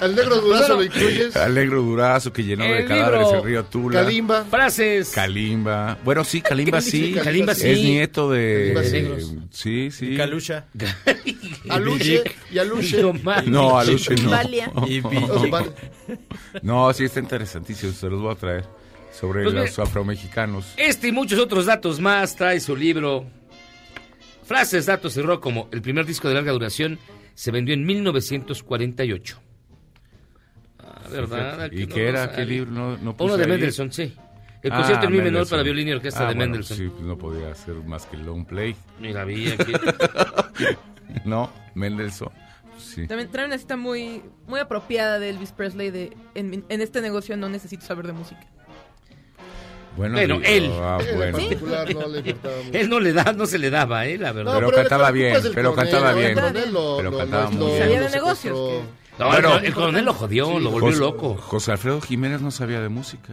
Al 0.00 0.14
negro 0.14 0.36
durazo 0.40 0.76
lo 0.76 0.82
incluyes. 0.84 1.36
Al 1.36 1.54
negro 1.54 1.82
durazo 1.82 2.32
que 2.32 2.44
llenó 2.44 2.64
de 2.64 2.80
El 2.80 2.86
cadáveres 2.86 3.26
libro. 3.26 3.38
el 3.38 3.44
río 3.44 3.64
Tula. 3.64 4.02
Kalimba. 4.02 4.44
frases. 4.44 5.10
Kalimba. 5.10 5.96
Bueno, 6.04 6.24
sí, 6.24 6.40
Kalimba 6.42 6.80
sí. 6.80 7.14
Kalimba 7.22 7.54
sí. 7.54 7.68
Es 7.70 7.78
nieto 7.78 8.28
Kalimba 8.28 8.80
de... 8.82 8.86
sí. 8.90 8.92
Negros. 8.92 9.34
Sí, 9.50 9.90
sí. 9.90 10.16
Calusha. 10.16 10.64
Aluche 11.68 12.22
y 12.50 12.58
Aluche. 12.58 13.02
No 13.46 13.78
Aluche 13.78 14.14
no. 14.16 14.30
Valia. 14.30 14.70
Y 14.86 15.00
No, 16.62 16.92
sí 16.92 17.04
está 17.04 17.20
interesantísimo. 17.20 17.92
Se 17.92 18.08
los 18.08 18.20
voy 18.20 18.32
a 18.32 18.34
traer. 18.36 18.64
Sobre 19.12 19.42
Pues 19.44 19.54
los 19.54 19.78
afromexicanos. 19.78 20.74
Este 20.76 21.08
y 21.08 21.12
muchos 21.12 21.38
otros 21.40 21.66
datos 21.66 21.98
más 21.98 22.36
trae 22.36 22.60
su 22.60 22.76
libro. 22.76 23.24
Frases, 24.44 24.86
datos 24.86 25.16
y 25.16 25.22
rock 25.22 25.42
como 25.42 25.68
el 25.72 25.82
primer 25.82 26.06
disco 26.06 26.28
de 26.28 26.34
larga 26.34 26.52
duración 26.52 26.98
se 27.34 27.50
vendió 27.50 27.74
en 27.74 27.84
1948. 27.84 29.38
Ah, 30.78 31.00
¿verdad? 31.10 31.70
¿Y 31.72 31.86
no 31.86 31.94
qué 31.94 32.08
era? 32.08 32.32
¿Qué 32.32 32.44
libro? 32.44 32.70
No, 32.70 32.96
no 32.98 33.16
puse 33.16 33.24
Uno 33.26 33.36
de 33.36 33.44
ahí. 33.44 33.50
Mendelssohn, 33.50 33.92
sí. 33.92 34.14
El 34.62 34.72
Ah, 34.72 34.76
concierto 34.76 35.06
en 35.06 35.12
mi 35.12 35.18
menor 35.20 35.48
para 35.48 35.62
violín 35.62 35.88
y 35.88 35.92
orquesta 35.92 36.20
Ah, 36.20 36.28
de 36.28 36.34
bueno, 36.34 36.40
Mendelssohn. 36.52 36.76
Sí, 36.76 36.90
no 37.02 37.16
podía 37.18 37.54
ser 37.54 37.74
más 37.76 38.06
que 38.06 38.16
long 38.16 38.44
play. 38.44 38.74
Mira, 39.00 39.24
vi 39.24 39.50
aquí. 39.52 39.72
No, 41.24 41.50
Mendelssohn. 41.74 42.30
Sí. 43.02 43.06
También 43.08 43.30
trae 43.30 43.46
una 43.46 43.58
cita 43.58 43.76
muy, 43.76 44.22
muy 44.46 44.60
apropiada 44.60 45.18
de 45.18 45.30
Elvis 45.30 45.52
Presley 45.52 45.90
de 45.90 46.16
en, 46.34 46.64
en 46.68 46.80
este 46.80 47.00
negocio 47.00 47.36
no 47.36 47.48
necesito 47.48 47.84
saber 47.86 48.06
de 48.06 48.12
música. 48.12 48.40
Bueno, 49.96 50.18
él. 50.44 50.70
ah, 50.80 50.98
En 51.08 51.16
bueno. 51.16 51.38
particular 51.38 51.94
no 51.94 52.06
le. 52.08 52.36
Él 52.72 52.88
no 52.88 53.00
le 53.00 53.12
da, 53.12 53.32
no 53.32 53.46
se 53.46 53.58
le 53.58 53.68
daba, 53.70 54.06
eh, 54.06 54.16
la 54.18 54.32
verdad. 54.32 54.52
No, 54.52 54.58
Pero 54.58 54.70
pero 54.70 54.80
cantaba 54.82 55.10
bien, 55.10 55.34
pero 55.54 55.74
coronel, 55.74 55.74
cantaba 55.92 56.10
el 56.12 56.18
bien. 56.18 56.34
coronel 56.34 56.72
lo- 56.72 56.96
Pero 56.98 57.10
lo- 57.10 57.18
cantaba 57.18 57.44
lo- 57.44 57.50
muy 57.50 57.66
bien. 57.66 57.78
Sabía 57.82 58.00
de 58.02 58.10
negocios. 58.10 58.58
No, 59.18 59.26
Bueno. 59.26 59.56
el, 59.58 59.64
el 59.64 59.74
coronel 59.74 60.04
lo 60.04 60.14
jodió, 60.14 60.60
lo 60.60 60.70
volvió 60.70 60.90
José- 60.90 61.00
loco. 61.00 61.34
José 61.36 61.72
Alfredo 61.72 62.00
Jiménez 62.00 62.40
no 62.40 62.50
sabía 62.52 62.80
de 62.80 62.88
música. 62.88 63.32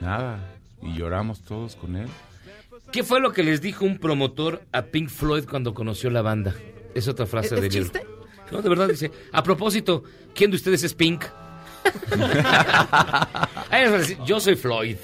Nada. 0.00 0.38
Y 0.82 0.94
lloramos 0.94 1.40
todos 1.42 1.76
con 1.76 1.96
él. 1.96 2.08
¿Qué 2.92 3.02
fue 3.02 3.20
lo 3.20 3.32
que 3.32 3.42
les 3.42 3.62
dijo 3.62 3.84
un 3.86 3.98
promotor 3.98 4.62
a 4.72 4.82
Pink 4.82 5.08
Floyd 5.08 5.44
cuando 5.48 5.72
conoció 5.72 6.10
la 6.10 6.20
banda? 6.20 6.54
Es 6.94 7.08
otra 7.08 7.24
frase 7.26 7.46
¿Es- 7.46 7.54
del 7.54 7.64
es 7.64 7.74
libro. 7.74 7.90
chiste? 7.90 8.06
No, 8.50 8.62
de 8.62 8.68
verdad 8.68 8.88
dice, 8.88 9.10
a 9.32 9.42
propósito, 9.42 10.04
¿quién 10.34 10.50
de 10.50 10.56
ustedes 10.56 10.82
es 10.84 10.94
Pink? 10.94 11.24
Yo 14.26 14.40
soy 14.40 14.56
Floyd. 14.56 14.96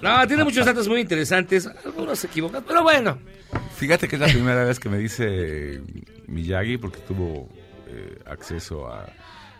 No, 0.00 0.26
tiene 0.26 0.44
muchos 0.44 0.66
datos 0.66 0.88
muy 0.88 1.00
interesantes, 1.00 1.68
algunos 1.84 2.18
se 2.18 2.26
equivocan, 2.26 2.64
pero 2.66 2.82
bueno. 2.82 3.18
Fíjate 3.76 4.08
que 4.08 4.16
es 4.16 4.20
la 4.20 4.28
primera 4.28 4.64
vez 4.64 4.78
que 4.78 4.88
me 4.88 4.98
dice 4.98 5.80
Miyagi, 6.26 6.78
porque 6.78 7.00
tuvo 7.00 7.48
eh, 7.88 8.18
acceso 8.26 8.86
a 8.86 9.06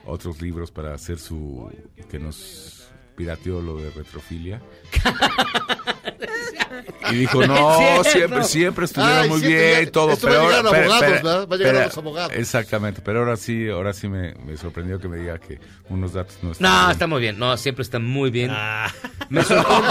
otros 0.05 0.41
libros 0.41 0.71
para 0.71 0.95
hacer 0.95 1.19
su. 1.19 1.71
que 2.11 2.19
nos 2.19 2.89
pirateó 3.17 3.61
lo 3.61 3.77
de 3.77 3.91
retrofilia. 3.91 4.61
Y 7.11 7.15
dijo, 7.17 7.45
no, 7.47 8.03
siempre, 8.05 8.45
siempre 8.45 8.85
estuvieron 8.87 9.19
Ay, 9.25 9.29
muy 9.29 9.41
siempre 9.41 9.67
bien 9.71 9.83
y 9.83 9.87
todo. 9.91 10.13
esto 10.13 10.29
va 10.29 10.33
a 10.33 10.37
pero 10.39 10.49
llegar 10.49 10.55
a 10.55 10.69
ahora- 10.69 10.71
pero- 10.71 10.83
abogados, 10.93 11.01
pero- 11.03 11.23
¿verdad? 11.25 11.49
Va 11.51 11.55
a 11.55 11.59
llegar 11.59 11.75
a 11.75 11.79
pero- 11.79 11.87
los 11.89 11.99
abogados. 11.99 12.33
Exactamente, 12.37 13.03
pero 13.05 13.19
ahora 13.19 13.37
sí, 13.37 13.69
ahora 13.69 13.93
sí 13.93 14.09
me, 14.09 14.35
me 14.47 14.57
sorprendió 14.57 14.99
que 15.01 15.09
me 15.09 15.17
diga 15.19 15.39
que 15.39 15.59
unos 15.91 16.13
datos 16.15 16.39
no 16.43 16.53
están 16.53 16.71
No, 16.71 16.79
bien. 16.79 16.91
está 16.93 17.07
muy 17.07 17.21
bien, 17.21 17.39
no, 17.39 17.57
siempre 17.57 17.83
está 17.83 17.99
muy 17.99 18.31
bien. 18.31 18.51
Ah. 18.53 18.91
Me 19.29 19.43
sorprende, 19.45 19.83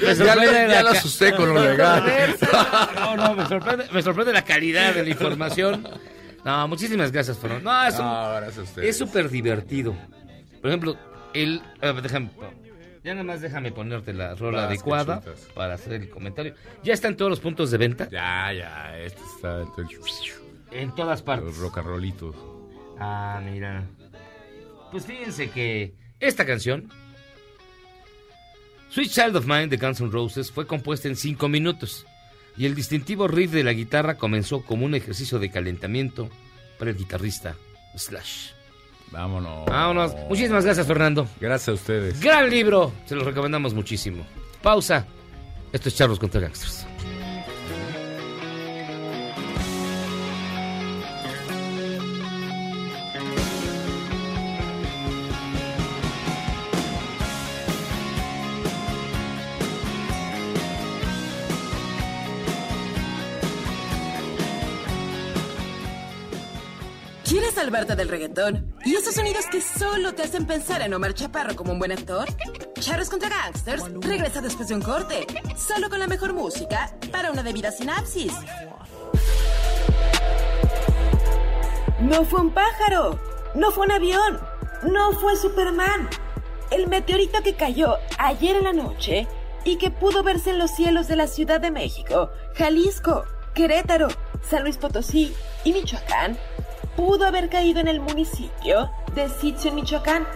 me 0.00 0.06
Ya 0.08 0.14
sorprende 0.16 0.62
lo- 0.66 0.72
ya 0.72 0.82
la 0.82 0.90
asusté 0.90 1.32
con 1.34 1.54
lo 1.54 1.64
legal. 1.64 2.04
No, 2.96 3.16
no, 3.16 3.34
me 3.34 3.46
sorprende, 3.46 3.84
me 3.92 4.02
sorprende 4.02 4.32
la 4.32 4.42
calidad 4.44 4.92
de 4.94 5.02
la 5.04 5.08
información. 5.08 5.88
No, 6.44 6.68
muchísimas 6.68 7.10
gracias, 7.12 7.38
Fernando. 7.38 7.70
No, 7.70 7.86
es 7.86 7.98
No, 7.98 8.30
gracias 8.36 8.58
a 8.58 8.62
ustedes. 8.62 8.88
Es 8.90 8.98
súper 8.98 9.28
divertido. 9.30 9.96
Por 10.60 10.68
ejemplo, 10.70 10.96
el. 11.32 11.62
a 11.80 11.92
déjame. 11.92 12.30
Ya 13.06 13.14
nada 13.14 13.22
más 13.22 13.40
déjame 13.40 13.70
ponerte 13.70 14.12
la 14.12 14.34
rola 14.34 14.64
adecuada 14.64 15.22
para 15.54 15.74
hacer 15.74 15.92
el 15.92 16.10
comentario. 16.10 16.56
Ya 16.82 16.92
están 16.92 17.16
todos 17.16 17.30
los 17.30 17.38
puntos 17.38 17.70
de 17.70 17.78
venta 17.78 18.08
Ya, 18.10 18.52
ya, 18.52 18.98
este 18.98 19.20
está 19.36 19.64
en 20.72 20.92
todas 20.92 21.22
partes. 21.22 21.56
los 21.56 21.72
rollitos. 21.72 22.34
Ah, 22.98 23.40
mira. 23.44 23.86
Pues 24.90 25.06
fíjense 25.06 25.50
que 25.50 25.94
esta 26.18 26.44
canción, 26.44 26.90
Sweet 28.88 29.10
Child 29.12 29.36
of 29.36 29.46
Mine 29.46 29.68
de 29.68 29.76
Guns 29.76 30.00
N' 30.00 30.10
Roses, 30.10 30.50
fue 30.50 30.66
compuesta 30.66 31.06
en 31.06 31.14
5 31.14 31.48
minutos. 31.48 32.08
Y 32.56 32.66
el 32.66 32.74
distintivo 32.74 33.28
riff 33.28 33.52
de 33.52 33.62
la 33.62 33.72
guitarra 33.72 34.16
comenzó 34.16 34.64
como 34.64 34.84
un 34.84 34.96
ejercicio 34.96 35.38
de 35.38 35.48
calentamiento 35.52 36.28
para 36.76 36.90
el 36.90 36.96
guitarrista 36.96 37.54
Slash. 37.94 38.55
Vámonos. 39.10 39.66
Vámonos. 39.66 40.14
Muchísimas 40.28 40.64
gracias, 40.64 40.86
Fernando. 40.86 41.26
Gracias 41.40 41.68
a 41.68 41.72
ustedes. 41.72 42.20
Gran 42.20 42.50
libro, 42.50 42.92
se 43.06 43.14
lo 43.14 43.24
recomendamos 43.24 43.74
muchísimo. 43.74 44.26
Pausa. 44.62 45.06
Esto 45.72 45.88
es 45.88 45.96
Charlos 45.96 46.18
contra 46.18 46.40
Gangsters. 46.40 46.86
Salvarte 67.66 67.96
del 67.96 68.08
reggaetón 68.08 68.76
y 68.84 68.94
esos 68.94 69.16
sonidos 69.16 69.44
que 69.46 69.60
solo 69.60 70.14
te 70.14 70.22
hacen 70.22 70.46
pensar 70.46 70.82
en 70.82 70.94
Omar 70.94 71.14
Chaparro 71.14 71.56
como 71.56 71.72
un 71.72 71.80
buen 71.80 71.90
actor? 71.90 72.28
Charros 72.78 73.10
contra 73.10 73.28
Gangsters 73.28 73.82
regresa 74.02 74.40
después 74.40 74.68
de 74.68 74.76
un 74.76 74.82
corte, 74.82 75.26
solo 75.56 75.90
con 75.90 75.98
la 75.98 76.06
mejor 76.06 76.32
música 76.32 76.96
para 77.10 77.32
una 77.32 77.42
debida 77.42 77.72
sinapsis. 77.72 78.32
No 81.98 82.24
fue 82.24 82.42
un 82.42 82.54
pájaro, 82.54 83.18
no 83.56 83.72
fue 83.72 83.86
un 83.86 83.92
avión, 83.92 84.40
no 84.84 85.10
fue 85.14 85.34
Superman. 85.34 86.08
El 86.70 86.86
meteorito 86.86 87.42
que 87.42 87.56
cayó 87.56 87.96
ayer 88.18 88.54
en 88.54 88.62
la 88.62 88.74
noche 88.74 89.26
y 89.64 89.76
que 89.78 89.90
pudo 89.90 90.22
verse 90.22 90.50
en 90.50 90.58
los 90.58 90.70
cielos 90.70 91.08
de 91.08 91.16
la 91.16 91.26
Ciudad 91.26 91.60
de 91.60 91.72
México, 91.72 92.30
Jalisco, 92.54 93.24
Querétaro, 93.56 94.06
San 94.48 94.62
Luis 94.62 94.76
Potosí 94.76 95.34
y 95.64 95.72
Michoacán, 95.72 96.38
pudo 96.96 97.26
haber 97.26 97.48
caído 97.48 97.80
en 97.80 97.88
el 97.88 98.00
municipio 98.00 98.90
de 99.14 99.28
Sitio 99.28 99.70
en 99.70 99.76
Michoacán. 99.76 100.26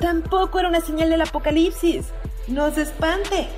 Tampoco 0.00 0.58
era 0.58 0.68
una 0.68 0.80
señal 0.80 1.10
del 1.10 1.22
apocalipsis. 1.22 2.06
No 2.48 2.70
se 2.70 2.82
espante. 2.82 3.48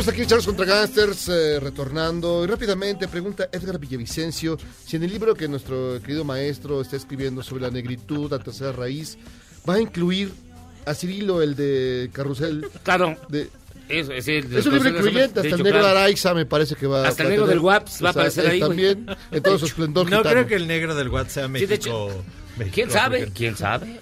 Estamos 0.00 0.14
aquí 0.14 0.22
en 0.22 0.28
Charlos 0.28 0.46
contra 0.46 0.64
Gangsters, 0.64 1.28
eh, 1.28 1.60
retornando. 1.60 2.42
Y 2.42 2.46
rápidamente 2.46 3.06
pregunta 3.06 3.50
Edgar 3.52 3.78
Villavicencio 3.78 4.56
si 4.86 4.96
en 4.96 5.02
el 5.02 5.10
libro 5.10 5.34
que 5.34 5.46
nuestro 5.46 6.00
querido 6.00 6.24
maestro 6.24 6.80
está 6.80 6.96
escribiendo 6.96 7.42
sobre 7.42 7.64
la 7.64 7.70
negritud, 7.70 8.30
la 8.30 8.38
tercera 8.38 8.72
raíz, 8.72 9.18
va 9.68 9.74
a 9.74 9.78
incluir 9.80 10.32
a 10.86 10.94
Cirilo, 10.94 11.42
el 11.42 11.54
de 11.54 12.08
Carrusel. 12.14 12.66
Claro. 12.82 13.14
De, 13.28 13.50
Es, 13.90 14.08
es, 14.08 14.26
el- 14.28 14.56
es 14.56 14.64
un 14.64 14.72
libro 14.72 14.88
incluyente, 14.88 15.40
hasta 15.40 15.54
el 15.54 15.62
negro 15.62 15.64
de 15.64 15.70
claro. 15.80 15.86
Araiza 15.88 16.32
me 16.32 16.46
parece 16.46 16.76
que 16.76 16.86
va 16.86 17.06
Hasta 17.06 17.22
el 17.24 17.28
negro 17.28 17.44
tener- 17.44 17.56
del 17.58 17.64
Waps 17.66 18.02
va 18.02 18.08
a 18.08 18.12
aparecer 18.12 18.46
ahí. 18.46 18.60
También, 18.60 19.06
en 19.30 19.42
todo 19.42 19.58
su 19.58 19.66
esplendor 19.66 20.08
No 20.08 20.16
gitano. 20.16 20.34
creo 20.34 20.46
que 20.46 20.54
el 20.56 20.66
negro 20.66 20.94
del 20.94 21.08
WhatsApp 21.10 21.30
sea 21.30 21.44
Sí, 21.44 21.50
México. 21.50 21.68
de 21.68 21.74
hecho, 21.74 22.08
México, 22.56 22.74
¿Quién 22.74 22.90
sabe? 22.90 23.18
porque- 23.18 23.32
¿Quién 23.34 23.54
sabe? 23.58 24.00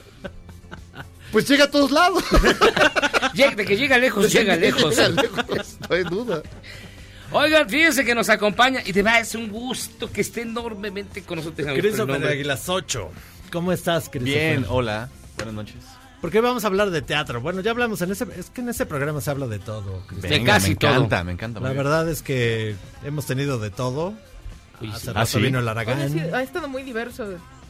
Pues 1.32 1.48
llega 1.48 1.64
a 1.64 1.70
todos 1.70 1.90
lados. 1.90 2.24
Llega- 3.34 3.54
de 3.54 3.64
que 3.66 3.76
llega 3.76 3.98
lejos, 3.98 4.32
llega 4.32 4.56
lejos. 4.56 4.96
Llega 4.96 5.08
lejos, 5.10 5.76
no 5.88 5.94
hay 5.96 6.02
duda. 6.04 6.42
Oigan, 7.30 7.68
fíjense 7.68 8.04
que 8.04 8.14
nos 8.14 8.30
acompaña 8.30 8.80
y 8.84 8.92
de 8.92 9.02
verdad 9.02 9.20
es 9.20 9.34
un 9.34 9.48
gusto 9.50 10.10
que 10.10 10.22
esté 10.22 10.42
enormemente 10.42 11.22
con 11.22 11.36
nosotros. 11.38 11.68
Christopher. 11.78 12.24
Aguilas 12.26 12.68
8. 12.68 13.10
¿Cómo 13.52 13.72
estás, 13.72 14.08
Christopher? 14.08 14.58
Bien, 14.60 14.64
hola, 14.68 15.10
buenas 15.36 15.54
noches. 15.54 15.76
¿Por 16.22 16.30
qué 16.30 16.40
vamos 16.40 16.64
a 16.64 16.66
hablar 16.68 16.90
de 16.90 17.02
teatro? 17.02 17.40
Bueno, 17.40 17.60
ya 17.60 17.70
hablamos 17.70 18.00
en 18.02 18.10
ese... 18.10 18.26
Es 18.36 18.50
que 18.50 18.60
en 18.62 18.70
ese 18.70 18.86
programa 18.86 19.20
se 19.20 19.30
habla 19.30 19.46
de 19.46 19.58
todo. 19.58 20.02
Venga, 20.10 20.58
me 20.58 20.68
encanta, 20.68 21.22
me 21.22 21.32
encanta. 21.32 21.60
La 21.60 21.72
verdad 21.72 22.08
es 22.08 22.22
que 22.22 22.74
hemos 23.04 23.26
tenido 23.26 23.58
de 23.58 23.70
todo. 23.70 24.14
Hace 24.92 25.10
¿Ah, 25.10 25.12
rato 25.12 25.26
sí? 25.26 25.38
vino 25.40 25.58
el 25.60 25.64
Oye, 25.68 25.70
Aragán. 25.70 26.10
sí, 26.10 26.18
ha 26.18 26.42
estado 26.42 26.68
muy 26.68 26.82
diverso 26.82 27.26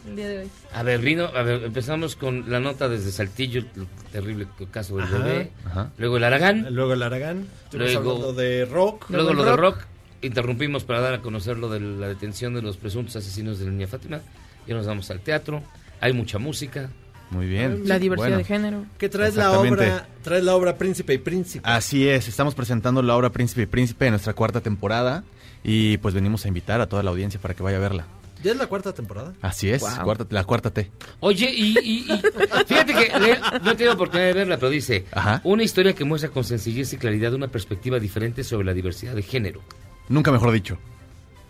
el 0.07 0.17
día 0.17 0.29
de 0.29 0.39
hoy. 0.41 0.49
A 0.73 0.83
ver, 0.83 1.01
a 1.35 1.43
ver, 1.43 1.65
empezamos 1.65 2.17
con 2.17 2.51
la 2.51 2.61
nota 2.61 2.89
desde 2.89 3.11
Saltillo, 3.11 3.61
el 3.61 3.87
terrible 4.13 4.47
caso 4.71 4.97
del 4.97 5.05
Ajá, 5.07 5.19
bebé. 5.19 5.51
ajá. 5.65 5.91
Luego 5.99 6.17
el 6.19 6.25
Aragán. 6.25 6.67
Luego 6.75 6.93
el 6.95 7.03
Aragán. 7.03 7.47
Estuvimos 7.65 7.93
Luego- 7.95 8.11
hablando 8.13 8.33
de 8.35 8.65
rock. 8.65 9.07
Luego 9.11 9.33
lo 9.35 9.45
de 9.45 9.57
rock. 9.57 9.79
Interrumpimos 10.23 10.85
para 10.85 11.01
dar 11.01 11.15
a 11.15 11.21
conocer 11.23 11.59
lo 11.59 11.69
de 11.69 11.81
la 11.81 12.09
detención 12.09 12.55
de 12.55 12.63
los 12.63 12.77
presuntos 12.77 13.15
asesinos 13.17 13.59
de 13.59 13.67
la 13.67 13.71
niña 13.73 13.87
Fátima. 13.87 14.21
Y 14.67 14.73
nos 14.73 14.87
vamos 14.87 15.11
al 15.11 15.21
teatro. 15.21 15.63
Hay 16.01 16.13
mucha 16.13 16.39
música. 16.39 16.91
Muy 17.31 17.47
bien. 17.47 17.83
La 17.87 17.99
diversidad 17.99 18.29
Bueno. 18.29 18.39
de 18.39 18.45
género. 18.45 18.87
Que 18.97 19.09
traes 19.11 19.37
la 19.37 19.53
obra, 19.53 20.09
traes 20.23 20.43
la 20.45 20.55
obra 20.57 20.77
Príncipe 20.79 21.13
y 21.15 21.19
Príncipe. 21.19 21.69
Así 21.69 22.09
es, 22.09 22.27
estamos 22.27 22.55
presentando 22.55 23.03
la 23.03 23.15
obra 23.17 23.31
Príncipe 23.31 23.63
y 23.63 23.67
Príncipe 23.67 24.07
en 24.07 24.13
nuestra 24.13 24.33
cuarta 24.33 24.61
temporada 24.63 25.25
y 25.63 25.99
pues 25.99 26.15
venimos 26.15 26.45
a 26.47 26.49
invitar 26.49 26.81
a 26.81 26.87
toda 26.89 27.03
la 27.03 27.11
audiencia 27.11 27.39
para 27.39 27.53
que 27.55 27.63
vaya 27.63 27.77
a 27.77 27.81
verla. 27.81 28.07
¿Ya 28.43 28.53
es 28.53 28.57
la 28.57 28.67
cuarta 28.67 28.93
temporada? 28.95 29.35
Así 29.43 29.69
es, 29.71 29.83
Wow. 29.83 30.05
cuarta- 30.05 30.27
la 30.31 30.45
cuarta 30.45 30.71
T. 30.71 30.91
Oye, 31.21 31.51
y, 31.53 31.77
y- 31.79 32.13
y- 32.13 32.23
fíjate 32.67 32.95
que 32.95 33.19
le- 33.19 33.41
no 33.63 33.71
he 33.73 33.75
tenido 33.75 33.95
oportunidad 33.95 34.29
de 34.29 34.33
verla, 34.35 34.57
pero 34.59 34.71
dice, 34.71 35.07
Ajá. 35.13 35.41
una 35.45 35.63
historia 35.65 35.93
que 35.95 36.05
muestra 36.05 36.31
con 36.31 36.45
sencillez 36.45 36.93
y 36.93 36.99
claridad 36.99 37.33
una 37.35 37.49
perspectiva 37.49 37.99
diferente 37.99 38.45
sobre 38.45 38.67
la 38.67 38.75
diversidad 38.75 39.15
de 39.15 39.23
género. 39.23 39.61
Nunca 40.09 40.31
mejor 40.33 40.53
dicho. 40.53 40.79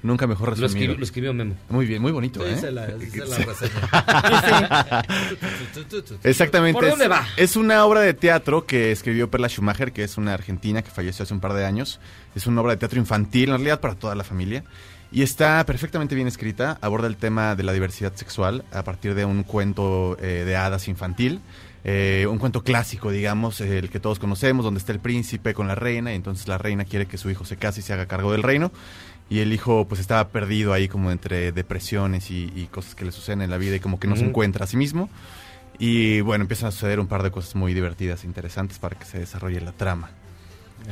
Nunca 0.00 0.28
mejor 0.28 0.50
Lo 0.50 0.54
resumido. 0.54 0.68
escribió, 0.76 0.96
lo 0.98 1.04
escribió 1.04 1.34
Memo. 1.34 1.56
Muy 1.70 1.84
bien, 1.84 2.00
muy 2.00 2.12
bonito, 2.12 2.46
¿eh? 2.46 2.56
La, 2.70 2.86
la. 2.86 2.88
Exactamente. 6.22 6.74
¿Por 6.74 6.84
es- 6.84 6.90
dónde 6.90 7.08
va? 7.08 7.26
Es 7.36 7.56
una 7.56 7.84
obra 7.84 8.00
de 8.00 8.14
teatro 8.14 8.66
que 8.66 8.92
escribió 8.92 9.30
Perla 9.30 9.48
Schumacher, 9.48 9.92
que 9.92 10.04
es 10.04 10.16
una 10.16 10.34
argentina 10.34 10.82
que 10.82 10.90
falleció 10.90 11.24
hace 11.24 11.34
un 11.34 11.40
par 11.40 11.52
de 11.54 11.64
años. 11.64 12.00
Es 12.34 12.46
una 12.46 12.60
obra 12.60 12.72
de 12.72 12.78
teatro 12.78 12.98
infantil, 12.98 13.50
en 13.50 13.56
realidad 13.56 13.80
para 13.80 13.94
toda 13.94 14.14
la 14.14 14.24
familia. 14.24 14.64
Y 15.10 15.22
está 15.22 15.64
perfectamente 15.64 16.14
bien 16.14 16.28
escrita. 16.28 16.78
Aborda 16.82 17.06
el 17.06 17.16
tema 17.16 17.56
de 17.56 17.62
la 17.62 17.72
diversidad 17.72 18.14
sexual 18.14 18.64
a 18.72 18.82
partir 18.84 19.14
de 19.14 19.24
un 19.24 19.42
cuento 19.42 20.18
eh, 20.20 20.44
de 20.44 20.56
hadas 20.56 20.88
infantil. 20.88 21.40
Eh, 21.84 22.26
un 22.28 22.38
cuento 22.38 22.62
clásico, 22.62 23.10
digamos, 23.10 23.60
eh, 23.60 23.78
el 23.78 23.88
que 23.88 24.00
todos 24.00 24.18
conocemos, 24.18 24.64
donde 24.64 24.78
está 24.78 24.92
el 24.92 25.00
príncipe 25.00 25.54
con 25.54 25.68
la 25.68 25.74
reina 25.74 26.12
y 26.12 26.16
entonces 26.16 26.46
la 26.46 26.58
reina 26.58 26.84
quiere 26.84 27.06
que 27.06 27.16
su 27.16 27.30
hijo 27.30 27.46
se 27.46 27.56
case 27.56 27.80
y 27.80 27.82
se 27.82 27.94
haga 27.94 28.06
cargo 28.06 28.32
del 28.32 28.42
reino. 28.42 28.70
Y 29.30 29.40
el 29.40 29.52
hijo 29.52 29.86
pues 29.88 30.00
estaba 30.00 30.28
perdido 30.28 30.72
ahí 30.72 30.88
como 30.88 31.10
entre 31.10 31.52
depresiones 31.52 32.30
y, 32.30 32.52
y 32.54 32.66
cosas 32.66 32.94
que 32.94 33.04
le 33.04 33.12
suceden 33.12 33.42
en 33.42 33.50
la 33.50 33.58
vida 33.58 33.76
y 33.76 33.80
como 33.80 33.98
que 33.98 34.08
no 34.08 34.16
se 34.16 34.24
encuentra 34.24 34.64
a 34.64 34.66
sí 34.66 34.76
mismo. 34.76 35.08
Y 35.78 36.20
bueno, 36.22 36.42
empiezan 36.42 36.68
a 36.68 36.72
suceder 36.72 36.98
un 36.98 37.06
par 37.06 37.22
de 37.22 37.30
cosas 37.30 37.54
muy 37.54 37.72
divertidas 37.72 38.24
e 38.24 38.26
interesantes 38.26 38.78
para 38.78 38.98
que 38.98 39.04
se 39.04 39.18
desarrolle 39.18 39.60
la 39.60 39.72
trama. 39.72 40.10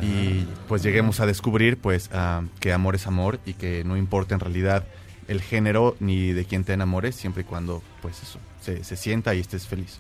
Y 0.03 0.47
pues 0.69 0.83
lleguemos 0.83 1.21
a 1.21 1.27
descubrir 1.27 1.79
pues 1.79 2.11
ah, 2.13 2.43
que 2.61 2.73
amor 2.73 2.95
es 2.97 3.07
amor 3.07 3.41
y 3.47 3.55
que 3.55 3.83
no 3.85 3.97
importa 3.97 4.35
en 4.35 4.41
realidad 4.41 4.85
el 5.29 5.41
género 5.41 5.97
ni 6.01 6.33
de 6.33 6.45
quién 6.45 6.65
te 6.65 6.73
enamores, 6.75 7.15
siempre 7.17 7.43
y 7.43 7.45
cuando 7.45 7.83
pues 8.03 8.23
eso, 8.23 8.39
se, 8.61 8.85
se 8.85 8.97
sienta 8.97 9.35
y 9.35 9.41
estés 9.41 9.67
feliz. 9.67 9.99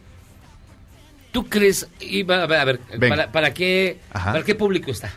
¿Tú 1.32 1.46
crees, 1.48 1.86
y 2.00 2.22
va- 2.22 2.42
a 2.42 2.46
ver, 2.46 2.60
a 2.60 2.64
ver, 2.64 2.80
Venga. 2.98 3.08
para, 3.08 3.32
para 3.32 3.54
qué, 3.54 4.00
Ajá. 4.12 4.32
para 4.32 4.44
qué 4.44 4.54
público 4.54 4.90
está? 4.90 5.10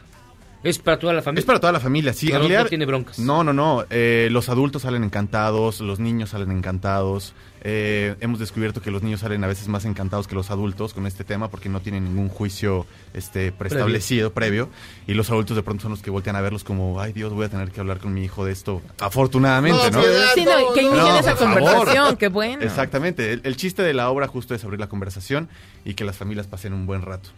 ¿Es 0.62 0.78
para 0.78 1.00
toda 1.00 1.14
la 1.14 1.22
familia? 1.22 1.40
Es 1.40 1.46
para 1.46 1.60
toda 1.60 1.72
la 1.72 1.80
familia, 1.80 2.12
sí. 2.12 2.28
No, 2.28 2.44
en 2.44 2.52
no 2.54 2.66
tiene 2.66 2.86
broncas. 2.86 3.18
No, 3.18 3.44
no, 3.46 3.54
no. 3.54 3.86
eh, 3.90 4.28
los 4.32 4.50
adultos 4.50 4.82
salen 4.82 5.04
encantados, 5.06 5.80
los 5.80 6.00
niños 6.00 6.32
salen 6.32 6.52
encantados. 6.52 7.34
eh, 7.62 8.16
hemos 8.20 8.40
descubierto 8.40 8.82
que 8.82 8.92
los 8.92 9.02
niños 9.02 9.22
salen 9.22 9.42
a 9.44 9.48
veces 9.48 9.68
más 9.70 9.86
encantados 9.86 10.28
que 10.28 10.36
los 10.36 10.50
adultos 10.52 10.94
con 10.94 11.08
este 11.08 11.24
tema 11.24 11.50
porque 11.50 11.70
no 11.70 11.80
tienen 11.82 12.04
ningún 12.06 12.28
juicio 12.30 12.86
este, 13.14 13.52
preestablecido, 13.54 14.34
previo. 14.34 14.70
Y 15.08 15.14
los 15.14 15.30
adultos 15.30 15.56
de 15.56 15.64
pronto 15.64 15.84
son 15.84 15.92
los 15.92 16.02
que 16.02 16.10
voltean 16.10 16.36
a 16.36 16.42
verlos 16.42 16.64
como, 16.66 17.00
ay 17.00 17.14
Dios, 17.14 17.32
voy 17.34 17.46
a 17.46 17.50
tener 17.50 17.72
que 17.72 17.80
hablar 17.80 18.00
con 18.00 18.14
mi 18.14 18.24
hijo 18.26 18.44
de 18.46 18.52
esto. 18.52 18.82
Afortunadamente, 19.00 19.92
¿no? 19.92 20.02
Sí, 20.36 20.44
no, 20.46 20.74
que 20.74 20.82
inicien 20.84 21.16
esa 21.16 21.36
por 21.36 21.48
favor. 21.54 21.64
conversación, 21.64 22.18
qué 22.18 22.28
bueno. 22.28 22.64
Exactamente. 22.64 23.32
El, 23.32 23.42
el 23.46 23.56
chiste 23.56 23.82
de 23.82 23.94
la 23.94 24.10
obra 24.10 24.28
justo 24.28 24.54
es 24.56 24.64
abrir 24.66 24.80
la 24.82 24.88
conversación 24.90 25.48
y 25.86 25.94
que 25.94 26.04
las 26.04 26.18
familias 26.18 26.48
pasen 26.48 26.74
un 26.74 26.86
buen 26.86 27.02
rato. 27.02 27.30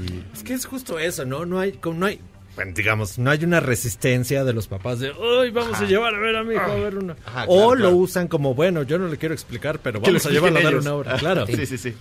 Y 0.00 0.22
Es 0.34 0.42
que 0.42 0.52
es 0.54 0.66
justo 0.66 0.98
eso, 0.98 1.24
¿no? 1.24 1.46
No 1.46 1.60
hay, 1.60 1.72
como 1.72 1.98
no 2.00 2.06
hay, 2.06 2.16
bueno, 2.16 2.35
digamos, 2.74 3.18
no 3.18 3.30
hay 3.30 3.44
una 3.44 3.60
resistencia 3.60 4.44
de 4.44 4.52
los 4.52 4.66
papás 4.68 5.00
de, 5.00 5.12
¡ay, 5.12 5.50
vamos 5.50 5.80
a 5.80 5.84
llevar 5.84 6.14
a 6.14 6.18
ver 6.18 6.36
a 6.36 6.44
mi 6.44 6.54
hijo 6.54 6.70
a 6.70 6.74
ver 6.74 6.96
una! 6.96 7.16
Ajá, 7.24 7.44
o 7.48 7.74
lo 7.74 7.80
claro. 7.80 7.96
usan 7.96 8.28
como, 8.28 8.54
bueno, 8.54 8.82
yo 8.82 8.98
no 8.98 9.08
le 9.08 9.16
quiero 9.16 9.34
explicar, 9.34 9.78
pero 9.80 10.00
vamos 10.00 10.26
a 10.26 10.30
llevarlo 10.30 10.58
a 10.58 10.62
dar 10.62 10.76
una 10.76 10.94
hora. 10.94 11.16
Claro. 11.16 11.46
Sí, 11.46 11.66
sí, 11.66 11.78
sí. 11.78 11.94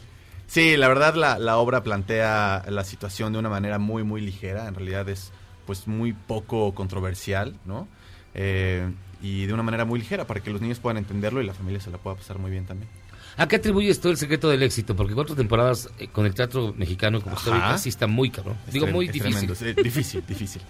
Sí, 0.48 0.78
la 0.78 0.88
verdad 0.88 1.16
la, 1.16 1.40
la 1.40 1.58
obra 1.58 1.84
plantea 1.84 2.66
la 2.70 2.84
situación 2.84 3.34
de 3.34 3.40
una 3.40 3.50
manera 3.50 3.80
muy, 3.80 4.04
muy 4.04 4.22
ligera. 4.22 4.68
En 4.68 4.76
realidad 4.76 5.10
es 5.10 5.32
pues 5.66 5.88
muy 5.88 6.14
poco 6.14 6.74
controversial, 6.76 7.56
¿no? 7.66 7.88
Eh, 8.34 8.88
y 9.22 9.46
de 9.46 9.54
una 9.54 9.64
manera 9.64 9.86
muy 9.86 10.00
ligera 10.00 10.28
para 10.28 10.42
que 10.42 10.52
los 10.52 10.62
niños 10.62 10.80
puedan 10.80 10.98
entenderlo 10.98 11.42
y 11.42 11.46
la 11.46 11.54
familia 11.54 11.80
se 11.80 11.90
la 11.90 11.98
pueda 11.98 12.16
pasar 12.18 12.38
muy 12.38 12.52
bien 12.52 12.66
también. 12.66 12.90
¿A 13.38 13.48
qué 13.48 13.58
atribuyes 13.58 14.00
todo 14.00 14.12
el 14.12 14.18
secreto 14.18 14.50
del 14.50 14.64
éxito? 14.64 14.96
Porque 14.96 15.14
cuatro 15.14 15.36
temporadas 15.36 15.90
eh, 16.00 16.08
con 16.08 16.26
el 16.26 16.34
teatro 16.34 16.74
mexicano 16.78 17.22
como 17.22 17.36
está 17.36 17.78
sí 17.78 17.90
está 17.90 18.08
muy 18.08 18.30
cabrón. 18.30 18.56
Es 18.68 18.74
Digo, 18.74 18.88
muy 18.88 19.08
difícil. 19.08 19.48
difícil, 19.76 20.24
difícil. 20.26 20.62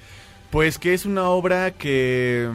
Pues 0.51 0.79
que 0.79 0.93
es 0.93 1.05
una 1.05 1.29
obra 1.29 1.71
que 1.71 2.49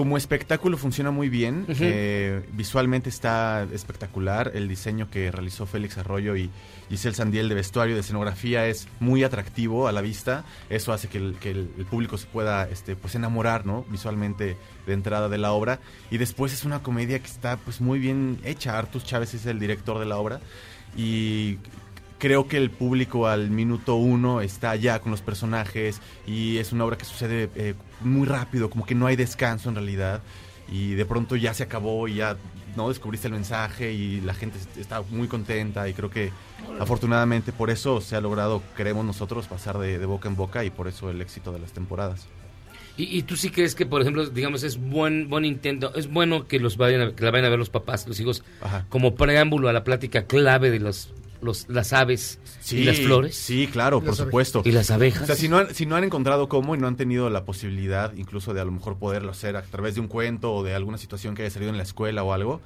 Como 0.00 0.16
espectáculo 0.16 0.78
funciona 0.78 1.10
muy 1.10 1.28
bien, 1.28 1.66
eh, 1.78 2.42
visualmente 2.54 3.10
está 3.10 3.66
espectacular, 3.70 4.50
el 4.54 4.66
diseño 4.66 5.10
que 5.10 5.30
realizó 5.30 5.66
Félix 5.66 5.98
Arroyo 5.98 6.36
y 6.36 6.48
Giselle 6.88 7.14
Sandiel 7.14 7.50
de 7.50 7.54
vestuario, 7.54 7.94
de 7.96 8.00
escenografía 8.00 8.66
es 8.66 8.88
muy 8.98 9.24
atractivo 9.24 9.88
a 9.88 9.92
la 9.92 10.00
vista, 10.00 10.46
eso 10.70 10.94
hace 10.94 11.08
que 11.08 11.18
el, 11.18 11.34
que 11.38 11.50
el- 11.50 11.70
el 11.76 11.84
público 11.84 12.16
se 12.16 12.26
pueda 12.28 12.66
este, 12.70 12.96
pues 12.96 13.14
enamorar 13.14 13.66
¿no? 13.66 13.84
visualmente 13.90 14.56
de 14.86 14.92
entrada 14.94 15.28
de 15.28 15.36
la 15.36 15.52
obra. 15.52 15.80
Y 16.10 16.16
después 16.16 16.54
es 16.54 16.64
una 16.64 16.82
comedia 16.82 17.18
que 17.18 17.26
está 17.26 17.58
pues 17.58 17.82
muy 17.82 17.98
bien 17.98 18.38
hecha, 18.42 18.78
Artus 18.78 19.04
Chávez 19.04 19.34
es 19.34 19.44
el 19.44 19.58
director 19.60 19.98
de 19.98 20.06
la 20.06 20.16
obra. 20.16 20.40
Y 20.96 21.58
creo 22.20 22.46
que 22.46 22.56
el 22.58 22.70
público 22.70 23.26
al 23.26 23.50
minuto 23.50 23.96
uno 23.96 24.40
está 24.40 24.76
ya 24.76 25.00
con 25.00 25.10
los 25.10 25.22
personajes 25.22 26.00
y 26.26 26.58
es 26.58 26.70
una 26.72 26.84
obra 26.84 26.96
que 26.96 27.04
sucede 27.04 27.50
eh, 27.56 27.74
muy 28.02 28.28
rápido, 28.28 28.70
como 28.70 28.86
que 28.86 28.94
no 28.94 29.06
hay 29.06 29.16
descanso 29.16 29.68
en 29.70 29.74
realidad. 29.74 30.22
Y 30.70 30.94
de 30.94 31.04
pronto 31.04 31.34
ya 31.34 31.52
se 31.52 31.64
acabó 31.64 32.06
y 32.06 32.14
ya 32.14 32.36
no 32.76 32.88
descubriste 32.88 33.26
el 33.26 33.32
mensaje 33.34 33.92
y 33.92 34.20
la 34.20 34.34
gente 34.34 34.58
est- 34.58 34.76
está 34.76 35.02
muy 35.10 35.26
contenta 35.26 35.88
y 35.88 35.94
creo 35.94 36.10
que 36.10 36.30
afortunadamente 36.78 37.50
por 37.52 37.70
eso 37.70 38.00
se 38.00 38.14
ha 38.14 38.20
logrado, 38.20 38.62
creemos 38.76 39.04
nosotros, 39.04 39.48
pasar 39.48 39.78
de, 39.78 39.98
de 39.98 40.06
boca 40.06 40.28
en 40.28 40.36
boca 40.36 40.64
y 40.64 40.70
por 40.70 40.86
eso 40.86 41.10
el 41.10 41.20
éxito 41.20 41.50
de 41.52 41.58
las 41.58 41.72
temporadas. 41.72 42.26
¿Y, 42.96 43.18
y 43.18 43.22
tú 43.22 43.34
sí 43.36 43.50
crees 43.50 43.74
que, 43.74 43.86
por 43.86 44.02
ejemplo, 44.02 44.28
digamos, 44.28 44.62
es 44.62 44.76
buen 44.78 45.28
buen 45.28 45.44
intento, 45.44 45.92
es 45.94 46.08
bueno 46.08 46.46
que 46.46 46.60
los 46.60 46.76
vayan 46.76 47.00
a, 47.00 47.12
que 47.16 47.24
la 47.24 47.30
vayan 47.32 47.46
a 47.46 47.50
ver 47.50 47.58
los 47.58 47.70
papás, 47.70 48.06
los 48.06 48.20
hijos, 48.20 48.44
como 48.88 49.14
preámbulo 49.14 49.68
a 49.68 49.72
la 49.72 49.82
plática 49.84 50.26
clave 50.26 50.70
de 50.70 50.78
los, 50.80 51.12
los 51.42 51.68
las 51.68 51.92
aves 51.92 52.38
y 52.70 52.84
las 52.84 52.98
flores? 52.98 53.36
Sí, 53.36 53.66
claro, 53.66 54.00
por 54.02 54.16
supuesto. 54.16 54.62
¿Y 54.64 54.72
las 54.72 54.90
abejas? 54.90 55.24
O 55.24 55.26
sea, 55.26 55.36
si 55.36 55.48
no, 55.48 55.58
han, 55.58 55.74
si 55.74 55.86
no 55.86 55.96
han 55.96 56.04
encontrado 56.04 56.48
cómo 56.48 56.74
y 56.74 56.78
no 56.78 56.86
han 56.86 56.96
tenido 56.96 57.30
la 57.30 57.44
posibilidad 57.44 58.12
incluso 58.16 58.54
de 58.54 58.60
a 58.60 58.64
lo 58.64 58.72
mejor 58.72 58.98
poderlo 58.98 59.30
hacer 59.30 59.56
a 59.56 59.62
través 59.62 59.94
de 59.94 60.00
un 60.00 60.08
cuento 60.08 60.52
o 60.52 60.62
de 60.62 60.74
alguna 60.74 60.98
situación 60.98 61.34
que 61.34 61.42
haya 61.42 61.50
salido 61.50 61.70
en 61.70 61.76
la 61.76 61.84
escuela 61.84 62.22
o 62.22 62.32
algo, 62.32 62.60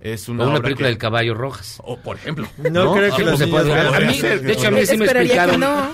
es 0.00 0.28
una, 0.28 0.44
O 0.44 0.50
una 0.50 0.60
película 0.60 0.86
que- 0.86 0.90
del 0.90 0.98
caballo 0.98 1.34
rojas. 1.34 1.78
O 1.84 1.96
por 1.98 2.16
ejemplo. 2.16 2.48
No 2.70 2.92
creo 2.92 3.16
que 3.16 3.22
Ah, 3.22 3.26
los 3.26 3.38
se 3.38 3.46
puede 3.48 3.64
ver. 3.74 3.90
vean 3.90 3.94
A 3.94 4.00
mí, 4.06 4.16
eso. 4.18 4.26
de 4.42 4.52
hecho, 4.52 4.68
a 4.68 4.70
mí 4.70 4.86
sí 4.86 4.96
me 4.96 5.04
Esperaría 5.06 5.32
que 5.34 5.38
explicaron. 5.54 5.60
no, 5.60 5.92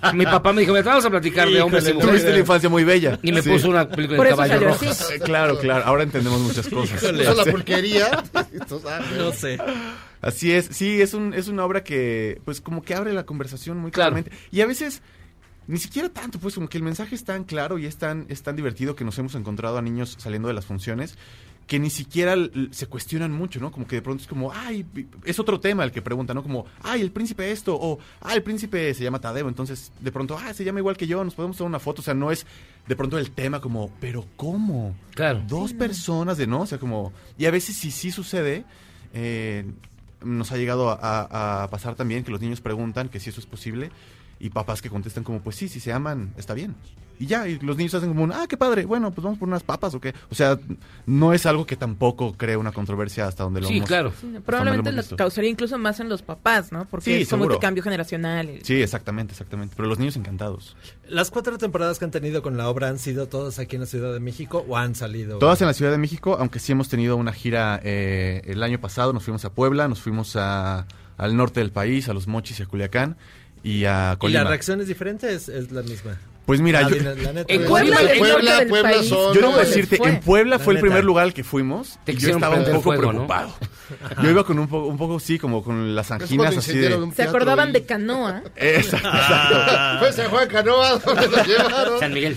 pero- 0.00 0.14
Mi 0.14 0.24
papá 0.24 0.52
me 0.52 0.60
dijo, 0.60 0.72
"Mira, 0.72 0.82
te 0.84 0.88
vamos 0.90 1.04
a 1.04 1.10
platicar 1.10 1.48
de 1.48 1.60
hombres 1.60 1.84
y 1.88 1.92
mujeres. 1.92 2.10
tuviste 2.10 2.30
la 2.32 2.38
infancia 2.38 2.68
muy 2.68 2.84
bella. 2.84 3.18
Y 3.22 3.32
me 3.32 3.42
Sí. 3.42 3.48
puso 3.50 3.68
una 3.68 3.88
película 3.88 4.16
Por 4.18 4.26
del 4.26 4.32
eso 4.34 4.36
caballo 4.42 4.54
salió 4.54 4.68
rojas. 4.68 5.10
Eh, 5.10 5.18
Claro, 5.20 5.58
claro. 5.58 5.84
Ahora 5.84 6.02
entendemos 6.04 6.40
muchas 6.40 6.68
cosas. 6.68 7.00
Puso 7.00 7.12
la 7.12 7.22
ah, 8.86 9.00
No 9.18 9.32
sé. 9.32 9.58
Así 10.22 10.52
es, 10.52 10.66
sí, 10.72 11.00
es, 11.00 11.14
un, 11.14 11.32
es 11.34 11.48
una 11.48 11.64
obra 11.64 11.82
que, 11.82 12.40
pues, 12.44 12.60
como 12.60 12.82
que 12.82 12.94
abre 12.94 13.12
la 13.12 13.24
conversación 13.24 13.78
muy 13.78 13.90
claramente. 13.90 14.30
Y 14.50 14.60
a 14.60 14.66
veces, 14.66 15.00
ni 15.66 15.78
siquiera 15.78 16.08
tanto, 16.10 16.38
pues, 16.38 16.54
como 16.54 16.68
que 16.68 16.76
el 16.76 16.84
mensaje 16.84 17.14
es 17.14 17.24
tan 17.24 17.44
claro 17.44 17.78
y 17.78 17.86
es 17.86 17.96
tan, 17.96 18.26
es 18.28 18.42
tan 18.42 18.54
divertido 18.54 18.94
que 18.94 19.04
nos 19.04 19.18
hemos 19.18 19.34
encontrado 19.34 19.78
a 19.78 19.82
niños 19.82 20.16
saliendo 20.18 20.48
de 20.48 20.54
las 20.54 20.66
funciones 20.66 21.16
que 21.70 21.78
ni 21.78 21.88
siquiera 21.88 22.34
se 22.72 22.88
cuestionan 22.88 23.30
mucho, 23.30 23.60
¿no? 23.60 23.70
Como 23.70 23.86
que 23.86 23.94
de 23.94 24.02
pronto 24.02 24.22
es 24.22 24.28
como, 24.28 24.50
ay, 24.52 24.84
es 25.24 25.38
otro 25.38 25.60
tema 25.60 25.84
el 25.84 25.92
que 25.92 26.02
pregunta, 26.02 26.34
¿no? 26.34 26.42
Como, 26.42 26.66
ay, 26.82 27.00
el 27.00 27.12
príncipe 27.12 27.52
esto, 27.52 27.78
o, 27.80 28.00
ah, 28.22 28.34
el 28.34 28.42
príncipe 28.42 28.92
se 28.92 29.04
llama 29.04 29.20
Tadeo, 29.20 29.46
entonces, 29.48 29.92
de 30.00 30.10
pronto, 30.10 30.36
ah, 30.36 30.52
se 30.52 30.64
llama 30.64 30.80
igual 30.80 30.96
que 30.96 31.06
yo, 31.06 31.22
nos 31.22 31.36
podemos 31.36 31.56
tomar 31.56 31.68
una 31.68 31.78
foto, 31.78 32.00
o 32.00 32.04
sea, 32.04 32.12
no 32.12 32.32
es 32.32 32.44
de 32.88 32.96
pronto 32.96 33.18
el 33.18 33.30
tema 33.30 33.60
como, 33.60 33.88
pero 34.00 34.26
¿cómo? 34.34 34.96
Claro. 35.14 35.44
Dos 35.46 35.72
personas 35.72 36.36
de, 36.38 36.48
¿no? 36.48 36.62
O 36.62 36.66
sea, 36.66 36.78
como, 36.78 37.12
y 37.38 37.44
a 37.46 37.52
veces 37.52 37.76
sí, 37.76 37.92
sí 37.92 38.10
sucede, 38.10 38.64
eh, 39.14 39.64
nos 40.24 40.50
ha 40.50 40.56
llegado 40.56 40.90
a, 40.90 40.94
a- 41.00 41.62
a 41.62 41.70
pasar 41.70 41.94
también 41.94 42.24
que 42.24 42.32
los 42.32 42.40
niños 42.40 42.60
preguntan 42.60 43.08
que 43.08 43.20
si 43.20 43.30
eso 43.30 43.38
es 43.38 43.46
posible 43.46 43.92
y 44.40 44.50
papás 44.50 44.82
que 44.82 44.90
contestan 44.90 45.22
como, 45.22 45.40
pues 45.40 45.54
sí, 45.54 45.68
si 45.68 45.78
se 45.78 45.92
aman, 45.92 46.34
está 46.36 46.52
bien. 46.52 46.74
Y 47.20 47.26
ya, 47.26 47.46
y 47.46 47.58
los 47.58 47.76
niños 47.76 47.92
hacen 47.94 48.08
como, 48.08 48.24
un, 48.24 48.32
ah, 48.32 48.46
qué 48.48 48.56
padre, 48.56 48.86
bueno, 48.86 49.10
pues 49.12 49.22
vamos 49.22 49.38
por 49.38 49.46
unas 49.46 49.62
papas 49.62 49.94
o 49.94 50.00
qué. 50.00 50.14
O 50.30 50.34
sea, 50.34 50.58
no 51.04 51.34
es 51.34 51.44
algo 51.44 51.66
que 51.66 51.76
tampoco 51.76 52.32
cree 52.32 52.56
una 52.56 52.72
controversia 52.72 53.26
hasta 53.26 53.44
donde 53.44 53.60
lo 53.60 53.68
Sí, 53.68 53.76
hemos- 53.76 53.88
claro. 53.88 54.12
lo 54.32 54.40
Probablemente 54.40 54.90
lo 54.90 55.02
causaría 55.16 55.50
incluso 55.50 55.76
más 55.76 56.00
en 56.00 56.08
los 56.08 56.22
papás, 56.22 56.72
¿no? 56.72 56.86
Porque 56.86 57.04
Sí, 57.16 57.22
es 57.22 57.28
como 57.28 57.42
seguro. 57.42 57.54
este 57.56 57.66
cambio 57.66 57.82
generacional. 57.82 58.48
y- 58.48 58.64
Sí, 58.64 58.80
exactamente, 58.80 59.32
exactamente. 59.32 59.74
Pero 59.76 59.86
los 59.86 59.98
niños 59.98 60.16
encantados. 60.16 60.76
¿Las 61.08 61.30
cuatro 61.30 61.58
temporadas 61.58 61.98
que 61.98 62.06
han 62.06 62.10
tenido 62.10 62.40
con 62.40 62.56
la 62.56 62.70
obra 62.70 62.88
han 62.88 62.98
sido 62.98 63.28
todas 63.28 63.58
aquí 63.58 63.76
en 63.76 63.80
la 63.82 63.86
Ciudad 63.86 64.14
de 64.14 64.20
México 64.20 64.64
o 64.66 64.78
han 64.78 64.94
salido? 64.94 65.38
Todas 65.38 65.60
en 65.60 65.66
la 65.66 65.74
Ciudad 65.74 65.90
de 65.92 65.98
México, 65.98 66.38
aunque 66.40 66.58
sí 66.58 66.72
hemos 66.72 66.88
tenido 66.88 67.16
una 67.16 67.34
gira 67.34 67.80
eh, 67.84 68.40
el 68.46 68.62
año 68.62 68.80
pasado, 68.80 69.12
nos 69.12 69.24
fuimos 69.24 69.44
a 69.44 69.52
Puebla, 69.52 69.88
nos 69.88 70.00
fuimos 70.00 70.36
a, 70.36 70.86
al 71.18 71.36
norte 71.36 71.60
del 71.60 71.70
país, 71.70 72.08
a 72.08 72.14
Los 72.14 72.26
Mochis 72.28 72.60
y 72.60 72.62
a 72.62 72.66
Culiacán 72.66 73.18
y 73.62 73.84
a 73.84 74.12
¿Y 74.14 74.16
Colima. 74.16 74.42
la 74.44 74.48
reacción 74.48 74.80
es 74.80 74.88
diferente? 74.88 75.30
Es, 75.34 75.50
es 75.50 75.70
la 75.70 75.82
misma. 75.82 76.16
Pues 76.50 76.60
mira, 76.60 76.82
yo- 76.82 76.96
dina- 76.96 77.14
la 77.14 77.32
neta, 77.32 77.52
En 77.54 77.62
la- 77.62 77.68
Puebla, 77.68 77.96
Puebla, 77.96 78.12
el 78.12 78.18
norte 78.18 78.18
Puebla, 78.34 78.58
del 78.58 78.68
Puebla 78.68 78.90
país, 78.90 79.08
son- 79.08 79.18
Yo 79.34 79.40
¿Cómo 79.40 79.52
debo 79.52 79.58
les 79.58 79.68
decirte, 79.68 79.96
fue? 79.98 80.08
en 80.08 80.20
Puebla 80.20 80.56
La 80.58 80.64
fue 80.64 80.74
el 80.74 80.80
primer 80.80 81.04
lugar 81.04 81.24
al 81.24 81.32
que 81.34 81.44
fuimos 81.44 81.98
Te 82.04 82.12
y 82.12 82.16
yo 82.16 82.30
estaba 82.30 82.56
un 82.56 82.64
poco 82.64 82.80
fuego, 82.82 83.02
¿no? 83.12 83.26
preocupado. 83.26 83.54
Yo 84.22 84.30
iba 84.30 84.44
con 84.44 84.56
un 84.60 84.68
poco, 84.68 84.86
un 84.86 84.96
poco 84.96 85.18
sí, 85.18 85.36
como 85.38 85.64
con 85.64 85.96
las 85.96 86.10
anginas 86.12 86.56
así 86.56 86.78
de... 86.78 87.10
Se 87.14 87.24
acordaban 87.24 87.70
y- 87.70 87.72
de 87.72 87.84
Canoa. 87.84 88.42
Exacto, 88.56 89.08
exacto. 89.08 89.98
Fue 89.98 90.12
San 90.12 90.30
Juan 90.30 90.48
Canoa 90.48 90.98
donde 90.98 91.26
lo 91.28 91.42
llevaron. 91.44 91.98
San 91.98 92.12
Miguel. 92.12 92.36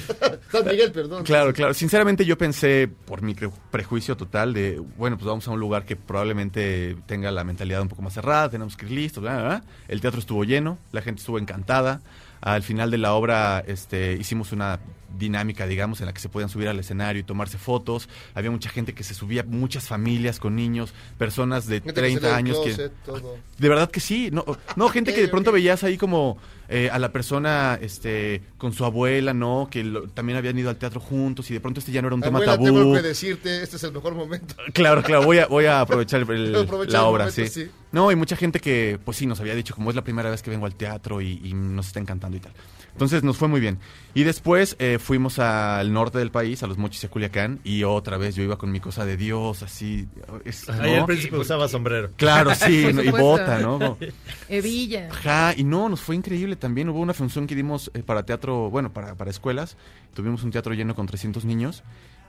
San 0.52 0.66
Miguel, 0.66 0.92
perdón. 0.92 1.24
Claro, 1.24 1.54
claro. 1.54 1.74
Sinceramente 1.76 2.26
yo 2.26 2.38
pensé, 2.40 2.90
por 3.06 3.22
mi 3.22 3.36
pre- 3.36 3.52
prejuicio 3.70 4.18
total, 4.18 4.54
de, 4.54 4.82
bueno, 4.98 5.16
pues 5.18 5.28
vamos 5.28 5.48
a 5.48 5.52
un 5.52 5.60
lugar 5.60 5.86
que 5.86 5.96
probablemente 5.96 6.96
tenga 7.06 7.30
la 7.32 7.44
mentalidad 7.44 7.82
un 7.82 7.90
poco 7.90 8.02
más 8.02 8.14
cerrada, 8.14 8.50
tenemos 8.50 8.76
que 8.76 8.86
ir 8.88 8.92
listos, 8.92 9.22
bla, 9.22 9.34
bla, 9.36 9.44
bla. 9.44 9.64
El 9.88 10.02
teatro 10.02 10.20
estuvo 10.20 10.44
lleno, 10.44 10.80
la 10.92 11.02
gente 11.04 11.20
estuvo 11.20 11.38
encantada. 11.38 12.02
Al 12.44 12.62
final 12.62 12.92
de 12.92 12.98
la 12.98 13.14
obra 13.14 13.64
este, 13.66 14.14
hicimos 14.14 14.52
una 14.52 14.78
dinámica, 15.18 15.68
digamos, 15.68 16.00
en 16.02 16.08
la 16.08 16.14
que 16.14 16.20
se 16.22 16.30
podían 16.30 16.50
subir 16.50 16.68
al 16.68 16.80
escenario 16.80 17.20
y 17.20 17.24
tomarse 17.24 17.58
fotos. 17.58 18.10
Había 18.34 18.52
mucha 18.52 18.70
gente 18.70 18.94
que 18.94 19.04
se 19.04 19.14
subía, 19.14 19.44
muchas 19.44 19.88
familias 19.88 20.40
con 20.40 20.56
niños, 20.56 20.94
personas 21.18 21.68
de 21.68 21.76
Gente 21.82 21.94
que 21.94 22.00
salió 22.02 22.20
30 22.20 22.28
del 22.28 22.36
años 22.36 22.58
que... 22.60 22.64
closet, 22.74 22.92
todo. 23.06 23.38
De 23.58 23.70
verdad 23.70 23.90
que 23.92 24.00
sí, 24.00 24.30
no, 24.32 24.44
no 24.76 24.90
gente 24.90 25.14
que 25.14 25.22
de 25.22 25.28
pronto 25.28 25.52
veías 25.52 25.84
ahí 25.84 25.98
como 25.98 26.38
eh, 26.70 26.90
a 26.92 26.98
la 26.98 27.12
persona 27.12 27.78
este 27.82 28.42
con 28.58 28.74
su 28.74 28.86
abuela, 28.86 29.34
¿no? 29.34 29.68
Que 29.70 29.84
lo- 29.84 30.08
también 30.10 30.38
habían 30.38 30.58
ido 30.58 30.70
al 30.70 30.78
teatro 30.78 31.00
juntos 31.00 31.50
y 31.52 31.54
de 31.54 31.60
pronto 31.60 31.80
este 31.80 31.92
ya 31.92 32.02
no 32.02 32.08
era 32.08 32.16
un 32.16 32.22
tema 32.22 32.44
tabú. 32.44 32.66
tengo 32.66 32.94
que 32.94 33.02
decirte, 33.02 33.62
este 33.62 33.76
es 33.76 33.84
el 33.84 33.92
mejor 33.94 34.16
momento. 34.16 34.56
Claro, 34.74 35.04
claro, 35.04 35.24
voy 35.24 35.38
a, 35.40 35.46
voy 35.48 35.66
a 35.66 35.82
aprovechar 35.82 36.22
el- 36.22 36.30
el- 36.32 36.56
Aprovechar 36.64 36.94
la 36.94 37.00
el 37.00 37.06
obra, 37.06 37.26
momento, 37.26 37.46
sí. 37.52 37.64
sí. 37.66 37.72
No, 37.92 38.12
y 38.12 38.16
mucha 38.16 38.36
gente 38.36 38.60
que, 38.60 38.98
pues 39.06 39.18
sí, 39.18 39.28
nos 39.28 39.40
había 39.40 39.54
dicho, 39.54 39.76
como 39.76 39.90
es 39.92 39.96
la 39.96 40.04
primera 40.04 40.30
vez 40.32 40.42
que 40.42 40.50
vengo 40.50 40.66
al 40.66 40.74
teatro 40.76 41.22
y, 41.22 41.40
y 41.44 41.54
nos 41.54 41.88
está 41.88 42.00
encantando 42.00 42.38
y 42.38 42.40
tal. 42.40 42.54
Entonces 42.94 43.24
nos 43.24 43.38
fue 43.38 43.48
muy 43.48 43.60
bien. 43.60 43.80
Y 44.14 44.24
después 44.24 44.76
eh, 44.80 45.00
fuimos 45.00 45.40
al 45.40 45.92
norte 45.92 46.20
del 46.20 46.30
país, 46.30 46.62
a 46.62 46.68
los 46.68 46.78
Mochis 46.78 47.04
y 47.04 47.08
a 47.08 47.10
Culiacán, 47.10 47.60
y 47.64 47.84
otra 47.84 48.18
vez 48.18 48.36
yo 48.36 48.44
iba 48.44 48.58
con 48.58 48.72
mi 48.72 48.80
cosa 48.80 49.04
de 49.06 49.18
Dios, 49.18 49.64
así. 49.64 50.08
es- 50.46 50.70
Ahí 50.70 50.92
¿no? 50.92 50.98
el 51.00 51.06
príncipe 51.06 51.36
usaba 51.38 51.68
sombrero. 51.68 52.12
Claro, 52.18 52.54
sí, 52.54 52.86
y 53.04 53.10
bota, 53.10 53.58
¿no? 53.60 53.98
Evilla. 54.50 55.10
Ajá, 55.12 55.54
y 55.58 55.64
no, 55.64 55.90
nos 55.90 56.02
fue 56.02 56.16
increíble 56.16 56.56
también. 56.56 56.90
Hubo 56.90 57.00
una 57.00 57.14
función 57.16 57.48
que 57.48 57.56
dimos 57.56 57.90
eh, 57.96 58.04
para 58.04 58.24
teatro, 58.24 58.70
bueno, 58.70 58.94
para, 58.94 59.16
para 59.16 59.32
escuelas. 59.32 59.76
Tuvimos 60.14 60.44
un 60.44 60.52
teatro 60.52 60.74
lleno 60.76 60.94
con 60.94 61.08
300 61.08 61.46
niños 61.46 61.82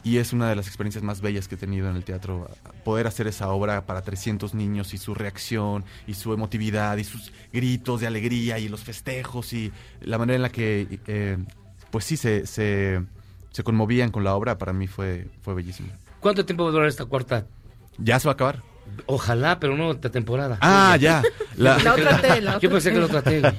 y 0.04 0.18
es 0.18 0.34
una 0.34 0.50
de 0.50 0.54
las 0.54 0.66
experiencias 0.66 1.02
más 1.02 1.22
bellas 1.22 1.48
que 1.48 1.54
he 1.54 1.58
tenido 1.58 1.88
en 1.88 1.96
el 1.96 2.04
teatro. 2.04 2.48
Poder 2.84 3.06
hacer 3.06 3.26
esa 3.26 3.48
obra 3.48 3.86
para 3.86 4.02
300 4.02 4.54
niños 4.54 4.92
y 4.92 4.98
su 4.98 5.14
reacción 5.14 5.84
y 6.06 6.14
su 6.14 6.34
emotividad 6.34 6.98
y 6.98 7.04
sus 7.04 7.32
gritos 7.52 8.02
de 8.02 8.06
alegría 8.06 8.58
y 8.58 8.68
los 8.68 8.84
festejos 8.84 9.54
y 9.54 9.72
la 10.02 10.18
manera 10.18 10.36
en 10.36 10.42
la 10.42 10.50
que, 10.50 11.00
eh, 11.06 11.38
pues 11.90 12.04
sí, 12.04 12.18
se, 12.18 12.46
se, 12.46 13.02
se 13.50 13.64
conmovían 13.64 14.10
con 14.10 14.24
la 14.24 14.34
obra, 14.34 14.58
para 14.58 14.74
mí 14.74 14.86
fue, 14.86 15.26
fue 15.40 15.54
bellísimo. 15.54 15.88
¿Cuánto 16.20 16.44
tiempo 16.44 16.64
va 16.64 16.68
a 16.68 16.72
durar 16.72 16.88
esta 16.88 17.06
cuarta? 17.06 17.46
Ya 17.96 18.20
se 18.20 18.28
va 18.28 18.32
a 18.32 18.34
acabar. 18.34 18.73
Ojalá, 19.06 19.58
pero 19.60 19.76
no 19.76 19.88
otra 19.88 20.10
temporada. 20.10 20.56
Ah, 20.60 20.96
ya. 20.98 21.22
La- 21.56 21.78
La 21.78 21.92
otra 21.94 22.20
T, 22.20 22.40
la 22.40 22.52
Yo 22.52 22.56
otra 22.56 22.70
pensé 22.70 22.92
que 22.92 22.98
la 22.98 23.06
otra 23.06 23.22
T. 23.22 23.40
güey. 23.40 23.52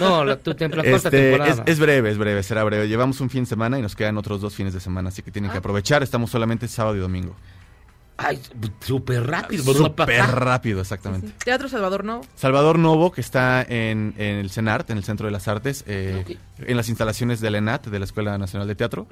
No, 0.00 0.24
la, 0.24 0.36
tu 0.36 0.52
tem- 0.52 0.70
la 0.74 0.82
cuarta 0.82 1.08
Este, 1.08 1.10
temporada. 1.30 1.62
es, 1.66 1.72
es 1.72 1.78
breve, 1.78 2.10
es 2.10 2.18
breve, 2.18 2.42
será 2.42 2.64
breve. 2.64 2.88
Llevamos 2.88 3.20
un 3.20 3.30
fin 3.30 3.44
de 3.44 3.48
semana 3.48 3.78
y 3.78 3.82
nos 3.82 3.94
quedan 3.94 4.16
otros 4.18 4.40
dos 4.40 4.54
fines 4.54 4.74
de 4.74 4.80
semana, 4.80 5.10
así 5.10 5.22
que 5.22 5.30
tienen 5.30 5.50
Ah. 5.50 5.52
que 5.52 5.58
aprovechar. 5.58 6.02
Estamos 6.02 6.30
solamente 6.30 6.66
sábado 6.68 6.96
y 6.96 7.00
domingo. 7.00 7.36
Ay, 8.20 8.40
súper 8.80 9.24
rápido. 9.28 9.62
Súper 9.62 10.08
rápido, 10.26 10.80
exactamente. 10.80 11.28
Teatro 11.44 11.68
Salvador 11.68 12.02
Novo. 12.02 12.26
Salvador 12.34 12.76
Novo, 12.76 13.12
que 13.12 13.20
está 13.20 13.62
en, 13.62 14.12
en 14.18 14.38
el 14.38 14.50
CENART, 14.50 14.90
en 14.90 14.98
el 14.98 15.04
Centro 15.04 15.26
de 15.26 15.30
las 15.30 15.46
Artes, 15.46 15.84
eh, 15.86 16.36
en 16.58 16.76
las 16.76 16.88
instalaciones 16.88 17.40
del 17.40 17.54
ENAT, 17.54 17.86
de 17.86 17.98
la 18.00 18.04
Escuela 18.04 18.36
Nacional 18.36 18.66
de 18.66 18.74
Teatro. 18.74 19.06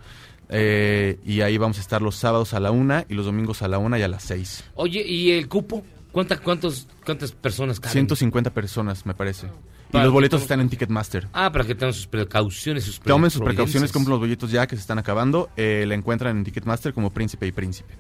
Eh, 0.49 1.19
y 1.25 1.41
ahí 1.41 1.59
vamos 1.59 1.79
a 1.79 1.81
estar 1.81 2.01
los 2.03 2.15
sábados 2.17 2.55
a 2.55 2.61
la 2.61 2.71
una 2.71 3.05
y 3.09 3.15
los 3.15 3.27
domingos 3.27 3.63
a 3.63 3.69
la 3.69 3.79
una 3.79 3.99
y 3.99 4.03
a 4.03 4.09
las 4.09 4.23
seis. 4.23 4.65
Oye, 4.75 5.03
¿y 5.07 5.33
el 5.33 5.49
cupo? 5.49 5.85
¿Cuánta, 6.13 6.39
cuántos, 6.39 6.87
¿Cuántas 7.05 7.33
personas 7.33 7.79
caben? 7.81 7.93
150 7.93 8.51
personas, 8.51 9.05
me 9.07 9.15
parece. 9.15 9.49
Y 9.93 9.99
los 9.99 10.13
boletos 10.13 10.43
están 10.43 10.61
en 10.61 10.69
Ticketmaster. 10.69 11.29
Ah, 11.33 11.51
para 11.53 11.65
que 11.65 11.75
tengan 11.75 11.95
sus 11.95 12.07
precauciones, 12.07 12.85
sus 12.85 12.99
Tomen 13.01 13.31
sus 13.31 13.43
precauciones, 13.43 13.93
compren 13.93 14.11
los 14.13 14.21
boletos 14.21 14.51
ya 14.51 14.67
que 14.67 14.77
se 14.77 14.81
están 14.81 14.99
acabando. 14.99 15.49
Eh, 15.57 15.85
la 15.87 15.95
encuentran 15.95 16.37
en 16.39 16.45
Ticketmaster 16.45 16.93
como 16.93 17.11
Príncipe 17.11 17.47
y 17.47 17.53
Príncipe. 17.53 17.95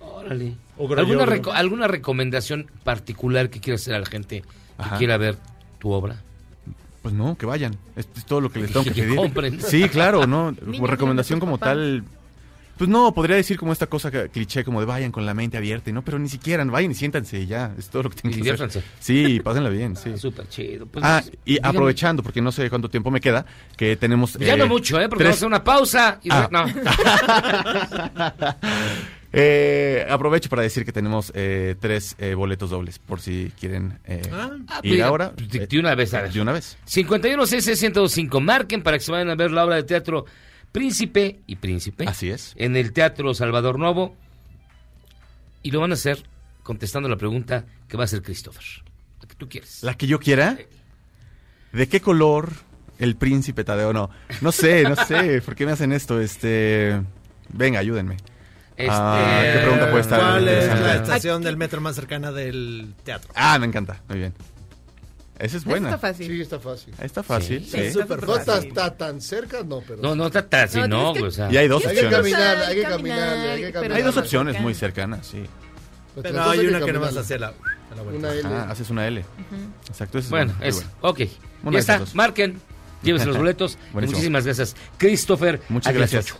Órale. 0.00 0.56
¿Alguna, 0.78 1.02
y 1.02 1.14
ogro. 1.14 1.26
reco- 1.26 1.52
¿Alguna 1.54 1.86
recomendación 1.86 2.70
particular 2.84 3.48
que 3.50 3.60
quieras 3.60 3.82
hacer 3.82 3.94
a 3.94 4.00
la 4.00 4.06
gente 4.06 4.42
que 4.42 4.48
Ajá. 4.78 4.98
quiera 4.98 5.16
ver 5.18 5.36
tu 5.78 5.90
obra? 5.92 6.22
Pues 7.02 7.14
no, 7.14 7.36
que 7.38 7.46
vayan. 7.46 7.76
Es, 7.96 8.08
es 8.16 8.24
todo 8.26 8.40
lo 8.42 8.50
que 8.52 8.60
les 8.60 8.72
tengo 8.72 8.84
que 8.84 8.90
Que 8.94 9.02
pedir. 9.02 9.16
compren. 9.16 9.60
Sí, 9.60 9.88
claro, 9.88 10.26
¿no? 10.26 10.54
Por 10.78 10.90
recomendación 10.90 11.40
como 11.40 11.56
tal, 11.58 12.04
Pues 12.76 12.88
no, 12.88 13.12
podría 13.14 13.36
decir 13.36 13.58
como 13.58 13.72
esta 13.72 13.86
cosa 13.88 14.10
que- 14.10 14.28
cliché, 14.30 14.64
como 14.64 14.80
de 14.80 14.86
vayan 14.86 15.10
con 15.12 15.24
la 15.26 15.34
mente 15.34 15.56
abierta, 15.58 15.90
y 15.90 15.92
¿no? 15.92 16.02
Pero 16.02 16.18
ni 16.18 16.28
siquiera, 16.28 16.64
vayan 16.64 16.90
y 16.90 16.94
siéntanse 16.94 17.40
y 17.40 17.46
ya, 17.46 17.74
es 17.78 17.88
todo 17.90 18.04
lo 18.04 18.10
que 18.10 18.16
tienen 18.22 18.38
Y 18.38 18.42
que 18.42 18.50
hacer. 18.52 18.82
Sí, 19.00 19.40
pásenla 19.40 19.68
bien, 19.70 19.96
sí. 19.96 20.12
Súper 20.16 20.48
chido. 20.48 20.86
Pues, 20.86 21.04
ah, 21.04 21.22
y 21.44 21.58
aprovechando, 21.62 22.22
porque 22.22 22.40
no 22.42 22.52
sé 22.52 22.68
cuánto 22.70 22.88
tiempo 22.88 23.10
me 23.10 23.20
queda, 23.20 23.44
que 23.76 23.96
tenemos... 23.96 24.34
Ya 24.34 24.56
no 24.56 24.66
mucho, 24.66 24.98
¿eh? 25.00 25.08
Porque 25.08 25.24
vamos 25.24 25.36
a 25.36 25.38
hacer 25.38 25.48
una 25.48 25.62
pausa 25.64 26.20
y... 26.22 26.28
Ah. 26.30 26.48
No. 26.50 26.64
Eh, 29.32 30.04
aprovecho 30.08 30.48
para 30.48 30.62
decir 30.62 30.84
que 30.84 30.92
tenemos 30.92 31.30
eh, 31.34 31.76
tres 31.78 32.16
eh, 32.18 32.34
boletos 32.34 32.70
dobles, 32.70 32.98
por 32.98 33.20
si 33.20 33.52
quieren 33.58 33.98
eh, 34.04 34.22
Ah, 34.32 34.80
ir 34.82 34.92
mira, 34.94 35.06
ahora. 35.06 35.30
De, 35.36 35.66
de 35.66 35.78
una 35.78 35.94
vez, 35.94 36.12
a 36.14 36.22
ver. 36.22 36.32
De 36.32 36.40
una 36.40 36.52
vez. 36.52 36.76
51 36.84 37.44
Marquen 38.40 38.82
para 38.82 38.98
que 38.98 39.04
se 39.04 39.12
vayan 39.12 39.30
a 39.30 39.36
ver 39.36 39.52
la 39.52 39.64
obra 39.64 39.76
de 39.76 39.84
teatro 39.84 40.26
Príncipe 40.72 41.40
y 41.46 41.56
Príncipe. 41.56 42.04
Así 42.06 42.30
es. 42.30 42.54
En 42.56 42.76
el 42.76 42.92
Teatro 42.92 43.34
Salvador 43.34 43.78
Novo. 43.78 44.16
Y 45.62 45.70
lo 45.70 45.80
van 45.80 45.90
a 45.90 45.94
hacer 45.94 46.22
contestando 46.62 47.08
la 47.08 47.16
pregunta 47.16 47.66
que 47.88 47.96
va 47.96 48.04
a 48.04 48.06
hacer 48.06 48.22
Christopher. 48.22 48.64
La 49.20 49.28
que 49.28 49.34
tú 49.34 49.48
quieres. 49.48 49.82
¿La 49.82 49.94
que 49.94 50.06
yo 50.06 50.18
quiera? 50.18 50.56
¿De 51.72 51.88
qué 51.88 52.00
color 52.00 52.50
el 52.98 53.16
príncipe 53.16 53.64
Tadeo? 53.64 53.92
No, 53.92 54.10
no 54.40 54.52
sé, 54.52 54.84
no 54.84 54.96
sé. 54.96 55.42
¿Por 55.42 55.54
qué 55.54 55.66
me 55.66 55.72
hacen 55.72 55.92
esto? 55.92 56.20
Este... 56.20 57.00
Venga, 57.52 57.80
ayúdenme. 57.80 58.16
Este, 58.80 58.90
Ah, 58.92 59.40
¿Qué 59.52 59.58
pregunta 59.60 59.90
puede 59.90 60.02
estar? 60.02 60.20
¿Cuál 60.20 60.48
es 60.48 60.66
la 60.80 60.94
estación 60.96 61.42
del 61.42 61.56
metro 61.56 61.80
más 61.80 61.94
cercana 61.96 62.32
del 62.32 62.94
teatro? 63.04 63.30
Ah, 63.34 63.58
me 63.58 63.66
encanta. 63.66 64.00
Muy 64.08 64.18
bien. 64.18 64.34
Esa 65.38 65.56
es 65.56 65.64
buena. 65.64 65.88
Está 65.88 65.98
fácil. 65.98 66.26
Sí, 66.26 66.40
está 66.42 66.60
fácil. 66.60 66.94
Está 67.00 67.22
fácil, 67.22 67.64
sí. 67.64 67.78
Está 67.78 68.02
Súper 68.02 68.26
No 68.26 68.36
está, 68.36 68.52
fácil. 68.56 68.68
está 68.68 68.94
tan 68.96 69.20
cerca, 69.22 69.62
no, 69.64 69.80
pero... 69.80 70.02
No, 70.02 70.14
no 70.14 70.26
está 70.26 70.46
tan 70.46 70.64
así, 70.64 70.78
No, 70.80 70.86
no, 70.88 71.12
tienes 71.14 71.22
que- 71.22 71.28
o 71.28 71.30
sea. 71.46 71.52
Y 71.52 71.56
hay 71.56 71.66
dos 71.68 71.82
Hay 71.86 71.94
que 71.96 72.04
opciones. 72.04 72.18
caminar, 72.18 72.56
hay 72.58 72.76
que 72.76 72.82
Caminar, 72.82 73.28
hay 73.48 73.62
que 73.62 73.72
caminar. 73.72 73.96
Hay 73.96 74.02
dos 74.02 74.16
opciones 74.18 74.60
muy 74.60 74.74
cercanas, 74.74 75.26
sí. 75.26 75.42
Pero 76.22 76.42
hay 76.42 76.58
hay 76.58 76.66
una 76.66 76.80
que 76.80 76.90
hacia 77.18 77.38
la, 77.38 77.46
a 77.48 77.94
la 77.96 78.02
vuelta. 78.02 78.18
Una 78.28 78.32
L. 78.34 78.42
Ah, 78.48 78.66
haces 78.70 78.90
una 78.90 79.06
L. 79.06 79.24
Exacto. 79.88 80.20
Bueno, 80.28 80.52
es, 80.60 80.74
bueno. 80.74 80.90
ok. 81.00 81.20
Una 81.62 81.72
ya 81.72 81.78
está, 81.78 82.02
marquen, 82.14 82.60
llévense 83.02 83.26
los 83.26 83.36
boletos. 83.38 83.78
Muchísimas 83.94 84.44
gracias. 84.44 84.76
Christopher. 84.98 85.62
Muchas 85.70 85.94
gracias. 85.94 86.34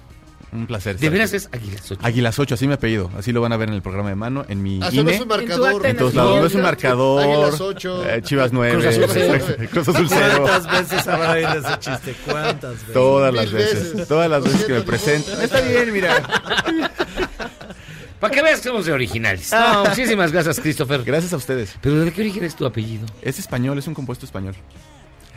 Un 0.52 0.66
placer. 0.66 0.98
De 0.98 1.08
veras 1.10 1.32
es 1.32 1.48
Águilas 1.52 1.90
8. 1.92 2.00
Águilas 2.02 2.38
8, 2.38 2.54
así 2.56 2.66
me 2.66 2.74
apellido. 2.74 3.08
Así 3.16 3.30
lo 3.30 3.40
van 3.40 3.52
a 3.52 3.56
ver 3.56 3.68
en 3.68 3.74
el 3.76 3.82
programa 3.82 4.08
de 4.08 4.16
mano, 4.16 4.44
en 4.48 4.60
mi 4.62 4.80
Ah, 4.82 4.90
no 4.92 5.08
es 5.08 5.20
un 5.20 5.28
marcador. 5.28 5.86
En 5.86 5.96
todos 5.96 6.14
lados. 6.14 6.40
No 6.40 6.46
es 6.46 6.54
un 6.54 6.62
marcador. 6.62 7.22
Águilas 7.22 7.60
ocho. 7.60 8.04
eh, 8.08 8.20
Chivas 8.22 8.52
9. 8.52 8.72
Cruz 8.74 8.86
Azul 8.86 9.06
cero. 9.12 9.44
Cruz 9.70 9.88
Azul 9.88 10.06
cero. 10.08 10.42
¿Cuántas 10.42 10.90
veces 10.90 11.06
habrá 11.08 11.30
oído 11.32 11.52
ese 11.52 11.78
chiste? 11.78 12.14
¿Cuántas 12.26 12.72
veces? 12.72 12.92
Todas 12.92 13.32
las 13.34 13.52
veces. 13.52 13.92
veces. 13.92 14.08
Todas 14.08 14.28
las 14.30 14.42
veces 14.42 14.64
que 14.64 14.72
me 14.72 14.80
200 14.80 14.84
presentan. 14.84 15.40
Está 15.44 15.60
bien, 15.60 15.92
mira. 15.92 16.22
Para 18.20 18.34
que 18.34 18.42
veas 18.42 18.60
que 18.60 18.68
somos 18.68 18.84
de 18.84 18.92
originales. 18.92 19.50
No, 19.52 19.84
muchísimas 19.86 20.30
gracias, 20.32 20.60
Christopher. 20.60 21.02
Gracias 21.04 21.32
a 21.32 21.36
ustedes. 21.36 21.74
¿Pero 21.80 22.00
de 22.00 22.12
qué 22.12 22.20
origen 22.20 22.44
es 22.44 22.54
tu 22.54 22.66
apellido? 22.66 23.06
Es 23.22 23.38
español, 23.38 23.78
es 23.78 23.86
un 23.86 23.94
compuesto 23.94 24.26
español. 24.26 24.54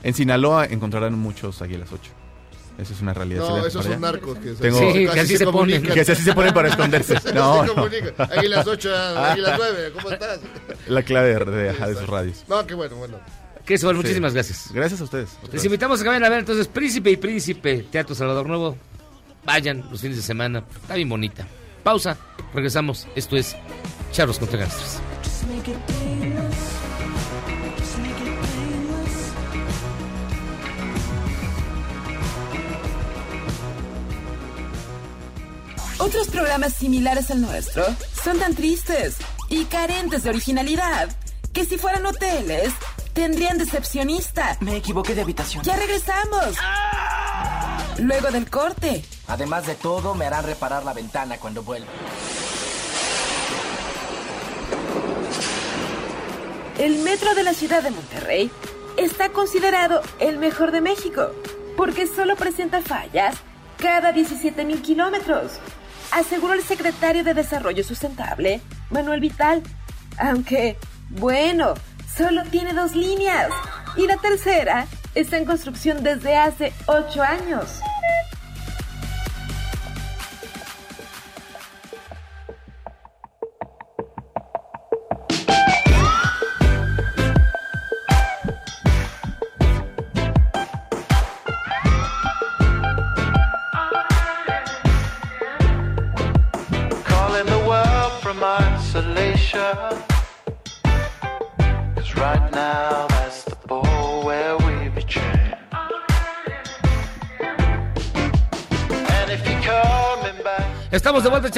En 0.02 0.14
Sinaloa 0.14 0.66
encontrarán 0.66 1.18
muchos 1.18 1.62
Águilas 1.62 1.90
8. 1.94 2.12
Eso 2.78 2.94
es 2.94 3.02
una 3.02 3.14
realidad. 3.14 3.48
No, 3.48 3.62
¿Se 3.62 3.68
esos 3.68 3.84
son 3.84 3.92
allá? 3.94 4.00
narcos 4.02 4.38
que 4.40 4.56
se- 4.56 4.62
Tengo... 4.62 4.80
Sí, 4.80 4.94
que 4.94 5.06
casi 5.06 5.20
así 5.20 5.38
se 5.38 5.46
ponen. 5.46 5.54
comunican. 5.78 5.94
Que 5.94 6.02
así 6.12 6.16
se 6.24 6.34
ponen 6.34 6.54
para 6.54 6.68
esconderse. 6.70 7.20
Se 7.20 7.32
No, 7.34 7.64
no. 7.66 7.88
Águilas 8.18 8.66
8, 8.68 8.96
Águilas 8.96 9.54
9, 9.58 9.92
¿cómo 9.94 10.12
estás? 10.12 10.40
La 10.88 11.04
clave 11.04 11.36
de, 11.46 11.74
de, 11.74 11.96
sus 11.96 12.08
radios. 12.08 12.44
No, 12.48 12.66
qué 12.66 12.74
bueno, 12.74 12.96
bueno. 12.96 13.18
Christopher, 13.66 13.96
Sí. 13.96 14.02
muchísimas 14.02 14.34
gracias. 14.34 14.70
Gracias 14.74 15.00
a 15.02 15.04
ustedes. 15.04 15.30
Les 15.52 15.64
invitamos 15.64 16.00
a 16.00 16.04
que 16.04 16.10
vayan 16.10 16.24
a 16.26 16.30
ver 16.30 16.40
entonces 16.40 16.68
Príncipe 16.68 17.12
y 17.12 17.18
Príncipe, 17.18 17.86
Teatro 17.92 18.16
Salvador 18.16 18.48
Nuevo. 18.48 18.76
Vayan 19.46 19.86
los 19.92 20.02
fines 20.02 20.18
de 20.18 20.24
semana. 20.24 20.64
Está 20.82 20.96
bien 20.96 21.08
bonita. 21.10 21.46
Pausa. 21.84 22.18
Regresamos. 22.54 23.08
Esto 23.16 23.36
es 23.38 23.56
Charlos 24.12 24.40
contra 24.40 24.60
Gangsters. 24.60 25.00
Otros 36.04 36.28
programas 36.28 36.74
similares 36.74 37.32
al 37.32 37.40
nuestro 37.40 37.86
son 38.22 38.38
tan 38.38 38.54
tristes 38.56 39.16
y 39.48 39.64
carentes 39.64 40.24
de 40.24 40.32
originalidad 40.32 41.08
que 41.54 41.64
si 41.64 41.78
fueran 41.78 42.06
hoteles 42.06 42.74
tendrían 43.14 43.58
decepcionista. 43.58 44.58
Me 44.60 44.76
equivoqué 44.76 45.16
de 45.16 45.22
habitación. 45.22 45.64
Ya 45.64 45.78
regresamos. 45.78 46.58
Luego 48.00 48.32
del 48.32 48.50
corte. 48.50 49.06
Además 49.28 49.66
de 49.66 49.76
todo, 49.76 50.14
me 50.14 50.26
harán 50.26 50.44
reparar 50.44 50.84
la 50.84 50.92
ventana 50.92 51.38
cuando 51.38 51.64
vuelva. 51.64 51.88
El 56.80 57.00
metro 57.00 57.34
de 57.34 57.44
la 57.44 57.54
ciudad 57.54 57.82
de 57.82 57.92
Monterrey 57.92 58.52
está 58.98 59.30
considerado 59.30 60.02
el 60.20 60.38
mejor 60.38 60.72
de 60.72 60.82
México 60.82 61.32
porque 61.78 62.08
solo 62.08 62.36
presenta 62.36 62.82
fallas 62.82 63.38
cada 63.78 64.12
17 64.12 64.66
mil 64.66 64.82
kilómetros, 64.82 65.60
aseguró 66.14 66.54
el 66.54 66.64
secretario 66.64 67.24
de 67.24 67.34
Desarrollo 67.34 67.84
Sustentable, 67.84 68.62
Manuel 68.90 69.20
Vital. 69.20 69.64
Aunque, 70.18 70.78
bueno, 71.10 71.74
solo 72.16 72.44
tiene 72.44 72.74
dos 72.74 72.96
líneas 72.96 73.50
y 73.98 74.08
la 74.08 74.18
tercera 74.18 74.86
está 75.16 75.38
en 75.38 75.46
construcción 75.46 76.04
desde 76.04 76.38
hace 76.38 76.74
ocho 76.88 77.22
años. 77.24 77.82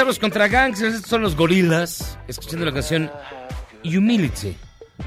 Charlos 0.06 0.20
contra 0.20 0.48
Gangsters. 0.48 0.94
Estos 0.94 1.10
son 1.10 1.24
los 1.24 1.36
gorilas. 1.36 2.20
Escuchando 2.28 2.64
la 2.64 2.72
canción 2.72 3.10
Humility. 3.84 4.56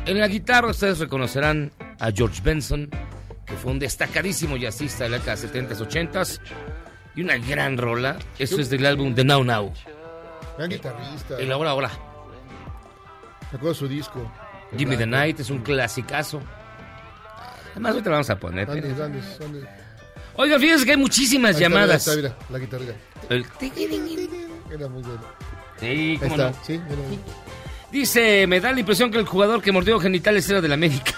En 0.07 0.19
la 0.19 0.27
guitarra 0.27 0.71
ustedes 0.71 0.99
reconocerán 0.99 1.71
a 2.01 2.11
George 2.11 2.41
Benson, 2.43 2.91
que 3.47 3.55
fue 3.55 3.71
un 3.71 3.79
destacadísimo 3.79 4.57
jazzista 4.57 5.05
de 5.05 5.11
la 5.11 5.19
década 5.19 5.37
70s, 5.37 5.79
80s. 5.87 6.41
Y 7.15 7.23
una 7.23 7.37
gran 7.39 7.79
rola. 7.79 8.19
Eso 8.41 8.61
es 8.61 8.71
del 8.71 8.85
álbum 8.87 9.15
The 9.15 9.23
Now 9.23 9.45
Now. 9.45 9.73
Gran 10.57 10.69
guitarrista. 10.69 11.39
El 11.39 11.53
ahora 11.53 11.71
ahora. 11.71 11.91
De 13.53 13.75
su 13.75 13.87
disco. 13.87 14.29
Jimmy 14.77 14.97
the 14.97 15.07
Night 15.07 15.39
es 15.39 15.51
un 15.51 15.61
clasicazo. 15.61 16.43
Además, 17.71 17.93
ahorita 17.93 18.11
la 18.11 18.17
vamos 18.17 18.31
a 18.31 18.37
poner. 18.41 18.67
Grandes. 18.67 19.39
Oigan, 20.35 20.61
fíjense 20.61 20.85
que 20.85 20.91
hay 20.91 20.97
muchísimas 20.97 21.57
llamadas. 21.57 22.09
ahí 22.09 22.15
está, 22.19 22.29
mira, 22.31 22.47
la 22.51 22.59
guitarrita. 22.59 22.95
El- 23.29 23.47
Era 24.71 24.89
muy 24.89 25.03
bueno. 25.03 25.21
Sí, 25.81 26.17
cómo 26.19 26.31
está, 26.31 26.51
no. 26.51 26.57
sí, 26.65 26.73
mira. 26.89 27.03
Dice, 27.91 28.47
me 28.47 28.61
da 28.61 28.73
la 28.73 28.81
impresión 28.81 29.11
que 29.11 29.19
el 29.19 29.27
jugador 29.27 29.63
que 29.63 29.73
mordió 29.73 29.99
genitales 29.99 30.49
era 30.51 30.61
del 30.61 30.73
América. 30.73 31.15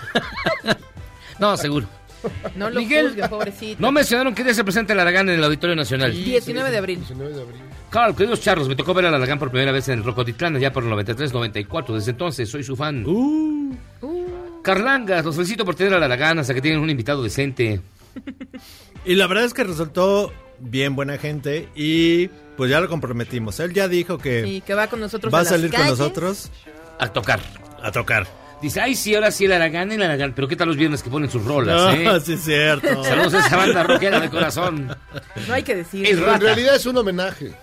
no, 1.39 1.57
seguro. 1.57 1.87
No 2.55 2.69
lo 2.71 2.81
Miguel, 2.81 3.09
juzgue, 3.09 3.29
pobrecito. 3.29 3.81
No 3.81 3.91
mencionaron 3.91 4.35
que 4.35 4.45
día 4.45 4.55
se 4.55 4.63
presenta 4.63 4.93
el 4.93 5.01
Aragán 5.01 5.29
en 5.31 5.37
el 5.37 5.45
Auditorio 5.45 5.75
Nacional. 5.75 6.13
19 6.13 6.71
de 6.71 6.77
abril. 6.77 6.99
19 6.99 7.35
de 7.35 7.43
abril. 7.43 7.61
Claro, 7.89 8.15
queridos 8.15 8.41
charros, 8.41 8.69
me 8.69 8.77
tocó 8.77 8.95
ver 8.95 9.07
al 9.07 9.15
Aragán 9.15 9.39
por 9.39 9.51
primera 9.51 9.73
vez 9.73 9.89
en 9.89 9.99
el 9.99 10.05
Rocotitlán, 10.05 10.57
allá 10.57 10.73
por 10.73 10.85
el 10.85 10.91
93-94. 10.91 11.95
Desde 11.95 12.11
entonces 12.13 12.49
soy 12.49 12.63
su 12.63 12.77
fan. 12.77 13.05
Uh. 13.07 13.75
Carlangas, 14.63 15.25
los 15.25 15.35
felicito 15.35 15.65
por 15.65 15.75
tener 15.75 15.95
al 15.95 16.03
Aragán 16.03 16.39
hasta 16.39 16.53
que 16.53 16.61
tienen 16.61 16.81
un 16.81 16.91
invitado 16.91 17.23
decente. 17.23 17.81
Y 19.03 19.15
la 19.15 19.27
verdad 19.27 19.45
es 19.47 19.55
que 19.55 19.65
resultó 19.65 20.31
bien 20.59 20.95
buena 20.95 21.17
gente 21.17 21.71
y 21.75 22.29
pues 22.61 22.71
ya 22.71 22.79
lo 22.79 22.91
comprometimos. 22.91 23.59
Él 23.61 23.73
ya 23.73 23.89
dijo 23.89 24.19
que 24.19 24.63
va 24.77 24.87
con 24.89 25.01
nosotros 25.01 25.33
va 25.33 25.41
a 25.41 25.45
salir 25.47 25.73
con 25.73 25.87
nosotros 25.87 26.51
A 26.99 27.09
tocar. 27.09 27.41
a 27.83 27.91
tocar. 27.91 28.27
Dice, 28.61 28.83
ay, 28.83 28.95
sí, 28.95 29.15
ahora 29.15 29.31
sí 29.31 29.47
el 29.47 29.53
Aragán, 29.53 29.91
el 29.93 30.03
Aragán. 30.03 30.35
Pero 30.37 30.47
¿qué 30.47 30.57
tal 30.57 30.69
los 30.69 30.77
viernes 30.77 31.03
que 31.03 31.09
ponen 31.09 31.31
sus 31.31 31.43
rolas, 31.43 31.75
No, 31.75 32.17
eh? 32.17 32.21
sí 32.23 32.35
es 32.35 32.45
cierto. 32.45 33.03
Saludos 33.03 33.33
a 33.33 33.47
esa 33.47 33.57
banda 33.57 33.83
rockera 33.83 34.21
de 34.21 34.29
corazón. 34.29 34.95
No 35.49 35.55
hay 35.55 35.63
que 35.63 35.75
decir. 35.75 36.07
El 36.07 36.21
rata. 36.21 36.35
en 36.35 36.41
realidad 36.43 36.77
es 36.77 36.85
un 36.85 36.99
homenaje. 36.99 37.55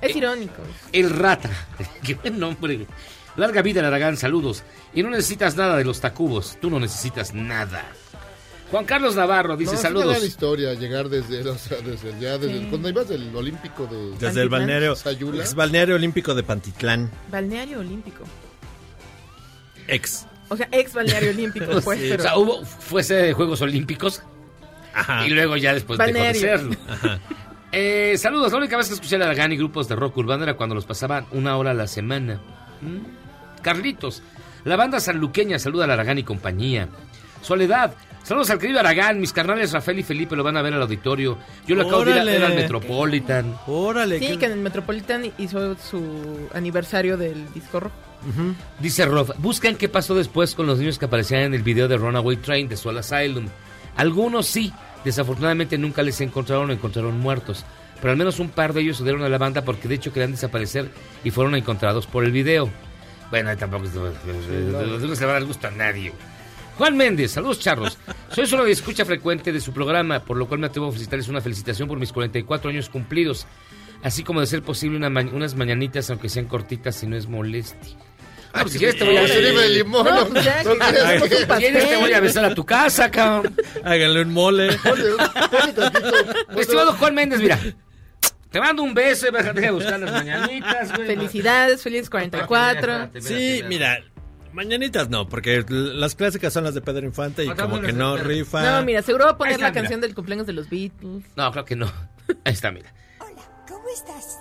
Es 0.00 0.14
irónico. 0.14 0.62
El 0.92 1.10
Rata. 1.10 1.50
Qué 2.04 2.14
buen 2.14 2.38
nombre. 2.38 2.86
Larga 3.34 3.60
vida, 3.60 3.80
el 3.80 3.86
Aragán, 3.86 4.16
saludos. 4.16 4.62
Y 4.94 5.02
no 5.02 5.10
necesitas 5.10 5.56
nada 5.56 5.76
de 5.76 5.84
los 5.84 6.00
Tacubos. 6.00 6.58
Tú 6.60 6.70
no 6.70 6.78
necesitas 6.78 7.34
nada. 7.34 7.84
Juan 8.70 8.84
Carlos 8.84 9.14
Navarro 9.14 9.56
dice 9.56 9.72
No, 9.72 9.78
es 9.78 9.80
una 9.80 9.88
saludos. 9.88 10.16
gran 10.16 10.26
historia 10.26 10.74
llegar 10.74 11.08
desde, 11.08 11.48
o 11.48 11.56
sea, 11.56 11.78
desde 11.78 12.18
ya, 12.20 12.36
desde 12.36 12.58
Sí. 12.60 12.66
cuando 12.68 12.88
ibas 12.88 13.08
del 13.08 13.34
Olímpico 13.34 13.86
de... 13.86 14.16
Desde 14.18 14.42
el 14.42 14.48
balneario, 14.48 14.96
Sayula. 14.96 15.42
es 15.44 15.54
balneario 15.54 15.94
olímpico 15.94 16.34
de 16.34 16.42
Pantitlán, 16.42 17.10
Balneario 17.30 17.78
olímpico. 17.80 18.24
ex. 19.88 20.26
O 20.48 20.56
sea, 20.56 20.68
ex 20.72 20.92
balneario 20.94 21.30
olímpico, 21.30 21.66
pues, 21.84 21.98
Sí, 22.00 22.06
pero... 22.10 22.22
O 22.22 22.26
sea, 22.26 22.36
hubo, 22.38 22.64
fue 22.64 23.02
sede 23.02 23.22
de 23.28 23.32
Juegos 23.34 23.60
Olímpicos 23.62 24.22
y 25.26 25.30
luego 25.30 25.56
ya 25.56 25.74
después 25.74 25.98
Balneario. 25.98 26.40
dejó 26.40 26.64
de 26.68 26.76
serlo. 26.76 27.20
Eh, 27.72 28.16
saludos, 28.16 28.52
la 28.52 28.58
única 28.58 28.76
vez 28.78 28.88
que 28.88 28.94
escuché 28.94 29.16
a 29.16 29.24
Aragán 29.24 29.52
y 29.52 29.56
grupos 29.58 29.86
de 29.86 29.96
rock 29.96 30.16
urbano 30.16 30.44
era 30.44 30.54
cuando 30.54 30.74
los 30.74 30.86
pasaban 30.86 31.26
una 31.32 31.56
hora 31.58 31.72
a 31.72 31.74
la 31.74 31.86
semana. 31.88 32.40
¿Mm? 32.80 33.60
Carlitos, 33.60 34.22
la 34.64 34.76
banda 34.76 34.98
sanluqueña 34.98 35.58
saluda 35.58 35.84
a 35.84 35.92
Aragán 35.92 36.16
y 36.16 36.22
compañía. 36.22 36.88
Soledad, 37.42 37.92
saludos 38.26 38.50
al 38.50 38.58
querido 38.58 38.80
Aragán, 38.80 39.20
mis 39.20 39.32
carnales 39.32 39.72
Rafael 39.72 40.00
y 40.00 40.02
Felipe 40.02 40.34
lo 40.36 40.42
van 40.42 40.56
a 40.56 40.62
ver 40.62 40.74
al 40.74 40.82
auditorio. 40.82 41.38
Yo 41.66 41.76
lo 41.76 41.82
acabo 41.82 42.04
de 42.04 42.10
ir 42.12 42.18
a 42.18 42.24
ver 42.24 42.44
al 42.44 42.54
Metropolitan. 42.54 43.54
Órale, 43.66 44.18
Sí, 44.18 44.36
que 44.36 44.46
en 44.46 44.52
el 44.52 44.58
Metropolitan 44.58 45.30
hizo 45.38 45.76
su 45.76 46.48
aniversario 46.52 47.16
del 47.16 47.52
disco 47.54 47.80
rojo. 47.80 47.94
Dice 48.80 49.06
Rob, 49.06 49.34
buscan 49.38 49.76
qué 49.76 49.88
pasó 49.88 50.14
después 50.14 50.54
con 50.54 50.66
los 50.66 50.78
niños 50.78 50.98
que 50.98 51.04
aparecían 51.04 51.42
en 51.42 51.54
el 51.54 51.62
video 51.62 51.86
de 51.86 51.96
Runaway 51.96 52.36
Train 52.38 52.68
de 52.68 52.76
Soul 52.76 52.98
Asylum. 52.98 53.46
Algunos 53.96 54.46
sí, 54.46 54.72
desafortunadamente 55.04 55.78
nunca 55.78 56.02
les 56.02 56.20
encontraron 56.20 56.70
o 56.70 56.72
encontraron 56.72 57.18
muertos. 57.20 57.64
Pero 58.00 58.10
al 58.10 58.16
menos 58.16 58.40
un 58.40 58.50
par 58.50 58.72
de 58.72 58.82
ellos 58.82 58.96
se 58.98 59.04
dieron 59.04 59.22
a 59.22 59.28
la 59.28 59.38
banda 59.38 59.62
porque 59.62 59.88
de 59.88 59.94
hecho 59.94 60.12
querían 60.12 60.32
desaparecer 60.32 60.90
y 61.24 61.30
fueron 61.30 61.54
encontrados 61.54 62.06
por 62.06 62.24
el 62.24 62.32
video. 62.32 62.68
Bueno, 63.30 63.50
ahí 63.50 63.56
tampoco 63.56 63.86
se 63.86 63.94
le 63.94 65.26
va 65.26 65.30
a 65.30 65.34
dar 65.34 65.44
gusto 65.44 65.68
a 65.68 65.70
nadie. 65.70 66.12
Juan 66.78 66.96
Méndez, 66.96 67.32
saludos 67.32 67.58
charros. 67.60 67.96
Soy 68.34 68.46
solo 68.46 68.64
de 68.64 68.72
escucha 68.72 69.04
frecuente 69.04 69.50
de 69.52 69.60
su 69.60 69.72
programa, 69.72 70.20
por 70.20 70.36
lo 70.36 70.46
cual 70.46 70.60
me 70.60 70.66
atrevo 70.66 70.88
a 70.88 70.92
felicitarles 70.92 71.28
una 71.28 71.40
felicitación 71.40 71.88
por 71.88 71.98
mis 71.98 72.12
44 72.12 72.70
años 72.70 72.88
cumplidos. 72.90 73.46
Así 74.02 74.22
como 74.22 74.40
de 74.40 74.46
ser 74.46 74.62
posible 74.62 74.96
una 74.98 75.08
ma- 75.08 75.22
unas 75.32 75.54
mañanitas, 75.54 76.10
aunque 76.10 76.28
sean 76.28 76.46
cortitas, 76.46 76.94
si 76.96 77.06
no 77.06 77.16
es 77.16 77.26
molestia. 77.28 77.96
Ah, 78.52 78.60
pues 78.62 78.72
si 78.74 78.78
quieres 78.78 78.96
te 78.98 79.04
voy 79.04 79.16
a 79.16 79.22
de 79.22 79.68
limón, 79.70 80.04
No, 80.04 80.26
pues 80.28 80.44
ya, 80.44 80.62
no 80.62 80.72
que- 80.72 80.78
quieres 80.78 81.02
Ay, 81.04 81.18
que- 81.28 81.36
un 81.36 81.46
pastel. 81.46 81.58
¿Quieres 81.58 81.88
te 81.88 81.96
voy 81.96 82.12
a 82.12 82.20
besar 82.20 82.44
a 82.44 82.54
tu 82.54 82.64
casa, 82.64 83.10
cabrón? 83.10 83.54
Háganle 83.84 84.22
un 84.22 84.32
mole. 84.32 84.78
Estimado 86.58 86.92
Juan 86.94 87.14
Méndez, 87.14 87.40
mira. 87.40 87.58
Te 88.50 88.60
mando 88.60 88.82
un 88.82 88.94
beso 88.94 89.28
y 89.28 89.32
déjate 89.32 89.66
a 89.66 89.72
buscar 89.72 89.98
las 90.00 90.12
mañanitas, 90.12 90.94
güey. 90.94 91.06
Felicidades, 91.06 91.82
feliz 91.82 92.08
44. 92.08 93.10
Sí, 93.20 93.62
mira, 93.68 93.98
mañanitas 94.56 95.08
no, 95.08 95.28
porque 95.28 95.64
las 95.68 96.14
clásicas 96.16 96.52
son 96.52 96.64
las 96.64 96.74
de 96.74 96.80
Pedro 96.80 97.06
Infante 97.06 97.44
y 97.44 97.48
como 97.50 97.80
que 97.80 97.92
no 97.92 98.14
Pedro. 98.14 98.28
rifa. 98.28 98.62
No, 98.80 98.84
mira, 98.84 99.02
seguro 99.02 99.26
va 99.26 99.30
a 99.32 99.38
poner 99.38 99.52
está, 99.52 99.64
la 99.66 99.70
mira. 99.70 99.82
canción 99.82 100.00
del 100.00 100.14
cumpleaños 100.14 100.46
de 100.46 100.52
los 100.54 100.68
Beatles. 100.68 101.24
No, 101.36 101.52
creo 101.52 101.64
que 101.64 101.76
no. 101.76 101.86
Ahí 102.44 102.52
está, 102.54 102.72
mira. 102.72 102.92
¿Cómo 103.68 103.84
estás? 103.94 104.38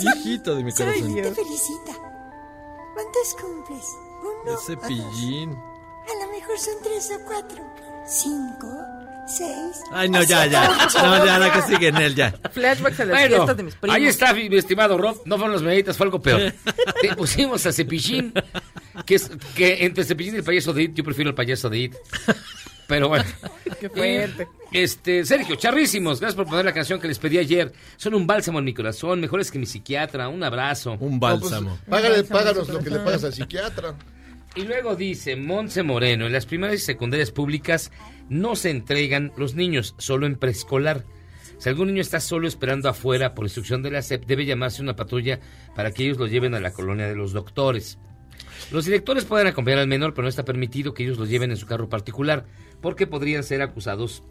Hijito 0.16 0.54
de 0.54 0.64
mi 0.64 0.70
Soy 0.72 0.86
corazón. 0.86 1.14
te 1.14 1.22
felicita. 1.34 1.92
¿Cuántos 2.94 3.36
cumples? 3.40 3.84
Uno. 4.44 4.58
Ese 4.58 4.76
pillín. 4.78 5.50
A 5.50 6.24
lo 6.26 6.32
mejor 6.32 6.58
son 6.58 6.74
tres 6.82 7.10
o 7.14 7.24
cuatro. 7.26 7.62
Cinco, 8.06 8.66
seis. 9.28 9.80
Ay, 9.92 10.08
no, 10.08 10.22
ya, 10.22 10.46
ya. 10.46 10.68
No, 11.02 11.24
ya, 11.24 11.38
la 11.38 11.52
que 11.52 11.62
sigue 11.62 11.88
en 11.88 11.96
él, 11.96 12.14
ya. 12.14 12.32
Flashbacks 12.50 13.00
a 13.00 13.04
las 13.04 13.16
Bueno, 13.16 13.36
fiestas 13.36 13.56
de 13.56 13.62
mis 13.62 13.74
primos. 13.74 13.96
ahí 13.96 14.06
está, 14.06 14.32
mi 14.34 14.48
mi 14.48 14.56
estimado 14.56 14.98
Rob. 14.98 15.22
No 15.24 15.36
fueron 15.36 15.52
las 15.54 15.62
mañanitas, 15.62 15.96
fue 15.96 16.06
algo 16.06 16.20
peor. 16.20 16.52
Te 17.00 17.14
pusimos 17.16 17.64
a 17.66 17.72
Cepillín, 17.72 18.32
que 19.06 19.14
es 19.16 19.30
que 19.54 19.84
entre 19.84 20.04
Cepillín 20.04 20.34
y 20.34 20.38
el 20.38 20.44
payaso 20.44 20.72
de 20.72 20.84
It, 20.84 20.94
yo 20.94 21.04
prefiero 21.04 21.30
el 21.30 21.34
payaso 21.36 21.68
de 21.70 21.78
It. 21.78 21.94
Pero 22.86 23.08
bueno. 23.08 23.24
Qué 23.80 23.88
fuerte. 23.88 24.48
Este, 24.70 25.24
Sergio, 25.24 25.56
charrísimos. 25.56 26.20
Gracias 26.20 26.36
por 26.36 26.46
poner 26.46 26.64
la 26.64 26.72
canción 26.74 27.00
que 27.00 27.08
les 27.08 27.18
pedí 27.18 27.38
ayer. 27.38 27.72
Son 27.96 28.14
un 28.14 28.26
bálsamo 28.26 28.58
en 28.58 28.64
mi 28.64 28.74
corazón, 28.74 29.20
mejores 29.20 29.50
que 29.50 29.58
mi 29.58 29.66
psiquiatra. 29.66 30.28
Un 30.28 30.42
abrazo. 30.44 30.96
Un 31.00 31.18
bálsamo. 31.18 31.78
Págale, 31.88 32.24
páganos 32.24 32.68
lo 32.68 32.80
que 32.80 32.90
le 32.90 32.98
pagas 32.98 33.24
al 33.24 33.32
psiquiatra. 33.32 33.94
Y 34.54 34.62
luego 34.64 34.94
dice 34.94 35.34
Monse 35.36 35.82
Moreno, 35.82 36.26
en 36.26 36.32
las 36.32 36.44
primarias 36.44 36.82
y 36.82 36.84
secundarias 36.84 37.30
públicas 37.30 37.90
no 38.32 38.56
se 38.56 38.70
entregan 38.70 39.30
los 39.36 39.54
niños, 39.54 39.94
solo 39.98 40.26
en 40.26 40.36
preescolar. 40.36 41.04
Si 41.58 41.68
algún 41.68 41.88
niño 41.88 42.00
está 42.00 42.18
solo 42.18 42.48
esperando 42.48 42.88
afuera 42.88 43.34
por 43.34 43.44
instrucción 43.44 43.82
de 43.82 43.90
la 43.90 44.00
SEP, 44.00 44.24
debe 44.24 44.46
llamarse 44.46 44.80
una 44.80 44.96
patrulla 44.96 45.38
para 45.76 45.92
que 45.92 46.04
ellos 46.04 46.18
lo 46.18 46.26
lleven 46.26 46.54
a 46.54 46.60
la 46.60 46.72
colonia 46.72 47.06
de 47.06 47.14
los 47.14 47.32
doctores. 47.32 47.98
Los 48.70 48.86
directores 48.86 49.26
pueden 49.26 49.48
acompañar 49.48 49.80
al 49.80 49.86
menor, 49.86 50.14
pero 50.14 50.22
no 50.22 50.30
está 50.30 50.46
permitido 50.46 50.94
que 50.94 51.04
ellos 51.04 51.18
lo 51.18 51.26
lleven 51.26 51.50
en 51.50 51.58
su 51.58 51.66
carro 51.66 51.90
particular, 51.90 52.46
porque 52.80 53.06
podrían 53.06 53.44
ser 53.44 53.60
acusados 53.60 54.22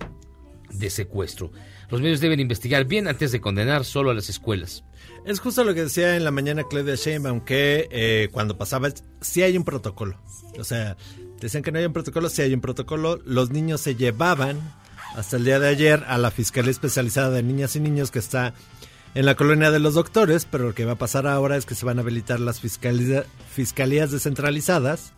de 0.72 0.90
secuestro. 0.90 1.52
Los 1.92 2.02
medios 2.02 2.22
deben 2.22 2.40
investigar 2.40 2.86
bien 2.86 3.08
antes 3.08 3.32
de 3.32 3.40
condenar 3.40 3.86
solo 3.86 4.10
a 4.10 4.14
las 4.16 4.30
escuelas. 4.30 4.84
Es 5.26 5.40
justo 5.40 5.64
lo 5.64 5.76
que 5.76 5.84
decía 5.84 6.16
en 6.16 6.24
la 6.24 6.32
mañana 6.32 6.64
Claudia 6.68 6.96
Sheinbaum, 6.96 7.42
que 7.42 7.88
eh, 7.92 8.30
cuando 8.32 8.58
pasaba, 8.58 8.90
sí 9.20 9.44
hay 9.44 9.58
un 9.58 9.64
protocolo. 9.64 10.20
O 10.58 10.64
sea, 10.64 10.98
decían 11.48 11.64
que 11.64 11.72
no 11.72 11.80
hay 11.80 11.86
un 11.86 11.94
protocolo, 11.94 12.30
sí 12.30 12.42
hay 12.42 12.54
un 12.54 12.62
protocolo. 12.62 13.20
Los 13.26 13.50
niños 13.52 13.82
se 13.82 13.96
llevaban 13.96 14.60
hasta 15.16 15.38
el 15.38 15.46
día 15.46 15.60
de 15.60 15.68
ayer 15.70 16.04
a 16.08 16.18
la 16.18 16.32
Fiscalía 16.32 16.72
Especializada 16.72 17.30
de 17.32 17.44
Niñas 17.44 17.76
y 17.76 17.80
Niños 17.80 18.12
que 18.12 18.20
está 18.20 18.54
en 19.14 19.26
la 19.26 19.36
colonia 19.36 19.72
de 19.72 19.80
los 19.80 19.94
doctores, 19.96 20.46
pero 20.50 20.66
lo 20.68 20.74
que 20.76 20.86
va 20.86 20.94
a 20.94 20.98
pasar 20.98 21.28
ahora 21.28 21.58
es 21.58 21.66
que 21.66 21.76
se 21.76 21.86
van 21.86 21.98
a 21.98 22.02
habilitar 22.02 22.40
las 22.40 22.62
fiscalía- 22.62 23.26
fiscalías 23.54 24.12
descentralizadas 24.12 25.12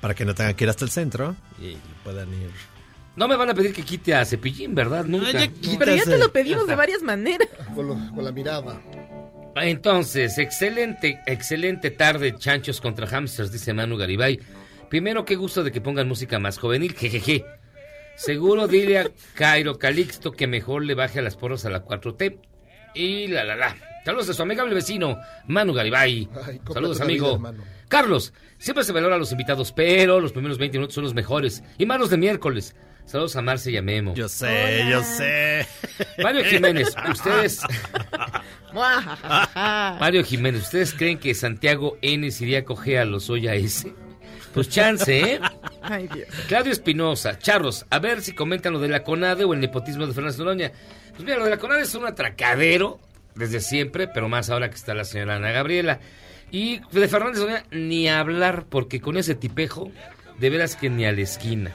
para 0.00 0.14
que 0.14 0.24
no 0.24 0.34
tengan 0.34 0.54
que 0.54 0.64
ir 0.64 0.70
hasta 0.70 0.84
el 0.84 0.90
centro 0.90 1.36
y 1.60 1.76
puedan 2.02 2.28
ir. 2.30 2.50
No 3.16 3.28
me 3.28 3.36
van 3.36 3.50
a 3.50 3.54
pedir 3.54 3.72
que 3.72 3.82
quite 3.82 4.14
a 4.14 4.24
Cepillín, 4.24 4.74
¿verdad? 4.74 5.04
Nunca. 5.04 5.26
Pero 5.78 5.94
ya 5.94 6.04
te 6.04 6.18
lo 6.18 6.32
pedimos 6.32 6.66
de 6.66 6.74
varias 6.74 7.02
maneras. 7.02 7.48
Con, 7.74 7.86
lo- 7.86 8.14
con 8.14 8.24
la 8.24 8.32
mirada. 8.32 8.80
Entonces, 9.56 10.38
excelente, 10.38 11.20
excelente 11.26 11.90
tarde, 11.90 12.36
chanchos 12.38 12.80
contra 12.80 13.06
hamsters, 13.06 13.52
dice 13.52 13.72
Manu 13.74 13.96
Garibay. 13.96 14.38
Primero, 14.90 15.24
qué 15.24 15.36
gusto 15.36 15.62
de 15.62 15.70
que 15.70 15.80
pongan 15.80 16.08
música 16.08 16.40
más 16.40 16.58
juvenil, 16.58 16.94
jejeje. 16.94 17.44
Seguro 18.16 18.66
dile 18.66 18.98
a 18.98 19.10
Cairo 19.34 19.78
Calixto 19.78 20.32
que 20.32 20.48
mejor 20.48 20.84
le 20.84 20.94
baje 20.94 21.20
a 21.20 21.22
las 21.22 21.36
porras 21.36 21.64
a 21.64 21.70
la 21.70 21.84
4T. 21.84 22.38
Y 22.94 23.28
la 23.28 23.44
la 23.44 23.54
la. 23.54 23.76
Saludos 24.04 24.30
a 24.30 24.34
su 24.34 24.42
amigable 24.42 24.74
vecino, 24.74 25.18
Manu 25.46 25.72
Garibay. 25.72 26.28
Saludos, 26.72 26.96
vida, 26.96 27.04
amigo. 27.04 27.40
Carlos, 27.88 28.32
siempre 28.58 28.82
se 28.82 28.92
valora 28.92 29.14
a 29.14 29.18
los 29.18 29.30
invitados, 29.30 29.70
pero 29.72 30.20
los 30.20 30.32
primeros 30.32 30.58
20 30.58 30.78
minutos 30.78 30.94
son 30.96 31.04
los 31.04 31.14
mejores. 31.14 31.62
Y 31.78 31.86
más 31.86 32.00
los 32.00 32.10
de 32.10 32.16
miércoles. 32.16 32.74
Saludos 33.04 33.36
a 33.36 33.42
Marce 33.42 33.70
y 33.70 33.76
a 33.76 33.82
Memo. 33.82 34.14
Yo 34.14 34.28
sé, 34.28 34.86
yo 34.90 35.02
sé. 35.04 35.66
Mario 36.22 36.44
Jiménez, 36.44 36.94
ustedes. 37.10 37.60
Mario 38.74 40.24
Jiménez, 40.24 40.62
¿ustedes 40.62 40.94
creen 40.94 41.18
que 41.18 41.34
Santiago 41.34 41.96
N 42.02 42.28
iría 42.40 42.60
a 42.60 42.64
coger 42.64 42.98
a 42.98 43.04
los 43.04 43.30
Oya 43.30 43.54
S? 43.54 43.92
Pues 44.54 44.68
chance, 44.68 45.20
¿eh? 45.20 45.40
Ay, 45.82 46.08
Dios. 46.08 46.28
Claudio 46.48 46.72
Espinosa, 46.72 47.38
Charros, 47.38 47.86
a 47.90 47.98
ver 47.98 48.22
si 48.22 48.32
comentan 48.32 48.72
lo 48.72 48.80
de 48.80 48.88
la 48.88 49.02
CONADE 49.02 49.44
o 49.44 49.54
el 49.54 49.60
nepotismo 49.60 50.06
de 50.06 50.12
Fernández 50.12 50.38
Noroña. 50.38 50.72
Pues 51.10 51.22
mira, 51.22 51.38
lo 51.38 51.44
de 51.44 51.50
la 51.50 51.58
CONADE 51.58 51.82
es 51.82 51.94
un 51.94 52.06
atracadero 52.06 52.98
desde 53.34 53.60
siempre, 53.60 54.08
pero 54.08 54.28
más 54.28 54.50
ahora 54.50 54.68
que 54.68 54.76
está 54.76 54.94
la 54.94 55.04
señora 55.04 55.36
Ana 55.36 55.52
Gabriela. 55.52 56.00
Y 56.50 56.80
de 56.90 57.08
Fernández 57.08 57.38
Noroña 57.38 57.64
ni 57.70 58.08
hablar, 58.08 58.66
porque 58.68 59.00
con 59.00 59.16
ese 59.16 59.34
tipejo, 59.34 59.90
de 60.38 60.50
veras 60.50 60.76
que 60.76 60.90
ni 60.90 61.04
a 61.04 61.12
la 61.12 61.20
esquina. 61.20 61.74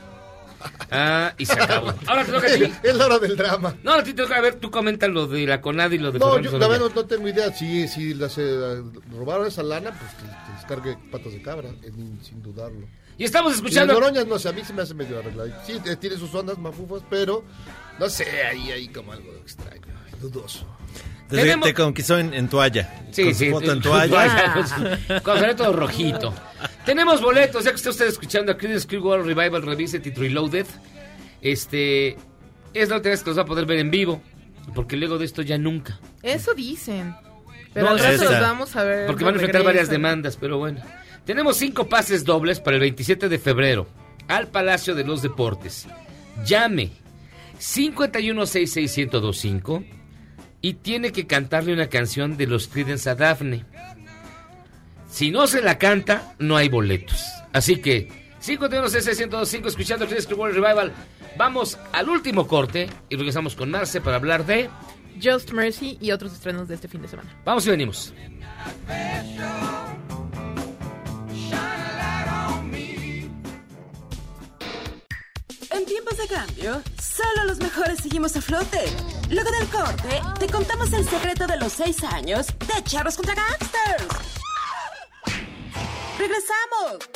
Ah, 0.92 1.34
y 1.38 1.46
se 1.46 1.54
acabó. 1.54 1.94
Ahora 2.08 2.26
te 2.26 2.32
toca 2.32 2.48
a 2.48 2.54
ti. 2.56 2.74
Es 2.84 2.96
la 2.96 3.06
hora 3.06 3.20
del 3.20 3.36
drama. 3.36 3.76
No, 3.84 3.94
a 3.94 4.04
ti 4.04 4.14
te 4.14 4.24
toca 4.24 4.38
a 4.38 4.42
ver, 4.42 4.56
tú 4.56 4.70
comentas 4.72 5.10
lo 5.10 5.28
de 5.28 5.46
la 5.46 5.62
CONADE 5.62 5.96
y 5.96 6.00
lo 6.00 6.12
de 6.12 6.20
No, 6.20 6.38
yo 6.40 6.52
la 6.52 6.58
Noroña. 6.60 6.68
verdad 6.68 6.90
no, 6.90 7.02
no 7.02 7.06
tengo 7.08 7.28
idea. 7.28 7.52
Si, 7.54 7.88
si 7.88 8.14
las, 8.14 8.38
eh, 8.38 8.82
robaron 9.12 9.48
esa 9.48 9.64
lana, 9.64 9.92
pues 9.92 10.12
que, 10.14 10.24
que 10.24 10.52
descargue 10.58 10.98
patas 11.12 11.34
de 11.34 11.42
cabra, 11.42 11.70
eh, 11.84 11.92
sin 12.24 12.42
dudarlo. 12.42 12.88
Y 13.18 13.24
estamos 13.24 13.56
escuchando- 13.56 13.94
Y 13.94 13.96
las 13.96 14.02
Noroñas, 14.04 14.28
no 14.28 14.38
sé, 14.40 14.50
a 14.50 14.52
mí 14.52 14.62
se 14.64 14.74
me 14.74 14.82
hace 14.82 14.94
medio 14.94 15.20
arreglado. 15.20 15.50
Sí, 15.66 15.80
eh, 15.86 15.96
tiene 15.96 16.18
sus 16.18 16.34
ondas 16.36 16.58
mafufas, 16.58 17.02
pero 17.10 17.44
no 17.98 18.10
sé, 18.10 18.26
ahí 18.44 18.72
hay 18.72 18.88
como 18.90 19.14
algo 19.14 19.32
extraño, 19.36 19.82
dudoso. 20.22 20.66
Que 21.30 21.38
Tenemos- 21.38 21.68
te 21.68 21.74
conquistó 21.74 22.20
en, 22.20 22.34
en 22.34 22.48
toalla. 22.48 22.94
Sí, 23.12 23.24
con 23.24 23.34
su 23.34 23.40
sí. 23.40 23.50
foto 23.50 23.72
en 23.72 23.82
con 23.82 23.82
toalla. 23.82 24.54
con 24.54 24.68
su- 24.68 24.76
todo 25.56 25.74
rojito. 25.74 26.34
Tenemos 26.86 27.22
boletos, 27.22 27.64
ya 27.64 27.72
que 27.72 27.78
está 27.78 27.90
usted 27.90 28.08
escuchando 28.08 28.52
a 28.52 28.58
Creedence 28.58 28.88
Clearwater 28.88 29.26
Revival 29.26 29.64
Revisited 29.64 30.16
y 30.16 30.20
Reloaded. 30.20 30.68
Este. 31.42 32.16
Es 32.74 32.90
la 32.90 32.98
última 32.98 33.12
vez 33.12 33.24
que 33.24 33.30
los 33.30 33.38
va 33.40 33.44
a 33.44 33.46
poder 33.46 33.66
ver 33.66 33.80
en 33.80 33.90
vivo. 33.92 34.22
Porque 34.74 34.98
luego 34.98 35.18
de 35.18 35.26
esto 35.26 35.42
ya 35.42 35.58
nunca. 35.58 36.00
Eso 36.22 36.54
dicen. 36.54 37.16
Pero 37.74 37.86
No, 37.88 37.92
al 37.94 38.18
los 38.18 38.40
vamos 38.42 38.76
a 38.76 38.84
ver. 38.84 39.08
Porque 39.08 39.24
van 39.24 39.34
a 39.34 39.38
enfrentar 39.38 39.64
varias 39.64 39.90
demandas, 39.90 40.38
pero 40.40 40.58
bueno. 40.58 40.82
Tenemos 41.26 41.58
cinco 41.58 41.88
pases 41.88 42.24
dobles 42.24 42.60
para 42.60 42.76
el 42.76 42.82
27 42.82 43.30
de 43.30 43.40
febrero 43.40 43.88
al 44.28 44.48
Palacio 44.48 44.96
de 44.96 45.04
los 45.04 45.22
Deportes. 45.22 45.88
Llame 46.46 46.92
5166125 47.60 49.84
y 50.66 50.74
tiene 50.74 51.12
que 51.12 51.28
cantarle 51.28 51.74
una 51.74 51.90
canción 51.90 52.38
de 52.38 52.48
los 52.48 52.68
Creedence 52.68 53.08
a 53.08 53.14
Daphne. 53.14 53.66
Si 55.08 55.30
no 55.30 55.46
se 55.46 55.62
la 55.62 55.78
canta, 55.78 56.34
no 56.40 56.58
hay 56.58 56.70
boletos. 56.70 57.24
Así 57.54 57.76
que 57.76 58.10
5166125 58.42 59.68
escuchando 59.68 60.06
Creedence 60.08 60.28
Clearwater 60.28 60.60
Revival 60.60 60.94
Vamos 61.38 61.78
al 61.92 62.10
último 62.10 62.48
corte 62.48 62.90
y 63.10 63.16
regresamos 63.16 63.56
con 63.56 63.70
Marce 63.70 64.02
para 64.02 64.16
hablar 64.16 64.44
de... 64.48 64.72
Just 65.22 65.52
Mercy 65.52 66.00
y 66.02 66.10
otros 66.10 66.34
estrenos 66.34 66.68
de 66.68 66.74
este 66.74 66.88
fin 66.88 67.04
de 67.04 67.10
semana. 67.10 67.30
Vamos 67.46 67.68
y 67.68 67.70
venimos. 67.70 68.12
En 75.76 75.86
tiempos 75.86 76.18
de 76.18 76.28
cambio, 76.28 76.82
solo 77.02 77.44
los 77.48 77.58
mejores 77.58 78.00
seguimos 78.00 78.34
a 78.38 78.42
flote. 78.42 78.80
Luego 79.30 79.52
del 79.52 79.68
corte, 79.68 80.22
te 80.40 80.48
contamos 80.48 80.94
el 80.94 81.06
secreto 81.06 81.46
de 81.48 81.58
los 81.58 81.74
seis 81.74 82.02
años 82.02 82.48
de 82.48 82.84
Charros 82.84 83.18
contra 83.18 83.36
Gangsters. 83.36 84.08
¡Regresamos! 86.18 87.10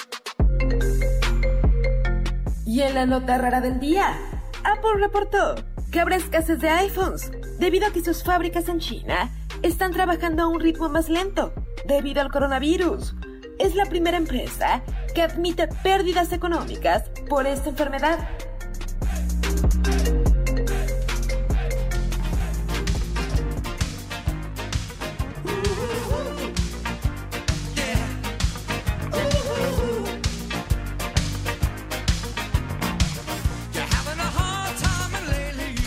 Y 2.66 2.82
en 2.82 2.96
la 2.96 3.06
nota 3.06 3.38
rara 3.38 3.62
del 3.62 3.80
día, 3.80 4.20
Apple 4.66 5.00
reportó 5.00 5.56
que 5.90 6.02
habrá 6.02 6.18
escasez 6.18 6.60
de 6.60 6.70
iPhones 6.70 7.32
debido 7.60 7.88
a 7.88 7.94
que 7.94 8.04
sus 8.04 8.24
fábricas 8.24 8.68
en 8.68 8.80
China 8.80 9.32
están 9.62 9.94
trabajando 9.94 10.44
a 10.44 10.48
un 10.48 10.60
ritmo 10.60 10.90
más 10.90 11.08
lento 11.08 11.54
debido 11.86 12.20
al 12.22 12.30
coronavirus. 12.30 13.16
Es 13.58 13.74
la 13.76 13.86
primera 13.86 14.18
empresa 14.18 14.84
que 15.16 15.22
admite 15.22 15.68
pérdidas 15.82 16.34
económicas 16.34 17.04
por 17.30 17.48
esta 17.48 17.70
enfermedad. 17.70 18.20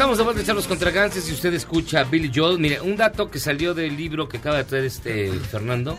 Estamos 0.02 0.19
de 0.19 0.24
vuelta 0.24 0.40
a 0.40 0.43
echarlos 0.43 0.66
contra 0.66 0.90
Gangsters 0.90 1.28
y 1.31 1.32
usted 1.32 1.55
escucha 1.55 2.02
Billy 2.02 2.28
Joel. 2.35 2.59
Mire, 2.59 2.81
un 2.81 2.97
dato 2.97 3.31
que 3.31 3.39
salió 3.39 3.73
del 3.73 3.97
libro 3.97 4.28
que 4.28 4.39
acaba 4.39 4.56
de 4.56 4.64
traer 4.64 4.86
este 4.86 5.31
Fernando. 5.31 5.97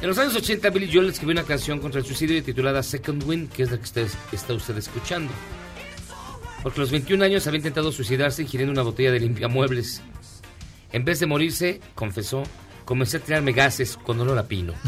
En 0.00 0.06
los 0.06 0.16
años 0.18 0.36
80, 0.36 0.70
Billy 0.70 0.88
Joel 0.92 1.08
escribió 1.08 1.32
una 1.32 1.42
canción 1.42 1.80
contra 1.80 1.98
el 1.98 2.06
suicidio 2.06 2.40
titulada 2.44 2.80
Second 2.80 3.24
Wind, 3.24 3.50
que 3.50 3.64
es 3.64 3.72
la 3.72 3.76
que 3.76 3.82
usted, 3.82 4.06
está 4.30 4.54
usted 4.54 4.76
escuchando. 4.76 5.32
Porque 6.62 6.80
a 6.80 6.82
los 6.82 6.90
21 6.90 7.24
años 7.24 7.46
había 7.46 7.58
intentado 7.58 7.92
suicidarse 7.92 8.42
ingiriendo 8.42 8.72
una 8.72 8.82
botella 8.82 9.12
de 9.12 9.20
limpiamuebles. 9.20 10.02
En 10.92 11.04
vez 11.04 11.20
de 11.20 11.26
morirse, 11.26 11.80
confesó, 11.94 12.42
comencé 12.84 13.18
a 13.18 13.20
tirarme 13.20 13.52
gases 13.52 13.96
con 13.96 14.20
olor 14.20 14.38
a 14.38 14.48
pino. 14.48 14.74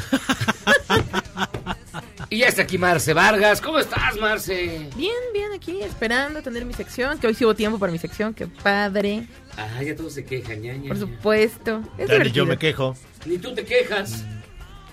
y 2.31 2.39
ya 2.39 2.49
está 2.49 2.63
aquí 2.63 2.79
Marce 2.79 3.13
Vargas. 3.13 3.61
¿Cómo 3.61 3.79
estás, 3.79 4.17
Marce? 4.19 4.89
Bien, 4.97 5.15
bien, 5.33 5.53
aquí 5.55 5.81
esperando 5.83 6.43
tener 6.43 6.65
mi 6.65 6.73
sección, 6.73 7.19
que 7.19 7.27
hoy 7.27 7.35
sí 7.35 7.45
hubo 7.45 7.55
tiempo 7.55 7.79
para 7.79 7.93
mi 7.93 7.99
sección, 7.99 8.35
qué 8.35 8.47
padre. 8.47 9.27
Ah, 9.57 9.83
ya 9.83 9.95
todos 9.95 10.15
se 10.15 10.25
quejan, 10.25 10.63
ñaña. 10.63 10.89
Por 10.89 10.99
supuesto. 10.99 11.83
Es 11.99 12.09
divertido. 12.09 12.35
yo 12.35 12.47
me 12.47 12.57
quejo. 12.57 12.97
Ni 13.27 13.39
tú 13.39 13.55
te 13.55 13.65
quejas. 13.65 14.25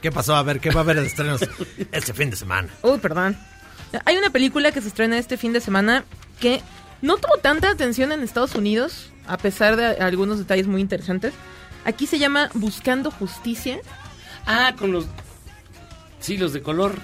¿Qué 0.02 0.12
pasó? 0.12 0.36
A 0.36 0.44
ver, 0.44 0.60
¿qué 0.60 0.70
va 0.70 0.82
a 0.82 0.84
haber 0.84 0.99
de 0.99 1.08
estrenos 1.08 1.41
este 1.91 2.14
fin 2.14 2.30
de 2.30 2.36
semana? 2.36 2.70
Uy, 2.84 2.99
perdón. 2.99 3.36
Hay 4.06 4.18
una 4.18 4.30
película 4.30 4.72
que 4.72 4.82
se 4.82 4.90
estrena 4.90 5.18
este 5.18 5.38
fin 5.38 5.54
de 5.54 5.62
semana 5.62 6.04
que 6.39 6.61
no 7.01 7.18
tuvo 7.18 7.38
tanta 7.38 7.69
atención 7.69 8.11
en 8.11 8.22
Estados 8.23 8.55
Unidos, 8.55 9.11
a 9.27 9.38
pesar 9.38 9.76
de 9.76 9.85
algunos 9.85 10.38
detalles 10.39 10.68
muy 10.68 10.81
interesantes. 10.81 11.34
Aquí 11.85 12.05
se 12.07 12.19
llama 12.19 12.49
Buscando 12.53 13.11
Justicia. 13.11 13.80
Ah, 14.45 14.73
con 14.77 14.91
los... 14.91 15.05
Sí, 16.19 16.38
los 16.38 16.53
de 16.53 16.61
color. 16.61 16.95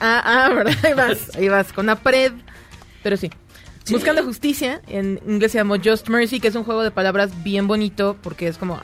Ah, 0.00 0.22
ah, 0.24 0.48
¿verdad? 0.54 0.74
Ahí 0.84 0.94
vas, 0.94 1.18
ahí 1.36 1.48
vas, 1.48 1.72
con 1.72 1.88
Apred. 1.88 2.32
Pero 3.02 3.16
sí. 3.16 3.30
Buscando 3.90 4.24
Justicia, 4.24 4.82
en 4.88 5.20
inglés 5.26 5.52
se 5.52 5.58
llamó 5.58 5.76
Just 5.82 6.08
Mercy, 6.08 6.40
que 6.40 6.48
es 6.48 6.54
un 6.56 6.64
juego 6.64 6.82
de 6.82 6.90
palabras 6.90 7.30
bien 7.44 7.68
bonito, 7.68 8.16
porque 8.20 8.48
es 8.48 8.58
como 8.58 8.80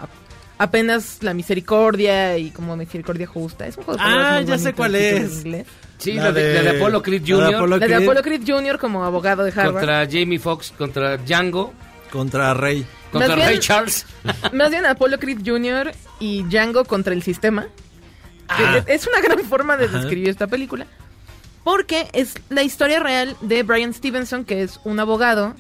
apenas 0.59 1.19
la 1.23 1.35
misericordia 1.35 2.39
y 2.39 2.51
como 2.53 2.77
misericordia 2.77 3.27
justa. 3.27 3.67
Es 3.67 3.77
un 3.77 3.83
juego 3.85 3.99
de 3.99 4.05
palabras 4.05 4.33
Ah, 4.33 4.41
muy 4.43 4.47
ya 4.49 4.59
sé 4.59 4.73
cuál 4.75 4.95
en 4.95 5.25
es. 5.25 5.33
inglés. 5.45 5.67
Sí, 6.03 6.13
la, 6.15 6.33
de, 6.33 6.55
la 6.63 6.73
de 6.73 6.77
Apollo 6.79 7.03
Creed 7.03 7.21
La 7.23 7.27
de 7.27 7.33
Jr. 7.45 7.55
Apollo 7.55 7.67
La 7.67 7.79
de 7.79 7.87
Creed. 7.95 8.03
Apollo 8.09 8.23
Creed 8.23 8.43
Jr. 8.47 8.79
como 8.79 9.05
abogado 9.05 9.45
de 9.45 9.51
Harvard. 9.51 9.73
contra 9.75 10.07
Jamie 10.11 10.39
Foxx, 10.39 10.73
contra 10.77 11.17
Django, 11.19 11.73
Contra 12.11 12.53
Rey. 12.55 12.85
contra 13.11 13.29
Más 13.29 13.37
bien- 13.37 13.49
Ray 13.49 13.59
Charles. 13.61 14.07
Más 14.53 14.71
bien 14.71 14.85
Apollo 14.85 15.19
Creed 15.19 15.39
Jr. 15.45 15.93
y 16.21 16.43
Django 16.45 16.85
contra 16.85 17.15
el 17.15 17.23
sistema. 17.23 17.69
Ah. 18.49 18.83
Es- 18.87 19.07
una 19.07 19.21
gran 19.21 19.39
forma 19.45 19.77
de 19.77 19.87
Ajá. 19.87 19.99
describir 19.99 20.29
esta 20.29 20.47
película. 20.47 20.87
Porque 21.65 22.09
es 22.13 22.35
la 22.51 22.63
historia 22.65 22.99
real 23.01 23.37
de 23.41 23.63
Brian 23.63 23.95
Stevenson, 23.95 24.45
que 24.45 24.63
es 24.63 24.81
un 24.85 24.99
abogado 24.99 25.55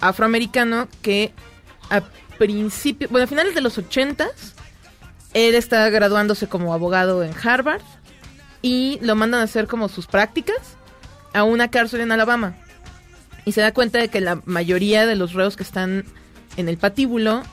afroamericano 0.00 0.86
que 1.02 1.32
a 1.90 2.02
principios, 2.38 3.10
bueno, 3.10 3.24
a 3.24 3.26
finales 3.26 3.54
de 3.54 3.62
los 3.62 3.78
ochentas, 3.78 4.54
él 5.32 5.54
está 5.54 5.88
graduándose 5.90 6.46
como 6.48 6.74
abogado 6.74 7.22
en 7.24 7.32
Harvard 7.42 7.80
y 8.66 8.98
lo 9.00 9.14
mandan 9.14 9.42
a 9.42 9.44
hacer 9.44 9.68
como 9.68 9.88
sus 9.88 10.08
prácticas 10.08 10.76
a 11.32 11.44
una 11.44 11.70
cárcel 11.70 12.00
en 12.00 12.10
Alabama. 12.10 12.56
Y 13.44 13.52
se 13.52 13.60
da 13.60 13.72
cuenta 13.72 14.00
de 14.00 14.08
que 14.08 14.20
la 14.20 14.42
mayoría 14.44 15.06
de 15.06 15.14
los 15.14 15.34
reos 15.34 15.56
que 15.56 15.62
están 15.62 16.04
en 16.56 16.68
el 16.68 16.76
patíbulo 16.76 17.44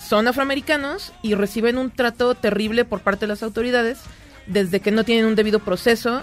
son 0.00 0.26
afroamericanos 0.26 1.12
y 1.20 1.34
reciben 1.34 1.76
un 1.76 1.90
trato 1.90 2.34
terrible 2.34 2.86
por 2.86 3.00
parte 3.00 3.26
de 3.26 3.26
las 3.26 3.42
autoridades 3.42 3.98
desde 4.46 4.80
que 4.80 4.90
no 4.90 5.04
tienen 5.04 5.26
un 5.26 5.34
debido 5.34 5.58
proceso 5.58 6.22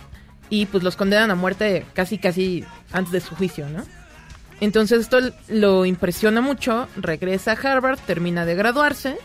y 0.50 0.66
pues 0.66 0.84
los 0.84 0.96
condenan 0.96 1.30
a 1.30 1.36
muerte 1.36 1.86
casi 1.94 2.18
casi 2.18 2.66
antes 2.92 3.12
de 3.12 3.22
su 3.22 3.36
juicio, 3.36 3.70
¿no? 3.70 3.84
Entonces 4.60 5.02
esto 5.02 5.20
lo 5.50 5.86
impresiona 5.86 6.42
mucho, 6.42 6.88
regresa 6.96 7.52
a 7.52 7.56
Harvard, 7.56 8.00
termina 8.08 8.48
de 8.48 8.56
graduarse 8.56 9.20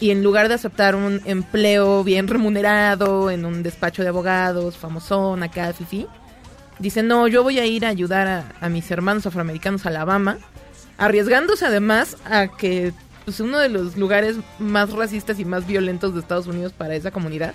y 0.00 0.10
en 0.10 0.22
lugar 0.24 0.48
de 0.48 0.54
aceptar 0.54 0.96
un 0.96 1.20
empleo 1.26 2.02
bien 2.02 2.26
remunerado 2.26 3.30
en 3.30 3.44
un 3.44 3.62
despacho 3.62 4.02
de 4.02 4.08
abogados, 4.08 4.76
famosón, 4.76 5.42
acá, 5.42 5.72
fifi, 5.72 6.06
dice, 6.78 7.02
no, 7.02 7.28
yo 7.28 7.42
voy 7.42 7.58
a 7.58 7.66
ir 7.66 7.84
a 7.84 7.90
ayudar 7.90 8.26
a, 8.26 8.44
a 8.60 8.68
mis 8.68 8.90
hermanos 8.90 9.26
afroamericanos 9.26 9.84
a 9.84 9.90
Alabama, 9.90 10.38
arriesgándose 10.96 11.66
además 11.66 12.16
a 12.24 12.48
que 12.48 12.92
pues, 13.24 13.40
uno 13.40 13.58
de 13.58 13.68
los 13.68 13.96
lugares 13.96 14.36
más 14.58 14.90
racistas 14.90 15.38
y 15.38 15.44
más 15.44 15.66
violentos 15.66 16.14
de 16.14 16.20
Estados 16.20 16.46
Unidos 16.46 16.72
para 16.72 16.94
esa 16.94 17.10
comunidad. 17.10 17.54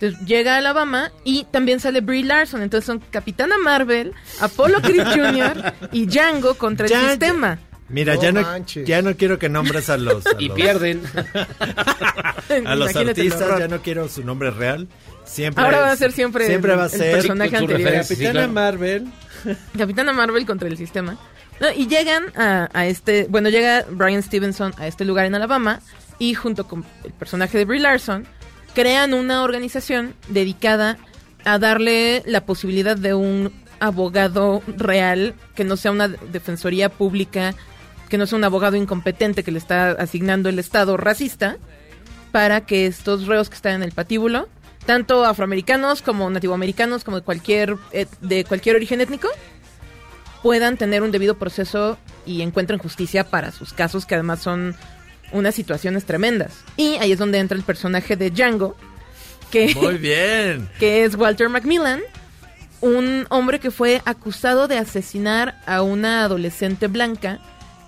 Entonces 0.00 0.26
llega 0.26 0.54
a 0.54 0.58
Alabama 0.58 1.12
y 1.24 1.44
también 1.44 1.78
sale 1.78 2.00
Brie 2.00 2.24
Larson. 2.24 2.62
Entonces 2.62 2.86
son 2.86 3.00
Capitana 3.10 3.58
Marvel, 3.58 4.14
Apollo 4.40 4.80
Creed 4.80 5.04
Jr. 5.14 5.74
y 5.92 6.06
Django 6.06 6.54
contra 6.54 6.86
el 6.86 6.92
Ya, 6.92 7.10
sistema. 7.10 7.58
Mira, 7.90 8.14
No 8.14 8.22
ya, 8.22 8.32
no, 8.32 8.42
manches. 8.42 8.86
ya 8.86 9.02
no 9.02 9.16
quiero 9.16 9.38
que 9.38 9.48
nombres 9.48 9.90
a 9.90 9.96
los... 9.96 10.26
a 10.26 10.30
Y 10.38 10.48
los- 10.48 10.56
pierden. 10.56 11.02
A 12.66 12.74
los 12.74 12.90
Imagínate 12.90 13.20
el 13.22 13.32
artistas 13.32 13.58
ya 13.58 13.68
no 13.68 13.80
quiero 13.82 14.08
su 14.08 14.24
nombre 14.24 14.50
real. 14.50 14.88
Siempre 15.24 15.62
Ahora 15.64 15.78
es- 15.78 15.82
va 15.84 15.90
a 15.92 15.96
ser 15.96 16.12
siempre 16.12 16.46
siempre 16.46 16.72
el- 16.72 16.78
va 16.78 16.82
a 16.84 16.86
el 16.86 16.90
ser 16.92 17.12
personaje 17.12 17.50
con 17.50 17.58
su 17.60 17.64
anterior. 17.74 18.04
Sí, 18.04 18.14
Capitana 18.14 18.32
claro. 18.32 18.52
Marvel. 18.52 19.08
Capitana 19.78 20.12
Marvel 20.12 20.46
contra 20.46 20.68
el 20.68 20.76
sistema. 20.76 21.16
No, 21.60 21.70
y 21.72 21.86
llegan 21.86 22.24
a, 22.36 22.68
a 22.72 22.86
este, 22.86 23.26
bueno, 23.28 23.48
llega 23.50 23.84
Brian 23.90 24.22
Stevenson 24.22 24.72
a 24.78 24.86
este 24.86 25.04
lugar 25.04 25.26
en 25.26 25.34
Alabama 25.34 25.80
y 26.18 26.34
junto 26.34 26.66
con 26.66 26.84
el 27.04 27.12
personaje 27.12 27.58
de 27.58 27.64
Brie 27.64 27.80
Larson 27.80 28.26
crean 28.74 29.14
una 29.14 29.42
organización 29.42 30.14
dedicada 30.28 30.96
a 31.44 31.58
darle 31.58 32.22
la 32.26 32.44
posibilidad 32.46 32.96
de 32.96 33.14
un 33.14 33.52
abogado 33.78 34.62
real 34.76 35.34
que 35.54 35.64
no 35.64 35.76
sea 35.76 35.90
una 35.92 36.08
defensoría 36.08 36.88
pública, 36.88 37.54
que 38.10 38.18
no 38.18 38.26
sea 38.26 38.36
un 38.36 38.44
abogado 38.44 38.76
incompetente 38.76 39.42
que 39.42 39.50
le 39.52 39.58
está 39.58 39.92
asignando 39.92 40.48
el 40.50 40.58
Estado 40.58 40.98
racista 40.98 41.56
para 42.32 42.66
que 42.66 42.84
estos 42.86 43.26
reos 43.26 43.48
que 43.48 43.56
están 43.56 43.74
en 43.76 43.82
el 43.82 43.92
patíbulo, 43.92 44.48
tanto 44.84 45.24
afroamericanos 45.24 46.02
como 46.02 46.28
nativoamericanos, 46.28 47.04
como 47.04 47.18
de 47.18 47.22
cualquier, 47.22 47.76
et- 47.92 48.10
de 48.20 48.44
cualquier 48.44 48.76
origen 48.76 49.00
étnico, 49.00 49.28
puedan 50.42 50.76
tener 50.76 51.02
un 51.02 51.10
debido 51.10 51.36
proceso 51.38 51.98
y 52.26 52.42
encuentren 52.42 52.78
justicia 52.78 53.24
para 53.28 53.52
sus 53.52 53.72
casos, 53.72 54.06
que 54.06 54.14
además 54.14 54.40
son 54.40 54.74
unas 55.32 55.54
situaciones 55.54 56.04
tremendas. 56.04 56.52
Y 56.76 56.94
ahí 56.96 57.12
es 57.12 57.18
donde 57.18 57.38
entra 57.38 57.56
el 57.56 57.62
personaje 57.64 58.16
de 58.16 58.30
Django, 58.30 58.76
que, 59.50 59.74
Muy 59.74 59.98
bien. 59.98 60.68
que 60.78 61.04
es 61.04 61.14
Walter 61.14 61.48
Macmillan, 61.48 62.00
un 62.80 63.26
hombre 63.28 63.60
que 63.60 63.70
fue 63.70 64.00
acusado 64.06 64.66
de 64.66 64.78
asesinar 64.78 65.60
a 65.66 65.82
una 65.82 66.24
adolescente 66.24 66.86
blanca 66.86 67.38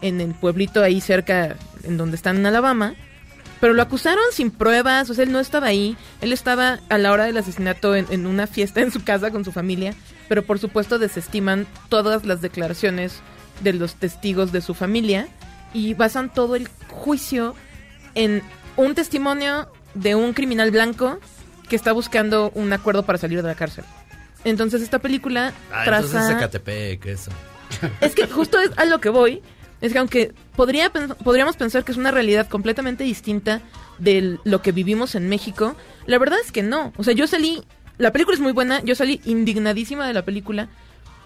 en 0.03 0.21
el 0.21 0.35
pueblito 0.35 0.83
ahí 0.83 1.01
cerca, 1.01 1.57
en 1.85 1.97
donde 1.97 2.17
están 2.17 2.37
en 2.37 2.47
Alabama. 2.47 2.95
Pero 3.61 3.75
lo 3.75 3.83
acusaron 3.83 4.25
sin 4.33 4.51
pruebas, 4.51 5.09
o 5.09 5.15
sea, 5.15 5.23
él 5.25 5.31
no 5.33 5.39
estaba 5.39 5.69
ahí. 5.69 5.97
Él 6.21 6.33
estaba 6.33 6.81
a 6.89 6.99
la 6.99 7.13
hora 7.13 7.25
del 7.25 7.37
asesinato 7.37 7.95
en, 7.95 8.07
en 8.11 8.27
una 8.27 8.47
fiesta 8.49 8.81
en 8.81 8.91
su 8.91 9.05
casa 9.05 9.31
con 9.31 9.45
su 9.45 9.53
familia. 9.53 9.95
Pero 10.29 10.43
por 10.45 10.59
supuesto 10.59 10.99
desestiman 10.99 11.67
todas 11.89 12.25
las 12.27 12.41
declaraciones 12.41 13.21
de 13.63 13.73
los 13.73 13.95
testigos 13.95 14.51
de 14.51 14.61
su 14.63 14.75
familia 14.75 15.29
y 15.73 15.95
basan 15.95 16.33
todo 16.33 16.57
el 16.57 16.69
juicio 16.89 17.55
en 18.15 18.43
un 18.77 18.95
testimonio 18.95 19.71
de 19.95 20.17
un 20.17 20.33
criminal 20.33 20.71
blanco 20.73 21.21
que 21.69 21.77
está 21.77 21.93
buscando 21.93 22.51
un 22.55 22.73
acuerdo 22.73 23.05
para 23.05 23.19
salir 23.19 23.41
de 23.43 23.49
la 23.49 23.55
cárcel. 23.55 23.85
Entonces 24.45 24.83
esta 24.83 24.99
película 24.99 25.53
Ah, 25.73 25.83
traza... 25.85 26.07
entonces 26.07 26.33
Zacatepec, 26.33 27.07
eso. 27.07 27.31
Es 28.01 28.15
que 28.15 28.27
justo 28.27 28.59
es 28.59 28.71
a 28.77 28.85
lo 28.87 29.01
que 29.01 29.09
voy. 29.09 29.41
Es 29.83 29.93
que 29.93 29.99
aunque 29.99 30.33
podría, 30.57 30.91
podríamos 30.91 31.57
pensar 31.57 31.85
que 31.85 31.93
es 31.93 31.99
una 31.99 32.13
realidad 32.13 32.49
completamente 32.49 33.05
distinta 33.05 33.61
de 33.99 34.39
lo 34.45 34.63
que 34.63 34.73
vivimos 34.73 35.15
en 35.17 35.29
México, 35.29 35.77
la 36.07 36.19
verdad 36.19 36.39
es 36.43 36.53
que 36.53 36.63
no. 36.63 36.93
O 36.97 37.05
sea, 37.05 37.13
yo 37.13 37.27
salí, 37.27 37.63
la 37.99 38.13
película 38.13 38.37
es 38.37 38.41
muy 38.41 38.53
buena, 38.53 38.83
yo 38.85 38.95
salí 38.95 39.21
indignadísima 39.25 40.07
de 40.07 40.15
la 40.15 40.25
película 40.25 40.69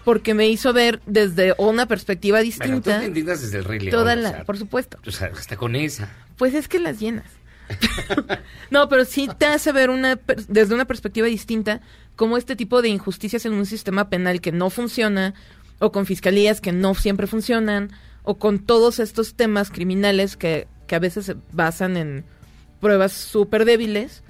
porque 0.03 0.33
me 0.33 0.47
hizo 0.47 0.73
ver 0.73 1.01
desde 1.05 1.53
una 1.57 1.85
perspectiva 1.85 2.39
Bueno, 2.39 2.51
tú 2.53 2.65
distinta 2.65 2.99
te 2.99 3.05
indignas 3.05 3.41
desde 3.41 3.59
el 3.59 3.65
Rey 3.65 3.79
León. 3.79 3.91
toda 3.91 4.13
o 4.13 4.15
la, 4.15 4.29
sea, 4.31 4.43
por 4.45 4.57
supuesto. 4.57 4.97
o 5.05 5.11
sea, 5.11 5.31
hasta 5.37 5.55
con 5.55 5.75
esa. 5.75 6.11
Pues 6.37 6.53
es 6.53 6.67
que 6.67 6.79
las 6.79 6.99
llenas. 6.99 7.25
no, 8.71 8.89
pero 8.89 9.05
sí 9.05 9.29
te 9.37 9.45
hace 9.45 9.71
ver 9.71 9.89
una 9.89 10.19
desde 10.47 10.73
una 10.73 10.85
perspectiva 10.85 11.27
distinta 11.27 11.81
cómo 12.15 12.37
este 12.37 12.55
tipo 12.55 12.81
de 12.81 12.89
injusticias 12.89 13.45
en 13.45 13.53
un 13.53 13.65
sistema 13.65 14.09
penal 14.09 14.41
que 14.41 14.51
no 14.51 14.69
funciona 14.69 15.33
o 15.79 15.91
con 15.91 16.05
fiscalías 16.05 16.61
que 16.61 16.71
no 16.71 16.95
siempre 16.95 17.27
funcionan 17.27 17.91
o 18.27 18.35
con 18.35 18.59
todos 18.59 18.99
estos 18.99 19.35
temas 19.35 19.71
criminales 19.71 20.35
que, 20.35 20.67
que 20.85 20.95
a 20.95 20.99
veces 20.99 21.27
se 21.27 21.37
basan 21.53 21.95
en 21.95 22.25
pruebas 22.81 23.13
súper 23.13 23.63
débiles, 23.63 24.21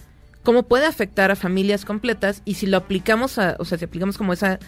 cómo 0.43 0.63
puede 0.63 0.85
afectar 0.85 1.31
a 1.31 1.35
familias 1.35 1.83
completas 1.83 2.43
y 2.45 2.53
si 2.53 2.67
lo 2.67 2.77
aplicamos 2.77 3.39
a, 3.39 3.55
o 3.57 3.65
sea, 3.65 3.79
si 3.79 3.85
aplicamos 3.85 4.19
como 4.19 4.33
esa 4.33 4.59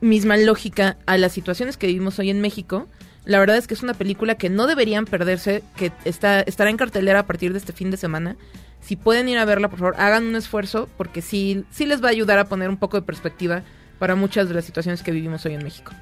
misma 0.00 0.36
lógica 0.36 0.98
a 1.06 1.18
las 1.18 1.32
situaciones 1.32 1.76
que 1.76 1.88
vivimos 1.88 2.20
hoy 2.20 2.30
en 2.30 2.40
México, 2.40 2.86
la 3.24 3.40
verdad 3.40 3.56
es 3.56 3.66
que 3.66 3.74
es 3.74 3.82
una 3.82 3.94
película 3.94 4.36
que 4.36 4.50
no 4.50 4.68
deberían 4.68 5.04
perderse, 5.04 5.64
que 5.76 5.90
está, 6.04 6.40
estará 6.40 6.70
en 6.70 6.76
cartelera 6.76 7.18
a 7.18 7.26
partir 7.26 7.50
de 7.50 7.58
este 7.58 7.72
fin 7.72 7.90
de 7.90 7.96
semana. 7.96 8.36
Si 8.80 8.94
pueden 8.94 9.28
ir 9.28 9.38
a 9.38 9.44
verla, 9.44 9.68
por 9.68 9.80
favor, 9.80 9.94
hagan 9.98 10.26
un 10.26 10.36
esfuerzo 10.36 10.88
porque 10.96 11.22
sí, 11.22 11.64
sí 11.72 11.86
les 11.86 12.04
va 12.04 12.06
a 12.06 12.12
ayudar 12.12 12.38
a 12.38 12.44
poner 12.44 12.70
un 12.70 12.76
poco 12.76 12.98
de 12.98 13.02
perspectiva 13.02 13.64
para 13.98 14.14
muchas 14.14 14.48
de 14.48 14.54
las 14.54 14.64
situaciones 14.64 15.02
que 15.02 15.10
vivimos 15.10 15.44
hoy 15.44 15.54
en 15.54 15.64
México. 15.64 15.92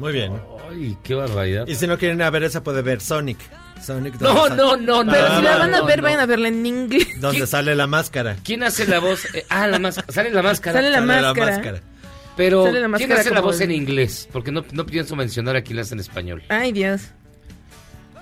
Muy 0.00 0.12
bien. 0.12 0.32
Ay, 0.70 0.96
qué 1.02 1.14
barbaridad. 1.14 1.66
Y 1.68 1.74
si 1.74 1.86
no 1.86 1.98
quieren 1.98 2.18
ir 2.18 2.24
a 2.24 2.30
ver 2.30 2.42
esa, 2.44 2.62
puede 2.62 2.82
ver 2.82 3.00
Sonic. 3.00 3.38
Sonic 3.82 4.20
No, 4.20 4.48
no, 4.48 4.76
no, 4.76 5.04
no. 5.04 5.12
Pero 5.12 5.36
si 5.36 5.42
la 5.42 5.52
no, 5.52 5.58
van 5.58 5.74
a 5.74 5.78
no, 5.78 5.84
ver, 5.86 5.98
no. 5.98 6.02
vayan 6.04 6.20
a 6.20 6.26
verla 6.26 6.48
en 6.48 6.64
inglés. 6.66 7.06
Donde 7.20 7.46
sale 7.46 7.74
la 7.74 7.86
máscara. 7.86 8.36
¿Quién 8.42 8.62
hace 8.62 8.86
la 8.86 8.98
voz? 8.98 9.24
Eh, 9.34 9.44
ah, 9.48 9.66
la 9.66 9.78
máscara. 9.78 10.12
Sale 10.12 10.30
la 10.30 10.42
máscara. 10.42 10.78
Sale 10.78 10.90
la 10.90 10.98
Sale 11.00 11.06
la 11.06 11.22
máscara. 11.22 11.52
máscara. 11.52 11.80
Pero, 12.36 12.64
Sale 12.64 12.74
la 12.80 12.80
¿quién 12.80 12.90
máscara 12.90 13.20
hace 13.20 13.30
la 13.30 13.40
voz 13.42 13.60
en 13.60 13.70
inglés? 13.72 14.28
Porque 14.32 14.50
no, 14.50 14.64
no 14.72 14.86
pienso 14.86 15.16
mencionar 15.16 15.56
a 15.56 15.62
quién 15.62 15.76
la 15.76 15.82
hace 15.82 15.94
en 15.94 16.00
español. 16.00 16.42
Ay, 16.48 16.72
Dios. 16.72 17.02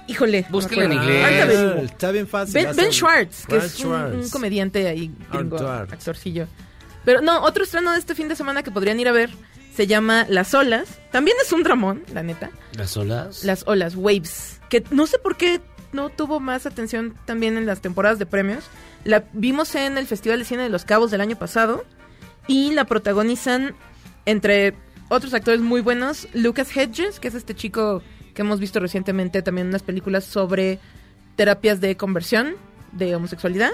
Híjole. 0.08 0.42
no 0.42 0.48
Búsquenla 0.50 0.84
en 0.86 0.92
inglés. 0.94 1.26
Ah, 1.26 1.80
Está 1.82 2.10
bien 2.10 2.26
fácil. 2.26 2.54
Ben, 2.54 2.74
Ben 2.74 2.92
Schwartz, 2.92 3.46
que 3.46 3.56
es 3.58 3.64
un, 3.80 3.84
Schwartz. 3.84 4.24
un 4.24 4.30
comediante 4.30 4.88
ahí 4.88 5.10
gringo, 5.30 5.58
actorcillo. 5.58 6.46
Pero 7.04 7.20
no, 7.20 7.42
otro 7.42 7.62
estreno 7.64 7.92
de 7.92 7.98
este 7.98 8.14
fin 8.14 8.28
de 8.28 8.34
semana 8.34 8.62
que 8.62 8.70
podrían 8.70 8.98
ir 8.98 9.08
a 9.08 9.12
ver 9.12 9.30
se 9.78 9.86
llama 9.86 10.26
Las 10.28 10.54
Olas. 10.54 10.98
También 11.12 11.36
es 11.40 11.52
un 11.52 11.62
dramón, 11.62 12.02
la 12.12 12.24
neta. 12.24 12.50
¿Las 12.76 12.96
olas? 12.96 13.44
Las 13.44 13.62
Olas, 13.68 13.94
Waves. 13.94 14.58
Que 14.68 14.82
no 14.90 15.06
sé 15.06 15.20
por 15.20 15.36
qué 15.36 15.60
no 15.92 16.08
tuvo 16.08 16.40
más 16.40 16.66
atención 16.66 17.14
también 17.26 17.56
en 17.56 17.64
las 17.64 17.80
temporadas 17.80 18.18
de 18.18 18.26
premios. 18.26 18.64
La 19.04 19.22
vimos 19.34 19.76
en 19.76 19.96
el 19.96 20.08
Festival 20.08 20.40
de 20.40 20.44
Cine 20.46 20.64
de 20.64 20.68
los 20.68 20.84
Cabos 20.84 21.12
del 21.12 21.20
año 21.20 21.38
pasado. 21.38 21.84
Y 22.48 22.72
la 22.72 22.86
protagonizan, 22.86 23.76
entre 24.26 24.74
otros 25.10 25.32
actores 25.32 25.60
muy 25.60 25.80
buenos, 25.80 26.26
Lucas 26.34 26.76
Hedges, 26.76 27.20
que 27.20 27.28
es 27.28 27.36
este 27.36 27.54
chico 27.54 28.02
que 28.34 28.42
hemos 28.42 28.58
visto 28.58 28.80
recientemente 28.80 29.42
también 29.42 29.68
en 29.68 29.70
unas 29.70 29.84
películas 29.84 30.24
sobre 30.24 30.80
terapias 31.36 31.80
de 31.80 31.96
conversión 31.96 32.56
de 32.90 33.14
homosexualidad. 33.14 33.70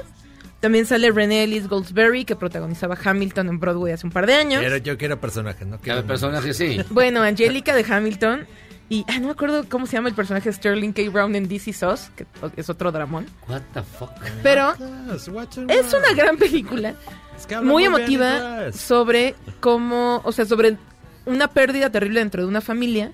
También 0.65 0.87
sale 0.87 1.11
Renee 1.11 1.43
Ellis 1.45 1.69
Goldsberry, 1.69 2.25
que 2.25 2.37
protagonizaba 2.37 2.97
Hamilton 3.05 3.49
en 3.51 3.61
Broadway 3.61 3.93
hace 3.93 4.07
un 4.07 4.11
par 4.15 4.25
de 4.27 4.33
años. 4.33 4.61
Quiero- 4.63 4.79
yo 4.79 4.97
quiero 4.97 5.21
personajes, 5.21 5.67
¿no? 5.67 5.79
Cada 5.79 6.03
personaje, 6.05 6.55
sí. 6.55 6.79
Bueno, 6.89 7.21
Angélica 7.21 7.75
de 7.75 7.85
Hamilton. 7.87 8.47
Y 8.89 9.05
ah, 9.09 9.19
no 9.19 9.27
me 9.27 9.33
acuerdo 9.33 9.69
cómo 9.69 9.85
se 9.85 9.93
llama 9.99 10.09
el 10.09 10.15
personaje 10.15 10.51
Sterling 10.51 10.93
K. 10.93 11.03
Brown 11.11 11.35
en 11.37 11.49
DC 11.49 11.75
Sauce, 11.75 12.11
que 12.17 12.25
es 12.57 12.71
otro 12.71 12.91
dramón. 12.91 13.27
What 13.47 13.61
the 13.75 13.83
fuck? 13.83 14.09
Pero 14.43 14.73
es 15.13 15.29
una 15.29 16.15
gran 16.17 16.39
película, 16.39 16.95
Es 17.37 17.45
que 17.47 17.57
habla 17.57 17.71
muy 17.71 17.85
emotiva 17.85 18.73
sobre 18.73 19.35
cómo, 19.61 20.23
o 20.25 20.33
sea, 20.33 20.47
sobre 20.47 20.79
una 21.27 21.49
pérdida 21.49 21.91
terrible 21.91 22.21
dentro 22.21 22.41
de 22.41 22.49
una 22.49 22.63
familia 22.63 23.13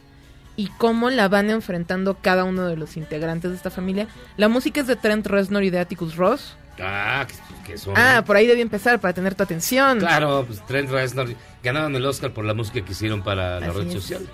y 0.55 0.69
cómo 0.79 1.11
la 1.11 1.27
van 1.27 1.51
enfrentando 1.51 2.15
cada 2.15 2.45
uno 2.45 2.69
de 2.69 2.77
los 2.77 2.97
integrantes 2.97 3.51
de 3.51 3.57
esta 3.57 3.71
familia. 3.71 4.07
La 4.37 4.47
música 4.47 4.81
es 4.83 4.87
de 4.87 4.95
Trent 4.95 5.27
Reznor 5.27 5.65
y 5.65 5.71
de 5.71 5.81
Atticus 5.81 6.15
Ross. 6.15 6.57
Ah, 6.79 7.27
que, 7.65 7.73
que 7.73 7.79
son... 7.79 7.95
Ah, 7.97 8.23
por 8.27 8.37
ahí 8.37 8.47
debí 8.47 8.61
empezar 8.61 9.01
para 9.01 9.13
tener 9.13 9.35
tu 9.35 9.43
atención. 9.43 9.99
Claro, 9.99 10.45
pues 10.47 10.65
Trent 10.67 10.91
Reznor 10.91 11.35
ganaron 11.63 11.95
el 11.97 12.05
Oscar 12.07 12.33
por 12.33 12.45
la 12.45 12.55
música 12.55 12.81
que 12.85 12.93
hicieron 12.93 13.23
para 13.23 13.61
la 13.61 13.67
Así 13.69 13.79
red 13.79 13.87
es. 13.89 13.93
social. 13.93 14.29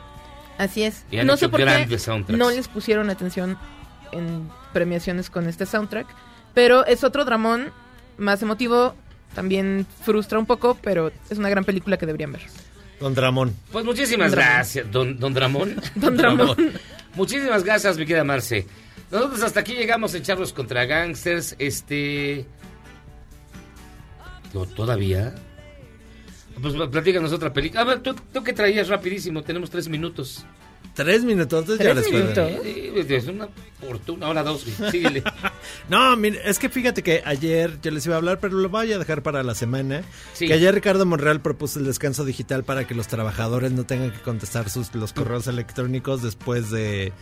Así 0.59 0.83
es. 0.85 1.05
Y 1.11 1.19
han 1.19 1.27
no 1.27 1.33
hecho 1.35 1.47
sé 1.47 1.49
por 1.49 1.61
qué 1.61 1.99
soundtracks. 1.99 2.39
no 2.39 2.51
les 2.51 2.69
pusieron 2.69 3.11
atención 3.11 3.59
en 4.13 4.49
premiaciones 4.73 5.29
con 5.31 5.47
este 5.49 5.67
soundtrack, 5.67 6.07
pero 6.55 6.87
es 6.87 7.03
otro 7.05 7.25
dramón 7.25 7.73
más 8.17 8.41
emotivo, 8.43 8.95
también 9.35 9.87
frustra 10.05 10.39
un 10.39 10.47
poco, 10.47 10.79
pero 10.83 11.11
es 11.29 11.39
una 11.39 11.49
gran 11.51 11.65
película 11.65 11.97
que 11.99 12.07
deberían 12.07 12.33
ver. 12.33 12.43
Don 13.01 13.15
Dramón. 13.15 13.55
Pues 13.73 13.85
muchísimas 13.85 14.31
Don 14.31 14.39
Dramón. 14.41 14.55
gracias, 14.55 14.91
don, 14.91 15.19
don 15.19 15.35
Dramón. 15.35 15.77
Don 15.97 16.17
Dramón. 16.17 16.57
Muchísimas 17.15 17.63
gracias, 17.63 17.99
mi 17.99 18.07
querida 18.07 18.25
Marce. 18.25 18.67
Nosotros 19.11 19.43
hasta 19.43 19.61
aquí 19.61 19.75
llegamos 19.75 20.15
en 20.15 20.23
Charlos 20.23 20.53
contra 20.53 20.85
Gangsters. 20.85 21.55
Este. 21.59 22.47
¿No, 24.53 24.65
¿Todavía? 24.67 25.35
Pues 26.61 26.75
platícanos 26.91 27.33
otra 27.33 27.53
película. 27.53 27.83
A 27.83 27.85
ver, 27.85 28.01
¿tú, 28.01 28.15
tú 28.33 28.43
qué 28.43 28.53
traías 28.53 28.89
rapidísimo? 28.89 29.43
Tenemos 29.43 29.71
tres 29.71 29.89
minutos. 29.89 30.45
Tres 30.95 31.25
minutos, 31.25 31.67
ya 31.69 31.77
¿Tres 31.77 31.97
les 31.97 32.09
puedo- 32.09 32.23
minutos? 32.23 33.07
Sí, 33.07 33.15
es 33.15 33.27
una 33.27 33.49
fortuna, 33.87 34.27
ahora 34.29 34.43
dos. 34.43 34.65
güey. 34.79 34.91
Síguele. 34.91 35.23
No, 35.91 36.17
mire, 36.17 36.41
es 36.49 36.59
que 36.59 36.69
fíjate 36.71 37.03
que 37.03 37.23
ayer 37.27 37.79
yo 37.83 37.91
les 37.91 38.07
iba 38.07 38.15
a 38.15 38.19
hablar, 38.19 38.39
pero 38.41 38.55
lo 38.57 38.69
voy 38.71 38.93
a 38.93 38.99
dejar 38.99 39.23
para 39.23 39.43
la 39.43 39.55
semana. 39.55 40.03
Sí. 40.33 40.47
Que 40.47 40.55
ayer 40.55 40.75
Ricardo 40.75 41.05
Monreal 41.05 41.43
propuso 41.43 41.79
el 41.81 41.85
descanso 41.85 42.25
digital 42.25 42.65
para 42.65 42.87
que 42.87 42.95
los 42.95 43.09
trabajadores 43.09 43.73
no 43.73 43.85
tengan 43.85 44.11
que 44.13 44.21
contestar 44.21 44.71
sus 44.71 44.95
los 44.95 45.13
correos 45.13 45.49
electrónicos 45.49 46.23
después 46.23 46.71
de 46.71 47.13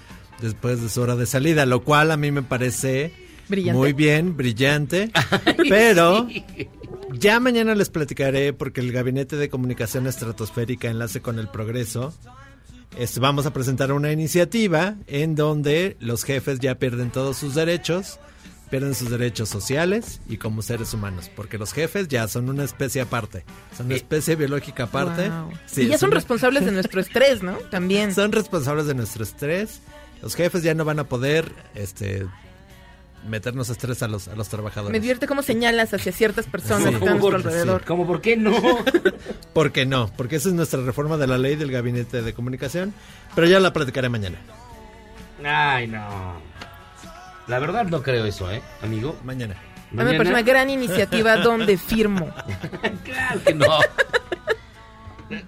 después 0.41 0.81
de 0.83 0.89
su 0.89 1.01
hora 1.03 1.17
de 1.17 1.27
salida, 1.27 1.67
lo 1.67 1.83
cual 1.85 2.11
a 2.11 2.17
mí 2.17 2.31
me 2.31 2.43
parece 2.43 3.13
Brillante. 3.49 3.79
muy 3.79 3.93
bien, 3.93 4.37
brillante, 4.37 5.11
pero 5.69 6.27
ya 7.13 7.41
mañana 7.41 7.75
les 7.75 7.91
platicaré 7.91 8.53
porque 8.53 8.81
el 8.81 8.93
Gabinete 8.93 9.37
de 9.37 9.49
Comunicación 9.49 10.07
Estratosférica 10.07 10.89
Enlace 10.89 11.21
con 11.21 11.39
el 11.39 11.49
Progreso 11.49 12.15
este, 12.99 13.19
vamos 13.21 13.45
a 13.47 13.53
presentar 13.53 13.91
una 13.93 14.13
iniciativa 14.13 14.95
en 15.09 15.35
donde 15.35 15.97
los 15.99 16.23
jefes 16.25 16.61
ya 16.61 16.77
pierden 16.77 17.11
todos 17.11 17.37
sus 17.37 17.57
derechos, 17.57 18.21
pierden 18.71 18.95
sus 18.95 19.11
derechos 19.11 19.49
sociales 19.49 20.21
y 20.29 20.37
como 20.37 20.63
seres 20.63 20.95
humanos, 20.95 21.29
porque 21.35 21.59
los 21.59 21.73
jefes 21.73 22.07
ya 22.07 22.29
son 22.29 22.49
una 22.49 22.63
especie 22.63 23.03
aparte, 23.03 23.45
son 23.77 23.87
una 23.87 23.97
especie 23.97 24.37
biológica 24.37 24.85
aparte. 24.85 25.29
Wow. 25.29 25.51
Sí, 25.67 25.83
y 25.83 25.89
ya 25.89 25.99
son 25.99 26.11
una- 26.11 26.15
responsables 26.17 26.65
de 26.65 26.71
nuestro 26.71 27.01
estrés, 27.01 27.43
¿no? 27.43 27.55
También. 27.71 28.15
Son 28.15 28.31
responsables 28.31 28.87
de 28.87 28.95
nuestro 28.95 29.25
estrés. 29.25 29.81
Los 30.25 30.35
jefes 30.37 30.63
ya 30.63 30.73
no 30.75 30.85
van 30.87 30.99
a 30.99 31.05
poder 31.05 31.53
este 31.75 32.27
meternos 33.29 33.69
estrés 33.69 34.03
a 34.03 34.09
los, 34.09 34.27
a 34.29 34.35
los 34.35 34.49
trabajadores. 34.49 34.91
Me 34.93 34.99
divierte 35.01 35.27
cómo 35.27 35.43
señalas 35.43 35.93
hacia 35.93 36.13
ciertas 36.13 36.47
personas 36.47 36.85
Sí. 36.85 36.89
que 36.91 36.95
están 36.97 37.17
a 37.19 37.21
¿Cómo 37.21 37.31
nuestro 37.31 37.51
alrededor. 37.51 37.85
¿Cómo 37.85 38.07
por 38.07 38.21
qué 38.23 38.37
no? 38.39 38.53
¿Por 39.53 39.71
qué 39.71 39.85
no? 39.85 40.11
Porque 40.17 40.37
esa 40.37 40.49
es 40.49 40.55
nuestra 40.55 40.81
reforma 40.81 41.19
de 41.19 41.27
la 41.27 41.37
ley 41.37 41.57
del 41.57 41.71
Gabinete 41.71 42.23
de 42.23 42.33
Comunicación. 42.33 42.95
Pero 43.35 43.47
ya 43.47 43.61
la 43.61 43.73
platicaré 43.75 44.09
mañana. 44.09 44.39
Ay, 45.45 45.89
no. 45.89 46.35
La 47.47 47.59
verdad 47.59 47.85
no 47.85 48.03
creo 48.03 48.25
eso, 48.25 48.51
¿eh, 48.51 48.63
amigo? 48.83 49.15
Mañana. 49.25 49.55
A 49.93 49.97
mí 49.97 50.05
me 50.05 50.15
parece 50.17 50.31
una 50.33 50.43
gran 50.43 50.71
iniciativa 50.71 51.37
donde 51.37 51.77
firmo. 51.77 52.33
Claro 53.05 53.41
que 53.45 53.55
no. 53.55 53.79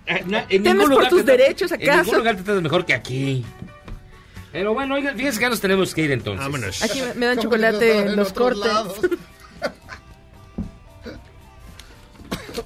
En 0.07 0.28
¿Temes 0.28 0.48
ningún 0.62 0.78
por 0.81 0.89
lugar 0.90 1.09
tus 1.09 1.24
te- 1.24 1.32
derechos, 1.32 1.73
En 1.73 1.81
ningún 1.81 2.16
lugar 2.19 2.36
te 2.36 2.43
tratas 2.43 2.62
mejor 2.62 2.85
que 2.86 2.94
aquí. 2.94 3.44
Pero 4.57 4.73
bueno, 4.73 4.95
oigan, 4.95 5.15
fíjense 5.15 5.39
que 5.39 5.43
ya 5.45 5.51
nos 5.51 5.61
tenemos 5.61 5.93
que 5.93 6.01
ir 6.01 6.12
entonces. 6.12 6.43
Vámonos. 6.43 6.83
Aquí 6.83 7.03
me- 7.15 7.27
dan 7.27 7.39
chocolate 7.39 7.99
en 7.99 8.16
los 8.16 8.33
cortes. 8.33 8.73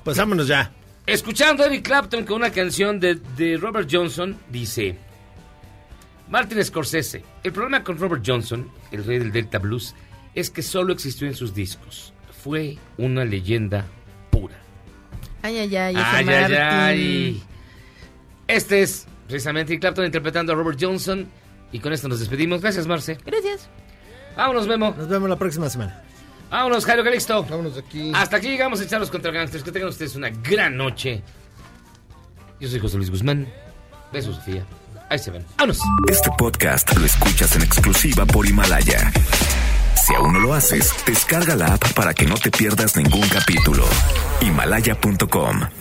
Pues 0.05 0.17
vámonos 0.17 0.47
ya. 0.47 0.71
Escuchando 1.05 1.65
a 1.65 1.67
Eric 1.67 1.85
Clapton 1.85 2.25
con 2.25 2.37
una 2.37 2.53
canción 2.53 3.01
de, 3.01 3.17
de 3.37 3.57
Robert 3.57 3.89
Johnson, 3.91 4.39
dice... 4.49 4.97
Martin 6.29 6.65
Scorsese, 6.65 7.25
el 7.43 7.53
problema 7.53 7.83
con 7.83 7.99
Robert 7.99 8.23
Johnson, 8.25 8.71
el 8.93 9.05
rey 9.05 9.19
del 9.19 9.33
Delta 9.33 9.59
Blues, 9.59 9.97
es 10.37 10.49
que 10.49 10.63
solo 10.63 10.93
existió 10.93 11.27
en 11.27 11.35
sus 11.35 11.53
discos. 11.55 12.15
Fue 12.45 12.79
una 12.99 13.25
leyenda 13.25 13.85
pura. 14.31 14.55
Ay, 15.43 15.59
ay, 15.59 15.77
ay, 15.77 15.95
ese 15.97 16.05
Ay, 16.05 16.29
ay, 16.29 16.55
ay. 16.55 17.43
Este 18.47 18.81
es 18.83 19.09
precisamente 19.27 19.73
Eric 19.73 19.81
Clapton 19.81 20.05
interpretando 20.07 20.53
a 20.53 20.55
Robert 20.55 20.79
Johnson. 20.81 21.29
Y 21.73 21.79
con 21.81 21.93
esto 21.93 22.09
nos 22.09 22.21
despedimos. 22.21 22.61
Gracias, 22.61 22.87
Marce. 22.87 23.19
Gracias. 23.25 23.69
Vámonos, 24.37 24.67
Memo. 24.67 24.95
Nos 24.97 25.09
vemos 25.09 25.29
la 25.29 25.37
próxima 25.37 25.69
semana. 25.69 26.03
Vámonos, 26.51 26.85
Jairo 26.85 27.05
Calixto. 27.05 27.45
Vámonos 27.45 27.75
de 27.75 27.81
aquí. 27.81 28.13
Hasta 28.15 28.37
aquí 28.39 28.49
llegamos 28.49 28.81
a 28.81 28.85
echarlos 28.85 29.11
contra 29.11 29.31
gangsters. 29.31 29.63
Que 29.63 29.73
tengan 29.73 29.89
ustedes 29.89 30.17
una 30.17 30.31
gran 30.31 30.77
noche. 30.77 31.23
Yo 32.59 32.69
soy 32.69 32.81
José 32.81 32.97
Luis 32.97 33.11
Guzmán. 33.11 33.49
Besos, 34.13 34.37
Sofía. 34.37 34.65
Ahí 35.09 35.19
se 35.19 35.31
ven. 35.31 35.45
¡Vámonos! 35.57 35.81
Este 36.09 36.31
podcast 36.37 36.97
lo 36.97 37.05
escuchas 37.05 37.55
en 37.57 37.63
exclusiva 37.63 38.27
por 38.27 38.47
Himalaya. 38.47 39.13
Si 40.07 40.15
aún 40.15 40.33
no 40.33 40.41
lo 40.41 40.55
haces, 40.55 40.93
descarga 41.07 41.55
la 41.57 41.75
app 41.75 41.93
para 41.95 42.15
que 42.15 42.27
no 42.27 42.35
te 42.35 42.51
pierdas 42.51 42.97
ningún 42.97 43.29
capítulo. 43.29 43.85
Himalaya.com 44.41 45.80